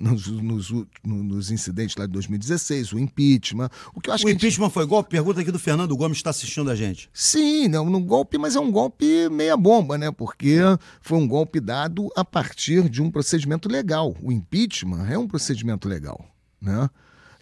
Nos, 0.00 0.26
nos, 0.26 0.72
nos, 1.04 1.50
incidentes 1.50 1.96
lá 1.96 2.06
de 2.06 2.12
2016, 2.12 2.92
o 2.92 2.98
impeachment. 2.98 3.68
O, 3.94 4.00
que 4.00 4.10
eu 4.10 4.14
acho 4.14 4.24
o 4.24 4.26
que 4.26 4.32
impeachment 4.32 4.66
gente... 4.66 4.74
foi 4.74 4.86
golpe? 4.86 5.10
Pergunta 5.10 5.40
aqui 5.40 5.52
do 5.52 5.58
Fernando 5.58 5.96
Gomes, 5.96 6.18
está 6.18 6.30
assistindo 6.30 6.70
a 6.70 6.74
gente. 6.74 7.08
Sim, 7.12 7.68
não, 7.68 7.88
no 7.90 8.00
golpe, 8.00 8.38
mas 8.38 8.56
é 8.56 8.60
um 8.60 8.70
golpe 8.70 9.28
meia 9.30 9.56
bomba, 9.56 9.98
né? 9.98 10.10
Porque 10.10 10.58
foi 11.00 11.18
um 11.18 11.26
golpe 11.26 11.60
dado 11.60 12.10
a 12.16 12.24
partir 12.24 12.88
de 12.88 13.02
um 13.02 13.10
procedimento 13.10 13.68
legal. 13.68 14.16
O 14.22 14.32
impeachment 14.32 15.06
é 15.08 15.18
um 15.18 15.28
procedimento 15.28 15.88
legal, 15.88 16.24
né? 16.60 16.88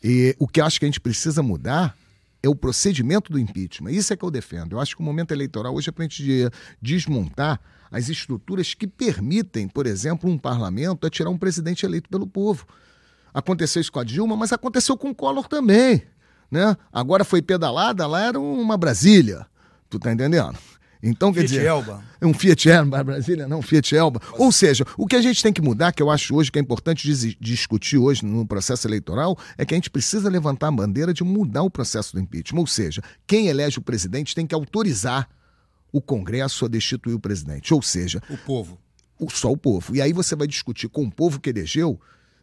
E 0.02 0.34
o 0.38 0.48
que 0.48 0.60
eu 0.60 0.64
acho 0.64 0.80
que 0.80 0.84
a 0.84 0.88
gente 0.88 1.00
precisa 1.00 1.42
mudar 1.42 1.96
é 2.42 2.48
o 2.48 2.54
procedimento 2.54 3.30
do 3.30 3.38
impeachment. 3.38 3.92
Isso 3.92 4.12
é 4.12 4.16
que 4.16 4.24
eu 4.24 4.30
defendo. 4.30 4.72
Eu 4.72 4.80
acho 4.80 4.96
que 4.96 5.02
o 5.02 5.04
momento 5.04 5.32
eleitoral 5.32 5.74
hoje 5.74 5.88
é 5.88 5.92
para 5.92 6.04
a 6.04 6.08
gente 6.08 6.50
desmontar 6.80 7.60
as 7.90 8.08
estruturas 8.08 8.74
que 8.74 8.86
permitem, 8.86 9.68
por 9.68 9.86
exemplo, 9.86 10.28
um 10.28 10.38
parlamento 10.38 11.06
a 11.06 11.10
tirar 11.10 11.30
um 11.30 11.38
presidente 11.38 11.86
eleito 11.86 12.08
pelo 12.08 12.26
povo. 12.26 12.66
Aconteceu 13.32 13.80
isso 13.80 13.92
com 13.92 14.00
a 14.00 14.04
Dilma, 14.04 14.36
mas 14.36 14.52
aconteceu 14.52 14.96
com 14.96 15.10
o 15.10 15.14
Collor 15.14 15.46
também. 15.46 16.02
Né? 16.50 16.76
Agora 16.92 17.24
foi 17.24 17.40
pedalada, 17.40 18.06
lá 18.06 18.26
era 18.26 18.40
uma 18.40 18.76
Brasília. 18.76 19.46
Tu 19.88 19.98
tá 19.98 20.12
entendendo? 20.12 20.58
Então, 21.02 21.32
quer 21.32 21.40
Fiat 21.40 21.52
dizer. 21.52 21.66
Elba. 21.66 22.04
É 22.20 22.26
um 22.26 22.32
Fiat 22.32 22.70
Elba, 22.70 23.02
Brasília, 23.04 23.48
não, 23.48 23.60
Fiat 23.60 23.96
Elba. 23.96 24.20
Ou 24.38 24.52
seja, 24.52 24.84
o 24.96 25.06
que 25.06 25.16
a 25.16 25.22
gente 25.22 25.42
tem 25.42 25.52
que 25.52 25.60
mudar, 25.60 25.92
que 25.92 26.02
eu 26.02 26.10
acho 26.10 26.34
hoje 26.34 26.52
que 26.52 26.58
é 26.58 26.62
importante 26.62 27.12
discutir 27.40 27.98
hoje 27.98 28.24
no 28.24 28.46
processo 28.46 28.86
eleitoral, 28.86 29.36
é 29.58 29.64
que 29.64 29.74
a 29.74 29.76
gente 29.76 29.90
precisa 29.90 30.30
levantar 30.30 30.68
a 30.68 30.72
bandeira 30.72 31.12
de 31.12 31.24
mudar 31.24 31.62
o 31.62 31.70
processo 31.70 32.12
do 32.12 32.20
impeachment. 32.20 32.60
Ou 32.60 32.66
seja, 32.66 33.02
quem 33.26 33.48
elege 33.48 33.78
o 33.78 33.82
presidente 33.82 34.34
tem 34.34 34.46
que 34.46 34.54
autorizar 34.54 35.28
o 35.90 36.00
Congresso 36.00 36.64
a 36.64 36.68
destituir 36.68 37.14
o 37.14 37.20
presidente. 37.20 37.74
Ou 37.74 37.82
seja, 37.82 38.22
o 38.30 38.38
povo. 38.38 38.78
O, 39.18 39.28
só 39.28 39.50
o 39.50 39.56
povo. 39.56 39.94
E 39.94 40.00
aí 40.00 40.12
você 40.12 40.36
vai 40.36 40.46
discutir 40.46 40.88
com 40.88 41.04
o 41.04 41.10
povo 41.10 41.40
que 41.40 41.50
elegeu 41.50 42.00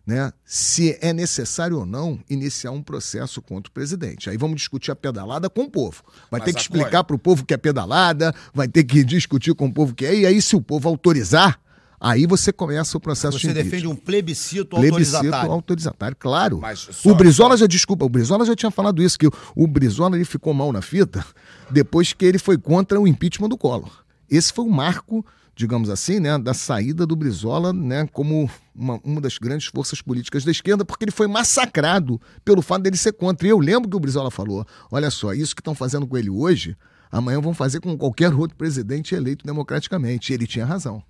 né, 0.09 0.33
se 0.43 0.97
é 1.01 1.13
necessário 1.13 1.77
ou 1.77 1.85
não 1.85 2.19
iniciar 2.27 2.71
um 2.71 2.81
processo 2.81 3.43
contra 3.43 3.69
o 3.69 3.71
presidente. 3.71 4.27
Aí 4.27 4.37
vamos 4.37 4.55
discutir 4.55 4.89
a 4.89 4.95
pedalada 4.95 5.51
com 5.51 5.61
o 5.61 5.69
povo. 5.69 6.03
Vai 6.31 6.39
Mas 6.39 6.45
ter 6.45 6.53
que 6.55 6.61
explicar 6.61 7.03
para 7.03 7.15
o 7.15 7.19
povo 7.19 7.45
que 7.45 7.53
é 7.53 7.57
pedalada, 7.57 8.33
vai 8.51 8.67
ter 8.67 8.83
que 8.83 9.03
discutir 9.03 9.53
com 9.53 9.67
o 9.67 9.71
povo 9.71 9.93
que 9.93 10.07
é, 10.07 10.15
e 10.15 10.25
aí, 10.25 10.41
se 10.41 10.55
o 10.55 10.61
povo 10.61 10.89
autorizar, 10.89 11.61
Aí 12.01 12.25
você 12.25 12.53
começa 12.53 12.97
o 12.97 13.01
processo 13.01 13.37
você 13.37 13.49
de 13.49 13.53
Você 13.53 13.61
defende 13.61 13.85
um 13.85 13.93
plebiscito, 13.93 14.77
plebiscito 14.77 15.17
autorizatário. 15.17 15.51
autorizatário, 15.51 16.17
claro. 16.17 16.61
Só... 16.77 17.09
O 17.09 17.13
Brizola 17.13 17.57
já, 17.57 17.67
desculpa, 17.67 18.05
o 18.05 18.09
Brizola 18.09 18.45
já 18.45 18.55
tinha 18.55 18.71
falado 18.71 19.03
isso, 19.03 19.19
que 19.19 19.27
o 19.27 19.67
Brizola 19.67 20.15
ele 20.15 20.23
ficou 20.23 20.53
mal 20.53 20.71
na 20.71 20.81
fita 20.81 21.25
depois 21.69 22.13
que 22.13 22.23
ele 22.23 22.39
foi 22.39 22.57
contra 22.57 22.97
o 22.97 23.05
impeachment 23.05 23.49
do 23.49 23.57
Collor. 23.57 23.91
Esse 24.29 24.53
foi 24.53 24.63
o 24.63 24.71
marco, 24.71 25.25
digamos 25.59 25.89
assim, 25.89 26.21
né, 26.21 26.37
da 26.37 26.53
saída 26.53 27.05
do 27.05 27.17
Brizola 27.17 27.73
né, 27.73 28.07
como 28.13 28.49
uma, 28.73 28.97
uma 29.03 29.19
das 29.19 29.37
grandes 29.37 29.67
forças 29.67 30.01
políticas 30.01 30.45
da 30.45 30.51
esquerda, 30.51 30.85
porque 30.85 31.03
ele 31.03 31.11
foi 31.11 31.27
massacrado 31.27 32.19
pelo 32.45 32.61
fato 32.61 32.83
dele 32.83 32.95
ser 32.95 33.11
contra. 33.11 33.45
E 33.45 33.51
eu 33.51 33.59
lembro 33.59 33.89
que 33.89 33.97
o 33.97 33.99
Brizola 33.99 34.31
falou: 34.31 34.65
olha 34.89 35.11
só, 35.11 35.33
isso 35.33 35.53
que 35.53 35.59
estão 35.59 35.75
fazendo 35.75 36.07
com 36.07 36.17
ele 36.17 36.29
hoje, 36.29 36.77
amanhã 37.11 37.41
vão 37.41 37.53
fazer 37.53 37.81
com 37.81 37.97
qualquer 37.97 38.33
outro 38.33 38.55
presidente 38.55 39.13
eleito 39.13 39.45
democraticamente. 39.45 40.31
E 40.31 40.33
ele 40.33 40.47
tinha 40.47 40.65
razão. 40.65 41.03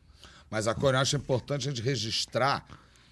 Mas 0.50 0.68
a 0.68 0.76
eu 0.82 0.98
acho 0.98 1.16
importante 1.16 1.70
a 1.70 1.72
gente 1.72 1.84
registrar 1.84 2.66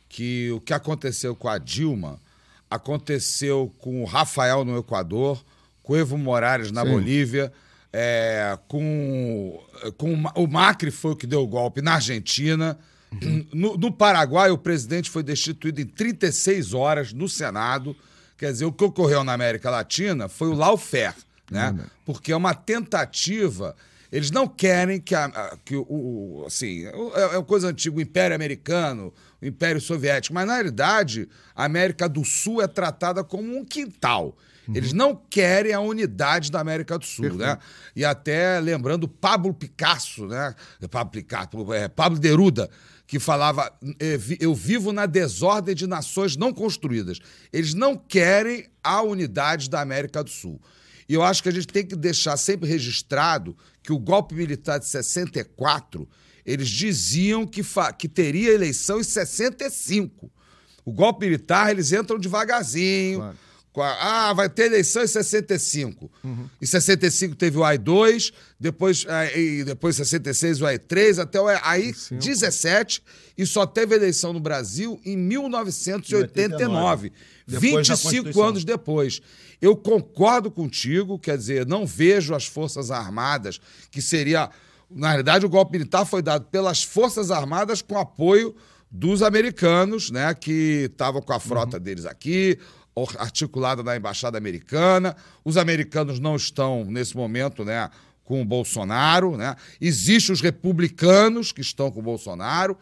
que 0.09 0.49
o 0.51 0.59
que 0.59 0.73
aconteceu 0.73 1.35
com 1.35 1.49
a 1.49 1.59
Dilma 1.59 2.19
aconteceu 2.67 3.71
com 3.77 4.01
o 4.01 4.05
Rafael 4.05 4.65
no 4.65 4.75
Equador, 4.75 5.45
com 5.83 5.93
o 5.93 5.95
Evo 5.95 6.17
Morales 6.17 6.71
na 6.71 6.83
Sim. 6.83 6.93
Bolívia, 6.93 7.53
é, 7.99 8.59
com, 8.67 9.59
com 9.97 10.13
o 10.35 10.47
Macri 10.47 10.91
foi 10.91 11.13
o 11.13 11.15
que 11.15 11.25
deu 11.25 11.41
o 11.41 11.47
golpe 11.47 11.81
na 11.81 11.95
Argentina. 11.95 12.77
Uhum. 13.11 13.47
No, 13.51 13.75
no, 13.75 13.91
Paraguai, 13.91 14.51
o 14.51 14.57
presidente 14.57 15.09
foi 15.09 15.23
destituído 15.23 15.81
em 15.81 15.85
36 15.85 16.75
horas 16.75 17.11
no 17.11 17.27
Senado. 17.27 17.95
Quer 18.37 18.51
dizer, 18.51 18.65
o 18.65 18.71
que 18.71 18.83
ocorreu 18.83 19.23
na 19.23 19.33
América 19.33 19.71
Latina 19.71 20.29
foi 20.29 20.47
o 20.49 20.53
lawfare, 20.53 21.15
né? 21.49 21.71
Uhum. 21.71 21.85
Porque 22.05 22.31
é 22.31 22.35
uma 22.35 22.53
tentativa 22.53 23.75
eles 24.11 24.31
não 24.31 24.47
querem 24.47 25.01
que, 25.01 25.13
a, 25.13 25.57
que 25.65 25.75
o, 25.75 26.43
assim, 26.45 26.85
é, 26.85 26.91
é 26.91 27.37
uma 27.37 27.43
coisa 27.43 27.67
antiga, 27.67 27.97
o 27.97 28.01
Império 28.01 28.35
Americano, 28.35 29.13
o 29.41 29.45
Império 29.45 29.81
Soviético, 29.81 30.33
mas 30.33 30.47
na 30.47 30.53
realidade 30.53 31.27
a 31.55 31.65
América 31.65 32.07
do 32.07 32.23
Sul 32.23 32.61
é 32.61 32.67
tratada 32.67 33.23
como 33.23 33.57
um 33.57 33.65
quintal. 33.65 34.37
Uhum. 34.67 34.75
Eles 34.75 34.93
não 34.93 35.15
querem 35.15 35.73
a 35.73 35.79
unidade 35.79 36.51
da 36.51 36.59
América 36.59 36.97
do 36.97 37.05
Sul, 37.05 37.25
né? 37.25 37.29
Perfeito. 37.29 37.47
né? 37.47 37.59
E 37.95 38.05
até 38.05 38.59
lembrando 38.59 39.07
Pablo 39.07 39.53
Picasso, 39.53 40.27
né? 40.27 40.53
Pablo 40.89 41.11
Picasso, 41.11 41.73
é, 41.73 41.87
Pablo 41.87 42.19
Deruda, 42.19 42.69
que 43.05 43.19
falava: 43.19 43.71
eu 44.39 44.53
vivo 44.53 44.91
na 44.91 45.05
desordem 45.05 45.73
de 45.73 45.87
nações 45.87 46.35
não 46.35 46.53
construídas. 46.53 47.19
Eles 47.51 47.73
não 47.73 47.95
querem 47.95 48.67
a 48.83 49.01
unidade 49.01 49.69
da 49.69 49.81
América 49.81 50.23
do 50.23 50.29
Sul. 50.29 50.61
E 51.09 51.13
eu 51.13 51.23
acho 51.23 51.41
que 51.41 51.49
a 51.49 51.53
gente 51.53 51.67
tem 51.67 51.85
que 51.85 51.95
deixar 51.95 52.35
sempre 52.35 52.67
registrado 52.67 53.55
que 53.81 53.93
o 53.93 53.97
golpe 53.97 54.35
militar 54.35 54.77
de 54.77 54.85
64, 54.85 56.07
eles 56.45 56.67
diziam 56.67 57.47
que, 57.47 57.61
que 57.97 58.09
teria 58.09 58.51
eleição 58.51 58.99
em 58.99 59.03
65. 59.03 60.29
O 60.83 60.91
golpe 60.91 61.25
militar, 61.25 61.71
eles 61.71 61.93
entram 61.93 62.19
devagarzinho. 62.19 63.19
Claro. 63.19 63.37
Ah, 63.81 64.33
vai 64.33 64.49
ter 64.49 64.65
eleição 64.65 65.03
em 65.03 65.07
65. 65.07 66.11
Uhum. 66.23 66.49
Em 66.61 66.65
65 66.65 67.35
teve 67.35 67.57
o 67.57 67.63
AI-2, 67.63 68.33
depois, 68.59 69.05
aí, 69.07 69.63
depois 69.63 69.95
66 69.95 70.61
o 70.61 70.65
AI-3, 70.65 71.19
até 71.19 71.39
o 71.39 71.47
AI-17, 71.47 73.01
e 73.37 73.45
só 73.45 73.65
teve 73.65 73.95
eleição 73.95 74.33
no 74.33 74.39
Brasil 74.39 74.99
em 75.05 75.15
1989, 75.15 77.11
25 77.47 78.41
anos 78.41 78.63
depois. 78.63 79.21
Eu 79.61 79.75
concordo 79.75 80.51
contigo, 80.51 81.17
quer 81.17 81.37
dizer, 81.37 81.65
não 81.65 81.85
vejo 81.85 82.35
as 82.35 82.45
Forças 82.45 82.91
Armadas, 82.91 83.59
que 83.89 84.01
seria. 84.01 84.49
Na 84.89 85.09
realidade, 85.09 85.45
o 85.45 85.49
golpe 85.49 85.73
militar 85.73 86.05
foi 86.05 86.21
dado 86.21 86.45
pelas 86.45 86.81
Forças 86.81 87.29
Armadas 87.29 87.81
com 87.81 87.97
apoio 87.97 88.55
dos 88.89 89.21
americanos, 89.21 90.09
né, 90.11 90.33
que 90.33 90.87
estavam 90.89 91.21
com 91.21 91.33
a 91.33 91.39
frota 91.39 91.77
uhum. 91.77 91.83
deles 91.83 92.05
aqui, 92.05 92.57
articulada 93.17 93.83
na 93.83 93.95
embaixada 93.97 94.37
americana. 94.37 95.15
Os 95.43 95.57
americanos 95.57 96.19
não 96.19 96.35
estão 96.35 96.85
nesse 96.85 97.15
momento, 97.15 97.63
né, 97.65 97.89
com 98.23 98.41
o 98.41 98.45
Bolsonaro, 98.45 99.37
né? 99.37 99.55
Existem 99.79 100.33
os 100.33 100.41
republicanos 100.41 101.51
que 101.51 101.61
estão 101.61 101.89
com 101.91 101.99
o 101.99 102.03
Bolsonaro, 102.03 102.77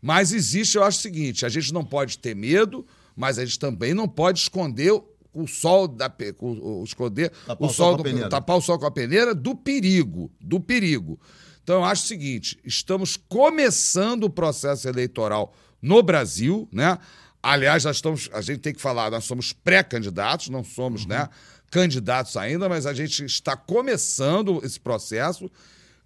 mas 0.00 0.32
existe, 0.32 0.76
eu 0.76 0.84
acho 0.84 0.98
o 0.98 1.02
seguinte, 1.02 1.44
a 1.44 1.48
gente 1.48 1.72
não 1.72 1.84
pode 1.84 2.18
ter 2.18 2.34
medo, 2.34 2.86
mas 3.14 3.38
a 3.38 3.44
gente 3.44 3.58
também 3.58 3.94
não 3.94 4.08
pode 4.08 4.38
esconder 4.40 4.92
o 5.32 5.46
sol 5.46 5.86
da 5.86 6.10
o 6.40 6.82
esconder 6.84 7.30
Tapar 7.46 7.56
o 7.60 7.66
o 7.66 7.68
sol 7.68 7.74
sol 7.74 7.88
com 7.90 7.94
a 7.94 7.96
do- 7.98 8.02
peneira. 8.04 8.28
tapar 8.28 8.56
o 8.56 8.60
sol 8.60 8.78
com 8.78 8.86
a 8.86 8.90
peneira 8.90 9.34
do 9.34 9.54
perigo, 9.54 10.30
do 10.40 10.58
perigo. 10.58 11.18
Então 11.62 11.76
eu 11.76 11.84
acho 11.84 12.04
o 12.04 12.06
seguinte, 12.08 12.58
estamos 12.64 13.16
começando 13.16 14.24
o 14.24 14.30
processo 14.30 14.88
eleitoral 14.88 15.52
no 15.82 16.02
Brasil, 16.02 16.66
né? 16.72 16.98
Aliás, 17.42 17.84
nós 17.84 17.96
estamos, 17.96 18.28
a 18.32 18.40
gente 18.40 18.60
tem 18.60 18.74
que 18.74 18.80
falar, 18.80 19.10
nós 19.10 19.24
somos 19.24 19.52
pré-candidatos, 19.52 20.48
não 20.48 20.64
somos, 20.64 21.06
né, 21.06 21.28
candidatos 21.70 22.36
ainda, 22.36 22.68
mas 22.68 22.86
a 22.86 22.92
gente 22.92 23.24
está 23.24 23.56
começando 23.56 24.60
esse 24.64 24.80
processo, 24.80 25.50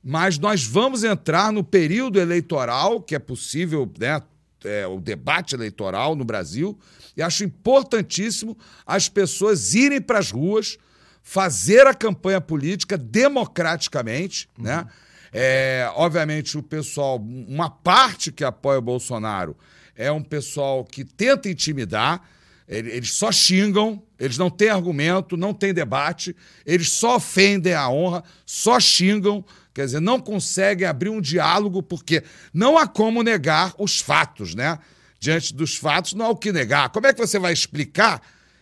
mas 0.04 0.38
nós 0.38 0.64
vamos 0.64 1.04
entrar 1.04 1.52
no 1.52 1.64
período 1.64 2.20
eleitoral, 2.20 3.00
que 3.00 3.14
é 3.14 3.18
possível, 3.18 3.90
né, 3.98 4.20
é, 4.64 4.86
o 4.86 5.00
debate 5.00 5.54
eleitoral 5.54 6.14
no 6.14 6.24
Brasil, 6.24 6.78
e 7.16 7.22
acho 7.22 7.44
importantíssimo 7.44 8.56
as 8.86 9.08
pessoas 9.08 9.74
irem 9.74 10.00
para 10.00 10.18
as 10.18 10.30
ruas, 10.30 10.78
fazer 11.22 11.86
a 11.86 11.94
campanha 11.94 12.40
política 12.40 12.98
democraticamente, 12.98 14.48
né? 14.58 14.86
É, 15.32 15.90
obviamente, 15.94 16.58
o 16.58 16.62
pessoal, 16.62 17.16
uma 17.16 17.70
parte 17.70 18.30
que 18.30 18.44
apoia 18.44 18.78
o 18.78 18.82
Bolsonaro 18.82 19.56
é 19.96 20.10
um 20.10 20.22
pessoal 20.22 20.84
que 20.84 21.04
tenta 21.04 21.48
intimidar, 21.48 22.22
ele- 22.68 22.90
eles 22.90 23.12
só 23.12 23.30
xingam, 23.30 24.02
eles 24.18 24.38
não 24.38 24.48
têm 24.48 24.70
argumento, 24.70 25.36
não 25.36 25.52
tem 25.52 25.74
debate, 25.74 26.34
eles 26.64 26.90
só 26.90 27.16
ofendem 27.16 27.74
a 27.74 27.88
honra, 27.88 28.22
só 28.46 28.78
xingam, 28.80 29.44
quer 29.74 29.84
dizer, 29.86 30.00
não 30.00 30.20
conseguem 30.20 30.86
abrir 30.86 31.08
um 31.10 31.20
diálogo, 31.20 31.82
porque 31.82 32.22
não 32.54 32.78
há 32.78 32.86
como 32.86 33.22
negar 33.22 33.74
os 33.78 34.00
fatos, 34.00 34.54
né? 34.54 34.78
Diante 35.18 35.54
dos 35.54 35.76
fatos, 35.76 36.14
não 36.14 36.26
há 36.26 36.28
o 36.30 36.36
que 36.36 36.52
negar. 36.52 36.88
Como 36.90 37.06
é 37.06 37.12
que 37.12 37.18
você 37.20 37.38
vai 37.38 37.52
explicar 37.52 38.20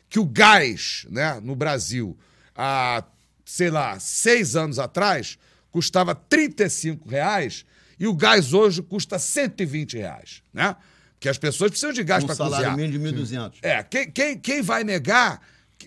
que 0.09 0.19
o 0.19 0.24
gás, 0.27 1.07
né, 1.09 1.39
no 1.43 1.55
Brasil, 1.55 2.19
há, 2.55 3.05
sei 3.44 3.70
lá, 3.70 3.98
seis 4.01 4.57
anos 4.57 4.78
atrás, 4.78 5.39
custava 5.70 6.15
35 6.15 7.09
reais 7.09 7.65
e 7.98 8.07
o 8.07 8.15
gás 8.15 8.52
hoje 8.52 8.82
custa 8.82 9.19
120 9.19 9.97
reais, 9.97 10.43
né? 10.52 10.74
Porque 11.20 11.28
as 11.28 11.36
pessoas 11.36 11.70
precisam 11.70 11.92
de 11.92 12.02
gás 12.02 12.24
Um 12.24 12.26
para 12.28 12.34
salário 12.34 12.70
cozinhar. 12.70 12.90
mínimo 12.90 13.12
de 13.12 13.34
1.200. 13.36 13.52
É, 13.60 13.82
quem, 13.82 14.10
quem, 14.10 14.38
quem 14.38 14.62
vai 14.62 14.82
negar. 14.82 15.38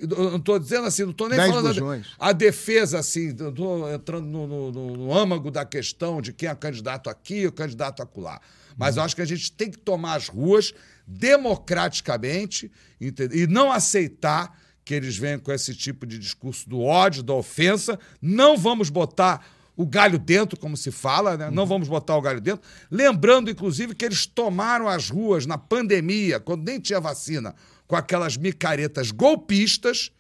Não 0.07 0.37
estou 0.37 0.59
dizendo 0.59 0.85
assim, 0.87 1.03
não 1.03 1.09
estou 1.11 1.27
nem 1.27 1.37
falando 1.37 1.67
bujões. 1.69 2.07
a, 2.19 2.31
defesa, 2.31 2.99
assim, 2.99 3.29
estou 3.29 3.91
entrando 3.91 4.25
no, 4.27 4.47
no, 4.71 4.71
no- 4.97 5.13
âmago 5.17 5.49
da 5.51 5.65
questão 5.65 6.21
de 6.21 6.31
quem 6.33 6.47
é 6.49 6.53
candidato 6.55 7.09
aqui, 7.09 7.45
o 7.47 7.51
candidato 7.51 8.01
acolá. 8.03 8.39
Mas 8.77 8.97
eu 8.97 9.03
acho 9.03 9.15
que 9.15 9.21
a 9.23 9.25
gente 9.25 9.51
tem 9.51 9.69
que 9.71 9.77
tomar 9.77 10.15
as 10.15 10.27
ruas 10.27 10.71
democraticamente 11.07 12.71
entende? 12.99 13.37
e 13.43 13.47
não 13.47 13.71
aceitar 13.71 14.55
que 14.85 14.93
eles 14.93 15.15
venham 15.17 15.39
com 15.39 15.51
esse 15.51 15.73
tipo 15.73 16.05
de 16.05 16.17
discurso 16.19 16.67
do 16.67 16.81
ódio, 16.81 17.23
da 17.23 17.33
ofensa. 17.33 17.97
Não 18.21 18.57
vamos 18.57 18.89
botar 18.89 19.45
o 19.75 19.85
galho 19.85 20.19
dentro, 20.19 20.57
como 20.59 20.77
se 20.77 20.91
fala, 20.91 21.35
né? 21.35 21.49
não 21.49 21.65
vamos 21.65 21.87
botar 21.87 22.15
o 22.15 22.21
galho 22.21 22.39
dentro. 22.39 22.61
Lembrando, 22.91 23.49
inclusive, 23.49 23.95
que 23.95 24.05
eles 24.05 24.25
tomaram 24.25 24.87
as 24.87 25.09
ruas 25.09 25.45
na 25.45 25.57
pandemia, 25.57 26.39
quando 26.39 26.63
nem 26.63 26.79
tinha 26.79 26.99
vacina, 26.99 27.55
com 27.87 27.95
aquelas 27.95 28.37
micaretas 28.37 29.11
golpistas, 29.11 30.11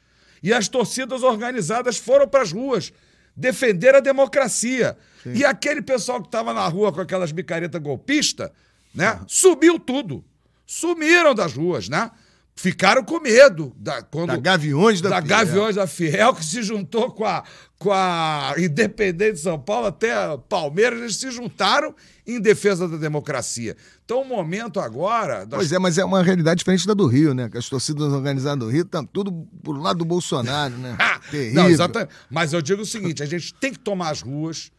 e 0.41 0.51
as 0.51 0.67
torcidas 0.67 1.23
organizadas 1.23 1.97
foram 1.97 2.27
para 2.27 2.41
as 2.41 2.51
ruas 2.51 2.91
defender 3.35 3.95
a 3.95 3.99
democracia. 3.99 4.97
E 5.25 5.45
aquele 5.45 5.81
pessoal 5.81 6.19
que 6.19 6.27
estava 6.27 6.53
na 6.53 6.67
rua 6.67 6.91
com 6.91 6.99
aquelas 6.99 7.31
micaretas 7.31 7.81
golpistas, 7.81 8.49
né, 8.93 9.19
subiu 9.27 9.79
tudo. 9.79 10.23
Sumiram 10.65 11.33
das 11.33 11.53
ruas, 11.53 11.87
né? 11.87 12.11
Ficaram 12.55 13.03
com 13.03 13.19
medo 13.19 13.73
da, 13.75 14.03
quando, 14.03 14.27
Da 14.29 14.37
Gaviões 14.37 15.01
da 15.01 15.09
Fiel. 15.09 15.23
Gaviões 15.27 15.75
da 15.75 15.87
Fiel, 15.87 16.33
que 16.35 16.45
se 16.45 16.61
juntou 16.61 17.11
com 17.11 17.25
a, 17.25 17.43
com 17.79 17.91
a 17.91 18.53
Independente 18.59 19.33
de 19.33 19.39
São 19.39 19.59
Paulo, 19.59 19.87
até 19.87 20.13
Palmeiras, 20.47 20.99
eles 21.01 21.15
se 21.15 21.31
juntaram 21.31 21.95
em 22.27 22.39
defesa 22.39 22.87
da 22.87 22.95
democracia. 22.95 23.75
Então, 24.05 24.21
o 24.21 24.25
momento 24.25 24.79
agora. 24.79 25.45
das- 25.47 25.57
Pois 25.57 25.71
é, 25.71 25.79
mas 25.79 25.97
é 25.97 26.05
uma 26.05 26.21
realidade 26.21 26.59
diferente 26.59 26.85
da 26.85 26.93
do 26.93 27.07
Rio, 27.07 27.33
né? 27.33 27.49
Que 27.49 27.57
as 27.57 27.67
torcidas 27.67 28.13
organizadas 28.13 28.59
do 28.59 28.69
Rio 28.71 28.83
estão 28.83 29.03
tudo 29.03 29.31
pro 29.63 29.73
lado 29.73 29.97
do 29.99 30.05
Bolsonaro, 30.05 30.77
né? 30.77 30.95
Terrível. 31.31 31.63
Não, 31.63 31.69
exatamente. 31.69 32.11
Mas 32.29 32.53
eu 32.53 32.61
digo 32.61 32.83
o 32.83 32.85
seguinte: 32.85 33.23
a 33.23 33.25
gente 33.25 33.51
tem 33.55 33.71
que 33.73 33.79
tomar 33.79 34.11
as 34.11 34.21
ruas 34.21 34.71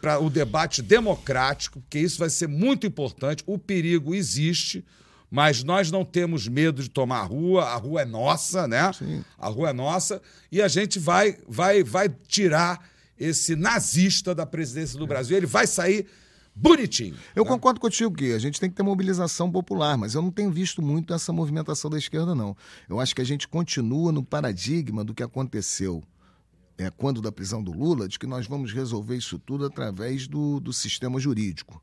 para 0.00 0.18
o 0.18 0.28
debate 0.28 0.82
democrático, 0.82 1.80
porque 1.80 1.98
isso 2.00 2.18
vai 2.18 2.30
ser 2.30 2.48
muito 2.48 2.84
importante. 2.86 3.44
O 3.46 3.58
perigo 3.58 4.12
existe, 4.14 4.84
mas 5.30 5.64
nós 5.64 5.90
não 5.90 6.04
temos 6.04 6.46
medo 6.48 6.82
de 6.82 6.88
tomar 6.88 7.20
a 7.20 7.24
rua. 7.24 7.64
A 7.64 7.76
rua 7.76 8.02
é 8.02 8.04
nossa, 8.04 8.66
né? 8.66 8.90
A 9.38 9.48
rua 9.48 9.70
é 9.70 9.72
nossa 9.72 10.22
e 10.50 10.62
a 10.62 10.68
gente 10.68 10.98
vai, 10.98 11.38
vai, 11.48 11.82
vai 11.82 12.08
tirar 12.08 12.88
esse 13.18 13.56
nazista 13.56 14.34
da 14.34 14.46
presidência 14.46 14.98
do 14.98 15.06
Brasil. 15.06 15.36
Ele 15.36 15.46
vai 15.46 15.66
sair 15.66 16.06
bonitinho. 16.54 17.16
Eu 17.34 17.44
concordo 17.44 17.78
contigo 17.78 18.14
que 18.14 18.32
a 18.32 18.38
gente 18.38 18.58
tem 18.58 18.70
que 18.70 18.76
ter 18.76 18.82
mobilização 18.82 19.50
popular, 19.50 19.96
mas 19.98 20.14
eu 20.14 20.22
não 20.22 20.30
tenho 20.30 20.50
visto 20.50 20.80
muito 20.80 21.12
essa 21.12 21.32
movimentação 21.32 21.90
da 21.90 21.98
esquerda, 21.98 22.34
não. 22.34 22.56
Eu 22.88 22.98
acho 22.98 23.14
que 23.14 23.20
a 23.20 23.26
gente 23.26 23.46
continua 23.46 24.10
no 24.10 24.24
paradigma 24.24 25.04
do 25.04 25.14
que 25.14 25.22
aconteceu 25.22 26.02
é, 26.78 26.90
quando 26.90 27.20
da 27.20 27.32
prisão 27.32 27.62
do 27.62 27.72
Lula, 27.72 28.08
de 28.08 28.18
que 28.18 28.26
nós 28.26 28.46
vamos 28.46 28.72
resolver 28.72 29.16
isso 29.16 29.38
tudo 29.38 29.64
através 29.66 30.26
do, 30.26 30.60
do 30.60 30.72
sistema 30.72 31.18
jurídico. 31.18 31.82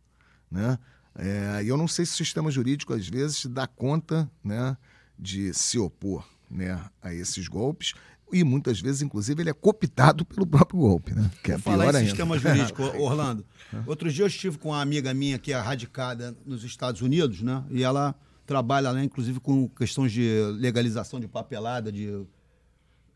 Né? 0.50 0.78
É, 1.16 1.64
e 1.64 1.68
eu 1.68 1.78
não 1.78 1.88
sei 1.88 2.06
se 2.06 2.14
o 2.14 2.18
sistema 2.18 2.50
jurídico, 2.50 2.94
às 2.94 3.08
vezes, 3.08 3.46
dá 3.46 3.68
conta 3.68 4.30
né, 4.44 4.76
de 5.18 5.54
se 5.54 5.78
opor 5.78 6.28
né, 6.50 6.80
a 7.02 7.14
esses 7.14 7.48
golpes. 7.48 7.94
E 8.32 8.44
muitas 8.44 8.82
vezes, 8.82 9.04
inclusive, 9.04 9.44
ele 9.44 9.52
é 9.52 9.54
cooptado 9.54 10.26
pelo 10.26 10.46
próprio 10.48 10.80
golpe, 10.80 11.14
né? 11.14 11.30
Que 11.44 11.52
é 11.52 11.54
Vou 11.56 11.64
falar 11.64 11.84
pior 11.84 11.94
em 11.94 11.98
ainda. 11.98 12.10
sistema 12.10 12.40
jurídico, 12.40 12.82
Orlando. 12.98 13.46
Outro 13.86 14.12
dia 14.12 14.24
eu 14.24 14.28
estive 14.28 14.58
com 14.58 14.70
uma 14.70 14.82
amiga 14.82 15.14
minha 15.14 15.38
que 15.38 15.54
é 15.54 15.60
radicada 15.60 16.36
nos 16.44 16.64
Estados 16.64 17.02
Unidos, 17.02 17.42
né? 17.42 17.64
E 17.70 17.84
ela 17.84 18.16
trabalha 18.46 18.92
lá, 18.92 19.04
inclusive, 19.04 19.40
com 19.40 19.70
questões 19.70 20.12
de 20.12 20.42
legalização 20.58 21.20
de 21.20 21.28
papelada, 21.28 21.92
de. 21.92 22.26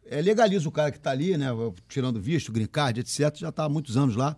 É, 0.10 0.22
legaliza 0.22 0.68
o 0.68 0.72
cara 0.72 0.92
que 0.92 0.98
está 0.98 1.12
ali, 1.12 1.38
né? 1.38 1.48
Tirando 1.90 2.20
visto, 2.20 2.52
green 2.52 2.66
card, 2.68 3.00
etc. 3.02 3.36
Já 3.36 3.50
está 3.50 3.64
há 3.66 3.70
muitos 3.70 3.98
anos 3.98 4.16
lá. 4.16 4.36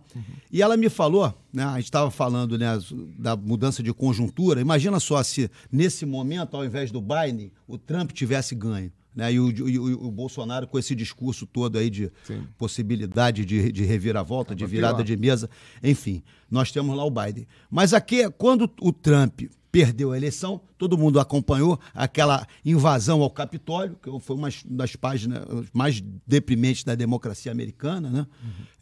E 0.50 0.60
ela 0.62 0.76
me 0.76 0.88
falou, 0.88 1.32
né? 1.52 1.64
A 1.64 1.76
gente 1.76 1.84
estava 1.84 2.10
falando 2.10 2.58
né, 2.58 2.78
da 3.18 3.36
mudança 3.36 3.82
de 3.82 3.92
conjuntura. 3.92 4.60
Imagina 4.60 4.98
só 5.00 5.22
se, 5.22 5.50
nesse 5.70 6.04
momento, 6.04 6.56
ao 6.56 6.64
invés 6.64 6.90
do 6.90 7.00
Biden, 7.00 7.52
o 7.68 7.78
Trump 7.78 8.12
tivesse 8.12 8.54
ganho. 8.54 8.92
Né? 9.14 9.32
E, 9.32 9.40
o, 9.40 9.68
e 9.68 9.76
o- 9.78 10.06
o 10.06 10.10
Bolsonaro 10.10 10.68
com 10.68 10.78
esse 10.78 10.94
discurso 10.94 11.44
todo 11.44 11.76
aí 11.78 11.90
de 11.90 12.12
possibilidade 12.56 13.44
de, 13.44 13.72
de 13.72 13.84
reviravolta, 13.84 14.54
de 14.54 14.64
virada 14.66 15.02
de 15.04 15.16
mesa. 15.16 15.50
Enfim, 15.82 16.22
nós 16.50 16.70
temos 16.70 16.96
lá 16.96 17.04
o 17.04 17.10
Biden. 17.10 17.46
Mas 17.70 17.92
aqui, 17.92 18.30
quando 18.30 18.70
o 18.80 18.92
Trump 18.92 19.42
perdeu 19.70 20.12
a 20.12 20.16
eleição, 20.16 20.60
todo 20.76 20.98
mundo 20.98 21.20
acompanhou 21.20 21.78
aquela 21.94 22.46
invasão 22.64 23.22
ao 23.22 23.30
Capitólio, 23.30 23.96
que 24.02 24.10
foi 24.20 24.36
uma 24.36 24.48
das 24.64 24.96
páginas 24.96 25.44
mais 25.72 26.02
deprimentes 26.26 26.84
da 26.84 26.94
democracia 26.94 27.52
americana, 27.52 28.10
né? 28.10 28.26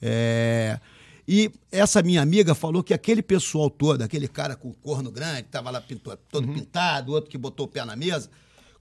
É, 0.01 0.81
e 1.27 1.51
essa 1.70 2.02
minha 2.02 2.23
amiga 2.23 2.55
falou 2.55 2.82
que 2.82 2.94
aquele 2.94 3.20
pessoal 3.23 3.69
todo, 3.69 4.01
aquele 4.01 4.27
cara 4.27 4.56
com 4.56 4.70
o 4.70 4.74
corno 4.74 5.10
grande, 5.10 5.40
estava 5.40 5.70
lá 5.70 5.78
pintou- 5.81 6.16
todo 6.31 6.48
pintado, 6.48 7.12
outro 7.12 7.31
que 7.31 7.36
botou 7.36 7.66
o 7.66 7.69
pé 7.69 7.85
na 7.85 7.94
mesa, 7.94 8.31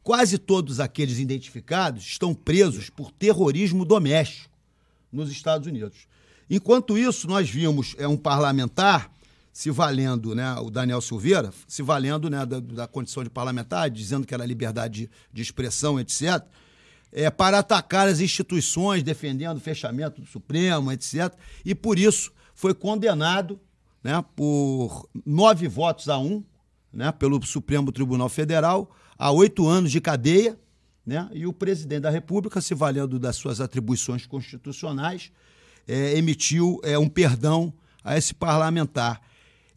quase 0.01 0.37
todos 0.37 0.79
aqueles 0.79 1.19
identificados 1.19 2.03
estão 2.05 2.33
presos 2.33 2.89
por 2.89 3.11
terrorismo 3.11 3.83
doméstico 3.83 4.49
nos 5.11 5.29
Estados 5.29 5.67
Unidos. 5.67 6.07
Enquanto 6.49 6.97
isso, 6.97 7.27
nós 7.27 7.49
vimos 7.49 7.93
é, 7.97 8.07
um 8.07 8.15
parlamentar 8.15 9.11
se 9.57 9.71
valendo, 9.71 10.35
né, 10.35 10.53
o 10.59 10.69
Daniel 10.69 11.01
Silveira, 11.01 11.51
se 11.67 11.81
valendo 11.81 12.29
né, 12.29 12.45
da, 12.45 12.59
da 12.59 12.87
condição 12.87 13.23
de 13.23 13.29
parlamentar, 13.31 13.89
dizendo 13.89 14.27
que 14.27 14.31
era 14.31 14.45
liberdade 14.45 15.05
de, 15.05 15.09
de 15.33 15.41
expressão, 15.41 15.99
etc., 15.99 16.45
é, 17.11 17.31
para 17.31 17.57
atacar 17.57 18.07
as 18.07 18.19
instituições, 18.19 19.01
defendendo 19.01 19.57
o 19.57 19.59
fechamento 19.59 20.21
do 20.21 20.27
Supremo, 20.27 20.91
etc. 20.91 21.33
E 21.65 21.73
por 21.73 21.97
isso 21.97 22.31
foi 22.53 22.75
condenado 22.75 23.59
né, 24.03 24.23
por 24.35 25.09
nove 25.25 25.67
votos 25.67 26.07
a 26.07 26.19
um 26.19 26.43
né, 26.93 27.11
pelo 27.11 27.43
Supremo 27.43 27.91
Tribunal 27.91 28.29
Federal 28.29 28.95
a 29.17 29.31
oito 29.31 29.67
anos 29.67 29.91
de 29.91 29.99
cadeia. 29.99 30.55
Né, 31.03 31.27
e 31.33 31.47
o 31.47 31.51
presidente 31.53 32.01
da 32.01 32.11
República, 32.11 32.61
se 32.61 32.75
valendo 32.75 33.17
das 33.17 33.35
suas 33.35 33.59
atribuições 33.59 34.23
constitucionais, 34.27 35.31
é, 35.87 36.15
emitiu 36.15 36.79
é, 36.83 36.95
um 36.99 37.09
perdão 37.09 37.73
a 38.03 38.15
esse 38.15 38.35
parlamentar. 38.35 39.19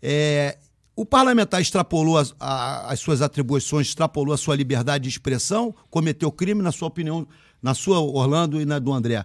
É, 0.02 0.58
o 0.96 1.04
parlamentar 1.04 1.60
extrapolou 1.60 2.18
as, 2.18 2.34
a- 2.38 2.92
as 2.92 3.00
suas 3.00 3.22
atribuições, 3.22 3.88
extrapolou 3.88 4.34
a 4.34 4.38
sua 4.38 4.56
liberdade 4.56 5.04
de 5.04 5.08
expressão, 5.10 5.74
cometeu 5.90 6.30
crime, 6.30 6.62
na 6.62 6.72
sua 6.72 6.88
opinião, 6.88 7.26
na 7.62 7.74
sua, 7.74 8.00
Orlando, 8.00 8.60
e 8.60 8.64
na 8.64 8.78
do 8.78 8.92
André. 8.92 9.24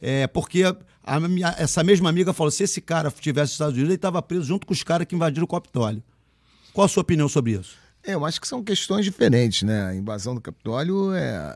É, 0.00 0.26
porque 0.26 0.62
a 1.04 1.20
minha- 1.20 1.54
essa 1.58 1.82
mesma 1.84 2.08
amiga 2.08 2.32
falou: 2.32 2.50
se 2.50 2.64
esse 2.64 2.80
cara 2.80 3.10
tivesse 3.10 3.50
nos 3.50 3.52
Estados 3.52 3.74
Unidos, 3.74 3.88
ele 3.90 3.96
estava 3.96 4.20
preso 4.22 4.44
junto 4.44 4.66
com 4.66 4.72
os 4.72 4.82
caras 4.82 5.06
que 5.06 5.14
invadiram 5.14 5.44
o 5.44 5.48
Capitólio. 5.48 6.02
Qual 6.72 6.84
a 6.84 6.88
sua 6.88 7.02
opinião 7.02 7.28
sobre 7.28 7.52
isso? 7.52 7.76
É, 8.04 8.14
eu 8.14 8.24
acho 8.26 8.40
que 8.40 8.48
são 8.48 8.64
questões 8.64 9.04
diferentes, 9.04 9.62
né? 9.62 9.84
A 9.86 9.94
invasão 9.94 10.34
do 10.34 10.40
Capitólio 10.40 11.12
é, 11.14 11.54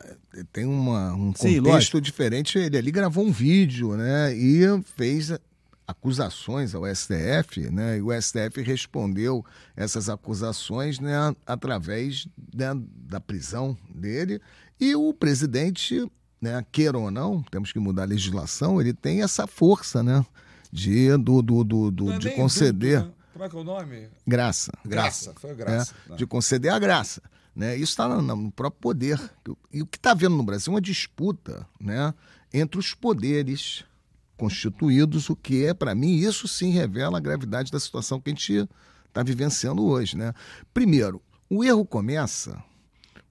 tem 0.53 0.65
uma, 0.65 1.13
um 1.13 1.33
Sim, 1.35 1.57
contexto 1.57 1.65
lógico. 1.73 2.01
diferente. 2.01 2.57
Ele 2.57 2.79
ali 2.79 2.93
gravou 2.93 3.25
um 3.25 3.33
vídeo, 3.33 3.97
né? 3.97 4.33
E 4.37 4.61
fez 4.97 5.33
acusações 5.87 6.75
ao 6.75 6.83
STF, 6.95 7.71
né? 7.71 7.99
E 7.99 8.03
o 8.03 8.09
STF 8.21 8.61
respondeu 8.63 9.45
essas 9.77 10.09
acusações, 10.09 10.99
né? 10.99 11.15
Através 11.47 12.27
né, 12.55 12.71
da 13.09 13.21
prisão 13.21 13.77
dele. 13.95 14.41
E 14.81 14.95
o 14.95 15.13
presidente, 15.15 16.05
né? 16.41 16.65
Queira 16.73 16.99
ou 16.99 17.11
não, 17.11 17.43
temos 17.45 17.73
que 17.73 17.79
mudar 17.79 18.03
a 18.03 18.07
legislação. 18.07 18.81
Ele 18.81 18.93
tem 18.93 19.23
essa 19.23 19.47
força, 19.47 20.03
né? 20.03 20.25
De, 20.73 21.17
do, 21.17 21.41
do, 21.41 21.65
do, 21.65 21.91
do- 21.91 22.13
é 22.13 22.19
de 22.19 22.31
conceder 22.31 23.05
né? 23.05 23.11
Como 23.33 23.45
é 23.45 23.49
que 23.49 23.57
é 23.57 23.59
o 23.61 23.65
nome? 23.65 24.09
graça 24.27 24.73
Graça, 24.85 25.35
foi 25.37 25.55
graça. 25.55 25.95
né, 26.09 26.17
de 26.17 26.27
conceder 26.27 26.73
a 26.73 26.79
graça. 26.79 27.23
Né? 27.55 27.75
Isso 27.77 27.93
está 27.93 28.09
no, 28.09 28.21
no 28.23 28.51
próprio 28.51 28.81
poder. 28.81 29.21
E 29.73 29.83
o 29.83 29.87
que 29.87 29.97
está 29.99 30.11
havendo 30.13 30.37
no 30.37 30.43
Brasil 30.43 30.73
é 30.73 30.75
uma 30.75 30.81
disputa 30.81 31.67
né, 31.81 32.13
entre 32.53 32.79
os 32.81 32.95
poderes 32.95 33.85
constituídos, 34.37 35.31
o 35.31 35.37
que 35.37 35.65
é, 35.65 35.73
para 35.75 35.95
mim, 35.95 36.17
isso 36.17 36.47
sim 36.47 36.71
revela 36.71 37.19
a 37.19 37.21
gravidade 37.21 37.71
da 37.73 37.81
situação 37.81 38.21
que 38.21 38.31
a 38.31 38.33
gente 38.35 38.69
está 39.09 39.23
vivenciando 39.23 39.85
hoje. 39.85 40.17
Né? 40.17 40.33
Primeiro, 40.75 41.23
o 41.49 41.65
erro 41.65 41.85
começa 41.85 42.63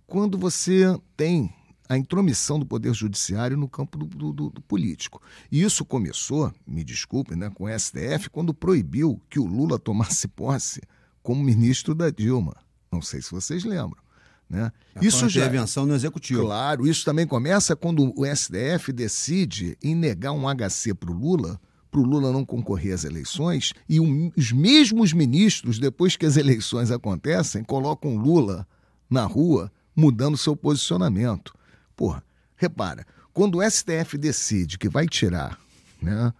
quando 0.07 0.37
você 0.37 0.99
tem 1.15 1.53
a 1.87 1.97
intromissão 1.97 2.57
do 2.57 2.65
Poder 2.65 2.93
Judiciário 2.93 3.55
no 3.55 3.69
campo 3.69 3.97
do, 3.99 4.05
do- 4.33 4.49
do- 4.49 4.61
político. 4.61 5.21
E 5.51 5.61
isso 5.61 5.85
começou, 5.85 6.51
me 6.65 6.83
desculpe, 6.83 7.35
né, 7.35 7.51
com 7.53 7.65
o 7.65 7.79
STF, 7.79 8.29
quando 8.31 8.53
proibiu 8.55 9.21
que 9.29 9.39
o 9.39 9.45
Lula 9.45 9.77
tomasse 9.77 10.27
posse 10.27 10.81
como 11.21 11.43
ministro 11.43 11.93
da 11.93 12.09
Dilma. 12.09 12.55
Não 12.91 13.01
sei 13.03 13.21
se 13.21 13.29
vocês 13.31 13.63
lembram. 13.63 14.03
Né? 14.49 14.71
Isso 15.01 15.27
já 15.27 15.41
intervenção 15.41 15.85
no 15.85 15.95
executivo. 15.95 16.43
Claro, 16.43 16.85
isso 16.87 17.03
também 17.03 17.25
começa 17.25 17.75
quando 17.75 18.13
o 18.15 18.25
STF 18.25 18.91
decide 18.93 19.77
em 19.83 19.95
negar 19.95 20.31
um 20.33 20.47
HC 20.47 20.93
para 20.93 21.11
o 21.11 21.13
Lula, 21.13 21.59
para 21.89 21.99
o 21.99 22.03
Lula 22.03 22.31
não 22.31 22.45
concorrer 22.45 22.93
às 22.93 23.03
eleições, 23.03 23.73
e 23.89 23.99
o- 23.99 24.31
os 24.37 24.51
mesmos 24.51 25.13
ministros, 25.13 25.79
depois 25.79 26.15
que 26.15 26.25
as 26.25 26.37
eleições 26.37 26.91
acontecem, 26.91 27.63
colocam 27.63 28.15
o 28.15 28.19
Lula 28.19 28.67
na 29.09 29.23
rua, 29.25 29.71
mudando 29.95 30.37
seu 30.37 30.55
posicionamento. 30.55 31.53
Porra, 31.95 32.23
repara, 32.55 33.05
quando 33.33 33.55
o 33.57 33.63
STF 33.63 34.17
decide 34.17 34.77
que 34.77 34.89
vai 34.89 35.07
tirar 35.07 35.59
né, 36.01 36.31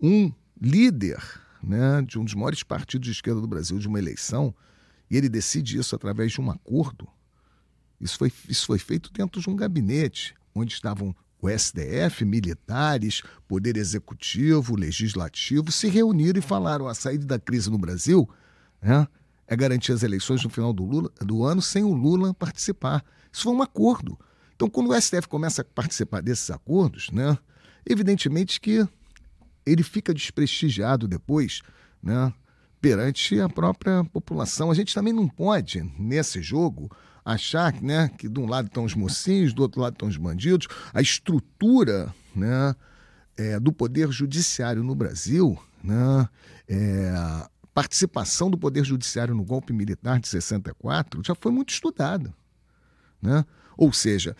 um 0.00 0.30
líder 0.60 1.22
né, 1.62 2.02
de 2.06 2.18
um 2.18 2.24
dos 2.24 2.34
maiores 2.34 2.62
partidos 2.62 3.06
de 3.06 3.12
esquerda 3.12 3.40
do 3.40 3.46
Brasil 3.46 3.78
de 3.78 3.88
uma 3.88 3.98
eleição, 3.98 4.54
e 5.10 5.16
ele 5.16 5.28
decide 5.28 5.78
isso 5.78 5.94
através 5.94 6.32
de 6.32 6.40
um 6.40 6.50
acordo, 6.50 7.08
isso 8.00 8.18
foi, 8.18 8.32
isso 8.48 8.66
foi 8.66 8.78
feito 8.78 9.12
dentro 9.12 9.40
de 9.40 9.48
um 9.48 9.56
gabinete, 9.56 10.34
onde 10.54 10.72
estavam 10.72 11.14
o 11.40 11.48
STF, 11.50 12.24
militares, 12.24 13.22
Poder 13.46 13.76
Executivo, 13.76 14.74
Legislativo, 14.74 15.70
se 15.70 15.88
reuniram 15.88 16.38
e 16.38 16.42
falaram: 16.42 16.86
a 16.88 16.94
saída 16.94 17.26
da 17.26 17.38
crise 17.38 17.70
no 17.70 17.78
Brasil 17.78 18.28
né, 18.80 19.06
é 19.46 19.56
garantir 19.56 19.92
as 19.92 20.02
eleições 20.02 20.42
no 20.42 20.50
final 20.50 20.72
do, 20.72 20.84
Lula- 20.84 21.10
do 21.20 21.44
ano 21.44 21.62
sem 21.62 21.84
o 21.84 21.92
Lula 21.92 22.32
participar. 22.34 23.04
Isso 23.32 23.44
foi 23.44 23.52
um 23.52 23.62
acordo. 23.62 24.18
Então, 24.54 24.68
quando 24.68 24.90
o 24.90 25.00
STF 25.00 25.28
começa 25.28 25.62
a 25.62 25.64
participar 25.64 26.22
desses 26.22 26.50
acordos, 26.50 27.10
né, 27.10 27.36
evidentemente 27.84 28.60
que 28.60 28.86
ele 29.66 29.82
fica 29.82 30.14
desprestigiado 30.14 31.06
depois, 31.06 31.60
né, 32.02 32.32
perante 32.80 33.38
a 33.40 33.48
própria 33.48 34.04
população. 34.04 34.70
A 34.70 34.74
gente 34.74 34.94
também 34.94 35.12
não 35.12 35.28
pode, 35.28 35.82
nesse 35.98 36.40
jogo, 36.40 36.90
achar 37.26 37.82
né, 37.82 38.08
que 38.16 38.28
de 38.28 38.38
um 38.38 38.46
lado 38.46 38.68
estão 38.68 38.84
os 38.84 38.94
mocinhos, 38.94 39.52
do 39.52 39.62
outro 39.62 39.80
lado 39.80 39.94
estão 39.94 40.08
os 40.08 40.16
bandidos. 40.16 40.68
A 40.94 41.02
estrutura 41.02 42.14
né, 42.32 42.72
é, 43.36 43.58
do 43.58 43.72
poder 43.72 44.12
judiciário 44.12 44.84
no 44.84 44.94
Brasil, 44.94 45.58
né, 45.82 46.28
é, 46.68 47.12
participação 47.74 48.48
do 48.48 48.56
poder 48.56 48.84
judiciário 48.84 49.34
no 49.34 49.42
golpe 49.42 49.72
militar 49.72 50.20
de 50.20 50.28
64 50.28 51.20
já 51.24 51.34
foi 51.34 51.50
muito 51.50 51.70
estudada. 51.70 52.32
Né? 53.20 53.44
Ou 53.76 53.92
seja, 53.92 54.36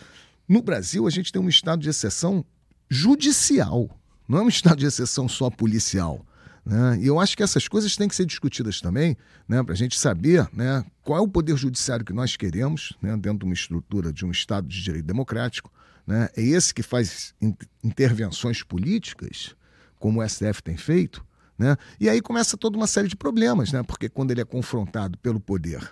no 0.49 0.63
Brasil 0.63 1.09
a 1.09 1.11
gente 1.11 1.33
tem 1.33 1.43
um 1.43 1.49
estado 1.49 1.83
de 1.83 1.89
exceção 1.89 2.45
judicial, 2.89 3.91
não 4.29 4.39
é 4.39 4.43
um 4.43 4.49
estado 4.49 4.79
de 4.79 4.87
exceção 4.87 5.29
só 5.29 5.51
policial. 5.51 6.25
Né? 6.67 6.99
E 7.01 7.07
eu 7.07 7.21
acho 7.21 7.37
que 7.37 7.45
essas 7.45 7.69
coisas 7.69 7.95
têm 7.97 8.09
que 8.09 8.17
ser 8.17 8.27
discutidas 8.27 8.81
também, 8.81 9.17
né? 9.49 9.63
para 9.63 9.73
a 9.73 9.77
gente 9.77 9.97
saber 9.97 10.49
né, 10.53 10.85
qual 11.03 11.19
é 11.21 11.23
o 11.23 11.29
poder 11.29 11.57
judiciário 11.57 12.05
que 12.05 12.13
nós 12.13 12.37
queremos 12.37 12.93
né, 13.01 13.17
dentro 13.17 13.39
de 13.39 13.45
uma 13.45 13.55
estrutura 13.55 14.13
de 14.13 14.25
um 14.27 14.33
Estado 14.33 14.67
de 14.67 14.83
direito 14.83 15.05
democrático. 15.07 15.73
Né? 16.05 16.29
É 16.37 16.43
esse 16.43 16.75
que 16.75 16.83
faz 16.83 17.33
in- 17.41 17.55
intervenções 17.85 18.65
políticas, 18.65 19.55
como 20.01 20.21
o 20.21 20.29
STF 20.29 20.61
tem 20.61 20.77
feito. 20.77 21.25
Né? 21.57 21.77
E 22.01 22.09
aí 22.09 22.21
começa 22.21 22.57
toda 22.57 22.77
uma 22.77 22.89
série 22.89 23.07
de 23.09 23.15
problemas, 23.17 23.71
porque 23.87 24.09
quando 24.09 24.33
ele 24.33 24.41
é 24.41 24.45
confrontado 24.45 25.17
pelo 25.19 25.39
poder 25.39 25.89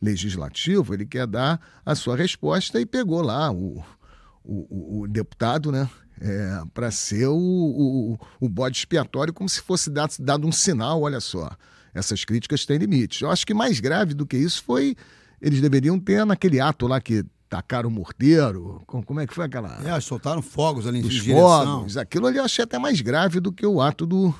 legislativo, 0.00 0.94
ele 0.94 1.04
quer 1.06 1.26
dar 1.26 1.60
a 1.84 1.94
sua 1.94 2.16
resposta 2.16 2.80
e 2.80 2.86
pegou 2.86 3.20
lá 3.22 3.50
o, 3.50 3.82
o, 4.44 4.54
o- 4.54 5.00
o 5.02 5.08
deputado, 5.08 5.72
né? 5.72 5.88
Para 6.74 6.90
ser 6.90 7.26
o, 7.28 7.36
o, 7.36 8.18
o 8.40 8.48
bode 8.48 8.78
expiatório, 8.78 9.32
como 9.32 9.48
se 9.48 9.60
fosse 9.60 9.90
dado, 9.90 10.14
dado 10.18 10.46
um 10.46 10.52
sinal, 10.52 11.02
olha 11.02 11.20
só, 11.20 11.50
essas 11.94 12.24
críticas 12.24 12.64
têm 12.66 12.78
limites. 12.78 13.20
Eu 13.20 13.30
acho 13.30 13.46
que 13.46 13.54
mais 13.54 13.80
grave 13.80 14.14
do 14.14 14.26
que 14.26 14.36
isso 14.36 14.62
foi, 14.62 14.96
eles 15.40 15.60
deveriam 15.60 15.98
ter 15.98 16.24
naquele 16.26 16.60
ato 16.60 16.86
lá 16.86 17.00
que 17.00 17.24
tacaram 17.48 17.88
o 17.88 17.92
morteiro, 17.92 18.82
com- 18.86 19.02
como 19.02 19.20
é 19.20 19.26
que 19.26 19.32
foi 19.34 19.46
aquela 19.46 19.80
É, 19.82 19.98
soltaram 20.00 20.42
fogos 20.42 20.86
ali 20.86 20.98
em 20.98 21.02
dos 21.02 21.16
fogos, 21.18 21.96
aquilo 21.96 22.26
ali 22.26 22.36
eu 22.38 22.44
achei 22.44 22.62
até 22.64 22.78
mais 22.78 23.00
grave 23.00 23.40
do 23.40 23.50
que 23.50 23.64
o 23.64 23.80
ato 23.80 24.04
do, 24.04 24.34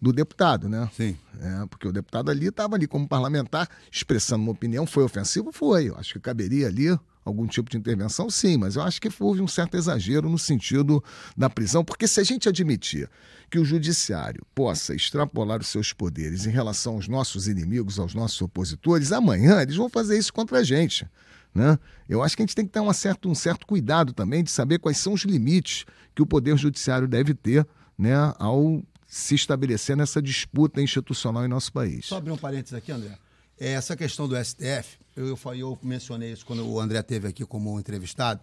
do 0.00 0.12
deputado, 0.12 0.68
né? 0.68 0.90
Sim. 0.94 1.16
É, 1.40 1.66
porque 1.70 1.88
o 1.88 1.92
deputado 1.92 2.30
ali 2.30 2.48
estava 2.48 2.74
ali 2.76 2.86
como 2.86 3.08
parlamentar, 3.08 3.66
expressando 3.90 4.42
uma 4.42 4.52
opinião, 4.52 4.86
foi 4.86 5.02
ofensivo? 5.04 5.50
Foi. 5.52 5.88
Eu 5.88 5.96
acho 5.96 6.12
que 6.12 6.20
caberia 6.20 6.66
ali 6.66 6.88
algum 7.24 7.46
tipo 7.46 7.70
de 7.70 7.76
intervenção, 7.76 8.30
sim, 8.30 8.56
mas 8.56 8.76
eu 8.76 8.82
acho 8.82 9.00
que 9.00 9.08
houve 9.20 9.40
um 9.40 9.48
certo 9.48 9.76
exagero 9.76 10.28
no 10.28 10.38
sentido 10.38 11.02
da 11.36 11.50
prisão, 11.50 11.84
porque 11.84 12.08
se 12.08 12.20
a 12.20 12.24
gente 12.24 12.48
admitir 12.48 13.08
que 13.50 13.58
o 13.58 13.64
judiciário 13.64 14.44
possa 14.54 14.94
extrapolar 14.94 15.60
os 15.60 15.68
seus 15.68 15.92
poderes 15.92 16.46
em 16.46 16.50
relação 16.50 16.94
aos 16.94 17.08
nossos 17.08 17.48
inimigos, 17.48 17.98
aos 17.98 18.14
nossos 18.14 18.40
opositores, 18.40 19.12
amanhã 19.12 19.60
eles 19.60 19.76
vão 19.76 19.88
fazer 19.88 20.18
isso 20.18 20.32
contra 20.32 20.58
a 20.58 20.62
gente. 20.62 21.06
Né? 21.54 21.78
Eu 22.08 22.22
acho 22.22 22.36
que 22.36 22.42
a 22.42 22.46
gente 22.46 22.54
tem 22.54 22.64
que 22.64 22.72
ter 22.72 22.80
um 22.80 22.92
certo, 22.92 23.28
um 23.28 23.34
certo 23.34 23.66
cuidado 23.66 24.12
também 24.12 24.42
de 24.42 24.50
saber 24.50 24.78
quais 24.78 24.98
são 24.98 25.12
os 25.12 25.22
limites 25.22 25.84
que 26.14 26.22
o 26.22 26.26
Poder 26.26 26.56
Judiciário 26.56 27.08
deve 27.08 27.34
ter 27.34 27.66
né, 27.98 28.14
ao 28.38 28.82
se 29.06 29.34
estabelecer 29.34 29.96
nessa 29.96 30.22
disputa 30.22 30.80
institucional 30.80 31.44
em 31.44 31.48
nosso 31.48 31.72
país. 31.72 32.06
Só 32.06 32.18
abrir 32.18 32.30
um 32.30 32.36
parênteses 32.36 32.74
aqui, 32.74 32.92
André. 32.92 33.18
É, 33.60 33.72
Essa 33.72 33.94
questão 33.96 34.26
do 34.26 34.34
STF, 34.42 34.96
eu, 35.14 35.26
eu, 35.28 35.38
eu 35.54 35.78
mencionei 35.82 36.32
isso 36.32 36.46
quando 36.46 36.66
o 36.66 36.80
André 36.80 37.02
teve 37.02 37.28
aqui 37.28 37.44
como 37.44 37.78
entrevistado. 37.78 38.40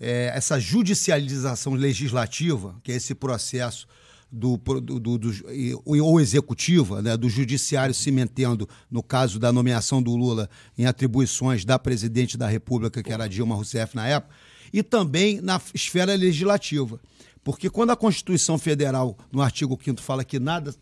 É, 0.00 0.32
essa 0.34 0.58
judicialização 0.58 1.74
legislativa, 1.74 2.74
que 2.82 2.90
é 2.90 2.96
esse 2.96 3.14
processo 3.14 3.86
do, 4.32 4.56
do, 4.56 4.80
do, 4.98 5.18
do- 5.18 5.82
ou 5.86 6.20
executiva, 6.20 7.00
né, 7.00 7.16
do 7.16 7.28
judiciário 7.28 7.94
se 7.94 8.10
metendo, 8.10 8.68
no 8.90 9.02
caso 9.02 9.38
da 9.38 9.52
nomeação 9.52 10.02
do 10.02 10.16
Lula, 10.16 10.50
em 10.76 10.86
atribuições 10.86 11.64
da 11.64 11.78
presidente 11.78 12.36
da 12.36 12.48
República, 12.48 13.02
que 13.02 13.12
era 13.12 13.28
Dilma 13.28 13.54
Rousseff 13.54 13.94
na 13.94 14.08
época, 14.08 14.34
e 14.72 14.82
também 14.82 15.40
na 15.40 15.60
esfera 15.72 16.14
legislativa. 16.16 16.98
Porque 17.44 17.70
quando 17.70 17.90
a 17.90 17.96
Constituição 17.96 18.58
Federal, 18.58 19.16
no 19.30 19.40
artigo 19.42 19.78
5 19.80 20.00
fala 20.02 20.24
que 20.24 20.40
nada 20.40 20.74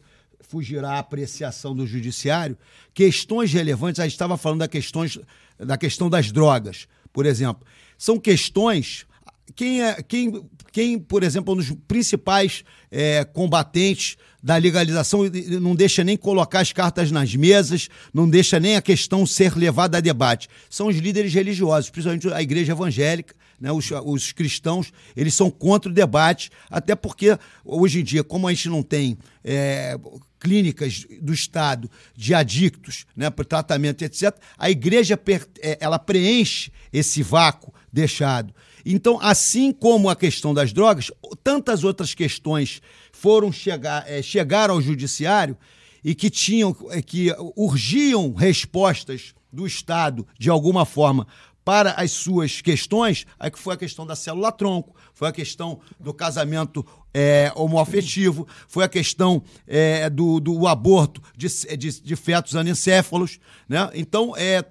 fugirá 0.42 0.92
à 0.92 0.98
apreciação 0.98 1.74
do 1.74 1.86
judiciário, 1.86 2.56
questões 2.92 3.52
relevantes, 3.52 4.00
a 4.00 4.04
gente 4.04 4.12
estava 4.12 4.36
falando 4.36 4.60
da, 4.60 4.68
questões, 4.68 5.18
da 5.58 5.76
questão 5.76 6.10
das 6.10 6.30
drogas, 6.30 6.86
por 7.12 7.26
exemplo. 7.26 7.66
São 7.96 8.18
questões. 8.18 9.06
Quem, 9.54 9.82
é, 9.82 10.02
quem, 10.02 10.44
quem 10.70 10.98
por 10.98 11.22
exemplo, 11.22 11.52
é 11.52 11.54
um 11.54 11.58
dos 11.58 11.70
principais 11.86 12.64
é, 12.90 13.24
combatentes 13.24 14.16
da 14.42 14.56
legalização 14.56 15.20
não 15.60 15.74
deixa 15.74 16.02
nem 16.02 16.16
colocar 16.16 16.60
as 16.60 16.72
cartas 16.72 17.10
nas 17.12 17.34
mesas, 17.34 17.88
não 18.12 18.28
deixa 18.28 18.58
nem 18.58 18.76
a 18.76 18.82
questão 18.82 19.24
ser 19.24 19.56
levada 19.56 19.98
a 19.98 20.00
debate. 20.00 20.48
São 20.68 20.88
os 20.88 20.96
líderes 20.96 21.32
religiosos, 21.32 21.90
principalmente 21.90 22.32
a 22.32 22.42
igreja 22.42 22.72
evangélica, 22.72 23.34
né, 23.62 23.70
os, 23.70 23.88
os 24.04 24.32
cristãos, 24.32 24.92
eles 25.16 25.34
são 25.34 25.48
contra 25.48 25.88
o 25.88 25.94
debate, 25.94 26.50
até 26.68 26.96
porque 26.96 27.38
hoje 27.64 28.00
em 28.00 28.02
dia, 28.04 28.24
como 28.24 28.48
a 28.48 28.52
gente 28.52 28.68
não 28.68 28.82
tem 28.82 29.16
é, 29.44 29.96
clínicas 30.40 31.06
do 31.20 31.32
Estado 31.32 31.88
de 32.16 32.34
adictos, 32.34 33.06
né, 33.16 33.30
para 33.30 33.44
tratamento, 33.44 34.02
etc., 34.02 34.36
a 34.58 34.68
igreja 34.68 35.16
é, 35.60 35.78
ela 35.80 35.96
preenche 35.96 36.72
esse 36.92 37.22
vácuo 37.22 37.72
deixado. 37.92 38.52
Então, 38.84 39.20
assim 39.22 39.70
como 39.70 40.10
a 40.10 40.16
questão 40.16 40.52
das 40.52 40.72
drogas, 40.72 41.12
tantas 41.44 41.84
outras 41.84 42.14
questões 42.14 42.82
foram 43.12 43.52
chegar, 43.52 44.04
é, 44.08 44.20
chegaram 44.20 44.74
ao 44.74 44.82
judiciário 44.82 45.56
e 46.02 46.16
que 46.16 46.28
tinham, 46.28 46.76
é, 46.90 47.00
que 47.00 47.32
urgiam 47.54 48.34
respostas 48.34 49.32
do 49.52 49.66
Estado, 49.66 50.26
de 50.36 50.50
alguma 50.50 50.84
forma, 50.84 51.28
para 51.64 51.92
as 51.92 52.10
suas 52.10 52.60
questões, 52.60 53.26
aí 53.38 53.50
que 53.50 53.58
foi 53.58 53.74
a 53.74 53.76
questão 53.76 54.06
da 54.06 54.16
célula-tronco, 54.16 54.96
foi 55.14 55.28
a 55.28 55.32
questão 55.32 55.80
do 55.98 56.12
casamento 56.12 56.84
é, 57.14 57.52
homoafetivo, 57.54 58.46
foi 58.66 58.84
a 58.84 58.88
questão 58.88 59.42
é, 59.66 60.10
do, 60.10 60.40
do 60.40 60.66
aborto 60.66 61.22
de, 61.36 61.48
de, 61.76 62.00
de, 62.00 62.16
fetos 62.16 62.56
anencéfalos. 62.56 63.38
Né? 63.68 63.88
Então, 63.94 64.34
é, 64.36 64.64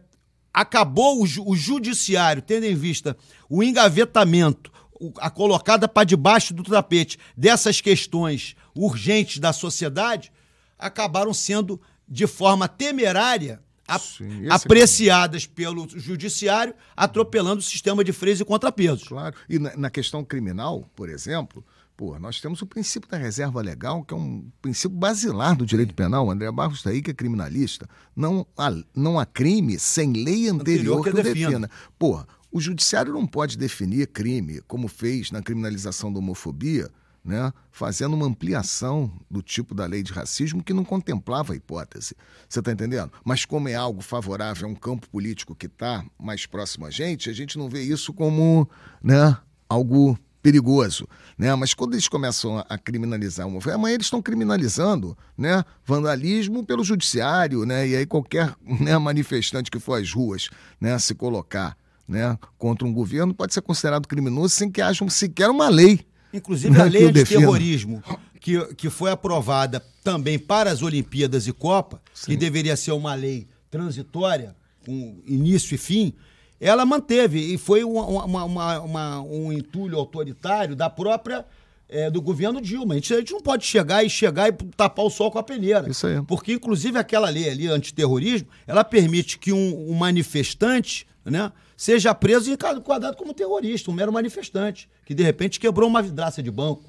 acabou 0.53 1.21
o, 1.21 1.51
o 1.51 1.55
judiciário, 1.55 2.41
tendo 2.41 2.65
em 2.65 2.75
vista 2.75 3.15
o 3.49 3.63
engavetamento, 3.63 4.71
a 5.17 5.29
colocada 5.29 5.87
para 5.87 6.03
debaixo 6.03 6.53
do 6.53 6.63
tapete 6.63 7.17
dessas 7.35 7.81
questões 7.81 8.55
urgentes 8.75 9.39
da 9.39 9.51
sociedade, 9.51 10.31
acabaram 10.77 11.33
sendo, 11.33 11.81
de 12.07 12.27
forma 12.27 12.67
temerária, 12.67 13.61
Sim, 13.99 14.47
é 14.47 14.53
apreciadas 14.53 15.43
é... 15.49 15.55
pelo 15.55 15.87
judiciário, 15.89 16.73
atropelando 16.95 17.59
o 17.59 17.63
sistema 17.63 18.03
de 18.03 18.11
freios 18.11 18.39
e 18.39 18.45
contrapesos. 18.45 19.07
Claro. 19.07 19.35
E 19.49 19.59
na, 19.59 19.75
na 19.75 19.89
questão 19.89 20.23
criminal, 20.23 20.89
por 20.95 21.09
exemplo, 21.09 21.63
Pô, 22.01 22.17
nós 22.17 22.41
temos 22.41 22.59
o 22.63 22.65
princípio 22.65 23.07
da 23.07 23.15
reserva 23.15 23.61
legal, 23.61 24.03
que 24.03 24.11
é 24.11 24.17
um 24.17 24.49
princípio 24.59 24.97
basilar 24.97 25.55
do 25.55 25.67
direito 25.67 25.93
penal. 25.93 26.25
O 26.25 26.31
André 26.31 26.51
Barros 26.51 26.79
está 26.79 26.89
aí, 26.89 26.99
que 26.99 27.11
é 27.11 27.13
criminalista. 27.13 27.87
Não 28.15 28.43
há, 28.57 28.71
não 28.95 29.19
há 29.19 29.25
crime 29.27 29.77
sem 29.77 30.11
lei 30.11 30.49
anterior, 30.49 30.97
anterior 30.99 31.03
que, 31.03 31.11
que 31.11 31.19
o 31.19 31.23
defina. 31.23 31.69
Porra, 31.99 32.27
o 32.51 32.59
judiciário 32.59 33.13
não 33.13 33.27
pode 33.27 33.55
definir 33.55 34.07
crime, 34.07 34.61
como 34.67 34.87
fez 34.87 35.29
na 35.29 35.43
criminalização 35.43 36.11
da 36.11 36.17
homofobia, 36.17 36.89
né, 37.23 37.53
fazendo 37.71 38.15
uma 38.15 38.25
ampliação 38.25 39.11
do 39.29 39.41
tipo 39.41 39.75
da 39.75 39.85
lei 39.85 40.01
de 40.01 40.11
racismo 40.11 40.63
que 40.63 40.73
não 40.73 40.83
contemplava 40.83 41.53
a 41.53 41.55
hipótese. 41.55 42.15
Você 42.49 42.59
está 42.59 42.71
entendendo? 42.71 43.11
Mas 43.23 43.45
como 43.45 43.69
é 43.69 43.75
algo 43.75 44.01
favorável 44.01 44.67
a 44.67 44.71
um 44.71 44.75
campo 44.75 45.07
político 45.09 45.55
que 45.55 45.67
está 45.67 46.03
mais 46.19 46.45
próximo 46.45 46.85
a 46.85 46.89
gente, 46.89 47.29
a 47.29 47.33
gente 47.33 47.57
não 47.57 47.69
vê 47.69 47.83
isso 47.83 48.11
como 48.13 48.67
né, 49.03 49.37
algo 49.69 50.17
perigoso, 50.41 51.07
né? 51.37 51.53
Mas 51.55 51.73
quando 51.73 51.93
eles 51.93 52.07
começam 52.07 52.63
a, 52.67 52.77
criminalizar 52.77 53.47
uma 53.47 53.59
amanhã 53.71 53.93
eles 53.93 54.07
estão 54.07 54.21
criminalizando, 54.21 55.15
né? 55.37 55.63
Vandalismo 55.85 56.65
pelo 56.65 56.83
judiciário, 56.83 57.63
né? 57.65 57.87
E 57.87 57.95
aí 57.95 58.05
qualquer 58.05 58.55
né, 58.63 58.97
manifestante 58.97 59.69
que 59.69 59.79
for 59.79 60.01
às 60.01 60.11
ruas, 60.11 60.49
né, 60.79 60.97
se 60.97 61.13
colocar, 61.13 61.77
né, 62.07 62.37
contra 62.57 62.87
um 62.87 62.93
governo 62.93 63.33
pode 63.33 63.53
ser 63.53 63.61
considerado 63.61 64.07
criminoso 64.07 64.55
sem 64.55 64.69
que 64.71 64.81
haja 64.81 65.07
sequer 65.09 65.49
uma 65.49 65.69
lei. 65.69 66.05
Inclusive 66.33 66.79
a 66.79 66.85
lei 66.85 67.11
de 67.11 67.23
terrorismo 67.23 68.03
que, 68.39 68.73
que 68.75 68.89
foi 68.89 69.11
aprovada 69.11 69.83
também 70.03 70.39
para 70.39 70.71
as 70.71 70.81
Olimpíadas 70.81 71.47
e 71.47 71.53
Copa, 71.53 72.01
Sim. 72.13 72.31
que 72.31 72.37
deveria 72.37 72.75
ser 72.75 72.91
uma 72.91 73.13
lei 73.13 73.47
transitória, 73.69 74.55
com 74.85 75.21
início 75.25 75.75
e 75.75 75.77
fim, 75.77 76.13
ela 76.59 76.85
manteve 76.85 77.39
e 77.39 77.57
foi 77.57 77.83
uma, 77.83 78.05
uma, 78.05 78.43
uma, 78.43 78.79
uma 78.79 79.21
um 79.21 79.53
entulho 79.53 79.97
autoritário 79.97 80.75
da 80.75 80.89
própria 80.89 81.45
é, 81.87 82.09
do 82.09 82.21
governo 82.21 82.61
Dilma. 82.61 82.93
A 82.93 82.97
gente, 82.97 83.13
a 83.13 83.17
gente, 83.17 83.33
não 83.33 83.41
pode 83.41 83.65
chegar 83.65 84.03
e 84.03 84.09
chegar 84.09 84.47
e 84.47 84.53
tapar 84.75 85.05
o 85.05 85.09
sol 85.09 85.29
com 85.29 85.37
a 85.37 85.43
peneira. 85.43 85.89
Isso 85.89 86.07
aí. 86.07 86.21
Porque, 86.23 86.53
inclusive, 86.53 86.97
aquela 86.97 87.29
lei 87.29 87.49
ali, 87.49 87.67
antiterrorismo, 87.67 88.47
ela 88.65 88.83
permite 88.83 89.37
que 89.37 89.51
um, 89.51 89.91
um 89.91 89.93
manifestante 89.93 91.05
né, 91.23 91.51
seja 91.77 92.13
preso 92.15 92.49
e 92.49 92.53
enquadrado 92.53 93.15
como 93.15 93.33
terrorista, 93.33 93.91
um 93.91 93.93
mero 93.93 94.11
manifestante, 94.11 94.89
que 95.05 95.13
de 95.13 95.23
repente 95.23 95.59
quebrou 95.59 95.87
uma 95.87 96.01
vidraça 96.01 96.41
de 96.41 96.49
banco, 96.49 96.83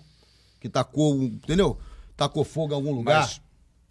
que 0.60 0.68
tacou, 0.68 1.22
entendeu? 1.22 1.78
Tacou 2.16 2.44
fogo 2.44 2.72
em 2.72 2.76
algum 2.76 2.92
lugar. 2.92 3.20
Mas, 3.20 3.40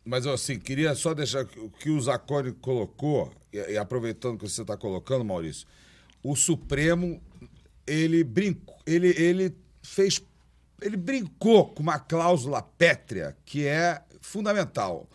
mas 0.03 0.27
assim, 0.27 0.59
queria 0.59 0.95
só 0.95 1.13
deixar 1.13 1.45
que, 1.45 1.69
que 1.79 1.89
o 1.89 2.01
Zacone 2.01 2.53
colocou 2.53 3.31
e, 3.51 3.77
aproveitando 3.77 4.37
que 4.37 4.47
você 4.47 4.61
está 4.61 4.77
colocando, 4.77 5.25
Maurício, 5.25 5.67
o 6.23 6.35
Supremo 6.35 7.21
ele 7.85 8.23
brincou, 8.23 8.77
ele, 8.85 9.09
ele 9.09 9.55
fez, 9.83 10.21
ele 10.81 10.95
brincou 10.95 11.67
com 11.67 11.83
uma 11.83 11.99
cláusula 11.99 12.61
pétrea 12.61 13.35
que 13.45 13.65
é 13.65 14.01
fundamental. 14.21 15.09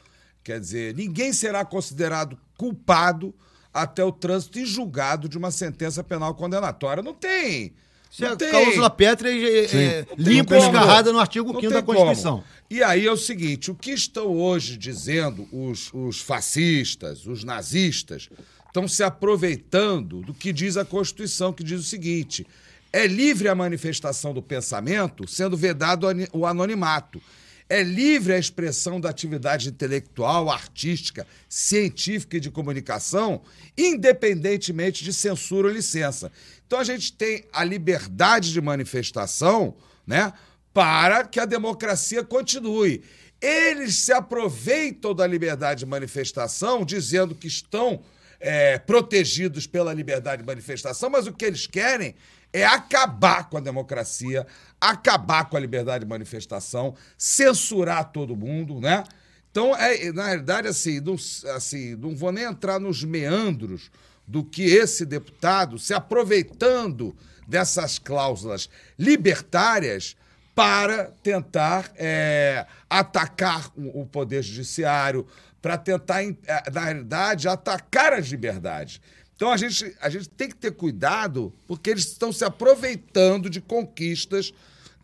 Quer 0.44 0.60
dizer, 0.60 0.94
ninguém 0.94 1.32
será 1.32 1.64
considerado 1.64 2.38
culpado 2.56 3.34
até 3.76 4.02
o 4.02 4.10
trânsito 4.10 4.58
e 4.58 4.64
julgado 4.64 5.28
de 5.28 5.36
uma 5.36 5.50
sentença 5.50 6.02
penal 6.02 6.34
condenatória. 6.34 7.02
Não 7.02 7.12
tem. 7.12 7.74
Se 8.10 8.22
não 8.22 8.32
a 8.32 8.36
tem. 8.36 8.50
cláusula 8.50 8.88
pétrea 8.88 9.30
é, 9.30 9.64
é 9.64 10.06
limpa 10.16 10.56
escarrada 10.56 11.12
no 11.12 11.18
artigo 11.18 11.52
5 11.60 11.72
da 11.72 11.82
Constituição. 11.82 12.38
Como. 12.38 12.44
E 12.70 12.82
aí 12.82 13.06
é 13.06 13.12
o 13.12 13.16
seguinte: 13.16 13.70
o 13.70 13.74
que 13.74 13.90
estão 13.90 14.28
hoje 14.28 14.78
dizendo 14.78 15.46
os, 15.52 15.92
os 15.92 16.20
fascistas, 16.20 17.26
os 17.26 17.44
nazistas, 17.44 18.30
estão 18.66 18.88
se 18.88 19.02
aproveitando 19.02 20.22
do 20.22 20.32
que 20.32 20.52
diz 20.52 20.78
a 20.78 20.84
Constituição, 20.84 21.52
que 21.52 21.62
diz 21.62 21.80
o 21.80 21.84
seguinte: 21.84 22.46
é 22.92 23.06
livre 23.06 23.48
a 23.48 23.54
manifestação 23.54 24.32
do 24.32 24.40
pensamento, 24.40 25.28
sendo 25.28 25.56
vedado 25.56 26.06
o 26.32 26.46
anonimato. 26.46 27.20
É 27.68 27.82
livre 27.82 28.32
a 28.32 28.38
expressão 28.38 29.00
da 29.00 29.10
atividade 29.10 29.68
intelectual, 29.68 30.50
artística, 30.50 31.26
científica 31.48 32.36
e 32.36 32.40
de 32.40 32.50
comunicação, 32.50 33.42
independentemente 33.76 35.02
de 35.02 35.12
censura 35.12 35.66
ou 35.66 35.74
licença. 35.74 36.30
Então 36.66 36.78
a 36.78 36.84
gente 36.84 37.12
tem 37.12 37.44
a 37.52 37.64
liberdade 37.64 38.52
de 38.52 38.60
manifestação, 38.60 39.76
né? 40.06 40.32
para 40.72 41.24
que 41.24 41.40
a 41.40 41.46
democracia 41.46 42.22
continue. 42.22 43.02
Eles 43.40 43.96
se 43.96 44.12
aproveitam 44.12 45.14
da 45.14 45.26
liberdade 45.26 45.80
de 45.80 45.86
manifestação, 45.86 46.84
dizendo 46.84 47.34
que 47.34 47.46
estão 47.46 48.02
é, 48.38 48.78
protegidos 48.78 49.66
pela 49.66 49.92
liberdade 49.94 50.42
de 50.42 50.46
manifestação, 50.46 51.08
mas 51.08 51.26
o 51.26 51.32
que 51.32 51.44
eles 51.44 51.66
querem 51.66 52.14
é 52.60 52.64
acabar 52.64 53.48
com 53.48 53.56
a 53.56 53.60
democracia, 53.60 54.46
acabar 54.80 55.48
com 55.48 55.56
a 55.56 55.60
liberdade 55.60 56.04
de 56.04 56.08
manifestação, 56.08 56.94
censurar 57.16 58.12
todo 58.12 58.36
mundo, 58.36 58.80
né? 58.80 59.04
Então, 59.50 59.74
é, 59.74 60.12
na 60.12 60.26
realidade, 60.26 60.68
assim 60.68 61.00
não, 61.00 61.16
assim, 61.54 61.94
não 61.96 62.14
vou 62.14 62.32
nem 62.32 62.44
entrar 62.44 62.78
nos 62.78 63.02
meandros 63.02 63.90
do 64.26 64.44
que 64.44 64.62
esse 64.64 65.04
deputado, 65.04 65.78
se 65.78 65.94
aproveitando 65.94 67.16
dessas 67.46 67.98
cláusulas 67.98 68.68
libertárias, 68.98 70.16
para 70.56 71.12
tentar 71.22 71.92
é, 71.96 72.64
atacar 72.88 73.70
o, 73.76 74.06
poder 74.06 74.42
judiciário, 74.42 75.26
para 75.60 75.76
tentar, 75.76 76.22
é, 76.22 76.70
na 76.72 76.80
realidade, 76.80 77.46
atacar 77.46 78.14
as 78.14 78.28
liberdades. 78.28 78.98
Então 79.36 79.52
a 79.52 79.56
gente, 79.56 79.94
a 80.00 80.08
gente 80.08 80.28
tem 80.30 80.48
que 80.48 80.56
ter 80.56 80.72
cuidado, 80.72 81.52
porque 81.66 81.90
eles 81.90 82.06
estão 82.06 82.32
se 82.32 82.44
aproveitando 82.44 83.50
de 83.50 83.60
conquistas 83.60 84.52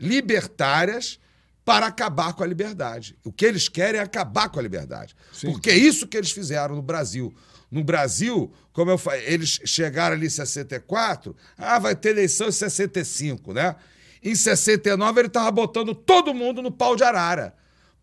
libertárias 0.01 1.21
para 1.65 1.87
acabar 1.87 2.33
com 2.33 2.43
a 2.43 2.47
liberdade. 2.47 3.17
O 3.23 3.31
que 3.31 3.45
eles 3.45 3.69
querem 3.69 4.01
é 4.01 4.03
acabar 4.03 4.49
com 4.49 4.59
a 4.59 4.63
liberdade. 4.63 5.15
Sim. 5.33 5.53
Porque 5.53 5.71
é 5.71 5.77
isso 5.77 6.09
que 6.09 6.17
eles 6.17 6.33
fizeram 6.33 6.75
no 6.75 6.83
Brasil. 6.83 7.33
No 7.71 7.85
Brasil, 7.85 8.53
como 8.73 8.91
eu 8.91 8.99
falei, 8.99 9.23
eles 9.27 9.61
chegaram 9.65 10.17
ali 10.17 10.27
em 10.27 10.31
64, 10.31 11.37
ah, 11.57 11.79
vai 11.79 11.95
ter 11.95 12.11
eleição 12.11 12.49
em 12.49 12.53
65, 12.53 13.53
né? 13.53 13.77
Em 14.23 14.35
69, 14.35 15.21
ele 15.21 15.29
estava 15.29 15.51
botando 15.51 15.95
todo 15.95 16.35
mundo 16.35 16.63
no 16.63 16.71
pau 16.71 16.97
de 16.97 17.05
arara. 17.05 17.55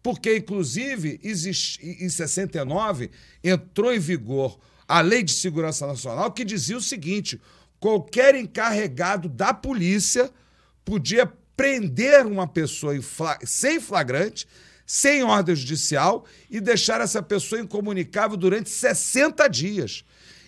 Porque, 0.01 0.37
inclusive, 0.37 1.19
existe, 1.23 1.79
em 1.85 2.09
69, 2.09 3.11
entrou 3.43 3.93
em 3.93 3.99
vigor 3.99 4.57
a 4.89 5.01
Lei 5.01 5.21
de 5.21 5.33
Segurança 5.33 5.85
Nacional 5.85 6.31
que 6.31 6.43
dizia 6.43 6.75
o 6.75 6.81
seguinte: 6.81 7.39
qualquer 7.79 8.33
encarregado 8.33 9.29
da 9.29 9.53
polícia 9.53 10.31
podia 10.83 11.31
prender 11.55 12.25
uma 12.25 12.47
pessoa 12.47 12.93
sem 13.43 13.79
flagrante, 13.79 14.47
sem 14.87 15.23
ordem 15.23 15.55
judicial 15.55 16.25
e 16.49 16.59
deixar 16.59 16.99
essa 17.01 17.21
pessoa 17.21 17.61
incomunicável 17.61 18.35
durante 18.35 18.71
60 18.71 19.47
dias. 19.47 20.03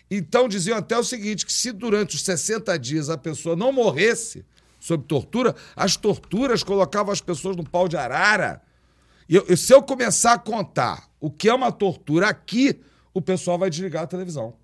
Então 0.09 0.49
diziam 0.49 0.77
até 0.77 0.97
o 0.97 1.03
seguinte: 1.03 1.45
que 1.45 1.53
se 1.53 1.72
durante 1.72 2.15
os 2.15 2.23
60 2.23 2.80
dias 2.80 3.09
a 3.11 3.18
pessoa 3.18 3.55
não 3.55 3.72
morresse, 3.72 4.43
sob 4.80 5.03
tortura, 5.03 5.55
as 5.76 5.95
torturas 5.95 6.63
colocavam 6.63 7.13
as 7.13 7.22
pessoas 7.22 7.55
no 7.55 7.63
pau 7.63 7.88
de 7.88 7.95
arara. 7.95 8.59
E 9.30 9.35
eu, 9.35 9.55
se 9.55 9.72
eu 9.72 9.84
começar 9.84 10.34
a 10.34 10.39
contar 10.39 11.07
o 11.19 11.30
que 11.30 11.47
é 11.47 11.53
uma 11.53 11.72
tortura 11.72 12.27
aqui, 12.27 12.81
o 13.14 13.22
pessoal 13.22 13.58
vai 13.58 13.70
desligar 13.70 14.04
a 14.04 14.08
televisão. 14.08 14.56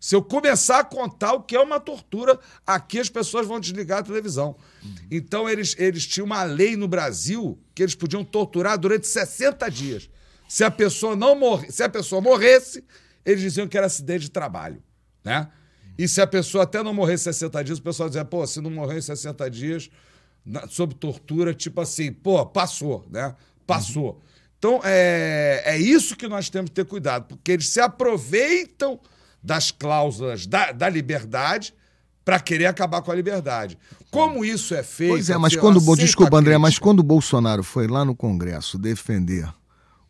Se 0.00 0.14
eu 0.14 0.22
começar 0.22 0.80
a 0.80 0.84
contar 0.84 1.32
o 1.32 1.42
que 1.42 1.56
é 1.56 1.60
uma 1.60 1.80
tortura, 1.80 2.38
aqui 2.64 3.00
as 3.00 3.10
pessoas 3.10 3.46
vão 3.46 3.58
desligar 3.58 3.98
a 3.98 4.02
televisão. 4.02 4.54
Uhum. 4.82 4.94
Então, 5.10 5.48
eles, 5.48 5.74
eles 5.76 6.06
tinham 6.06 6.26
uma 6.26 6.44
lei 6.44 6.76
no 6.76 6.86
Brasil 6.86 7.58
que 7.74 7.82
eles 7.82 7.96
podiam 7.96 8.24
torturar 8.24 8.78
durante 8.78 9.08
60 9.08 9.68
dias. 9.70 10.08
Se 10.48 10.62
a 10.62 10.70
pessoa 10.70 11.16
não 11.16 11.34
morre, 11.34 11.70
se 11.72 11.82
a 11.82 11.88
pessoa 11.88 12.20
morresse, 12.20 12.84
eles 13.26 13.40
diziam 13.40 13.66
que 13.66 13.76
era 13.76 13.86
acidente 13.86 14.20
de 14.20 14.30
trabalho. 14.30 14.82
Né? 15.24 15.48
E 15.98 16.06
se 16.06 16.20
a 16.20 16.26
pessoa 16.26 16.62
até 16.62 16.80
não 16.80 16.94
morrer 16.94 17.18
60 17.18 17.64
dias, 17.64 17.78
o 17.78 17.82
pessoal 17.82 18.08
dizia, 18.08 18.24
pô, 18.24 18.46
se 18.46 18.60
não 18.60 18.70
morrer 18.70 18.98
em 18.98 19.02
60 19.02 19.50
dias, 19.50 19.90
na, 20.46 20.68
sob 20.68 20.94
tortura, 20.94 21.52
tipo 21.52 21.80
assim, 21.80 22.12
pô, 22.12 22.46
passou, 22.46 23.04
né? 23.10 23.34
Passou. 23.66 24.12
Uhum. 24.12 24.20
Então, 24.58 24.80
é, 24.84 25.62
é 25.64 25.78
isso 25.78 26.16
que 26.16 26.26
nós 26.26 26.50
temos 26.50 26.70
que 26.70 26.74
ter 26.74 26.84
cuidado, 26.84 27.26
porque 27.26 27.52
eles 27.52 27.68
se 27.68 27.80
aproveitam 27.80 28.98
das 29.42 29.70
cláusulas 29.70 30.46
da, 30.46 30.72
da 30.72 30.88
liberdade 30.88 31.72
para 32.24 32.40
querer 32.40 32.66
acabar 32.66 33.00
com 33.00 33.10
a 33.10 33.14
liberdade. 33.14 33.78
Como 34.10 34.44
isso 34.44 34.74
é 34.74 34.82
feito. 34.82 35.12
Pois 35.12 35.30
é, 35.30 35.38
mas 35.38 35.56
quando. 35.56 35.80
Desculpa, 35.96 36.36
André, 36.36 36.58
mas 36.58 36.78
quando 36.78 37.00
o 37.00 37.02
Bolsonaro 37.02 37.62
foi 37.62 37.86
lá 37.86 38.04
no 38.04 38.14
Congresso 38.14 38.76
defender 38.78 39.48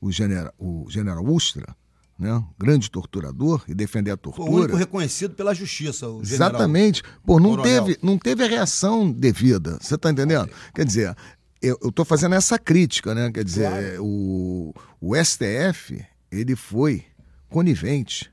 o 0.00 0.10
general, 0.10 0.52
o 0.58 0.86
general 0.88 1.24
Ustra, 1.24 1.76
né? 2.18 2.42
grande 2.58 2.90
torturador, 2.90 3.62
e 3.68 3.74
defender 3.74 4.10
a 4.10 4.16
tortura. 4.16 4.50
O 4.50 4.54
único 4.54 4.76
reconhecido 4.76 5.34
pela 5.34 5.54
justiça, 5.54 6.08
o 6.08 6.20
Exatamente. 6.20 7.02
Pô, 7.24 7.38
não 7.38 7.60
teve, 7.60 7.98
não 8.02 8.18
teve 8.18 8.44
a 8.44 8.48
reação 8.48 9.10
devida. 9.10 9.78
Você 9.80 9.94
está 9.94 10.10
entendendo? 10.10 10.50
Quer 10.74 10.84
dizer, 10.84 11.16
eu 11.60 11.78
estou 11.89 12.05
fazendo 12.05 12.35
essa 12.35 12.59
crítica, 12.59 13.14
né? 13.14 13.30
Quer 13.32 13.44
dizer, 13.44 13.68
claro. 13.68 14.05
o, 14.05 14.74
o 15.01 15.16
STF, 15.16 16.05
ele 16.30 16.55
foi 16.55 17.05
conivente 17.48 18.30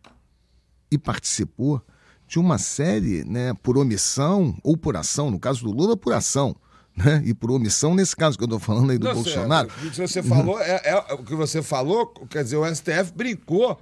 e 0.92 0.98
participou 0.98 1.82
de 2.28 2.40
uma 2.40 2.58
série, 2.58 3.24
né, 3.24 3.54
por 3.62 3.78
omissão 3.78 4.58
ou 4.64 4.76
por 4.76 4.96
ação, 4.98 5.30
no 5.30 5.40
caso 5.40 5.64
do 5.64 5.72
Lula, 5.72 5.96
por 5.96 6.14
ação. 6.14 6.56
Né? 6.96 7.24
E 7.26 7.34
por 7.34 7.52
omissão, 7.52 7.94
nesse 7.94 8.16
caso 8.16 8.38
que 8.38 8.44
eu 8.44 8.48
estou 8.48 8.60
falando 8.60 8.90
aí 8.90 8.98
do 8.98 9.06
Não, 9.06 9.16
Bolsonaro. 9.16 9.68
o 9.68 9.92
que 9.92 10.02
você 10.02 10.24
falou, 10.24 10.62
é, 10.62 10.82
é, 10.86 11.14
o 11.14 11.24
que 11.24 11.36
você 11.36 11.62
falou, 11.62 12.08
quer 12.30 12.44
dizer, 12.44 12.56
o 12.56 12.66
STF 12.66 13.12
brincou 13.14 13.78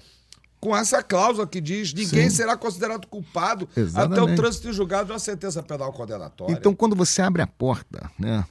com 0.60 0.76
essa 0.76 1.04
cláusula 1.04 1.46
que 1.46 1.62
diz 1.62 1.94
ninguém 1.94 2.30
Sim. 2.30 2.38
será 2.38 2.58
considerado 2.58 3.06
culpado 3.06 3.70
Exatamente. 3.78 4.20
até 4.20 4.32
o 4.32 4.36
trânsito 4.36 4.70
em 4.70 4.74
julgado 4.74 5.06
de 5.06 5.12
uma 5.12 5.20
sentença 5.20 5.62
penal 5.62 5.94
condenatória. 5.94 6.54
Então, 6.54 6.74
quando 6.74 6.96
você 6.96 7.22
abre 7.22 7.42
a 7.42 7.48
porta, 7.48 8.10
né, 8.18 8.44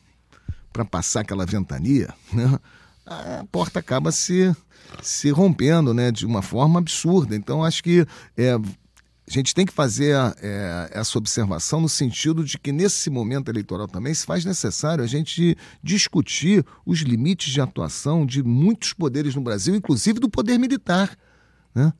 para 0.72 0.84
passar 0.84 1.20
aquela 1.20 1.44
ventania, 1.44 2.12
né, 2.32 2.58
a 3.04 3.44
porta 3.50 3.78
acaba 3.78 4.12
se, 4.12 4.54
se 5.02 5.30
rompendo, 5.30 5.92
né, 5.92 6.10
de 6.10 6.24
uma 6.24 6.42
forma 6.42 6.78
absurda. 6.78 7.34
Então, 7.34 7.64
acho 7.64 7.82
que 7.82 8.06
é, 8.36 8.52
a 8.52 9.30
gente 9.30 9.54
tem 9.54 9.64
que 9.64 9.72
fazer 9.72 10.16
é, 10.40 10.90
essa 10.92 11.16
observação 11.16 11.80
no 11.80 11.88
sentido 11.88 12.44
de 12.44 12.58
que 12.58 12.72
nesse 12.72 13.08
momento 13.08 13.50
eleitoral 13.50 13.88
também 13.88 14.12
se 14.12 14.26
faz 14.26 14.44
necessário 14.44 15.02
a 15.02 15.06
gente 15.06 15.56
discutir 15.82 16.64
os 16.84 17.00
limites 17.00 17.52
de 17.52 17.60
atuação 17.60 18.26
de 18.26 18.42
muitos 18.42 18.92
poderes 18.92 19.34
no 19.34 19.40
Brasil, 19.40 19.74
inclusive 19.74 20.20
do 20.20 20.28
poder 20.28 20.58
militar. 20.58 21.16
Né? 21.74 21.92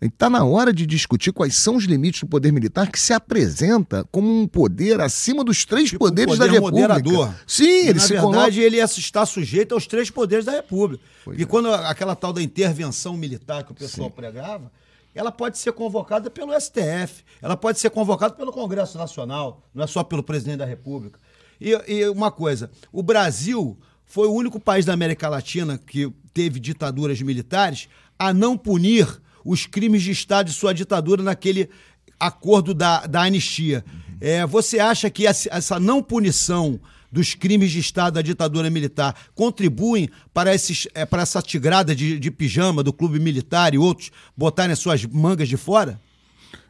Está 0.00 0.28
na 0.28 0.44
hora 0.44 0.74
de 0.74 0.86
discutir 0.86 1.32
quais 1.32 1.56
são 1.56 1.76
os 1.76 1.84
limites 1.84 2.20
do 2.20 2.26
poder 2.26 2.52
militar 2.52 2.90
que 2.90 3.00
se 3.00 3.14
apresenta 3.14 4.04
como 4.12 4.28
um 4.28 4.46
poder 4.46 5.00
acima 5.00 5.42
dos 5.42 5.64
três 5.64 5.88
tipo 5.88 6.00
poderes 6.00 6.34
um 6.34 6.36
poder 6.36 6.48
da 6.48 6.52
República. 6.52 6.88
Moderador. 6.88 7.34
Sim, 7.46 7.64
e, 7.64 7.88
ele 7.88 7.94
na 7.94 8.00
se 8.00 8.12
verdade 8.12 8.32
coloca... 8.32 8.60
ele 8.60 8.76
está 8.76 9.24
sujeito 9.24 9.72
aos 9.72 9.86
três 9.86 10.10
poderes 10.10 10.44
da 10.44 10.52
República. 10.52 11.02
Pois 11.24 11.38
e 11.38 11.42
é. 11.42 11.46
quando 11.46 11.72
aquela 11.72 12.14
tal 12.14 12.30
da 12.32 12.42
intervenção 12.42 13.16
militar 13.16 13.64
que 13.64 13.72
o 13.72 13.74
pessoal 13.74 14.10
Sim. 14.10 14.14
pregava, 14.14 14.70
ela 15.14 15.32
pode 15.32 15.56
ser 15.56 15.72
convocada 15.72 16.28
pelo 16.28 16.52
STF, 16.60 17.24
ela 17.40 17.56
pode 17.56 17.80
ser 17.80 17.88
convocada 17.88 18.34
pelo 18.34 18.52
Congresso 18.52 18.98
Nacional, 18.98 19.62
não 19.74 19.84
é 19.84 19.86
só 19.86 20.04
pelo 20.04 20.22
presidente 20.22 20.58
da 20.58 20.66
República. 20.66 21.18
E, 21.58 21.70
e 21.88 22.06
uma 22.10 22.30
coisa, 22.30 22.70
o 22.92 23.02
Brasil 23.02 23.78
foi 24.04 24.28
o 24.28 24.32
único 24.32 24.60
país 24.60 24.84
da 24.84 24.92
América 24.92 25.26
Latina 25.26 25.78
que 25.78 26.12
teve 26.34 26.60
ditaduras 26.60 27.22
militares 27.22 27.88
a 28.18 28.34
não 28.34 28.58
punir 28.58 29.22
os 29.46 29.64
crimes 29.64 30.02
de 30.02 30.10
Estado 30.10 30.48
de 30.48 30.52
sua 30.52 30.74
ditadura 30.74 31.22
naquele 31.22 31.70
acordo 32.18 32.74
da, 32.74 33.06
da 33.06 33.22
anistia. 33.22 33.84
É, 34.20 34.44
você 34.46 34.78
acha 34.78 35.08
que 35.08 35.26
essa 35.26 35.78
não 35.78 36.02
punição 36.02 36.80
dos 37.12 37.34
crimes 37.34 37.70
de 37.70 37.78
Estado 37.78 38.14
da 38.14 38.22
ditadura 38.22 38.68
militar 38.68 39.14
contribuem 39.34 40.10
para, 40.34 40.54
esses, 40.54 40.88
é, 40.94 41.06
para 41.06 41.22
essa 41.22 41.40
tigrada 41.40 41.94
de, 41.94 42.18
de 42.18 42.30
pijama 42.30 42.82
do 42.82 42.92
clube 42.92 43.20
militar 43.20 43.72
e 43.72 43.78
outros 43.78 44.10
botarem 44.36 44.72
as 44.72 44.78
suas 44.78 45.04
mangas 45.04 45.48
de 45.48 45.56
fora? 45.56 46.00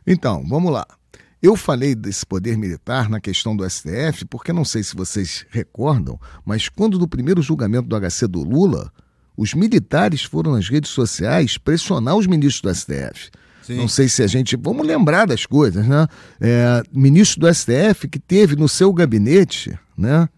Então, 0.06 0.44
vamos 0.46 0.70
lá. 0.70 0.86
Eu 1.42 1.56
falei 1.56 1.94
desse 1.94 2.24
poder 2.26 2.56
militar 2.56 3.08
na 3.08 3.20
questão 3.20 3.56
do 3.56 3.68
STF, 3.68 4.24
porque 4.28 4.52
não 4.52 4.64
sei 4.64 4.82
se 4.82 4.96
vocês 4.96 5.46
recordam, 5.50 6.18
mas 6.44 6.68
quando 6.68 6.98
no 6.98 7.06
primeiro 7.06 7.42
julgamento 7.42 7.88
do 7.88 7.96
HC 8.00 8.26
do 8.26 8.42
Lula, 8.42 8.90
os 9.36 9.54
militares 9.54 10.22
foram 10.22 10.52
nas 10.52 10.68
redes 10.68 10.90
sociais 10.90 11.58
pressionar 11.58 12.16
os 12.16 12.26
ministros 12.26 12.62
do 12.62 12.74
STF. 12.74 13.30
Sim. 13.62 13.76
Não 13.76 13.88
sei 13.88 14.08
se 14.08 14.22
a 14.22 14.26
gente. 14.26 14.56
Vamos 14.56 14.86
lembrar 14.86 15.26
das 15.26 15.44
coisas, 15.44 15.86
né? 15.86 16.06
É, 16.40 16.82
ministro 16.92 17.40
do 17.40 17.52
STF 17.52 18.08
que 18.08 18.18
teve 18.18 18.54
no 18.54 18.68
seu 18.68 18.92
gabinete, 18.92 19.76
né? 19.98 20.28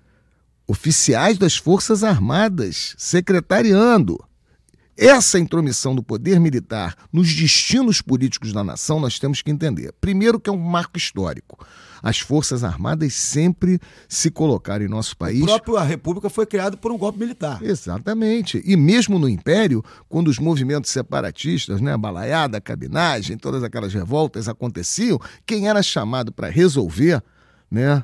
Oficiais 0.67 1.37
das 1.39 1.57
Forças 1.57 2.03
Armadas 2.03 2.95
secretariando. 2.97 4.19
Essa 4.97 5.39
intromissão 5.39 5.95
do 5.95 6.03
poder 6.03 6.41
militar 6.41 6.97
nos 7.13 7.33
destinos 7.33 8.03
políticos 8.03 8.53
da 8.53 8.65
nação 8.65 8.99
nós 8.99 9.19
temos 9.19 9.43
que 9.43 9.51
entender. 9.51 9.93
Primeiro, 10.01 10.41
que 10.41 10.51
é 10.51 10.53
um 10.53 10.59
marco 10.59 10.99
histórico 10.99 11.65
as 12.03 12.19
Forças 12.19 12.65
Armadas 12.65 13.15
sempre 13.15 13.81
se 14.09 14.31
colocaram 14.31 14.85
em 14.85 14.89
nosso 14.89 15.17
país. 15.17 15.43
O 15.43 15.47
próprio 15.47 15.77
a 15.77 15.83
República 15.83 16.31
foi 16.31 16.47
criada 16.47 16.77
por 16.77 16.93
um 16.93 16.99
golpe 16.99 17.19
militar. 17.19 17.63
Exatamente. 17.63 18.63
E 18.65 18.77
mesmo 18.77 19.19
no 19.19 19.29
Império, 19.29 19.85
quando 20.09 20.29
os 20.29 20.39
movimentos 20.39 20.91
separatistas, 20.91 21.81
né, 21.81 21.93
a 21.93 21.99
balaiada, 21.99 22.59
a 22.59 22.61
cabinagem, 22.61 23.37
todas 23.37 23.63
aquelas 23.63 23.93
revoltas 23.93 24.49
aconteciam, 24.49 25.19
quem 25.47 25.69
era 25.69 25.83
chamado 25.83 26.33
para 26.33 26.49
resolver, 26.49 27.23
né, 27.71 28.03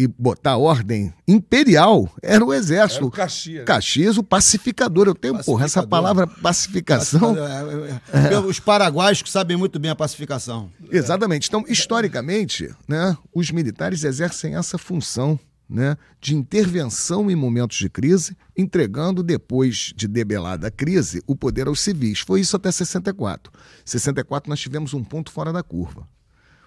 e 0.00 0.06
botar 0.06 0.56
ordem 0.56 1.12
imperial 1.28 2.10
era 2.22 2.42
o 2.42 2.54
exército. 2.54 3.00
Era 3.00 3.06
o 3.06 3.10
Caxias. 3.10 3.64
Caxias, 3.66 4.16
o 4.16 4.22
pacificador. 4.22 5.06
Eu 5.06 5.14
tenho, 5.14 5.38
porra, 5.44 5.66
essa 5.66 5.86
palavra 5.86 6.26
pacificação. 6.26 7.36
É, 7.36 8.30
é, 8.30 8.32
é. 8.32 8.38
Os 8.38 8.58
paraguaios 8.58 9.20
que 9.20 9.28
sabem 9.28 9.58
muito 9.58 9.78
bem 9.78 9.90
a 9.90 9.94
pacificação. 9.94 10.70
Exatamente. 10.90 11.48
Então, 11.48 11.64
historicamente, 11.68 12.74
né, 12.88 13.14
os 13.34 13.50
militares 13.50 14.02
exercem 14.02 14.56
essa 14.56 14.78
função 14.78 15.38
né, 15.68 15.98
de 16.18 16.34
intervenção 16.34 17.30
em 17.30 17.36
momentos 17.36 17.76
de 17.76 17.90
crise, 17.90 18.34
entregando, 18.56 19.22
depois 19.22 19.92
de 19.94 20.08
debelada 20.08 20.68
a 20.68 20.70
crise, 20.70 21.22
o 21.26 21.36
poder 21.36 21.68
aos 21.68 21.80
civis. 21.80 22.20
Foi 22.20 22.40
isso 22.40 22.56
até 22.56 22.72
64. 22.72 23.52
64 23.84 24.48
nós 24.48 24.58
tivemos 24.58 24.94
um 24.94 25.04
ponto 25.04 25.30
fora 25.30 25.52
da 25.52 25.62
curva. 25.62 26.08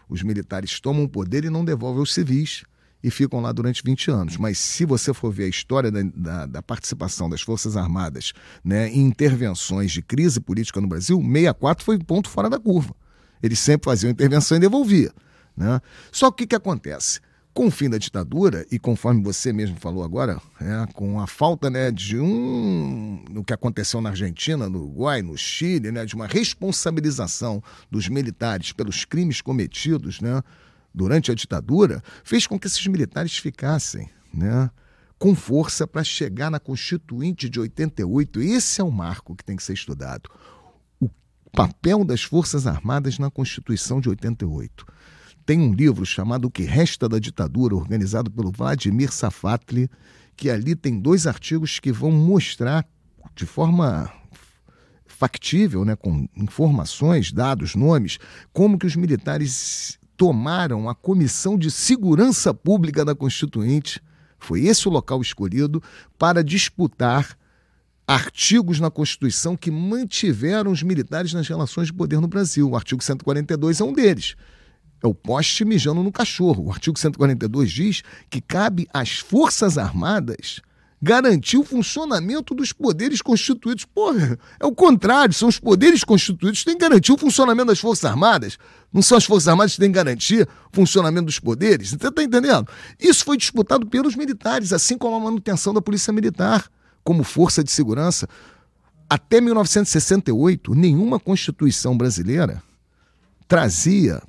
Os 0.07 0.21
militares 0.21 0.79
tomam 0.79 1.03
o 1.03 1.09
poder 1.09 1.43
e 1.43 1.49
não 1.49 1.65
devolvem 1.65 1.99
aos 1.99 2.13
civis 2.13 2.63
e 3.03 3.11
ficam 3.11 3.41
lá 3.41 3.51
durante 3.51 3.83
20 3.83 4.09
anos. 4.09 4.37
Mas 4.37 4.57
se 4.57 4.85
você 4.85 5.13
for 5.13 5.31
ver 5.31 5.45
a 5.45 5.49
história 5.49 5.91
da, 5.91 6.01
da, 6.03 6.45
da 6.45 6.61
participação 6.61 7.29
das 7.29 7.41
Forças 7.41 7.75
Armadas 7.75 8.31
né, 8.63 8.87
em 8.89 9.01
intervenções 9.01 9.91
de 9.91 10.01
crise 10.01 10.39
política 10.39 10.79
no 10.79 10.87
Brasil, 10.87 11.19
64 11.19 11.83
foi 11.83 11.99
ponto 11.99 12.29
fora 12.29 12.49
da 12.49 12.57
curva. 12.57 12.95
Eles 13.41 13.59
sempre 13.59 13.85
faziam 13.85 14.09
intervenção 14.09 14.55
e 14.55 14.61
devolvia. 14.61 15.11
Né? 15.55 15.81
Só 16.11 16.31
que 16.31 16.45
o 16.45 16.47
que 16.47 16.55
acontece? 16.55 17.19
Com 17.53 17.67
o 17.67 17.71
fim 17.71 17.87
da 17.87 17.99
ditadura, 17.99 18.65
e 18.71 18.79
conforme 18.79 19.21
você 19.21 19.53
mesmo 19.53 19.77
falou 19.79 20.03
agora, 20.03 20.41
é, 20.59 20.91
com 20.93 21.19
a 21.19 21.27
falta 21.27 21.69
né, 21.69 21.91
de 21.91 22.17
um. 22.17 23.23
no 23.29 23.43
que 23.43 23.53
aconteceu 23.53 24.01
na 24.01 24.09
Argentina, 24.09 24.67
no 24.67 24.79
Uruguai, 24.79 25.21
no 25.21 25.37
Chile, 25.37 25.91
né, 25.91 26.03
de 26.03 26.15
uma 26.15 26.25
responsabilização 26.25 27.61
dos 27.91 28.09
militares 28.09 28.71
pelos 28.71 29.05
crimes 29.05 29.39
cometidos, 29.39 30.19
né, 30.19 30.41
durante 30.93 31.31
a 31.31 31.35
ditadura, 31.35 32.03
fez 32.23 32.45
com 32.45 32.59
que 32.59 32.67
esses 32.67 32.85
militares 32.87 33.37
ficassem 33.37 34.09
né, 34.33 34.69
com 35.17 35.35
força 35.35 35.87
para 35.87 36.03
chegar 36.03 36.51
na 36.51 36.59
Constituinte 36.59 37.49
de 37.49 37.59
88. 37.59 38.41
Esse 38.41 38.81
é 38.81 38.83
o 38.83 38.91
marco 38.91 39.35
que 39.35 39.43
tem 39.43 39.55
que 39.55 39.63
ser 39.63 39.73
estudado. 39.73 40.29
O 40.99 41.09
papel 41.51 42.03
das 42.03 42.23
Forças 42.23 42.67
Armadas 42.67 43.17
na 43.17 43.31
Constituição 43.31 44.01
de 44.01 44.09
88. 44.09 44.85
Tem 45.45 45.59
um 45.59 45.73
livro 45.73 46.05
chamado 46.05 46.45
O 46.45 46.51
que 46.51 46.63
Resta 46.63 47.09
da 47.09 47.19
Ditadura, 47.19 47.75
organizado 47.75 48.31
pelo 48.31 48.51
Vladimir 48.51 49.11
Safatli, 49.11 49.89
que 50.35 50.49
ali 50.49 50.75
tem 50.75 50.99
dois 50.99 51.27
artigos 51.27 51.79
que 51.79 51.91
vão 51.91 52.11
mostrar 52.11 52.85
de 53.35 53.45
forma 53.45 54.11
factível, 55.05 55.85
né, 55.85 55.95
com 55.95 56.27
informações, 56.35 57.31
dados, 57.31 57.75
nomes, 57.75 58.17
como 58.51 58.77
que 58.77 58.85
os 58.85 58.95
militares 58.95 59.97
tomaram 60.15 60.89
a 60.89 60.95
Comissão 60.95 61.57
de 61.57 61.69
Segurança 61.71 62.53
Pública 62.53 63.03
da 63.03 63.15
Constituinte. 63.15 64.01
Foi 64.37 64.65
esse 64.65 64.87
o 64.87 64.91
local 64.91 65.21
escolhido 65.21 65.81
para 66.17 66.43
disputar 66.43 67.37
artigos 68.07 68.79
na 68.79 68.91
Constituição 68.91 69.55
que 69.55 69.71
mantiveram 69.71 70.71
os 70.71 70.83
militares 70.83 71.33
nas 71.33 71.47
relações 71.47 71.87
de 71.87 71.93
poder 71.93 72.19
no 72.19 72.27
Brasil. 72.27 72.69
O 72.69 72.75
artigo 72.75 73.03
142 73.03 73.79
é 73.79 73.83
um 73.83 73.93
deles. 73.93 74.35
É 75.01 75.07
o 75.07 75.13
poste 75.13 75.65
mijando 75.65 76.03
no 76.03 76.11
cachorro. 76.11 76.65
O 76.65 76.71
artigo 76.71 76.97
142 76.97 77.71
diz 77.71 78.03
que 78.29 78.41
cabe 78.41 78.87
às 78.93 79.19
Forças 79.19 79.77
Armadas 79.77 80.61
garantir 81.03 81.57
o 81.57 81.65
funcionamento 81.65 82.55
dos 82.55 82.71
poderes 82.71 83.21
constituídos. 83.21 83.83
Porra, 83.83 84.39
é 84.57 84.65
o 84.65 84.71
contrário, 84.73 85.33
são 85.33 85.49
os 85.49 85.59
poderes 85.59 86.01
constituídos 86.01 86.59
que 86.59 86.65
têm 86.65 86.77
que 86.77 86.79
garantir 86.79 87.11
o 87.11 87.17
funcionamento 87.17 87.67
das 87.67 87.79
Forças 87.79 88.05
Armadas. 88.05 88.57
Não 88.91 89.01
são 89.01 89.17
as 89.17 89.25
Forças 89.25 89.49
Armadas 89.49 89.73
que 89.73 89.79
têm 89.79 89.89
que 89.89 89.95
garantir 89.95 90.47
o 90.71 90.75
funcionamento 90.75 91.25
dos 91.25 91.39
poderes. 91.39 91.89
Você 91.89 92.07
está 92.07 92.23
entendendo? 92.23 92.69
Isso 92.97 93.25
foi 93.25 93.35
disputado 93.35 93.85
pelos 93.85 94.15
militares, 94.15 94.71
assim 94.71 94.97
como 94.97 95.17
a 95.17 95.19
manutenção 95.19 95.73
da 95.73 95.81
Polícia 95.81 96.13
Militar 96.13 96.69
como 97.03 97.21
força 97.21 97.61
de 97.61 97.69
segurança. 97.69 98.25
Até 99.09 99.41
1968, 99.41 100.73
nenhuma 100.73 101.19
Constituição 101.19 101.97
brasileira 101.97 102.63
trazia, 103.45 104.21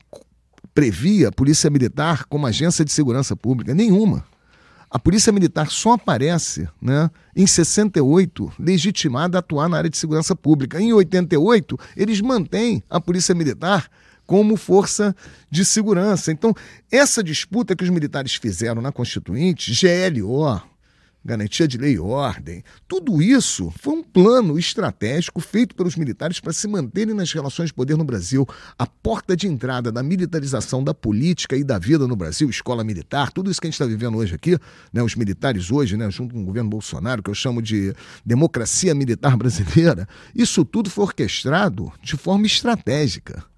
previa 0.75 1.29
a 1.29 1.33
Polícia 1.33 1.71
Militar 1.71 2.25
como 2.25 2.49
agência 2.49 2.85
de 2.85 2.91
segurança 2.91 3.37
pública? 3.37 3.73
Nenhuma. 3.73 4.25
A 4.95 4.99
Polícia 5.01 5.33
Militar 5.33 5.73
só 5.73 5.95
aparece 5.95 6.69
né, 6.81 7.11
em 7.35 7.49
68, 7.49 8.53
legitimada 8.57 9.37
a 9.37 9.41
atuar 9.41 9.69
na 9.69 9.77
área 9.77 9.91
de 9.91 9.97
segurança 9.97 10.37
pública. 10.37 10.81
Em 10.81 10.93
88, 10.93 11.77
eles 11.97 12.21
mantêm 12.21 12.81
a 12.89 13.01
Polícia 13.01 13.35
Militar 13.35 13.91
como 14.25 14.57
força 14.57 15.13
de 15.51 15.65
segurança. 15.65 16.31
Então, 16.31 16.55
essa 16.93 17.25
disputa 17.25 17.75
que 17.75 17.83
os 17.83 17.91
militares 17.91 18.37
fizeram 18.37 18.81
na 18.81 18.93
Constituinte, 18.93 19.73
GLO, 19.73 20.63
garantia 21.25 21.67
de 21.67 21.79
lei 21.79 21.95
e 21.95 21.99
ordem, 21.99 22.63
tudo 22.87 23.23
isso 23.23 23.73
foi 23.81 23.95
um 23.95 24.03
plano 24.03 24.59
estratégico 24.59 25.41
feito 25.41 25.75
pelos 25.75 25.97
militares 25.97 26.39
para 26.39 26.53
se 26.53 26.69
manterem 26.69 27.15
nas 27.15 27.33
relações 27.33 27.69
de 27.69 27.75
poder 27.75 27.97
no 27.97 28.05
Brasil. 28.05 28.47
A 28.79 28.87
porta 28.87 29.37
de 29.37 29.47
entrada 29.47 29.91
da 29.91 30.03
militarização 30.03 30.85
da 30.85 30.93
política 30.93 31.57
e 31.57 31.65
da 31.65 31.79
vida 31.79 32.07
no 32.07 32.15
Brasil, 32.15 32.51
escola 32.51 32.85
militar, 32.85 33.33
tudo 33.33 33.51
isso 33.51 33.61
que 33.61 33.67
a 33.67 33.71
gente 33.71 33.81
está 33.81 33.87
vivendo 33.87 34.19
hoje 34.19 34.35
aqui, 34.35 34.59
né, 34.93 35.03
os 35.03 35.15
militares 35.15 35.71
hoje, 35.71 35.97
né, 35.97 36.11
junto 36.11 36.35
com 36.35 36.43
o 36.43 36.45
governo 36.45 36.69
Bolsonaro, 36.69 37.23
que 37.23 37.31
eu 37.31 37.35
chamo 37.35 37.63
de 37.63 37.95
democracia 38.25 38.95
militar 38.95 39.37
brasileira, 39.37 40.07
isso 40.35 40.65
tudo 40.65 40.91
foi 40.91 41.05
orquestrado 41.05 41.91
de 42.03 42.17
forma 42.17 42.47
estratégica. 42.47 43.54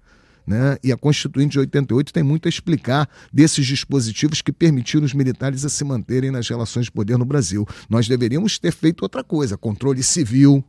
Né? 0.47 0.77
E 0.81 0.93
a 0.93 0.97
Constituinte 0.97 1.51
de 1.51 1.59
88 1.59 2.13
tem 2.13 2.23
muito 2.23 2.47
a 2.47 2.49
explicar 2.49 3.09
desses 3.33 3.67
dispositivos 3.67 4.41
que 4.41 4.53
permitiram 4.53 5.05
os 5.05 5.13
militares 5.13 5.65
a 5.65 5.69
se 5.69 5.83
manterem 5.83 6.31
nas 6.31 6.47
relações 6.47 6.85
de 6.85 6.91
poder 6.91 7.17
no 7.17 7.25
Brasil. 7.25 7.67
Nós 7.89 8.07
deveríamos 8.07 8.57
ter 8.57 8.71
feito 8.71 9.01
outra 9.01 9.25
coisa, 9.25 9.57
controle 9.57 10.01
civil 10.01 10.63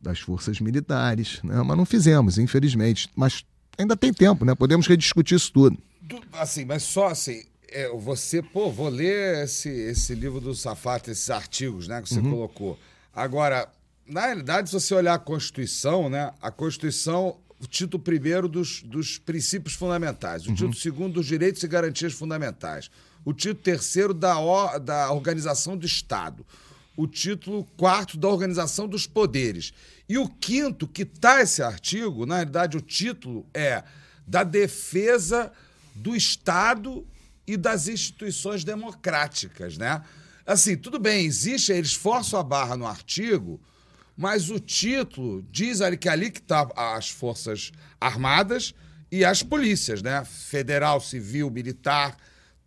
das 0.00 0.20
forças 0.20 0.58
militares, 0.58 1.40
né? 1.44 1.62
mas 1.62 1.76
não 1.76 1.84
fizemos, 1.84 2.38
infelizmente. 2.38 3.10
Mas 3.14 3.44
ainda 3.76 3.94
tem 3.94 4.12
tempo, 4.12 4.42
né? 4.42 4.54
Podemos 4.54 4.86
rediscutir 4.86 5.36
isso 5.36 5.52
tudo. 5.52 5.76
Assim, 6.32 6.64
mas 6.64 6.82
só 6.82 7.08
assim, 7.08 7.42
é, 7.68 7.88
você, 7.90 8.42
pô, 8.42 8.70
vou 8.70 8.88
ler 8.88 9.44
esse, 9.44 9.68
esse 9.68 10.14
livro 10.14 10.40
do 10.40 10.54
Safata, 10.54 11.10
esses 11.10 11.28
artigos, 11.28 11.88
né, 11.88 12.00
que 12.00 12.08
você 12.08 12.20
uhum. 12.20 12.30
colocou. 12.30 12.78
Agora, 13.14 13.68
na 14.06 14.26
realidade, 14.26 14.70
se 14.70 14.74
você 14.74 14.94
olhar 14.94 15.14
a 15.14 15.18
Constituição, 15.18 16.08
né, 16.08 16.32
a 16.40 16.50
Constituição 16.50 17.36
o 17.60 17.66
título 17.66 18.02
primeiro 18.02 18.48
dos, 18.48 18.82
dos 18.82 19.18
princípios 19.18 19.74
fundamentais, 19.74 20.44
o 20.44 20.50
uhum. 20.50 20.54
título 20.54 20.74
segundo 20.74 21.14
dos 21.14 21.26
direitos 21.26 21.62
e 21.62 21.68
garantias 21.68 22.12
fundamentais, 22.12 22.90
o 23.24 23.32
título 23.32 23.62
terceiro 23.62 24.12
da, 24.12 24.78
da 24.78 25.12
organização 25.12 25.76
do 25.76 25.86
Estado, 25.86 26.44
o 26.96 27.06
título 27.06 27.64
quarto 27.76 28.16
da 28.16 28.28
organização 28.28 28.86
dos 28.86 29.06
poderes. 29.06 29.72
E 30.08 30.18
o 30.18 30.28
quinto, 30.28 30.86
que 30.86 31.02
está 31.02 31.40
esse 31.40 31.62
artigo, 31.62 32.26
na 32.26 32.36
realidade 32.36 32.76
o 32.76 32.80
título 32.80 33.46
é 33.54 33.82
da 34.26 34.44
defesa 34.44 35.52
do 35.94 36.14
Estado 36.14 37.06
e 37.46 37.56
das 37.56 37.88
instituições 37.88 38.64
democráticas, 38.64 39.76
né? 39.76 40.02
Assim, 40.46 40.76
tudo 40.76 40.98
bem, 40.98 41.24
existe, 41.24 41.72
eles 41.72 41.94
forçam 41.94 42.38
a 42.38 42.42
barra 42.42 42.76
no 42.76 42.86
artigo, 42.86 43.60
mas 44.16 44.50
o 44.50 44.60
título 44.60 45.44
diz 45.50 45.80
ali 45.80 45.96
que 45.96 46.08
ali 46.08 46.30
que 46.30 46.40
tá 46.40 46.68
as 46.76 47.10
Forças 47.10 47.72
Armadas 48.00 48.74
e 49.10 49.24
as 49.24 49.42
polícias, 49.42 50.02
né? 50.02 50.24
Federal, 50.24 51.00
civil, 51.00 51.50
militar, 51.50 52.16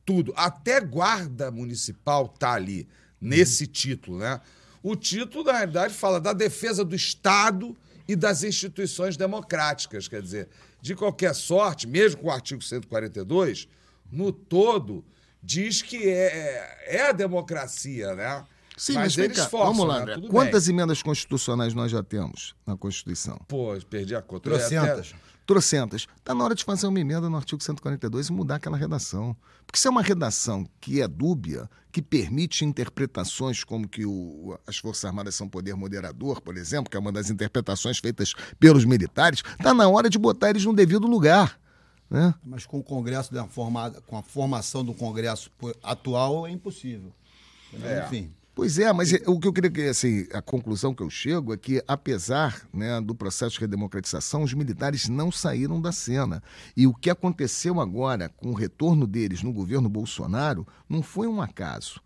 tudo. 0.06 0.34
Até 0.36 0.80
guarda 0.82 1.52
municipal 1.52 2.28
tá 2.28 2.54
ali, 2.54 2.88
nesse 3.20 3.66
uhum. 3.66 3.72
título, 3.72 4.18
né? 4.20 4.42
O 4.84 4.96
título, 4.96 5.44
na 5.44 5.54
realidade, 5.54 5.94
fala 5.94 6.20
da 6.20 6.34
defesa 6.34 6.86
do 6.86 6.96
Estado 6.96 7.76
e 8.08 8.16
das 8.16 8.44
instituições 8.44 9.18
democráticas. 9.18 10.08
Quer 10.08 10.22
dizer, 10.22 10.48
de 10.82 10.96
qualquer 10.96 11.34
sorte, 11.36 11.88
mesmo 11.88 12.22
com 12.22 12.28
o 12.28 12.32
artigo 12.32 12.62
142, 12.62 13.68
no 14.12 14.32
todo, 14.32 15.04
diz 15.42 15.82
que 15.82 16.08
é, 16.08 16.88
é, 16.88 16.98
é 16.98 17.10
a 17.10 17.12
democracia, 17.12 18.16
né? 18.16 18.46
Sim, 18.78 18.94
mas, 18.94 19.18
mas 19.18 19.18
eles 19.18 19.38
cá, 19.38 19.50
forçam, 19.50 19.74
vamos 19.74 19.88
lá, 19.88 20.06
né? 20.06 20.14
André. 20.14 20.28
Quantas 20.30 20.68
bem. 20.68 20.76
emendas 20.76 21.02
constitucionais 21.02 21.74
nós 21.74 21.92
já 21.92 22.04
temos 22.04 22.56
na 22.66 22.78
Constituição? 22.78 23.42
Pô, 23.48 23.76
perdi 23.90 24.16
a 24.16 24.22
conta. 24.22 24.52
Trocentas. 24.52 25.14
Até... 25.14 25.28
Trocentas. 25.48 26.08
Está 26.18 26.36
na 26.36 26.44
hora 26.44 26.54
de 26.54 26.64
fazer 26.64 26.86
uma 26.86 27.00
emenda 27.00 27.28
no 27.28 27.36
artigo 27.36 27.64
142 27.64 28.28
e 28.28 28.32
mudar 28.32 28.56
aquela 28.56 28.78
redação. 28.78 29.36
Porque 29.66 29.80
se 29.80 29.88
é 29.88 29.90
uma 29.90 30.04
redação 30.04 30.68
que 30.80 31.02
é 31.02 31.08
dúbia, 31.08 31.68
que 31.92 32.02
permite 32.02 32.64
interpretações 32.64 33.64
como 33.64 33.88
que 33.88 34.06
o, 34.06 34.60
as 34.68 34.78
Forças 34.78 35.06
Armadas 35.06 35.34
são 35.34 35.50
poder 35.50 35.74
moderador, 35.74 36.40
por 36.40 36.56
exemplo, 36.56 36.92
que 36.92 36.98
é 36.98 37.00
uma 37.00 37.12
das 37.12 37.32
interpretações 37.32 37.98
feitas 37.98 38.34
pelos 38.60 38.86
militares, 38.86 39.42
está 39.58 39.74
na 39.74 39.90
hora 39.90 40.10
de 40.10 40.20
botar 40.20 40.52
eles 40.52 40.64
no 40.66 40.74
devido 40.74 41.08
lugar. 41.08 41.60
Né? 42.10 42.34
Mas 42.46 42.66
com 42.66 42.80
o 42.80 42.84
Congresso, 42.84 43.32
com 44.06 44.18
a 44.18 44.22
formação 44.22 44.86
do 44.86 44.94
Congresso 44.94 45.50
atual, 45.82 46.46
é 46.46 46.52
impossível. 46.52 47.12
É. 47.84 48.06
Enfim. 48.06 48.32
Pois 48.58 48.80
é, 48.80 48.92
mas 48.92 49.14
o 49.28 49.40
que 49.40 49.48
eu 49.48 49.54
queria 49.54 49.70
que, 49.70 49.84
assim, 49.84 50.26
a 50.34 50.42
conclusão 50.42 50.92
que 50.92 51.04
eu 51.04 51.12
chego 51.12 51.54
é 51.54 51.58
que, 51.58 51.80
apesar 51.88 52.68
né, 52.74 53.00
do 53.00 53.14
processo 53.14 53.54
de 53.54 53.60
redemocratização, 53.60 54.42
os 54.42 54.52
militares 54.52 55.08
não 55.08 55.32
saíram 55.32 55.80
da 55.80 55.92
cena. 55.92 56.42
E 56.76 56.88
o 56.88 56.94
que 56.96 57.12
aconteceu 57.12 57.80
agora 57.80 58.30
com 58.30 58.50
o 58.50 58.56
retorno 58.56 59.06
deles 59.06 59.44
no 59.44 59.54
governo 59.54 59.88
Bolsonaro 59.88 60.66
não 60.90 61.04
foi 61.04 61.28
um 61.28 61.40
acaso. 61.40 62.02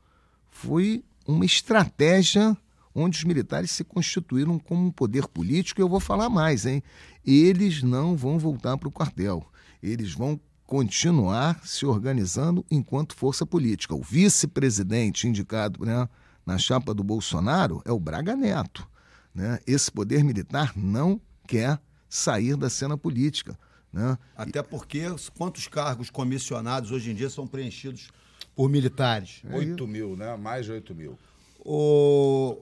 Foi 0.49 1.05
uma 1.25 1.45
estratégia 1.45 2.57
onde 2.93 3.17
os 3.17 3.23
militares 3.23 3.71
se 3.71 3.85
constituíram 3.85 4.59
como 4.59 4.87
um 4.87 4.91
poder 4.91 5.29
político. 5.29 5.79
E 5.79 5.83
eu 5.83 5.87
vou 5.87 6.01
falar 6.01 6.27
mais, 6.27 6.65
hein? 6.65 6.83
Eles 7.25 7.81
não 7.81 8.17
vão 8.17 8.37
voltar 8.37 8.77
para 8.77 8.89
o 8.89 8.91
quartel. 8.91 9.47
Eles 9.81 10.11
vão 10.11 10.37
continuar 10.67 11.61
se 11.65 11.85
organizando 11.85 12.65
enquanto 12.69 13.15
força 13.15 13.45
política. 13.45 13.95
O 13.95 14.01
vice-presidente 14.01 15.29
indicado, 15.29 15.85
né? 15.85 16.09
Na 16.45 16.57
chapa 16.57 16.93
do 16.93 17.03
Bolsonaro 17.03 17.81
é 17.85 17.91
o 17.91 17.99
Braga 17.99 18.35
Neto. 18.35 18.87
Né? 19.33 19.59
Esse 19.65 19.91
poder 19.91 20.23
militar 20.23 20.73
não 20.75 21.19
quer 21.47 21.79
sair 22.09 22.55
da 22.55 22.69
cena 22.69 22.97
política. 22.97 23.57
Né? 23.91 24.17
Até 24.35 24.61
porque 24.61 25.03
quantos 25.37 25.67
cargos 25.67 26.09
comissionados 26.09 26.91
hoje 26.91 27.11
em 27.11 27.15
dia 27.15 27.29
são 27.29 27.47
preenchidos 27.47 28.09
por 28.55 28.69
militares? 28.69 29.41
É 29.49 29.55
8 29.55 29.87
mil, 29.87 30.15
né? 30.15 30.35
Mais 30.37 30.65
de 30.65 30.71
8 30.71 30.95
mil. 30.95 31.17
O 31.59 32.57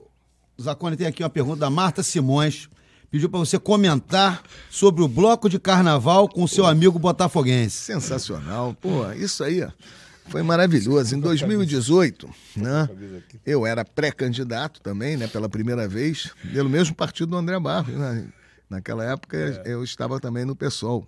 Zacone 0.60 0.96
tem 0.96 1.06
aqui 1.06 1.22
uma 1.22 1.30
pergunta 1.30 1.60
da 1.60 1.70
Marta 1.70 2.02
Simões. 2.02 2.68
Pediu 3.10 3.28
para 3.28 3.40
você 3.40 3.58
comentar 3.58 4.42
sobre 4.70 5.02
o 5.02 5.08
bloco 5.08 5.48
de 5.48 5.58
carnaval 5.58 6.28
com 6.28 6.44
o 6.44 6.48
seu 6.48 6.64
amigo 6.64 6.96
botafoguense. 6.98 7.76
Sensacional. 7.76 8.74
Pô, 8.74 9.10
isso 9.12 9.42
aí, 9.42 9.64
ó. 9.64 9.70
Foi 10.26 10.42
maravilhoso. 10.42 11.16
Em 11.16 11.20
2018, 11.20 12.28
né, 12.56 12.88
eu 13.44 13.66
era 13.66 13.84
pré-candidato 13.84 14.80
também, 14.80 15.16
né, 15.16 15.26
pela 15.26 15.48
primeira 15.48 15.88
vez, 15.88 16.30
pelo 16.52 16.70
mesmo 16.70 16.94
partido 16.94 17.30
do 17.30 17.36
André 17.36 17.58
Barros. 17.58 17.94
Né? 17.94 18.28
Naquela 18.68 19.04
época 19.04 19.36
é. 19.36 19.72
eu 19.72 19.82
estava 19.82 20.20
também 20.20 20.44
no 20.44 20.54
PSOL. 20.54 21.06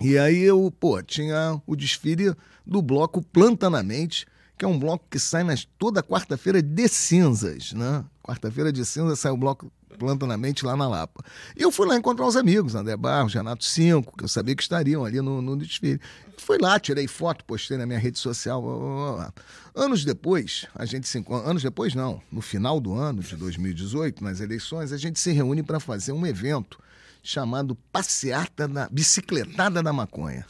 E 0.00 0.18
aí 0.18 0.42
eu, 0.42 0.72
pô, 0.78 1.02
tinha 1.02 1.60
o 1.66 1.76
desfile 1.76 2.34
do 2.66 2.82
bloco 2.82 3.22
Plantanamente, 3.22 4.26
que 4.56 4.64
é 4.64 4.68
um 4.68 4.78
bloco 4.78 5.04
que 5.08 5.18
sai 5.18 5.44
nas, 5.44 5.64
toda 5.78 6.02
quarta-feira 6.02 6.60
de 6.60 6.88
cinzas, 6.88 7.72
né? 7.72 8.04
Quarta-feira 8.22 8.72
de 8.72 8.84
cinzas 8.84 9.20
sai 9.20 9.30
o 9.30 9.36
bloco 9.36 9.72
planta 9.98 10.26
na 10.26 10.36
mente 10.36 10.64
lá 10.64 10.76
na 10.76 10.88
Lapa. 10.88 11.24
E 11.56 11.62
eu 11.62 11.70
fui 11.70 11.86
lá 11.86 11.96
encontrar 11.96 12.26
os 12.26 12.36
amigos, 12.36 12.74
André 12.74 12.96
Barros, 12.96 13.34
Renato 13.34 13.64
Cinco, 13.64 14.16
que 14.16 14.24
eu 14.24 14.28
sabia 14.28 14.54
que 14.54 14.62
estariam 14.62 15.04
ali 15.04 15.20
no, 15.20 15.40
no 15.40 15.56
desfile. 15.56 16.00
Fui 16.36 16.58
lá, 16.58 16.78
tirei 16.78 17.06
foto, 17.06 17.44
postei 17.44 17.76
na 17.76 17.86
minha 17.86 17.98
rede 17.98 18.18
social. 18.18 18.62
Blá, 18.62 18.74
blá, 18.76 19.12
blá. 19.16 19.32
Anos 19.74 20.04
depois, 20.04 20.66
a 20.74 20.84
gente 20.84 21.08
se. 21.08 21.24
Anos 21.44 21.62
depois, 21.62 21.94
não. 21.94 22.20
No 22.30 22.40
final 22.40 22.80
do 22.80 22.94
ano 22.94 23.22
de 23.22 23.36
2018, 23.36 24.22
nas 24.22 24.40
eleições, 24.40 24.92
a 24.92 24.96
gente 24.96 25.18
se 25.18 25.32
reúne 25.32 25.62
para 25.62 25.80
fazer 25.80 26.12
um 26.12 26.26
evento 26.26 26.78
chamado 27.22 27.74
Passeata 27.92 28.66
da 28.66 28.88
Bicicletada 28.88 29.82
da 29.82 29.92
Maconha. 29.92 30.46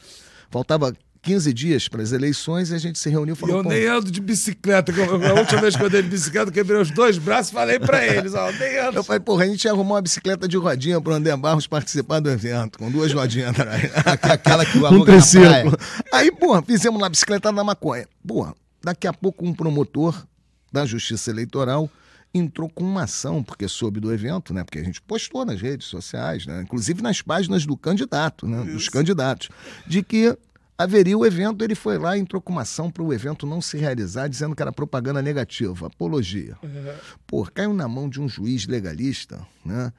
Faltava 0.49 0.95
15 1.21 1.53
dias 1.53 1.87
para 1.87 2.01
as 2.01 2.11
eleições 2.11 2.71
e 2.71 2.75
a 2.75 2.77
gente 2.77 2.97
se 2.97 3.09
reuniu 3.09 3.33
e 3.33 3.37
falou. 3.37 3.57
eu 3.57 3.63
nem 3.63 3.85
ando 3.87 4.09
de 4.09 4.21
bicicleta. 4.21 4.91
A 4.91 5.33
última 5.33 5.61
vez 5.61 5.75
que 5.75 5.81
eu 5.81 5.87
andei 5.87 6.01
de 6.01 6.09
bicicleta, 6.09 6.51
quebrei 6.51 6.79
os 6.79 6.91
dois 6.91 7.17
braços 7.17 7.51
e 7.51 7.53
falei 7.53 7.79
para 7.79 8.05
eles: 8.05 8.33
ó, 8.33 8.51
nem 8.51 8.79
ando. 8.79 8.97
Eu 8.97 9.03
falei, 9.03 9.19
porra, 9.19 9.43
a 9.43 9.47
gente 9.47 9.67
arrumou 9.67 9.95
uma 9.95 10.01
bicicleta 10.01 10.47
de 10.47 10.57
rodinha 10.57 10.99
para 11.01 11.11
o 11.11 11.15
André 11.15 11.35
Barros 11.35 11.67
participar 11.67 12.19
do 12.19 12.29
evento, 12.29 12.79
com 12.79 12.89
duas 12.89 13.13
rodinhas 13.13 13.49
atrás. 13.49 13.91
Aquela 14.05 14.65
que 14.65 14.77
o 14.77 14.81
na 14.81 14.89
Aí, 16.13 16.31
porra, 16.31 16.61
fizemos 16.61 17.01
lá 17.01 17.09
bicicleta 17.09 17.51
na 17.51 17.63
maconha. 17.63 18.07
Porra, 18.25 18.55
daqui 18.83 19.07
a 19.07 19.13
pouco 19.13 19.45
um 19.45 19.53
promotor 19.53 20.25
da 20.71 20.85
Justiça 20.85 21.31
Eleitoral 21.31 21.89
entrou 22.33 22.69
com 22.69 22.83
uma 22.83 23.03
ação, 23.03 23.43
porque 23.43 23.67
soube 23.67 23.99
do 23.99 24.13
evento, 24.13 24.53
né? 24.53 24.63
Porque 24.63 24.79
a 24.79 24.83
gente 24.83 25.01
postou 25.01 25.43
nas 25.45 25.59
redes 25.59 25.87
sociais, 25.87 26.45
né? 26.45 26.61
Inclusive 26.61 27.01
nas 27.01 27.21
páginas 27.21 27.65
do 27.65 27.75
candidato, 27.75 28.47
né? 28.47 28.63
Dos 28.63 28.87
candidatos, 28.87 29.49
de 29.87 30.03
que 30.03 30.37
haveria 30.79 31.17
o 31.17 31.25
evento, 31.25 31.63
ele 31.63 31.75
foi 31.75 31.97
lá 31.97 32.15
e 32.17 32.21
entrou 32.21 32.41
com 32.41 32.51
uma 32.53 32.61
ação 32.61 32.89
para 32.89 33.03
o 33.03 33.13
evento 33.13 33.45
não 33.45 33.61
se 33.61 33.77
realizar, 33.77 34.27
dizendo 34.27 34.55
que 34.55 34.61
era 34.61 34.71
propaganda 34.71 35.21
negativa, 35.21 35.87
apologia. 35.87 36.57
Uhum. 36.63 36.93
Pô, 37.27 37.45
caiu 37.53 37.73
na 37.73 37.87
mão 37.87 38.09
de 38.09 38.21
um 38.21 38.29
juiz 38.29 38.65
legalista, 38.65 39.45
né? 39.65 39.91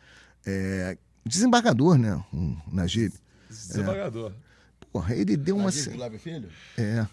É, 0.47 0.97
desembargador, 1.25 1.99
né? 1.99 2.19
Um, 2.33 2.57
Najib. 2.73 3.13
Desembargador. 3.49 4.33
Porra, 4.93 5.15
ele 5.15 5.37
deu 5.37 5.57
uma. 5.57 5.71
Flávio 5.71 6.19
Filho? 6.19 6.49
É, 6.77 7.07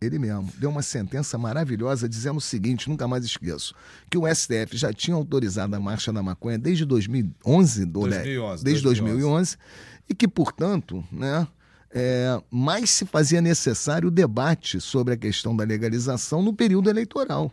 ele 0.00 0.16
mesmo. 0.18 0.48
Deu 0.58 0.70
uma 0.70 0.82
sentença 0.82 1.36
maravilhosa 1.36 2.08
dizendo 2.08 2.36
o 2.36 2.40
seguinte, 2.40 2.88
nunca 2.88 3.08
mais 3.08 3.24
esqueço, 3.24 3.74
que 4.08 4.16
o 4.16 4.32
STF 4.32 4.76
já 4.76 4.92
tinha 4.92 5.16
autorizado 5.16 5.74
a 5.74 5.80
marcha 5.80 6.12
da 6.12 6.22
maconha 6.22 6.56
desde 6.56 6.84
2011, 6.84 7.84
do- 7.84 8.06
né? 8.06 8.18
2011, 8.18 8.62
desde 8.64 8.84
2011. 8.84 9.22
2011, 9.22 9.56
e 10.08 10.14
que, 10.14 10.28
portanto, 10.28 11.02
né, 11.10 11.48
é, 11.92 12.40
mais 12.50 12.90
se 12.90 13.04
fazia 13.04 13.40
necessário 13.40 14.08
o 14.08 14.10
debate 14.10 14.80
sobre 14.80 15.14
a 15.14 15.16
questão 15.16 15.54
da 15.54 15.64
legalização 15.64 16.42
no 16.42 16.52
período 16.52 16.88
eleitoral. 16.88 17.52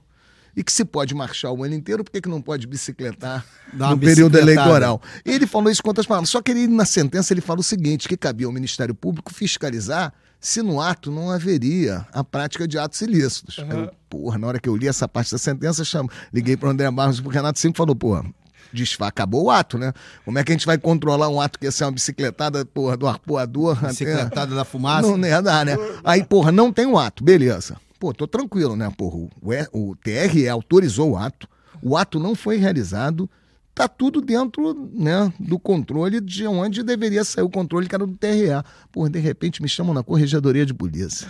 E 0.55 0.63
que 0.63 0.71
se 0.71 0.83
pode 0.83 1.13
marchar 1.13 1.51
o 1.51 1.63
ano 1.63 1.75
inteiro, 1.75 2.03
por 2.03 2.09
que, 2.09 2.19
que 2.19 2.27
não 2.29 2.41
pode 2.41 2.65
bicicletar 2.65 3.45
Dá 3.71 3.91
no 3.91 3.99
período 3.99 4.39
eleitoral? 4.39 4.99
Ele 5.23 5.45
falou 5.45 5.69
isso 5.69 5.83
com 5.83 5.89
outras 5.89 6.07
palavras. 6.07 6.29
Só 6.31 6.41
que 6.41 6.49
ele, 6.49 6.67
na 6.67 6.83
sentença, 6.83 7.31
ele 7.31 7.41
fala 7.41 7.59
o 7.59 7.63
seguinte: 7.63 8.07
que 8.07 8.17
cabia 8.17 8.47
ao 8.47 8.51
Ministério 8.51 8.95
Público 8.95 9.31
fiscalizar 9.31 10.11
se 10.39 10.63
no 10.63 10.81
ato 10.81 11.11
não 11.11 11.29
haveria 11.29 12.07
a 12.11 12.23
prática 12.23 12.67
de 12.67 12.77
atos 12.79 13.01
ilícitos. 13.01 13.59
Aí 13.59 13.69
eu, 13.69 13.91
porra, 14.09 14.39
na 14.39 14.47
hora 14.47 14.59
que 14.59 14.67
eu 14.67 14.75
li 14.75 14.87
essa 14.87 15.07
parte 15.07 15.31
da 15.31 15.37
sentença, 15.37 15.83
chamo, 15.83 16.09
liguei 16.33 16.57
para 16.57 16.69
o 16.69 16.71
André 16.71 16.89
Barros 16.89 17.19
e 17.19 17.21
pro 17.21 17.31
Renato 17.31 17.59
Cinco 17.59 17.77
falou, 17.77 17.95
porra. 17.95 18.25
Desfa, 18.73 19.07
acabou 19.07 19.45
o 19.45 19.51
ato, 19.51 19.77
né? 19.77 19.93
Como 20.25 20.37
é 20.37 20.43
que 20.43 20.51
a 20.51 20.55
gente 20.55 20.65
vai 20.65 20.77
controlar 20.77 21.29
um 21.29 21.39
ato 21.41 21.57
que 21.59 21.65
ia 21.65 21.71
ser 21.71 21.85
uma 21.85 21.91
bicicletada, 21.91 22.65
porra, 22.65 22.95
do 22.97 23.07
arpoador? 23.07 23.77
até- 23.77 23.87
Bicicletada 23.89 24.55
da 24.55 24.65
fumaça. 24.65 25.07
não, 25.07 25.17
não 25.17 25.27
ia 25.27 25.41
dar, 25.41 25.65
né? 25.65 25.75
Aí, 26.03 26.23
porra, 26.23 26.51
não 26.51 26.71
tem 26.71 26.85
o 26.85 26.97
ato, 26.97 27.23
beleza. 27.23 27.77
Pô, 27.99 28.13
tô 28.13 28.27
tranquilo, 28.27 28.75
né, 28.75 28.91
porra? 28.95 29.17
O, 29.41 29.53
E- 29.53 29.67
o 29.71 29.95
TRE 29.95 30.47
autorizou 30.47 31.11
o 31.11 31.17
ato, 31.17 31.47
o 31.81 31.97
ato 31.97 32.19
não 32.19 32.35
foi 32.35 32.57
realizado, 32.57 33.27
tá 33.73 33.87
tudo 33.87 34.21
dentro, 34.21 34.89
né, 34.93 35.31
do 35.39 35.57
controle 35.59 36.19
de 36.21 36.45
onde 36.47 36.83
deveria 36.83 37.23
sair 37.23 37.43
o 37.43 37.49
controle, 37.49 37.87
que 37.87 37.95
era 37.95 38.05
do 38.05 38.13
TRE. 38.15 38.49
Porra, 38.91 39.09
de 39.09 39.19
repente 39.19 39.61
me 39.61 39.67
chamam 39.69 39.93
na 39.93 40.03
corregedoria 40.03 40.65
de 40.65 40.73
polícia. 40.73 41.27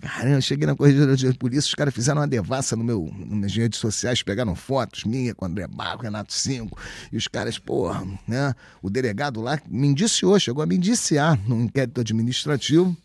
Caramba, 0.00 0.36
eu 0.36 0.40
cheguei 0.40 0.66
na 0.66 0.74
corregedoria 0.74 1.14
de 1.14 1.38
polícia, 1.38 1.68
os 1.68 1.74
caras 1.74 1.92
fizeram 1.92 2.20
uma 2.20 2.26
devassa 2.26 2.74
no 2.74 2.82
meu, 2.82 3.12
nas 3.26 3.54
redes 3.54 3.78
sociais, 3.78 4.22
pegaram 4.22 4.54
fotos 4.54 5.04
minha 5.04 5.34
com 5.34 5.44
André 5.44 5.66
Barro, 5.66 6.02
Renato 6.02 6.32
Cinco, 6.32 6.78
e 7.12 7.16
os 7.18 7.28
caras, 7.28 7.58
porra, 7.58 8.06
né? 8.26 8.54
O 8.82 8.88
delegado 8.88 9.40
lá 9.42 9.60
me 9.68 9.88
indiciou, 9.88 10.38
chegou 10.40 10.62
a 10.62 10.66
me 10.66 10.76
indiciar 10.76 11.38
num 11.46 11.64
inquérito 11.64 12.00
administrativo 12.00 12.96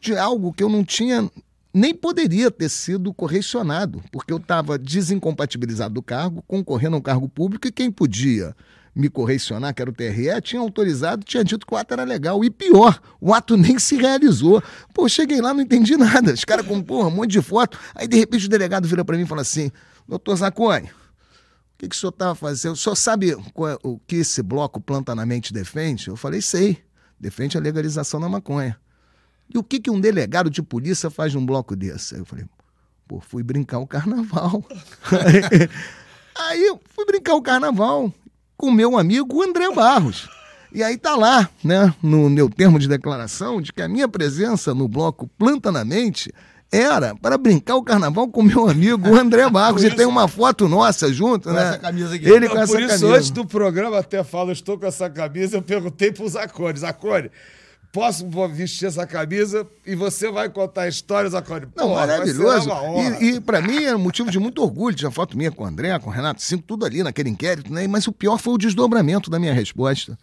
de 0.00 0.16
algo 0.16 0.52
que 0.52 0.62
eu 0.62 0.68
não 0.68 0.84
tinha, 0.84 1.28
nem 1.74 1.92
poderia 1.92 2.52
ter 2.52 2.68
sido 2.68 3.12
correcionado, 3.12 4.00
porque 4.12 4.32
eu 4.32 4.38
estava 4.38 4.78
desincompatibilizado 4.78 5.94
do 5.94 6.02
cargo, 6.02 6.44
concorrendo 6.46 6.94
a 6.94 6.98
um 7.00 7.02
cargo 7.02 7.28
público, 7.28 7.66
e 7.66 7.72
quem 7.72 7.90
podia 7.90 8.54
me 8.98 9.08
correcionar, 9.08 9.72
que 9.72 9.80
era 9.80 9.88
o 9.88 9.94
TRE, 9.94 10.42
tinha 10.42 10.60
autorizado, 10.60 11.24
tinha 11.24 11.44
dito 11.44 11.64
que 11.64 11.72
o 11.72 11.76
ato 11.76 11.94
era 11.94 12.02
legal. 12.02 12.44
E 12.44 12.50
pior, 12.50 13.00
o 13.20 13.32
ato 13.32 13.56
nem 13.56 13.78
se 13.78 13.96
realizou. 13.96 14.60
Pô, 14.92 15.08
cheguei 15.08 15.40
lá, 15.40 15.54
não 15.54 15.60
entendi 15.60 15.96
nada. 15.96 16.32
Os 16.32 16.44
caras 16.44 16.66
com, 16.66 16.82
porra, 16.82 17.06
um 17.06 17.12
monte 17.12 17.30
de 17.30 17.40
foto. 17.40 17.78
Aí, 17.94 18.08
de 18.08 18.18
repente, 18.18 18.46
o 18.46 18.48
delegado 18.48 18.88
vira 18.88 19.04
para 19.04 19.16
mim 19.16 19.22
e 19.22 19.26
fala 19.26 19.42
assim, 19.42 19.70
doutor 20.06 20.34
Zacone, 20.34 20.88
o 20.88 21.78
que, 21.78 21.88
que 21.88 21.94
o 21.94 21.98
senhor 21.98 22.10
estava 22.10 22.34
fazendo? 22.34 22.72
O 22.72 22.76
senhor 22.76 22.96
sabe 22.96 23.30
é- 23.30 23.36
o 23.84 24.00
que 24.04 24.16
esse 24.16 24.42
bloco 24.42 24.80
Planta 24.80 25.14
na 25.14 25.24
Mente 25.24 25.52
defende? 25.52 26.08
Eu 26.08 26.16
falei, 26.16 26.42
sei. 26.42 26.82
Defende 27.20 27.56
a 27.56 27.60
legalização 27.60 28.20
da 28.20 28.28
maconha. 28.28 28.76
E 29.52 29.56
o 29.56 29.62
que, 29.62 29.78
que 29.78 29.90
um 29.90 30.00
delegado 30.00 30.50
de 30.50 30.60
polícia 30.60 31.08
faz 31.08 31.32
num 31.34 31.46
bloco 31.46 31.76
desse? 31.76 32.16
Aí 32.16 32.20
eu 32.20 32.24
falei, 32.24 32.44
pô, 33.06 33.20
fui 33.20 33.44
brincar 33.44 33.78
o 33.78 33.86
carnaval. 33.86 34.64
aí 36.36 36.66
eu 36.66 36.80
fui 36.94 37.06
brincar 37.06 37.34
o 37.34 37.42
carnaval 37.42 38.12
com 38.58 38.72
meu 38.72 38.98
amigo 38.98 39.40
André 39.42 39.70
Barros. 39.72 40.28
E 40.74 40.82
aí 40.82 40.98
tá 40.98 41.16
lá, 41.16 41.48
né, 41.64 41.94
no 42.02 42.28
meu 42.28 42.50
termo 42.50 42.78
de 42.78 42.86
declaração, 42.88 43.62
de 43.62 43.72
que 43.72 43.80
a 43.80 43.88
minha 43.88 44.06
presença 44.08 44.74
no 44.74 44.86
bloco 44.86 45.26
Planta 45.38 45.72
na 45.72 45.82
Mente 45.84 46.30
era 46.70 47.14
para 47.14 47.38
brincar 47.38 47.76
o 47.76 47.82
carnaval 47.82 48.28
com 48.28 48.42
meu 48.42 48.68
amigo 48.68 49.14
André 49.16 49.48
Barros. 49.48 49.82
E 49.82 49.90
tem 49.90 50.04
uma 50.04 50.28
foto 50.28 50.68
nossa 50.68 51.10
junto, 51.10 51.48
Com 51.48 51.54
né? 51.54 51.68
essa 51.70 51.78
camisa 51.78 52.14
aqui. 52.14 52.28
Ele 52.28 52.46
com 52.48 52.56
Não, 52.56 52.62
essa 52.62 52.72
por 52.72 52.82
isso, 52.82 52.88
camisa. 53.00 53.16
antes 53.16 53.30
do 53.30 53.46
programa, 53.46 53.98
até 53.98 54.22
falo, 54.22 54.52
estou 54.52 54.76
com 54.76 54.84
essa 54.84 55.08
camisa, 55.08 55.56
eu 55.56 55.62
perguntei 55.62 56.12
pro 56.12 56.28
Zacone, 56.28 56.78
Zacone, 56.78 57.30
posso 57.92 58.28
vestir 58.48 58.86
essa 58.86 59.06
camisa 59.06 59.66
e 59.86 59.94
você 59.94 60.30
vai 60.30 60.48
contar 60.48 60.82
a 60.82 60.88
história, 60.88 61.28
Zacone? 61.30 61.66
Não, 61.76 61.88
Pô, 61.88 61.94
maravilhoso. 61.94 62.70
E, 63.20 63.24
e 63.26 63.40
para 63.40 63.60
mim 63.60 63.84
era 63.84 63.98
motivo 63.98 64.30
de 64.30 64.38
muito 64.38 64.62
orgulho. 64.62 64.94
Tinha 64.94 65.10
foto 65.10 65.36
minha 65.36 65.50
com 65.50 65.64
o 65.64 65.66
André, 65.66 65.98
com 65.98 66.10
o 66.10 66.12
Renato 66.12 66.42
Cinco, 66.42 66.64
tudo 66.66 66.84
ali 66.84 67.02
naquele 67.02 67.30
inquérito, 67.30 67.72
né? 67.72 67.86
Mas 67.86 68.06
o 68.06 68.12
pior 68.12 68.38
foi 68.38 68.54
o 68.54 68.58
desdobramento 68.58 69.30
da 69.30 69.38
minha 69.38 69.52
resposta. 69.52 70.18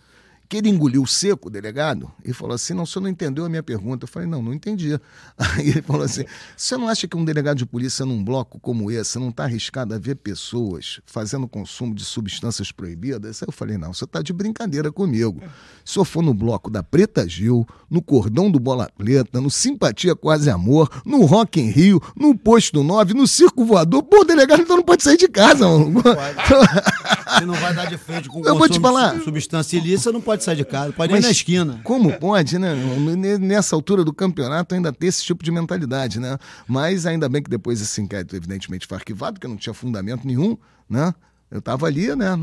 Que 0.47 0.57
ele 0.57 0.69
engoliu 0.69 1.05
seco, 1.05 1.47
o 1.47 1.51
delegado, 1.51 2.11
e 2.23 2.33
falou 2.33 2.55
assim: 2.55 2.73
não, 2.73 2.83
o 2.83 2.87
senhor 2.87 3.03
não 3.03 3.09
entendeu 3.09 3.45
a 3.45 3.49
minha 3.49 3.63
pergunta. 3.63 4.03
Eu 4.03 4.07
falei, 4.07 4.27
não, 4.27 4.41
não 4.41 4.53
entendi. 4.53 4.99
Aí 5.37 5.69
ele 5.69 5.81
falou 5.81 6.03
assim: 6.03 6.25
você 6.55 6.77
não 6.77 6.87
acha 6.87 7.07
que 7.07 7.17
um 7.17 7.25
delegado 7.25 7.57
de 7.57 7.65
polícia 7.65 8.05
num 8.05 8.23
bloco 8.23 8.59
como 8.59 8.91
esse 8.91 9.17
não 9.19 9.29
está 9.29 9.43
arriscado 9.43 9.93
a 9.93 9.97
ver 9.97 10.15
pessoas 10.15 10.99
fazendo 11.05 11.47
consumo 11.47 11.93
de 11.95 12.03
substâncias 12.03 12.71
proibidas? 12.71 13.41
Aí 13.41 13.47
eu 13.47 13.53
falei, 13.53 13.77
não, 13.77 13.93
você 13.93 14.05
está 14.05 14.21
de 14.21 14.33
brincadeira 14.33 14.91
comigo. 14.91 15.41
Se 15.83 15.97
eu 15.97 16.05
for 16.05 16.23
no 16.23 16.33
bloco 16.33 16.69
da 16.69 16.83
Preta 16.83 17.27
Gil, 17.27 17.67
no 17.89 18.01
Cordão 18.01 18.49
do 18.49 18.59
Bola 18.59 18.89
Preta, 18.97 19.39
no 19.39 19.49
Simpatia 19.49 20.15
Quase 20.15 20.49
Amor, 20.49 20.89
no 21.05 21.25
Rock 21.25 21.59
em 21.59 21.69
Rio, 21.69 22.01
no 22.15 22.37
Posto 22.37 22.83
9, 22.83 23.13
no 23.13 23.27
Circo 23.27 23.65
Voador, 23.65 24.03
pô, 24.03 24.21
o 24.21 24.23
delegado 24.23 24.61
então 24.61 24.77
não 24.77 24.83
pode 24.83 25.03
sair 25.03 25.17
de 25.17 25.27
casa, 25.27 25.67
mano. 25.67 26.01
Você 27.35 27.45
não 27.45 27.55
vai 27.55 27.73
dar 27.73 27.85
de 27.85 27.97
frente 27.97 28.29
com 28.29 28.41
te 28.41 28.49
consumo 28.49 28.81
falar. 28.81 29.15
de 29.17 29.23
substância 29.23 29.77
ilícita, 29.77 30.11
não 30.11 30.21
pode 30.21 30.34
sair 30.43 30.57
de 30.57 30.65
casa, 30.65 30.91
pode 30.91 31.11
ir 31.11 31.15
Mas 31.15 31.25
na 31.25 31.31
esquina. 31.31 31.79
Como 31.83 32.11
pode, 32.19 32.59
né? 32.59 32.73
Nessa 33.39 33.75
altura 33.75 34.03
do 34.03 34.13
campeonato 34.13 34.75
ainda 34.75 34.91
ter 34.91 35.07
esse 35.07 35.23
tipo 35.23 35.43
de 35.43 35.51
mentalidade, 35.51 36.19
né? 36.19 36.37
Mas 36.67 37.05
ainda 37.05 37.29
bem 37.29 37.41
que 37.41 37.49
depois 37.49 37.81
esse 37.81 38.01
inquérito, 38.01 38.35
evidentemente, 38.35 38.87
foi 38.87 38.97
arquivado, 38.97 39.33
porque 39.33 39.47
não 39.47 39.57
tinha 39.57 39.73
fundamento 39.73 40.25
nenhum, 40.25 40.57
né? 40.89 41.13
Eu 41.49 41.61
tava 41.61 41.85
ali, 41.85 42.13
né? 42.15 42.37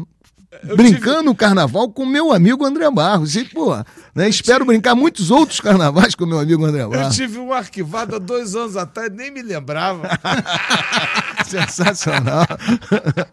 Brincando 0.77 1.31
o 1.31 1.35
carnaval 1.35 1.89
com 1.91 2.05
meu 2.05 2.33
amigo 2.33 2.65
André 2.65 2.91
Barros. 2.91 3.35
E, 3.37 3.45
pô, 3.45 3.74
né? 4.15 4.29
espero 4.29 4.65
brincar 4.65 4.95
muitos 4.95 5.31
outros 5.31 5.61
carnavais 5.61 6.15
com 6.15 6.27
meu 6.27 6.39
amigo 6.39 6.65
André 6.65 6.83
Eu 6.83 6.91
Barros. 6.91 7.16
tive 7.16 7.39
um 7.39 7.53
arquivado 7.53 8.16
há 8.16 8.19
dois 8.19 8.55
anos 8.55 8.77
atrás, 8.77 9.11
nem 9.12 9.31
me 9.31 9.43
lembrava. 9.43 10.09
Sensacional. 11.47 12.47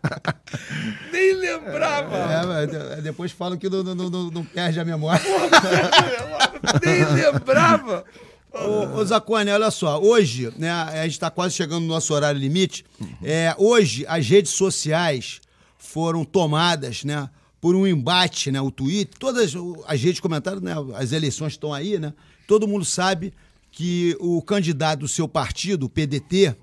nem 1.12 1.34
lembrava. 1.36 2.16
É, 2.16 2.46
mas 2.46 2.68
de- 2.70 3.02
depois 3.02 3.32
falam 3.32 3.58
que 3.58 3.70
não, 3.70 3.84
não- 3.84 3.96
não- 4.10 4.32
não 4.32 4.44
perde 4.46 4.80
a 4.80 4.86
memória. 4.86 5.22
nem 6.84 7.06
lembrava. 7.06 8.04
Ô, 8.52 8.98
ô 8.98 9.06
Zacone, 9.06 9.52
olha 9.52 9.70
só, 9.70 10.02
hoje, 10.02 10.52
né, 10.58 10.72
a 10.72 11.04
gente 11.04 11.12
está 11.12 11.30
quase 11.30 11.54
chegando 11.54 11.82
no 11.82 11.88
nosso 11.88 12.14
horário 12.14 12.40
limite. 12.40 12.84
É, 13.24 13.54
hoje, 13.58 14.06
as 14.08 14.28
redes 14.28 14.52
sociais 14.54 15.40
foram 15.80 16.24
tomadas, 16.24 17.04
né, 17.04 17.28
por 17.60 17.74
um 17.76 17.88
embate, 17.88 18.52
né, 18.52 18.62
o 18.62 18.70
Twitter, 18.70 19.18
todas 19.18 19.54
as 19.88 20.02
redes 20.02 20.20
comentaram, 20.20 20.60
né, 20.62 20.74
as 20.96 21.12
eleições 21.12 21.54
estão 21.54 21.74
aí, 21.74 21.98
né, 21.98 22.14
todo 22.48 22.68
mundo 22.68 22.86
sabe 22.86 23.34
que 23.72 24.16
o 24.20 24.42
candidato 24.42 25.00
do 25.02 25.08
seu 25.08 25.28
partido, 25.28 25.86
o 25.86 25.90
PDT, 25.90 26.56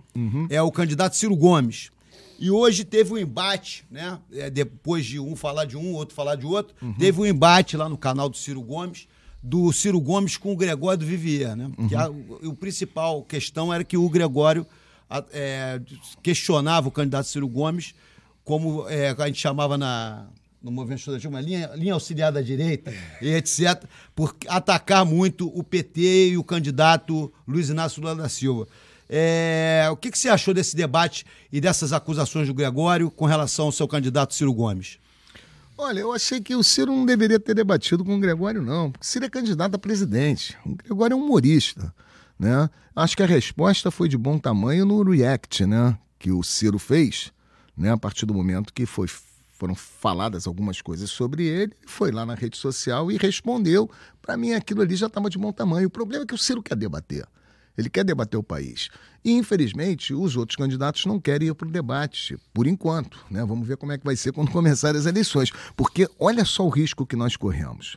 é 0.51 0.61
o 0.63 0.71
candidato 0.73 1.17
Ciro 1.17 1.37
Gomes. 1.37 1.91
E 2.39 2.51
hoje 2.51 2.85
teve 2.85 3.13
um 3.13 3.19
embate, 3.19 3.85
né? 3.91 4.19
é, 4.33 4.51
depois 4.51 5.05
de 5.07 5.19
um 5.21 5.35
falar 5.37 5.65
de 5.67 5.77
um, 5.77 5.93
outro 5.95 6.15
falar 6.15 6.35
de 6.37 6.45
outro, 6.47 6.75
teve 6.99 7.21
um 7.21 7.25
embate 7.27 7.77
lá 7.77 7.89
no 7.89 7.97
canal 7.97 8.29
do 8.29 8.37
Ciro 8.37 8.61
Gomes, 8.61 9.07
do 9.43 9.73
Ciro 9.73 10.01
Gomes 10.01 10.37
com 10.37 10.53
o 10.53 10.57
Gregório 10.57 10.99
do 11.01 11.07
Vivier, 11.07 11.55
né? 11.57 11.71
Que 11.89 11.95
a, 11.95 12.11
o, 12.11 12.49
o 12.49 12.55
principal 12.55 13.23
questão 13.23 13.73
era 13.73 13.85
que 13.85 13.97
o 13.97 14.09
Gregório 14.11 14.67
a- 15.09 15.25
é, 15.33 15.81
questionava 16.23 16.89
o 16.89 16.91
candidato 16.91 17.29
Ciro 17.29 17.47
Gomes, 17.49 17.95
como 18.47 18.89
é, 18.89 19.13
a 19.19 19.27
gente 19.27 19.41
chamava 19.41 19.77
na, 19.77 20.25
no 20.63 20.71
movimento 20.71 21.01
estudantil, 21.01 21.29
uma 21.29 21.41
linha, 21.41 21.69
linha 21.75 21.95
auxiliar 21.95 22.31
da 22.31 22.41
direita, 22.41 22.95
e 23.21 23.29
etc., 23.31 23.83
por 24.15 24.37
atacar 24.47 25.05
muito 25.05 25.49
o 25.49 25.65
PT 25.65 26.29
e 26.29 26.39
o 26.39 26.45
candidato 26.45 27.31
Luiz 27.47 27.71
Inácio 27.71 28.01
Lula 28.01 28.15
da 28.15 28.29
Silva. 28.29 28.69
É, 29.11 29.89
o 29.91 29.97
que, 29.97 30.13
que 30.13 30.19
você 30.19 30.29
achou 30.29 30.55
desse 30.55 30.77
debate 30.77 31.27
e 31.53 31.61
dessas 31.61 31.93
acusações 31.93 32.47
do 32.47 32.55
Gregório 32.55 33.11
com 33.11 33.27
relação 33.27 33.67
ao 33.67 33.73
seu 33.73 33.89
candidato 33.89 34.33
Ciro 34.33 34.55
Gomes? 34.55 35.01
Olha, 35.77 35.99
eu 35.99 36.13
achei 36.13 36.41
que 36.41 36.55
o 36.55 36.63
Ciro 36.63 36.95
não 36.95 37.05
deveria 37.05 37.41
ter 37.41 37.53
debatido 37.53 38.05
com 38.05 38.17
o 38.17 38.21
Gregório, 38.21 38.63
não, 38.63 38.93
porque 38.93 39.05
Ciro 39.05 39.25
é 39.25 39.29
candidato 39.29 39.75
a 39.75 39.79
presidente. 39.79 40.57
O 40.65 40.77
Gregório 40.77 41.15
é 41.15 41.17
um 41.17 41.25
humorista. 41.25 41.93
Né? 42.39 42.71
Acho 42.95 43.17
que 43.17 43.25
a 43.25 43.27
resposta 43.27 43.91
foi 43.91 44.09
de 44.09 44.17
bom 44.17 44.39
tamanho 44.39 44.87
no 44.87 45.03
react 45.03 45.67
né? 45.67 45.99
que 46.17 46.31
o 46.31 46.45
Ciro 46.45 46.79
fez, 46.79 47.33
né? 47.77 47.93
a 47.93 47.97
partir 47.97 48.27
do 48.27 48.35
momento 48.35 48.73
que 48.73 48.87
foi, 48.87 49.07
foram 49.59 49.75
faladas 49.75 50.47
algumas 50.47 50.81
coisas 50.81 51.11
sobre 51.11 51.45
ele, 51.45 51.75
ele 51.75 51.87
foi 51.87 52.11
lá 52.11 52.25
na 52.25 52.35
rede 52.35 52.57
social 52.57 53.11
e 53.11 53.17
respondeu. 53.17 53.91
Para 54.23 54.37
mim, 54.37 54.53
aquilo 54.53 54.83
ali 54.83 54.97
já 54.97 55.07
estava 55.07 55.29
de 55.29 55.39
bom 55.39 55.53
tamanho. 55.53 55.89
O 55.89 55.91
problema 55.91 56.25
é 56.25 56.27
que 56.27 56.35
o 56.35 56.39
Ciro 56.39 56.63
quer 56.63 56.77
debater. 56.77 57.27
Ele 57.77 57.91
quer 57.91 58.05
debater 58.05 58.39
o 58.39 58.43
país. 58.43 58.89
E, 59.23 59.33
infelizmente, 59.33 60.15
os 60.15 60.37
outros 60.37 60.57
candidatos 60.57 61.05
não 61.05 61.21
querem 61.21 61.49
ir 61.49 61.55
para 61.55 61.69
o 61.69 61.71
debate, 61.71 62.39
por 62.55 62.67
enquanto. 62.67 63.19
Né? 63.31 63.45
Vamos 63.45 63.67
ver 63.69 63.77
como 63.77 63.93
é 63.93 63.99
que 63.99 64.05
vai 64.05 64.17
ser 64.17 64.33
quando 64.33 64.51
começarem 64.53 64.99
as 64.99 65.07
eleições. 65.07 65.51
Porque 65.77 66.09
olha 66.19 66.45
só 66.45 66.65
o 66.65 66.71
risco 66.71 67.05
que 67.05 67.17
nós 67.17 67.37
corremos. 67.37 67.97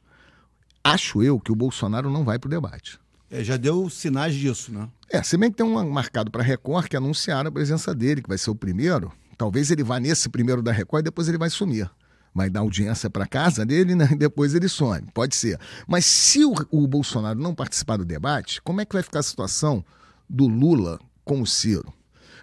Acho 0.84 1.24
eu 1.24 1.40
que 1.40 1.52
o 1.52 1.56
Bolsonaro 1.56 2.10
não 2.10 2.24
vai 2.24 2.38
para 2.40 2.48
o 2.48 2.52
debate. 2.52 3.00
É, 3.32 3.44
já 3.44 3.58
deu 3.58 3.90
sinais 3.90 4.34
disso, 4.34 4.72
né? 4.72 4.90
É, 5.10 5.22
se 5.22 5.38
bem 5.38 5.52
que 5.52 5.58
tem 5.58 5.66
um 5.66 5.90
marcado 5.90 6.32
para 6.32 6.42
Record 6.42 6.88
que 6.88 6.98
anunciaram 6.98 7.50
a 7.50 7.52
presença 7.52 7.94
dele, 7.94 8.22
que 8.22 8.30
vai 8.30 8.38
ser 8.38 8.50
o 8.50 8.56
primeiro. 8.56 9.12
Talvez 9.40 9.72
ele 9.72 9.86
vá 9.86 10.02
nesse 10.02 10.28
primeiro 10.28 10.62
da 10.62 10.70
Record 10.70 11.00
e 11.00 11.06
depois 11.06 11.30
ele 11.30 11.38
vai 11.38 11.50
sumir. 11.50 11.90
Vai 12.36 12.50
dar 12.50 12.60
audiência 12.60 13.10
para 13.10 13.26
casa 13.26 13.66
dele, 13.66 13.96
né? 13.96 14.10
E 14.12 14.16
depois 14.20 14.54
ele 14.54 14.68
some. 14.68 15.08
Pode 15.14 15.34
ser. 15.34 15.58
Mas 15.88 16.06
se 16.06 16.44
o, 16.44 16.54
o 16.70 16.86
Bolsonaro 16.86 17.40
não 17.40 17.56
participar 17.56 17.96
do 17.96 18.04
debate, 18.04 18.62
como 18.62 18.82
é 18.82 18.86
que 18.86 18.92
vai 18.92 19.02
ficar 19.02 19.20
a 19.20 19.24
situação 19.24 19.82
do 20.30 20.46
Lula 20.46 21.00
com 21.24 21.42
o 21.42 21.48
Ciro? 21.48 21.94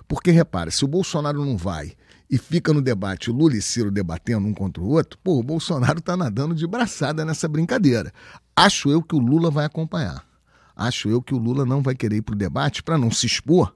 Porque, 0.09 0.31
repara, 0.31 0.71
se 0.71 0.87
o 0.87 0.89
Bolsonaro 0.89 1.45
não 1.45 1.55
vai 1.55 1.93
e 2.31 2.39
fica 2.39 2.73
no 2.73 2.81
debate 2.81 3.31
o 3.31 3.35
Lula 3.35 3.57
e 3.57 3.61
Ciro 3.61 3.91
debatendo 3.91 4.47
um 4.47 4.55
contra 4.55 4.83
o 4.83 4.89
outro, 4.89 5.19
pô, 5.23 5.39
o 5.39 5.43
Bolsonaro 5.43 5.99
está 5.99 6.17
nadando 6.17 6.55
de 6.55 6.67
braçada 6.67 7.27
nessa 7.27 7.47
brincadeira. 7.47 8.11
Acho 8.57 8.89
eu 8.89 9.03
que 9.03 9.15
o 9.15 9.19
Lula 9.19 9.51
vai 9.51 9.67
acompanhar. 9.67 10.25
Acho 10.75 11.11
eu 11.11 11.21
que 11.21 11.35
o 11.35 11.39
Lula 11.39 11.67
não 11.67 11.83
vai 11.83 11.95
querer 11.95 12.17
ir 12.17 12.23
para 12.23 12.35
o 12.35 12.39
debate 12.39 12.83
para 12.83 12.97
não 12.97 13.11
se 13.11 13.27
expor, 13.27 13.75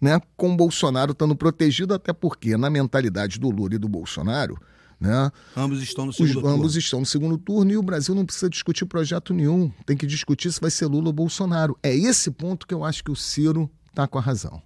né? 0.00 0.20
Com 0.36 0.52
o 0.52 0.56
Bolsonaro 0.56 1.12
estando 1.12 1.36
protegido, 1.36 1.94
até 1.94 2.12
porque 2.12 2.56
na 2.56 2.70
mentalidade 2.70 3.38
do 3.38 3.50
Lula 3.50 3.74
e 3.74 3.78
do 3.78 3.88
Bolsonaro, 3.88 4.58
né? 5.00 5.30
Ambos 5.56 5.82
estão 5.82 6.06
no 6.06 6.12
segundo 6.12 6.28
Os, 6.28 6.34
turno. 6.34 6.48
Ambos 6.48 6.76
estão 6.76 7.00
no 7.00 7.06
segundo 7.06 7.38
turno 7.38 7.70
e 7.70 7.76
o 7.76 7.82
Brasil 7.82 8.14
não 8.14 8.24
precisa 8.24 8.48
discutir 8.48 8.86
projeto 8.86 9.34
nenhum. 9.34 9.70
Tem 9.84 9.96
que 9.96 10.06
discutir 10.06 10.52
se 10.52 10.60
vai 10.60 10.70
ser 10.70 10.86
Lula 10.86 11.08
ou 11.08 11.12
Bolsonaro. 11.12 11.76
É 11.82 11.94
esse 11.94 12.30
ponto 12.30 12.66
que 12.66 12.74
eu 12.74 12.84
acho 12.84 13.04
que 13.04 13.10
o 13.10 13.16
Ciro 13.16 13.70
está 13.88 14.06
com 14.06 14.18
a 14.18 14.20
razão. 14.20 14.62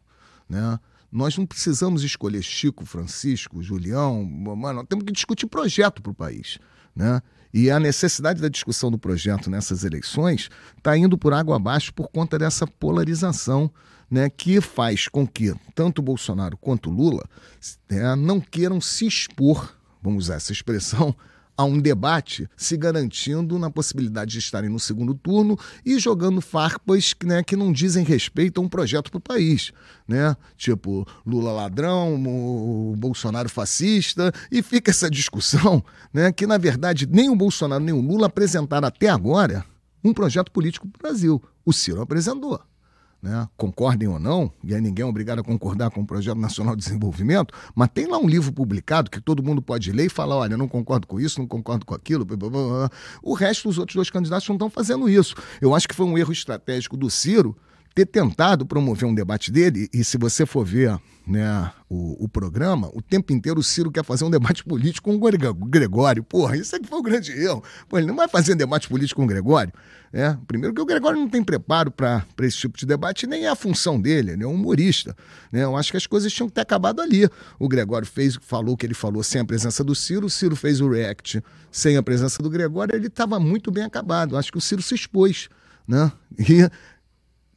Né? 0.48 0.78
Nós 1.10 1.36
não 1.36 1.46
precisamos 1.46 2.05
escolher 2.05 2.42
Chico, 2.42 2.84
Francisco, 2.84 3.62
Julião, 3.62 4.24
mano, 4.24 4.86
temos 4.86 5.05
que 5.05 5.12
discutir 5.12 5.46
projeto 5.46 6.02
para 6.02 6.12
o 6.12 6.14
país. 6.14 6.59
Né? 6.94 7.20
E 7.52 7.70
a 7.70 7.80
necessidade 7.80 8.40
da 8.40 8.48
discussão 8.48 8.90
do 8.90 8.98
projeto 8.98 9.50
nessas 9.50 9.84
eleições 9.84 10.50
está 10.76 10.96
indo 10.96 11.16
por 11.16 11.32
água 11.32 11.56
abaixo 11.56 11.92
por 11.94 12.09
conta 12.09 12.38
dessa 12.38 12.66
polarização 12.66 13.70
né, 14.10 14.30
que 14.30 14.60
faz 14.60 15.09
com 15.09 15.26
que 15.26 15.55
tanto 15.74 16.02
Bolsonaro 16.02 16.56
quanto 16.56 16.90
Lula 16.90 17.24
né, 17.89 18.14
não 18.16 18.40
queiram 18.40 18.80
se 18.80 19.06
expor, 19.06 19.76
vamos 20.02 20.24
usar 20.24 20.36
essa 20.36 20.52
expressão, 20.52 21.14
a 21.59 21.64
um 21.64 21.80
debate, 21.80 22.48
se 22.56 22.76
garantindo 22.76 23.59
na 23.59 23.68
possibilidade 23.68 24.30
de 24.30 24.39
estarem 24.39 24.70
no 24.70 24.78
segundo 24.78 25.12
turno 25.12 25.59
e 25.85 25.98
jogando 25.98 26.40
farpas 26.40 27.12
né, 27.24 27.43
que 27.43 27.56
não 27.56 27.72
dizem 27.72 28.05
respeito 28.05 28.60
a 28.60 28.64
um 28.64 28.68
projeto 28.68 29.10
para 29.10 29.18
o 29.18 29.20
país. 29.20 29.72
Né? 30.06 30.36
Tipo, 30.56 31.05
Lula 31.26 31.51
ladrão, 31.51 32.14
o 32.14 32.94
Bolsonaro 32.97 33.48
fascista, 33.48 34.32
e 34.52 34.62
fica 34.62 34.93
essa 34.93 35.10
discussão 35.10 35.85
né, 36.14 36.30
que, 36.30 36.47
na 36.47 36.59
verdade, 36.59 37.09
nem 37.10 37.28
o 37.28 37.35
Bolsonaro 37.35 37.82
nem 37.82 37.93
o 37.93 38.01
Lula 38.01 38.28
apresentaram 38.28 38.86
até 38.86 39.09
agora 39.09 39.64
um 40.05 40.14
projeto 40.14 40.52
político 40.52 40.86
para 40.86 41.01
o 41.01 41.10
Brasil. 41.10 41.43
O 41.66 41.72
Ciro 41.72 42.01
apresentou 42.01 42.62
né, 43.23 43.49
concordem 43.57 44.09
ou 44.09 44.19
não, 44.19 44.53
e 44.62 44.74
aí 44.74 44.81
ninguém 44.81 45.03
é 45.03 45.07
obrigado 45.07 45.40
a 45.40 45.43
concordar 45.43 45.90
com 45.90 46.01
o 46.01 46.07
Projeto 46.07 46.39
Nacional 46.39 46.77
de 46.77 46.85
Desenvolvimento, 46.85 47.53
mas 47.74 47.89
tem 47.93 48.07
lá 48.07 48.19
um 48.19 48.28
livro 48.28 48.53
publicado 48.53 49.11
que 49.11 49.20
todo 49.20 49.43
mundo 49.43 49.61
pode 49.61 49.90
ler 49.90 50.07
e 50.07 50.09
falar: 50.09 50.36
olha, 50.36 50.57
não 50.57 50.69
concordo 50.69 51.07
com 51.07 51.19
isso, 51.20 51.40
não 51.40 51.47
concordo 51.47 51.85
com 51.85 51.95
aquilo. 51.95 52.24
Blá, 52.24 52.36
blá, 52.36 52.49
blá. 52.49 52.90
O 53.23 53.35
resto, 53.35 53.69
os 53.69 53.78
outros 53.78 53.97
dois 53.97 54.11
candidatos 54.11 54.49
não 54.49 54.57
estão 54.57 54.70
fazendo 54.70 55.09
isso. 55.09 55.35
Eu 55.61 55.74
acho 55.74 55.89
que 55.89 55.95
foi 55.95 56.07
um 56.07 56.16
erro 56.16 56.32
estratégico 56.32 56.97
do 56.97 57.11
Ciro 57.11 57.57
ter 57.98 58.06
tentado 58.06 58.64
promover 58.64 59.08
um 59.08 59.14
debate 59.14 59.50
dele, 59.50 59.88
e 59.92 60.04
se 60.04 60.16
você 60.16 60.46
for 60.46 60.64
ver 60.64 60.96
né, 61.26 61.72
o, 61.88 62.24
o, 62.24 62.28
programa, 62.28 62.88
o 62.94 63.02
tempo 63.02 63.32
inteiro 63.32 63.58
o 63.58 63.62
Ciro 63.62 63.90
quer 63.90 64.04
fazer 64.04 64.24
um 64.24 64.30
debate 64.30 64.62
político 64.64 65.10
com 65.10 65.16
o 65.16 65.66
Gregório. 65.66 66.22
Porra, 66.22 66.56
isso 66.56 66.76
é 66.76 66.78
que 66.78 66.86
foi 66.86 66.98
o 66.98 67.02
grande 67.02 67.32
erro. 67.32 67.62
Pô, 67.88 67.98
ele 67.98 68.06
não 68.06 68.14
vai 68.14 68.28
fazer 68.28 68.54
um 68.54 68.56
debate 68.56 68.88
político 68.88 69.20
com 69.20 69.24
o 69.24 69.28
Gregório. 69.28 69.72
Né? 70.12 70.38
Primeiro 70.46 70.74
que 70.74 70.80
o 70.80 70.86
Gregório 70.86 71.18
não 71.18 71.28
tem 71.28 71.42
preparo 71.42 71.90
para 71.90 72.24
esse 72.40 72.56
tipo 72.56 72.78
de 72.78 72.86
debate, 72.86 73.26
nem 73.26 73.44
é 73.44 73.48
a 73.48 73.56
função 73.56 74.00
dele, 74.00 74.32
ele 74.32 74.44
é 74.44 74.46
um 74.46 74.54
humorista. 74.54 75.14
Né? 75.50 75.64
Eu 75.64 75.76
acho 75.76 75.90
que 75.90 75.96
as 75.96 76.06
coisas 76.06 76.32
tinham 76.32 76.48
que 76.48 76.54
ter 76.54 76.60
acabado 76.60 77.02
ali. 77.02 77.28
O 77.58 77.68
Gregório 77.68 78.06
fez, 78.06 78.38
falou 78.40 78.74
o 78.74 78.76
que 78.76 78.86
ele 78.86 78.94
falou 78.94 79.22
sem 79.22 79.40
a 79.40 79.44
presença 79.44 79.82
do 79.82 79.94
Ciro, 79.94 80.26
o 80.26 80.30
Ciro 80.30 80.54
fez 80.54 80.80
o 80.80 80.88
react 80.88 81.42
sem 81.70 81.96
a 81.96 82.02
presença 82.02 82.42
do 82.42 82.48
Gregório, 82.48 82.94
ele 82.94 83.08
estava 83.08 83.38
muito 83.38 83.70
bem 83.70 83.84
acabado. 83.84 84.36
Acho 84.36 84.52
que 84.52 84.58
o 84.58 84.62
Ciro 84.62 84.82
se 84.82 84.94
expôs. 84.94 85.48
Né? 85.86 86.12
E 86.38 86.70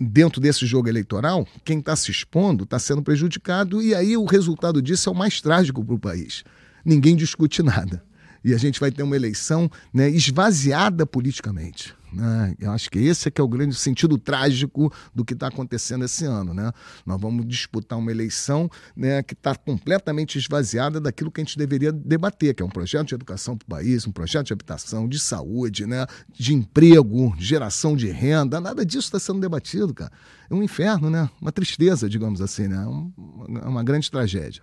dentro 0.02 0.42
desse 0.42 0.66
jogo 0.66 0.90
eleitoral, 0.90 1.48
quem 1.64 1.80
está 1.80 1.96
se 1.96 2.10
expondo 2.10 2.64
está 2.64 2.80
sendo 2.80 3.04
prejudicado 3.04 3.82
e 3.82 3.94
aí 3.94 4.18
o 4.18 4.26
resultado 4.26 4.82
disso 4.82 5.10
é 5.10 5.12
o 5.12 5.16
mais 5.16 5.40
trágico 5.40 5.84
para 5.84 5.96
o 5.96 6.00
país. 6.00 6.44
Ninguém 6.84 7.16
discute 7.16 7.62
nada. 7.62 8.04
E 8.44 8.54
a 8.54 8.58
gente 8.58 8.80
vai 8.80 8.92
ter 8.92 9.04
uma 9.04 9.16
eleição 9.16 9.70
né, 9.94 10.10
esvaziada 10.10 11.06
politicamente. 11.06 11.96
Né? 12.12 12.56
Eu 12.60 12.72
acho 12.72 12.90
que 12.90 13.00
esse 13.00 13.28
é 13.28 13.32
que 13.32 13.40
é 13.40 13.44
o 13.44 13.48
grande 13.48 13.76
sentido 13.76 14.18
trágico 14.18 14.92
do 15.16 15.24
que 15.24 15.34
está 15.34 15.48
acontecendo 15.48 16.04
esse 16.04 16.26
ano. 16.26 16.54
Né? 16.54 16.72
Nós 17.06 17.20
vamos 17.20 17.48
disputar 17.48 17.98
uma 17.98 18.12
eleição 18.12 18.70
né, 18.96 19.24
que 19.24 19.34
está 19.34 19.56
completamente 19.56 20.38
esvaziada 20.38 21.00
daquilo 21.00 21.32
que 21.32 21.40
a 21.40 21.44
gente 21.44 21.58
deveria 21.58 21.92
debater, 21.92 22.54
que 22.54 22.62
é 22.62 22.66
um 22.66 22.70
projeto 22.70 23.08
de 23.08 23.16
educação 23.16 23.58
para 23.58 23.66
o 23.66 23.70
país, 23.70 24.06
um 24.06 24.12
projeto 24.12 24.48
de 24.48 24.54
habitação, 24.54 25.08
de 25.08 25.20
saúde, 25.20 25.86
né, 25.86 26.06
de 26.38 26.54
emprego, 26.54 27.34
geração 27.38 27.96
de 27.96 28.10
renda. 28.10 28.60
Nada 28.60 28.86
disso 28.86 29.08
está 29.08 29.20
sendo 29.20 29.40
debatido, 29.40 29.94
cara. 29.94 30.12
É 30.50 30.54
um 30.54 30.62
inferno, 30.62 31.10
né? 31.10 31.30
uma 31.40 31.52
tristeza, 31.52 32.10
digamos 32.10 32.42
assim, 32.42 32.68
né? 32.68 32.84
É 33.64 33.68
uma 33.68 33.84
grande 33.84 34.12
tragédia. 34.12 34.62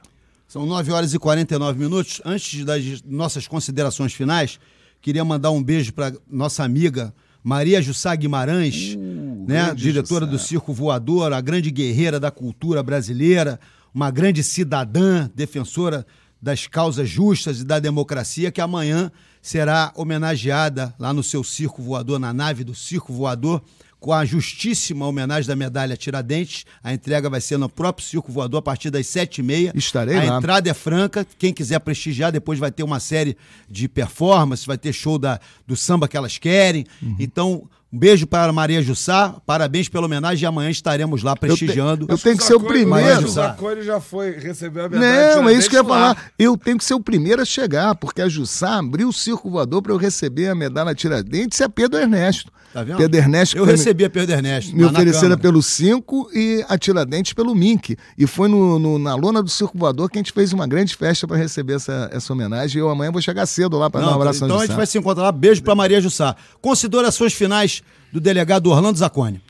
São 0.48 0.64
9 0.64 0.90
horas 0.92 1.12
e 1.12 1.18
49 1.18 1.78
minutos. 1.78 2.22
Antes 2.24 2.64
das 2.64 3.02
nossas 3.04 3.46
considerações 3.46 4.14
finais, 4.14 4.58
queria 4.98 5.22
mandar 5.22 5.50
um 5.50 5.62
beijo 5.62 5.92
para 5.92 6.14
nossa 6.26 6.64
amiga 6.64 7.14
Maria 7.44 7.82
Jussá 7.82 8.16
Guimarães, 8.16 8.94
uh, 8.94 9.44
né, 9.46 9.74
diretora 9.74 10.24
Jussá. 10.24 10.38
do 10.38 10.42
Circo 10.42 10.72
Voador, 10.72 11.34
a 11.34 11.40
grande 11.42 11.70
guerreira 11.70 12.18
da 12.18 12.30
cultura 12.30 12.82
brasileira, 12.82 13.60
uma 13.94 14.10
grande 14.10 14.42
cidadã, 14.42 15.28
defensora 15.34 16.06
das 16.40 16.66
causas 16.66 17.10
justas 17.10 17.60
e 17.60 17.64
da 17.64 17.78
democracia, 17.78 18.50
que 18.50 18.62
amanhã 18.62 19.12
será 19.42 19.92
homenageada 19.94 20.94
lá 20.98 21.12
no 21.12 21.22
seu 21.22 21.44
Circo 21.44 21.82
Voador, 21.82 22.18
na 22.18 22.32
nave 22.32 22.64
do 22.64 22.74
Circo 22.74 23.12
Voador, 23.12 23.62
com 24.00 24.12
a 24.12 24.24
justíssima 24.24 25.06
homenagem 25.06 25.48
da 25.48 25.56
medalha 25.56 25.96
Tiradentes. 25.96 26.64
A 26.82 26.92
entrega 26.92 27.28
vai 27.28 27.40
ser 27.40 27.58
no 27.58 27.68
próprio 27.68 28.06
Circo 28.06 28.30
Voador 28.30 28.58
a 28.58 28.62
partir 28.62 28.90
das 28.90 29.06
sete 29.06 29.38
e 29.38 29.42
meia. 29.42 29.72
Estarei 29.74 30.16
a 30.16 30.24
lá. 30.24 30.34
A 30.34 30.38
entrada 30.38 30.70
é 30.70 30.74
franca. 30.74 31.26
Quem 31.38 31.52
quiser 31.52 31.80
prestigiar, 31.80 32.30
depois 32.30 32.58
vai 32.58 32.70
ter 32.70 32.82
uma 32.82 33.00
série 33.00 33.36
de 33.68 33.88
performances, 33.88 34.64
vai 34.64 34.78
ter 34.78 34.92
show 34.92 35.18
da, 35.18 35.40
do 35.66 35.76
samba 35.76 36.06
que 36.06 36.16
elas 36.16 36.38
querem. 36.38 36.86
Uhum. 37.02 37.16
Então, 37.18 37.68
um 37.90 37.98
beijo 37.98 38.26
para 38.26 38.52
Maria 38.52 38.82
Jussá, 38.82 39.36
parabéns 39.46 39.88
pela 39.88 40.04
homenagem 40.04 40.42
e 40.42 40.46
amanhã 40.46 40.68
estaremos 40.68 41.22
lá 41.22 41.34
prestigiando. 41.34 42.04
Eu, 42.04 42.08
te, 42.08 42.12
eu 42.12 42.18
tenho 42.18 42.36
que 42.36 42.44
ser 42.44 42.54
o 42.54 42.60
primeiro. 42.60 43.24
O 43.24 43.28
Zacone 43.28 43.82
já 43.82 43.98
foi 43.98 44.32
receber 44.32 44.80
a 44.80 44.88
medalha. 44.90 45.36
Não, 45.36 45.48
é 45.48 45.54
isso 45.54 45.70
que 45.70 45.76
eu 45.76 45.82
ia 45.82 45.88
falar. 45.88 46.30
Eu 46.38 46.56
tenho 46.56 46.76
que 46.76 46.84
ser 46.84 46.92
o 46.92 47.00
primeiro 47.00 47.40
a 47.40 47.46
chegar, 47.46 47.94
porque 47.94 48.20
a 48.20 48.28
Jussá 48.28 48.78
abriu 48.78 49.08
o 49.08 49.12
circo 49.12 49.50
voador 49.50 49.80
para 49.80 49.92
eu 49.92 49.96
receber 49.96 50.48
a 50.48 50.54
medalha 50.54 50.94
Tiradentes 50.94 51.60
e 51.60 51.64
a 51.64 51.68
Pedro 51.68 51.98
Ernesto. 51.98 52.52
Tá 52.72 52.82
vendo? 52.82 52.98
Pedro 52.98 53.18
Ernesto. 53.18 53.56
Eu 53.56 53.64
recebi 53.64 54.04
a 54.04 54.10
Pedro 54.10 54.34
Ernesto. 54.34 54.76
Me 54.76 54.84
oferecida 54.84 55.38
pelo 55.38 55.62
5 55.62 56.30
e 56.34 56.64
a 56.68 56.76
Tiradentes 56.76 57.32
pelo 57.32 57.54
Mink. 57.54 57.96
E 58.16 58.26
foi 58.26 58.48
no, 58.48 58.78
no, 58.78 58.98
na 58.98 59.14
lona 59.14 59.42
do 59.42 59.48
circo 59.48 59.78
voador 59.78 60.10
que 60.10 60.18
a 60.18 60.20
gente 60.20 60.32
fez 60.32 60.52
uma 60.52 60.66
grande 60.66 60.94
festa 60.94 61.26
para 61.26 61.38
receber 61.38 61.76
essa, 61.76 62.10
essa 62.12 62.30
homenagem. 62.32 62.78
E 62.78 62.80
eu 62.80 62.90
amanhã 62.90 63.10
vou 63.10 63.22
chegar 63.22 63.46
cedo 63.46 63.78
lá 63.78 63.88
para 63.88 64.02
dar 64.02 64.10
um 64.10 64.14
abraço 64.14 64.44
Então 64.44 64.58
a 64.58 64.66
gente 64.66 64.76
vai 64.76 64.86
se 64.86 64.98
encontrar 64.98 65.24
lá. 65.24 65.32
Beijo 65.32 65.62
para 65.62 65.74
Maria 65.74 66.00
Jussá. 66.00 66.36
Considerações 66.60 67.32
finais 67.32 67.77
do 68.12 68.20
delegado 68.20 68.70
Orlando 68.70 68.98
Zacone. 68.98 69.42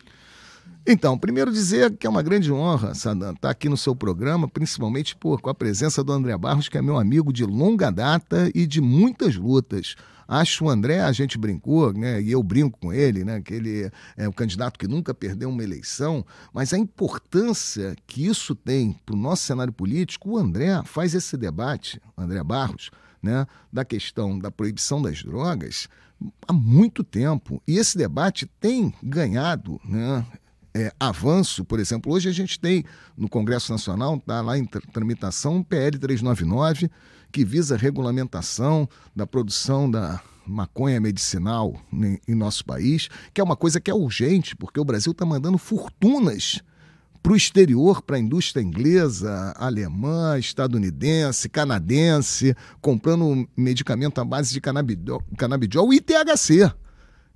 Então, 0.90 1.18
primeiro 1.18 1.52
dizer 1.52 1.94
que 1.98 2.06
é 2.06 2.10
uma 2.10 2.22
grande 2.22 2.50
honra, 2.50 2.94
Sadan, 2.94 3.34
estar 3.34 3.50
aqui 3.50 3.68
no 3.68 3.76
seu 3.76 3.94
programa, 3.94 4.48
principalmente 4.48 5.14
por, 5.14 5.38
com 5.38 5.50
a 5.50 5.54
presença 5.54 6.02
do 6.02 6.10
André 6.12 6.34
Barros, 6.38 6.66
que 6.66 6.78
é 6.78 6.82
meu 6.82 6.98
amigo 6.98 7.30
de 7.30 7.44
longa 7.44 7.90
data 7.90 8.50
e 8.54 8.66
de 8.66 8.80
muitas 8.80 9.36
lutas. 9.36 9.96
Acho 10.26 10.64
o 10.64 10.70
André, 10.70 11.00
a 11.00 11.12
gente 11.12 11.36
brincou, 11.36 11.92
né, 11.92 12.22
e 12.22 12.32
eu 12.32 12.42
brinco 12.42 12.78
com 12.78 12.90
ele, 12.90 13.22
né, 13.22 13.38
que 13.42 13.52
ele 13.52 13.90
é 14.16 14.26
um 14.26 14.32
candidato 14.32 14.78
que 14.78 14.88
nunca 14.88 15.12
perdeu 15.12 15.50
uma 15.50 15.62
eleição, 15.62 16.24
mas 16.54 16.72
a 16.72 16.78
importância 16.78 17.94
que 18.06 18.26
isso 18.26 18.54
tem 18.54 18.98
para 19.04 19.14
o 19.14 19.18
nosso 19.18 19.44
cenário 19.44 19.72
político, 19.74 20.30
o 20.30 20.38
André 20.38 20.82
faz 20.86 21.14
esse 21.14 21.36
debate, 21.36 22.00
o 22.16 22.22
André 22.22 22.42
Barros, 22.42 22.90
né, 23.22 23.46
da 23.70 23.84
questão 23.84 24.38
da 24.38 24.50
proibição 24.50 25.02
das 25.02 25.22
drogas 25.22 25.86
há 26.46 26.52
muito 26.52 27.04
tempo. 27.04 27.62
E 27.66 27.76
esse 27.78 27.96
debate 27.96 28.46
tem 28.60 28.92
ganhado 29.02 29.80
né, 29.84 30.24
é, 30.74 30.92
avanço. 30.98 31.64
Por 31.64 31.80
exemplo, 31.80 32.12
hoje 32.12 32.28
a 32.28 32.32
gente 32.32 32.58
tem 32.58 32.84
no 33.16 33.28
Congresso 33.28 33.72
Nacional, 33.72 34.16
está 34.16 34.40
lá 34.40 34.58
em 34.58 34.64
tramitação, 34.64 35.58
o 35.58 35.64
PL 35.64 35.98
399, 35.98 36.90
que 37.32 37.44
visa 37.44 37.74
a 37.74 37.78
regulamentação 37.78 38.88
da 39.14 39.26
produção 39.26 39.90
da 39.90 40.20
maconha 40.46 41.00
medicinal 41.00 41.74
em, 41.92 42.18
em 42.26 42.34
nosso 42.34 42.64
país, 42.64 43.08
que 43.34 43.40
é 43.40 43.44
uma 43.44 43.56
coisa 43.56 43.80
que 43.80 43.90
é 43.90 43.94
urgente, 43.94 44.56
porque 44.56 44.80
o 44.80 44.84
Brasil 44.84 45.12
está 45.12 45.26
mandando 45.26 45.58
fortunas 45.58 46.62
para 47.28 47.34
o 47.34 47.36
exterior, 47.36 48.00
para 48.00 48.16
a 48.16 48.18
indústria 48.18 48.62
inglesa, 48.62 49.52
alemã, 49.58 50.38
estadunidense, 50.38 51.46
canadense, 51.46 52.56
comprando 52.80 53.46
medicamento 53.54 54.18
à 54.18 54.24
base 54.24 54.50
de 54.50 54.62
canabidiol, 54.62 55.92
e 55.92 56.00
THC. 56.00 56.72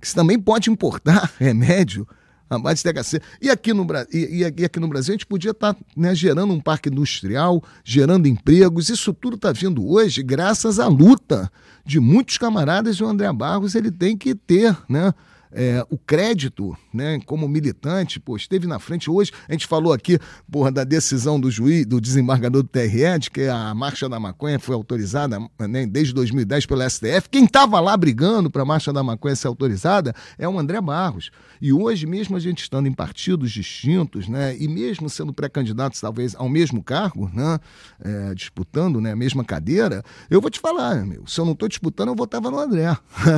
que 0.01 0.07
você 0.07 0.15
também 0.15 0.39
pode 0.39 0.71
importar 0.71 1.31
remédio 1.37 2.07
a 2.49 2.57
base 2.57 2.83
de 2.83 2.91
THC. 2.91 3.21
E 3.39 3.51
aqui 3.51 3.71
no, 3.71 3.85
e, 4.11 4.51
e 4.57 4.65
aqui 4.65 4.79
no 4.79 4.87
Brasil 4.87 5.11
a 5.11 5.15
gente 5.15 5.27
podia 5.27 5.51
estar 5.51 5.75
tá, 5.75 5.79
né, 5.95 6.15
gerando 6.15 6.53
um 6.53 6.59
parque 6.59 6.89
industrial, 6.89 7.63
gerando 7.83 8.27
empregos. 8.27 8.89
Isso 8.89 9.13
tudo 9.13 9.35
está 9.35 9.51
vindo 9.51 9.87
hoje 9.87 10.23
graças 10.23 10.79
à 10.79 10.87
luta 10.87 11.51
de 11.85 11.99
muitos 11.99 12.39
camaradas 12.39 12.95
e 12.95 13.03
o 13.03 13.07
André 13.07 13.31
Barros 13.31 13.75
ele 13.75 13.91
tem 13.91 14.17
que 14.17 14.33
ter, 14.33 14.75
né? 14.89 15.13
É, 15.53 15.85
o 15.89 15.97
crédito, 15.97 16.75
né, 16.93 17.19
como 17.25 17.47
militante, 17.47 18.19
pô, 18.19 18.35
esteve 18.35 18.67
na 18.67 18.79
frente 18.79 19.09
hoje. 19.09 19.31
A 19.47 19.51
gente 19.51 19.67
falou 19.67 19.93
aqui, 19.93 20.19
porra, 20.51 20.71
da 20.71 20.83
decisão 20.83 21.39
do 21.39 21.49
juiz, 21.49 21.85
do 21.85 22.01
desembargador 22.01 22.63
do 22.63 22.67
TRE, 22.67 23.19
de 23.19 23.29
que 23.29 23.47
a 23.47 23.73
marcha 23.73 24.09
da 24.09 24.19
maconha 24.19 24.59
foi 24.59 24.75
autorizada 24.75 25.39
né, 25.59 25.85
desde 25.85 26.13
2010 26.13 26.65
pelo 26.65 26.89
STF. 26.89 27.29
Quem 27.29 27.45
estava 27.45 27.79
lá 27.79 27.95
brigando 27.95 28.49
para 28.49 28.63
a 28.63 28.65
marcha 28.65 28.91
da 28.91 29.03
maconha 29.03 29.35
ser 29.35 29.47
autorizada 29.47 30.13
é 30.37 30.47
o 30.47 30.57
André 30.57 30.81
Barros. 30.81 31.29
E 31.61 31.71
hoje, 31.71 32.05
mesmo 32.05 32.35
a 32.35 32.39
gente 32.39 32.63
estando 32.63 32.87
em 32.87 32.93
partidos 32.93 33.51
distintos, 33.51 34.27
né, 34.27 34.55
e 34.57 34.67
mesmo 34.67 35.09
sendo 35.09 35.33
pré-candidatos 35.33 36.01
talvez 36.01 36.35
ao 36.35 36.49
mesmo 36.49 36.83
cargo, 36.83 37.29
né, 37.33 37.59
é, 38.03 38.33
disputando 38.33 38.99
né, 38.99 39.11
a 39.11 39.15
mesma 39.15 39.43
cadeira, 39.43 40.03
eu 40.29 40.41
vou 40.41 40.49
te 40.49 40.59
falar, 40.59 41.05
meu, 41.05 41.25
se 41.27 41.39
eu 41.39 41.45
não 41.45 41.53
estou 41.53 41.69
disputando, 41.69 42.09
eu 42.09 42.15
votava 42.15 42.49
no 42.49 42.59
André. 42.59 42.97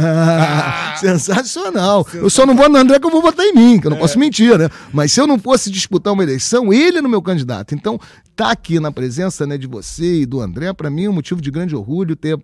Ah. 1.76 2.05
Eu 2.14 2.30
só 2.30 2.45
não 2.45 2.56
vou 2.56 2.69
no 2.69 2.77
André 2.77 2.99
que 2.99 3.06
eu 3.06 3.11
vou 3.11 3.22
votar 3.22 3.45
em 3.45 3.53
mim, 3.53 3.80
que 3.80 3.88
eu 3.88 3.91
não 3.91 3.98
é. 3.98 4.02
posso 4.02 4.19
mentir, 4.19 4.57
né? 4.57 4.69
Mas 4.94 5.11
se 5.11 5.19
eu 5.19 5.27
não 5.27 5.40
fosse 5.40 5.72
disputar 5.72 6.14
uma 6.14 6.23
eleição, 6.23 6.73
ele 6.73 7.02
no 7.02 7.10
meu 7.10 7.22
candidato. 7.22 7.73
Então, 7.73 7.99
tá 8.36 8.52
aqui 8.52 8.80
na 8.80 8.91
presença 8.91 9.45
né, 9.45 9.57
de 9.57 9.68
você 9.68 10.22
e 10.22 10.26
do 10.26 10.41
André, 10.41 10.72
para 10.73 10.90
mim 10.90 11.06
é 11.06 11.10
um 11.10 11.14
motivo 11.14 11.41
de 11.41 11.49
grande 11.49 11.76
orgulho 11.76 12.15
ter 12.15 12.38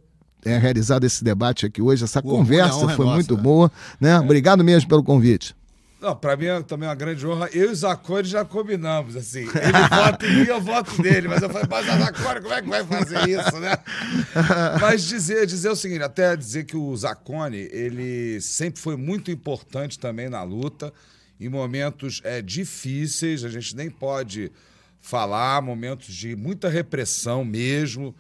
é, 0.46 0.58
realizado 0.58 1.04
esse 1.04 1.24
debate 1.24 1.66
aqui 1.66 1.82
hoje. 1.82 2.04
Essa 2.04 2.22
conversa 2.22 2.88
foi 2.90 3.06
nossa, 3.06 3.16
muito 3.16 3.36
né? 3.36 3.42
boa. 3.42 3.72
Né? 4.00 4.12
É. 4.12 4.20
Obrigado 4.20 4.64
mesmo 4.64 4.90
pelo 4.90 5.04
convite. 5.04 5.56
Não, 6.02 6.16
pra 6.16 6.36
mim 6.36 6.48
é 6.48 6.64
também 6.64 6.90
uma 6.90 6.96
grande 6.96 7.28
honra. 7.28 7.48
Eu 7.54 7.70
e 7.70 7.72
o 7.72 7.76
Zacone 7.76 8.28
já 8.28 8.44
combinamos, 8.44 9.16
assim. 9.16 9.42
Ele 9.42 9.88
vota 9.88 10.26
em 10.26 10.36
mim, 10.36 10.48
eu 10.48 10.60
voto 10.60 11.00
nele. 11.00 11.28
Mas 11.28 11.44
eu 11.44 11.50
falei, 11.50 11.68
mas 11.70 11.88
a 11.88 11.98
Zacone, 12.00 12.42
como 12.42 12.54
é 12.56 12.62
que 12.64 12.70
vai 12.70 12.84
fazer 12.84 13.30
isso, 13.30 13.60
né? 13.60 13.78
Mas 14.82 15.04
dizer, 15.04 15.46
dizer 15.46 15.70
o 15.70 15.76
seguinte, 15.76 16.02
até 16.02 16.36
dizer 16.36 16.64
que 16.64 16.76
o 16.76 16.98
Zacone, 16.98 17.70
ele 17.72 18.42
sempre 18.42 18.82
foi 18.82 18.96
muito 18.98 19.30
importante 19.30 20.00
também 20.00 20.28
na 20.28 20.42
luta. 20.42 20.92
Em 21.40 21.48
momentos 21.48 22.20
é, 22.24 22.42
difíceis, 22.42 23.44
a 23.44 23.50
gente 23.50 23.76
nem 23.76 23.90
pode 23.90 24.52
falar, 25.00 25.62
momentos 25.62 26.14
de 26.16 26.36
muita 26.36 26.68
repressão 26.68 27.46
mesmo. 27.46 28.16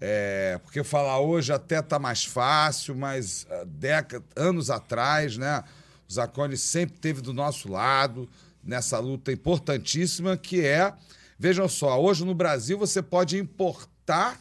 É, 0.00 0.58
porque 0.64 0.82
falar 0.82 1.20
hoje 1.20 1.52
até 1.52 1.80
tá 1.80 1.98
mais 1.98 2.24
fácil, 2.24 2.96
mas 2.96 3.46
uh, 3.50 3.66
décadas, 3.66 4.26
anos 4.34 4.68
atrás, 4.68 5.36
né? 5.36 5.62
Zacone 6.10 6.56
sempre 6.56 6.96
esteve 6.96 7.20
do 7.20 7.32
nosso 7.32 7.70
lado 7.70 8.28
nessa 8.62 8.98
luta 8.98 9.32
importantíssima 9.32 10.36
que 10.36 10.64
é, 10.64 10.92
vejam 11.38 11.68
só, 11.68 12.00
hoje 12.00 12.24
no 12.24 12.34
Brasil 12.34 12.78
você 12.78 13.00
pode 13.00 13.38
importar 13.38 14.38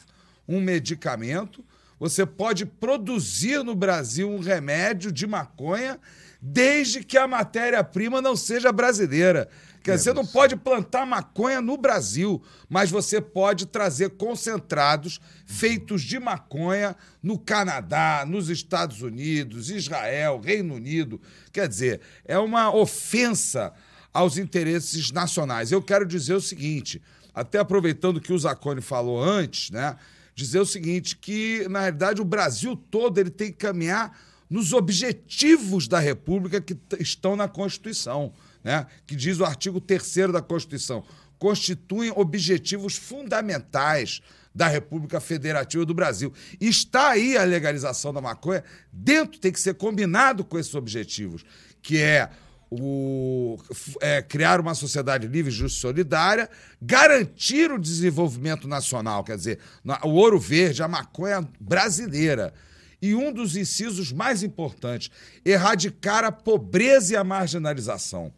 um 0.47 0.59
medicamento, 0.59 1.63
você 1.99 2.25
pode 2.25 2.65
produzir 2.65 3.63
no 3.63 3.75
Brasil 3.75 4.29
um 4.29 4.39
remédio 4.39 5.11
de 5.11 5.27
maconha 5.27 5.99
desde 6.41 7.03
que 7.03 7.17
a 7.17 7.27
matéria-prima 7.27 8.21
não 8.21 8.35
seja 8.35 8.71
brasileira. 8.71 9.49
Quer 9.81 9.95
dizer, 9.95 10.11
você 10.11 10.13
não 10.13 10.25
pode 10.25 10.55
plantar 10.55 11.05
maconha 11.05 11.61
no 11.61 11.77
Brasil, 11.77 12.41
mas 12.67 12.89
você 12.89 13.21
pode 13.21 13.65
trazer 13.65 14.11
concentrados 14.11 15.19
feitos 15.45 16.01
de 16.01 16.19
maconha 16.19 16.95
no 17.23 17.39
Canadá, 17.39 18.25
nos 18.27 18.49
Estados 18.49 19.01
Unidos, 19.01 19.69
Israel, 19.69 20.41
Reino 20.43 20.75
Unido. 20.75 21.21
Quer 21.51 21.67
dizer, 21.67 22.01
é 22.25 22.37
uma 22.37 22.75
ofensa 22.75 23.73
aos 24.13 24.37
interesses 24.37 25.11
nacionais. 25.11 25.71
Eu 25.71 25.81
quero 25.81 26.05
dizer 26.05 26.33
o 26.33 26.41
seguinte, 26.41 27.01
até 27.33 27.59
aproveitando 27.59 28.19
que 28.19 28.33
o 28.33 28.39
Zacone 28.39 28.81
falou 28.81 29.23
antes, 29.23 29.71
né? 29.71 29.95
Dizer 30.35 30.59
o 30.59 30.65
seguinte, 30.65 31.15
que 31.15 31.65
na 31.69 31.81
realidade 31.81 32.21
o 32.21 32.25
Brasil 32.25 32.75
todo 32.75 33.17
ele 33.17 33.29
tem 33.29 33.51
que 33.51 33.57
caminhar 33.57 34.17
nos 34.49 34.73
objetivos 34.73 35.87
da 35.87 35.99
República 35.99 36.59
que 36.59 36.77
estão 36.99 37.35
na 37.35 37.47
Constituição 37.47 38.33
né, 38.63 38.85
que 39.05 39.15
diz 39.15 39.39
o 39.39 39.45
artigo 39.45 39.79
3 39.79 40.31
da 40.31 40.41
Constituição, 40.41 41.03
constituem 41.37 42.11
objetivos 42.15 42.95
fundamentais 42.95 44.21
da 44.53 44.67
República 44.67 45.19
Federativa 45.21 45.85
do 45.85 45.93
Brasil. 45.93 46.33
Está 46.59 47.11
aí 47.11 47.37
a 47.37 47.43
legalização 47.43 48.13
da 48.13 48.19
maconha, 48.19 48.63
dentro 48.91 49.39
tem 49.39 49.51
que 49.51 49.59
ser 49.59 49.75
combinado 49.75 50.43
com 50.43 50.59
esses 50.59 50.75
objetivos, 50.75 51.45
que 51.81 51.97
é 51.97 52.29
o, 52.69 53.57
é, 53.99 54.21
criar 54.21 54.59
uma 54.59 54.75
sociedade 54.75 55.27
livre, 55.27 55.49
justa 55.49 55.77
e 55.77 55.81
solidária, 55.81 56.49
garantir 56.81 57.71
o 57.71 57.79
desenvolvimento 57.79 58.67
nacional, 58.67 59.23
quer 59.23 59.37
dizer, 59.37 59.59
o 60.03 60.09
ouro 60.09 60.39
verde, 60.39 60.83
a 60.83 60.87
maconha 60.87 61.47
brasileira. 61.59 62.53
E 63.01 63.15
um 63.15 63.31
dos 63.31 63.55
incisos 63.55 64.11
mais 64.11 64.43
importantes, 64.43 65.09
erradicar 65.43 66.25
a 66.25 66.31
pobreza 66.31 67.13
e 67.13 67.15
a 67.15 67.23
marginalização 67.23 68.31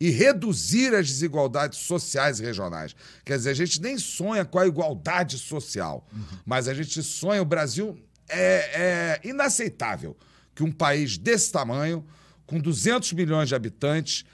e 0.00 0.10
reduzir 0.10 0.94
as 0.94 1.06
desigualdades 1.08 1.78
sociais 1.80 2.40
e 2.40 2.44
regionais. 2.44 2.94
Quer 3.24 3.38
dizer, 3.38 3.50
a 3.50 3.54
gente 3.54 3.80
nem 3.80 3.98
sonha 3.98 4.44
com 4.44 4.58
a 4.58 4.66
igualdade 4.66 5.38
social, 5.38 6.06
uhum. 6.12 6.38
mas 6.44 6.68
a 6.68 6.74
gente 6.74 7.02
sonha. 7.02 7.40
O 7.40 7.44
Brasil 7.44 7.98
é, 8.28 9.20
é 9.22 9.28
inaceitável 9.28 10.16
que 10.54 10.62
um 10.62 10.72
país 10.72 11.18
desse 11.18 11.50
tamanho, 11.50 12.04
com 12.46 12.58
200 12.58 13.12
milhões 13.12 13.48
de 13.48 13.54
habitantes, 13.54 14.24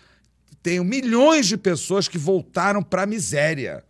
tenha 0.63 0.83
milhões 0.85 1.47
de 1.47 1.57
pessoas 1.57 2.09
que 2.09 2.19
voltaram 2.19 2.83
para 2.83 3.03
a 3.03 3.07
miséria, 3.07 3.85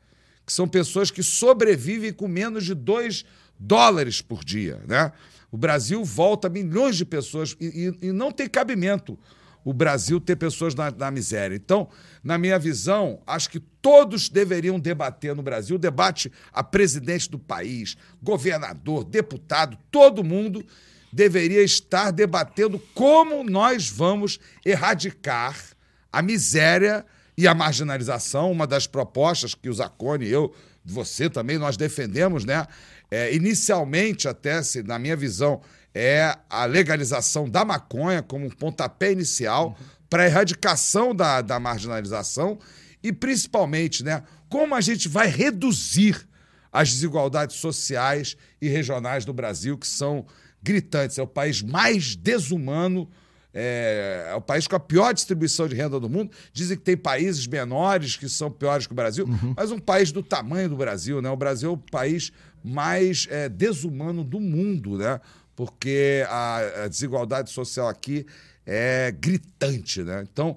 que 0.46 0.52
são 0.52 0.68
pessoas 0.68 1.10
que 1.10 1.22
sobrevivem 1.22 2.12
com 2.12 2.28
menos 2.28 2.64
de 2.64 2.74
2 2.74 3.24
dólares 3.58 4.20
por 4.20 4.44
dia. 4.44 4.80
Né? 4.86 5.12
O 5.50 5.56
Brasil 5.56 6.04
volta 6.04 6.48
milhões 6.48 6.96
de 6.96 7.04
pessoas 7.04 7.56
e, 7.60 7.94
e, 8.02 8.08
e 8.08 8.12
não 8.12 8.30
tem 8.30 8.48
cabimento 8.48 9.18
o 9.64 9.72
Brasil 9.72 10.20
ter 10.20 10.36
pessoas 10.36 10.74
na, 10.74 10.90
na, 10.90 11.10
miséria. 11.10 11.54
Então, 11.54 11.88
na 12.22 12.38
minha 12.38 12.58
visão, 12.58 13.20
acho 13.26 13.50
que 13.50 13.60
todos 13.60 14.28
deveriam 14.28 14.78
debater 14.78 15.34
no 15.34 15.42
Brasil, 15.42 15.78
debate 15.78 16.32
a 16.52 16.62
presidente 16.62 17.30
do 17.30 17.38
país, 17.38 17.96
governador, 18.22 19.04
deputado, 19.04 19.76
todo 19.90 20.24
mundo 20.24 20.64
deveria 21.12 21.62
estar 21.62 22.10
debatendo 22.10 22.78
como 22.94 23.42
nós 23.42 23.88
vamos 23.88 24.38
erradicar 24.64 25.56
a 26.12 26.22
miséria 26.22 27.04
e 27.36 27.48
a 27.48 27.54
marginalização, 27.54 28.52
uma 28.52 28.66
das 28.66 28.86
propostas 28.86 29.54
que 29.54 29.68
o 29.68 29.72
Zacone, 29.72 30.28
eu, 30.28 30.54
você 30.84 31.28
também, 31.28 31.58
nós 31.58 31.76
defendemos, 31.76 32.44
né? 32.44 32.66
É, 33.10 33.34
inicialmente, 33.34 34.28
até, 34.28 34.62
se, 34.62 34.82
na 34.82 34.98
minha 34.98 35.16
visão, 35.16 35.60
é 35.94 36.36
a 36.48 36.64
legalização 36.64 37.48
da 37.48 37.64
maconha 37.64 38.22
como 38.22 38.46
um 38.46 38.50
pontapé 38.50 39.12
inicial 39.12 39.68
uhum. 39.68 39.86
para 40.08 40.22
a 40.22 40.26
erradicação 40.26 41.14
da, 41.14 41.40
da 41.40 41.58
marginalização 41.58 42.58
e, 43.02 43.12
principalmente, 43.12 44.04
né, 44.04 44.22
como 44.48 44.74
a 44.74 44.80
gente 44.80 45.08
vai 45.08 45.28
reduzir 45.28 46.28
as 46.72 46.90
desigualdades 46.92 47.56
sociais 47.56 48.36
e 48.60 48.68
regionais 48.68 49.24
do 49.24 49.32
Brasil, 49.32 49.76
que 49.76 49.86
são 49.86 50.26
gritantes. 50.62 51.18
É 51.18 51.22
o 51.22 51.26
país 51.26 51.62
mais 51.62 52.14
desumano, 52.14 53.08
é, 53.52 54.28
é, 54.30 54.34
o 54.34 54.40
país 54.40 54.68
com 54.68 54.76
a 54.76 54.80
pior 54.80 55.12
distribuição 55.12 55.66
de 55.66 55.74
renda 55.74 55.98
do 55.98 56.08
mundo. 56.08 56.30
Dizem 56.52 56.76
que 56.76 56.84
tem 56.84 56.96
países 56.96 57.46
menores 57.46 58.16
que 58.16 58.28
são 58.28 58.50
piores 58.50 58.86
que 58.86 58.92
o 58.92 58.96
Brasil, 58.96 59.26
uhum. 59.26 59.54
mas 59.56 59.72
um 59.72 59.78
país 59.78 60.12
do 60.12 60.22
tamanho 60.22 60.68
do 60.68 60.76
Brasil, 60.76 61.20
né? 61.20 61.30
O 61.30 61.36
Brasil 61.36 61.70
é 61.70 61.72
o 61.72 61.76
país 61.76 62.30
mais 62.62 63.26
é, 63.30 63.48
desumano 63.48 64.22
do 64.22 64.38
mundo, 64.38 64.98
né? 64.98 65.20
Porque 65.60 66.24
a, 66.26 66.84
a 66.84 66.88
desigualdade 66.88 67.50
social 67.50 67.86
aqui 67.86 68.24
é 68.64 69.12
gritante. 69.12 70.02
Né? 70.02 70.26
Então, 70.32 70.56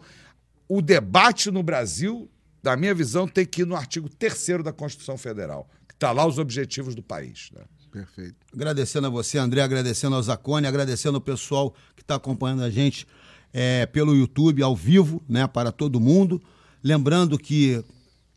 o 0.65 0.81
debate 0.81 1.51
no 1.51 1.61
Brasil, 1.61 2.31
da 2.63 2.77
minha 2.77 2.93
visão, 2.93 3.27
tem 3.27 3.45
que 3.45 3.63
ir 3.63 3.65
no 3.65 3.75
artigo 3.75 4.07
3 4.07 4.63
da 4.63 4.71
Constituição 4.71 5.17
Federal, 5.17 5.69
que 5.89 5.93
está 5.93 6.13
lá 6.13 6.25
os 6.25 6.39
objetivos 6.39 6.95
do 6.95 7.03
país. 7.03 7.49
Né? 7.53 7.63
Perfeito. 7.91 8.37
Agradecendo 8.53 9.07
a 9.07 9.09
você, 9.09 9.37
André, 9.37 9.61
agradecendo 9.61 10.15
ao 10.15 10.23
Zacone, 10.23 10.67
agradecendo 10.67 11.17
ao 11.17 11.21
pessoal 11.21 11.75
que 11.97 12.01
está 12.01 12.15
acompanhando 12.15 12.63
a 12.63 12.69
gente 12.69 13.05
é, 13.51 13.85
pelo 13.85 14.15
YouTube, 14.15 14.63
ao 14.63 14.73
vivo, 14.73 15.21
né, 15.27 15.45
para 15.47 15.73
todo 15.73 15.99
mundo. 15.99 16.41
Lembrando 16.81 17.37
que 17.37 17.83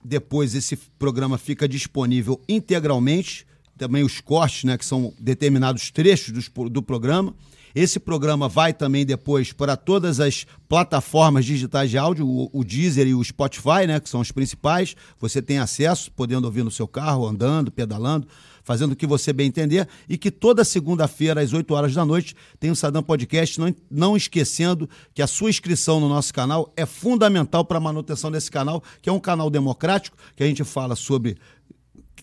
depois 0.05 0.57
esse 0.57 0.77
programa 0.99 1.39
fica 1.39 1.69
disponível 1.69 2.41
integralmente 2.49 3.47
também 3.77 4.03
os 4.03 4.21
cortes, 4.21 4.65
né, 4.65 4.77
que 4.77 4.85
são 4.85 5.13
determinados 5.19 5.91
trechos 5.91 6.33
do, 6.33 6.69
do 6.69 6.83
programa. 6.83 7.35
Esse 7.75 8.01
programa 8.01 8.49
vai 8.49 8.73
também 8.73 9.05
depois 9.05 9.53
para 9.53 9.77
todas 9.77 10.19
as 10.19 10.47
plataformas 10.67 11.45
digitais 11.45 11.91
de 11.91 11.99
áudio, 11.99 12.27
o, 12.27 12.49
o, 12.51 12.65
Deezer 12.65 13.07
e 13.07 13.15
o 13.15 13.23
Spotify, 13.23 13.87
né, 13.87 14.01
que 14.01 14.09
são 14.09 14.23
os 14.23 14.33
principais. 14.33 14.97
Você 15.21 15.43
tem 15.43 15.59
acesso, 15.59 16.11
podendo 16.13 16.47
ouvir 16.47 16.65
no 16.65 16.71
seu 16.71 16.89
carro, 16.89 17.27
andando, 17.27 17.71
pedalando, 17.71 18.27
fazendo 18.65 18.93
o 18.93 18.97
que 18.97 19.07
você 19.07 19.31
bem 19.31 19.49
entender, 19.49 19.87
e 20.09 20.17
que 20.17 20.31
toda 20.31 20.65
segunda-feira, 20.65 21.43
às 21.43 21.53
8 21.53 21.73
horas 21.75 21.95
da 21.95 22.05
noite, 22.05 22.35
tem 22.59 22.71
o 22.71 22.75
Sadam 22.75 23.03
Podcast, 23.03 23.61
não, 23.61 23.75
não 23.91 24.17
esquecendo 24.17 24.89
que 25.13 25.21
a 25.21 25.27
sua 25.27 25.51
inscrição 25.51 26.01
no 26.01 26.09
nosso 26.09 26.33
canal 26.33 26.73
é 26.77 26.87
fundamental 26.87 27.65
para 27.65 27.77
a 27.77 27.81
manutenção 27.81 28.31
desse 28.31 28.51
canal, 28.51 28.83
que 29.03 29.11
é 29.11 29.13
um 29.13 29.21
canal 29.21 29.51
democrático, 29.51 30.17
que 30.35 30.43
a 30.43 30.47
gente 30.47 30.65
fala 30.65 30.97
sobre 30.97 31.37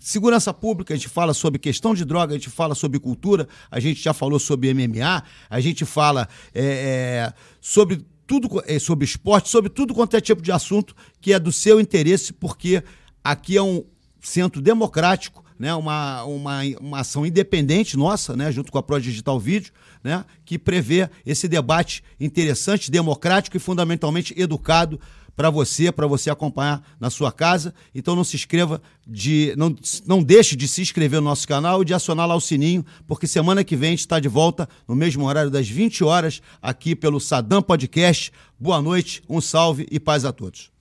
segurança 0.04 0.54
pública, 0.54 0.94
a 0.94 0.98
gente 0.98 1.08
fala 1.08 1.34
sobre 1.34 1.58
questão 1.58 1.96
de 1.96 2.04
droga, 2.04 2.34
a 2.34 2.38
gente 2.38 2.50
fala 2.50 2.76
sobre 2.76 3.00
cultura, 3.00 3.48
a 3.72 3.80
gente 3.80 4.04
já 4.04 4.14
falou 4.14 4.38
sobre 4.38 4.74
MMA, 4.74 5.24
a 5.50 5.60
gente 5.62 5.86
fala 5.86 6.28
é, 6.54 6.62
é, 6.62 7.34
sobre 7.62 8.06
tudo 8.28 8.62
é, 8.68 8.78
sobre 8.80 9.06
esporte, 9.06 9.48
sobre 9.48 9.70
tudo 9.70 9.94
quanto 9.94 10.18
é 10.18 10.22
tipo 10.22 10.42
de 10.42 10.52
assunto 10.52 10.94
que 11.22 11.32
é 11.32 11.40
do 11.40 11.54
seu 11.54 11.80
interesse, 11.80 12.34
porque 12.34 12.84
aqui 13.24 13.56
é 13.56 13.62
um 13.62 13.86
centro 14.20 14.62
democrático, 14.62 15.42
né, 15.58 15.74
uma, 15.74 16.26
uma, 16.26 16.60
uma 16.82 17.00
ação 17.00 17.26
independente 17.26 17.96
nossa, 17.96 18.36
né, 18.36 18.52
junto 18.52 18.74
com 18.74 18.78
a 18.78 18.84
Pro 18.84 19.00
Digital 19.00 19.40
Vídeo, 19.40 19.72
né, 20.04 20.26
que 20.44 20.60
prevê 20.60 21.10
esse 21.26 21.48
debate 21.48 22.04
interessante, 22.20 22.92
democrático 22.92 23.56
e 23.56 23.60
fundamentalmente 23.60 24.34
educado 24.38 25.00
para 25.36 25.50
você, 25.50 25.92
para 25.92 26.08
você 26.08 26.30
acompanhar 26.30 26.82
na 27.00 27.10
sua 27.10 27.32
casa. 27.32 27.74
Então 27.94 28.16
não 28.16 28.24
se 28.24 28.36
inscreva 28.36 28.82
de 29.06 29.54
não, 29.58 29.76
não 30.06 30.24
deixe 30.24 30.56
de 30.56 30.68
se 30.68 30.82
inscrever 30.82 31.20
no 31.20 31.30
nosso 31.30 31.48
canal 31.48 31.82
e 31.82 31.86
de 31.86 31.94
acionar 31.94 32.28
lá 32.28 32.36
o 32.36 32.42
sininho, 32.42 32.86
porque 33.08 33.28
semana 33.28 33.64
que 33.64 33.76
vem 33.76 33.90
a 33.90 33.92
gente 33.92 34.00
está 34.00 34.20
de 34.20 34.30
volta 34.30 34.68
no 34.88 34.96
mesmo 34.96 35.26
horário 35.26 35.52
das 35.52 35.68
20 35.68 36.04
horas 36.04 36.42
aqui 36.62 36.96
pelo 36.96 37.20
Sadam 37.20 37.62
Podcast. 37.62 38.32
Boa 38.60 38.82
noite, 38.82 39.24
um 39.28 39.42
salve 39.42 39.88
e 39.92 40.00
paz 40.00 40.26
a 40.26 40.32
todos. 40.32 40.72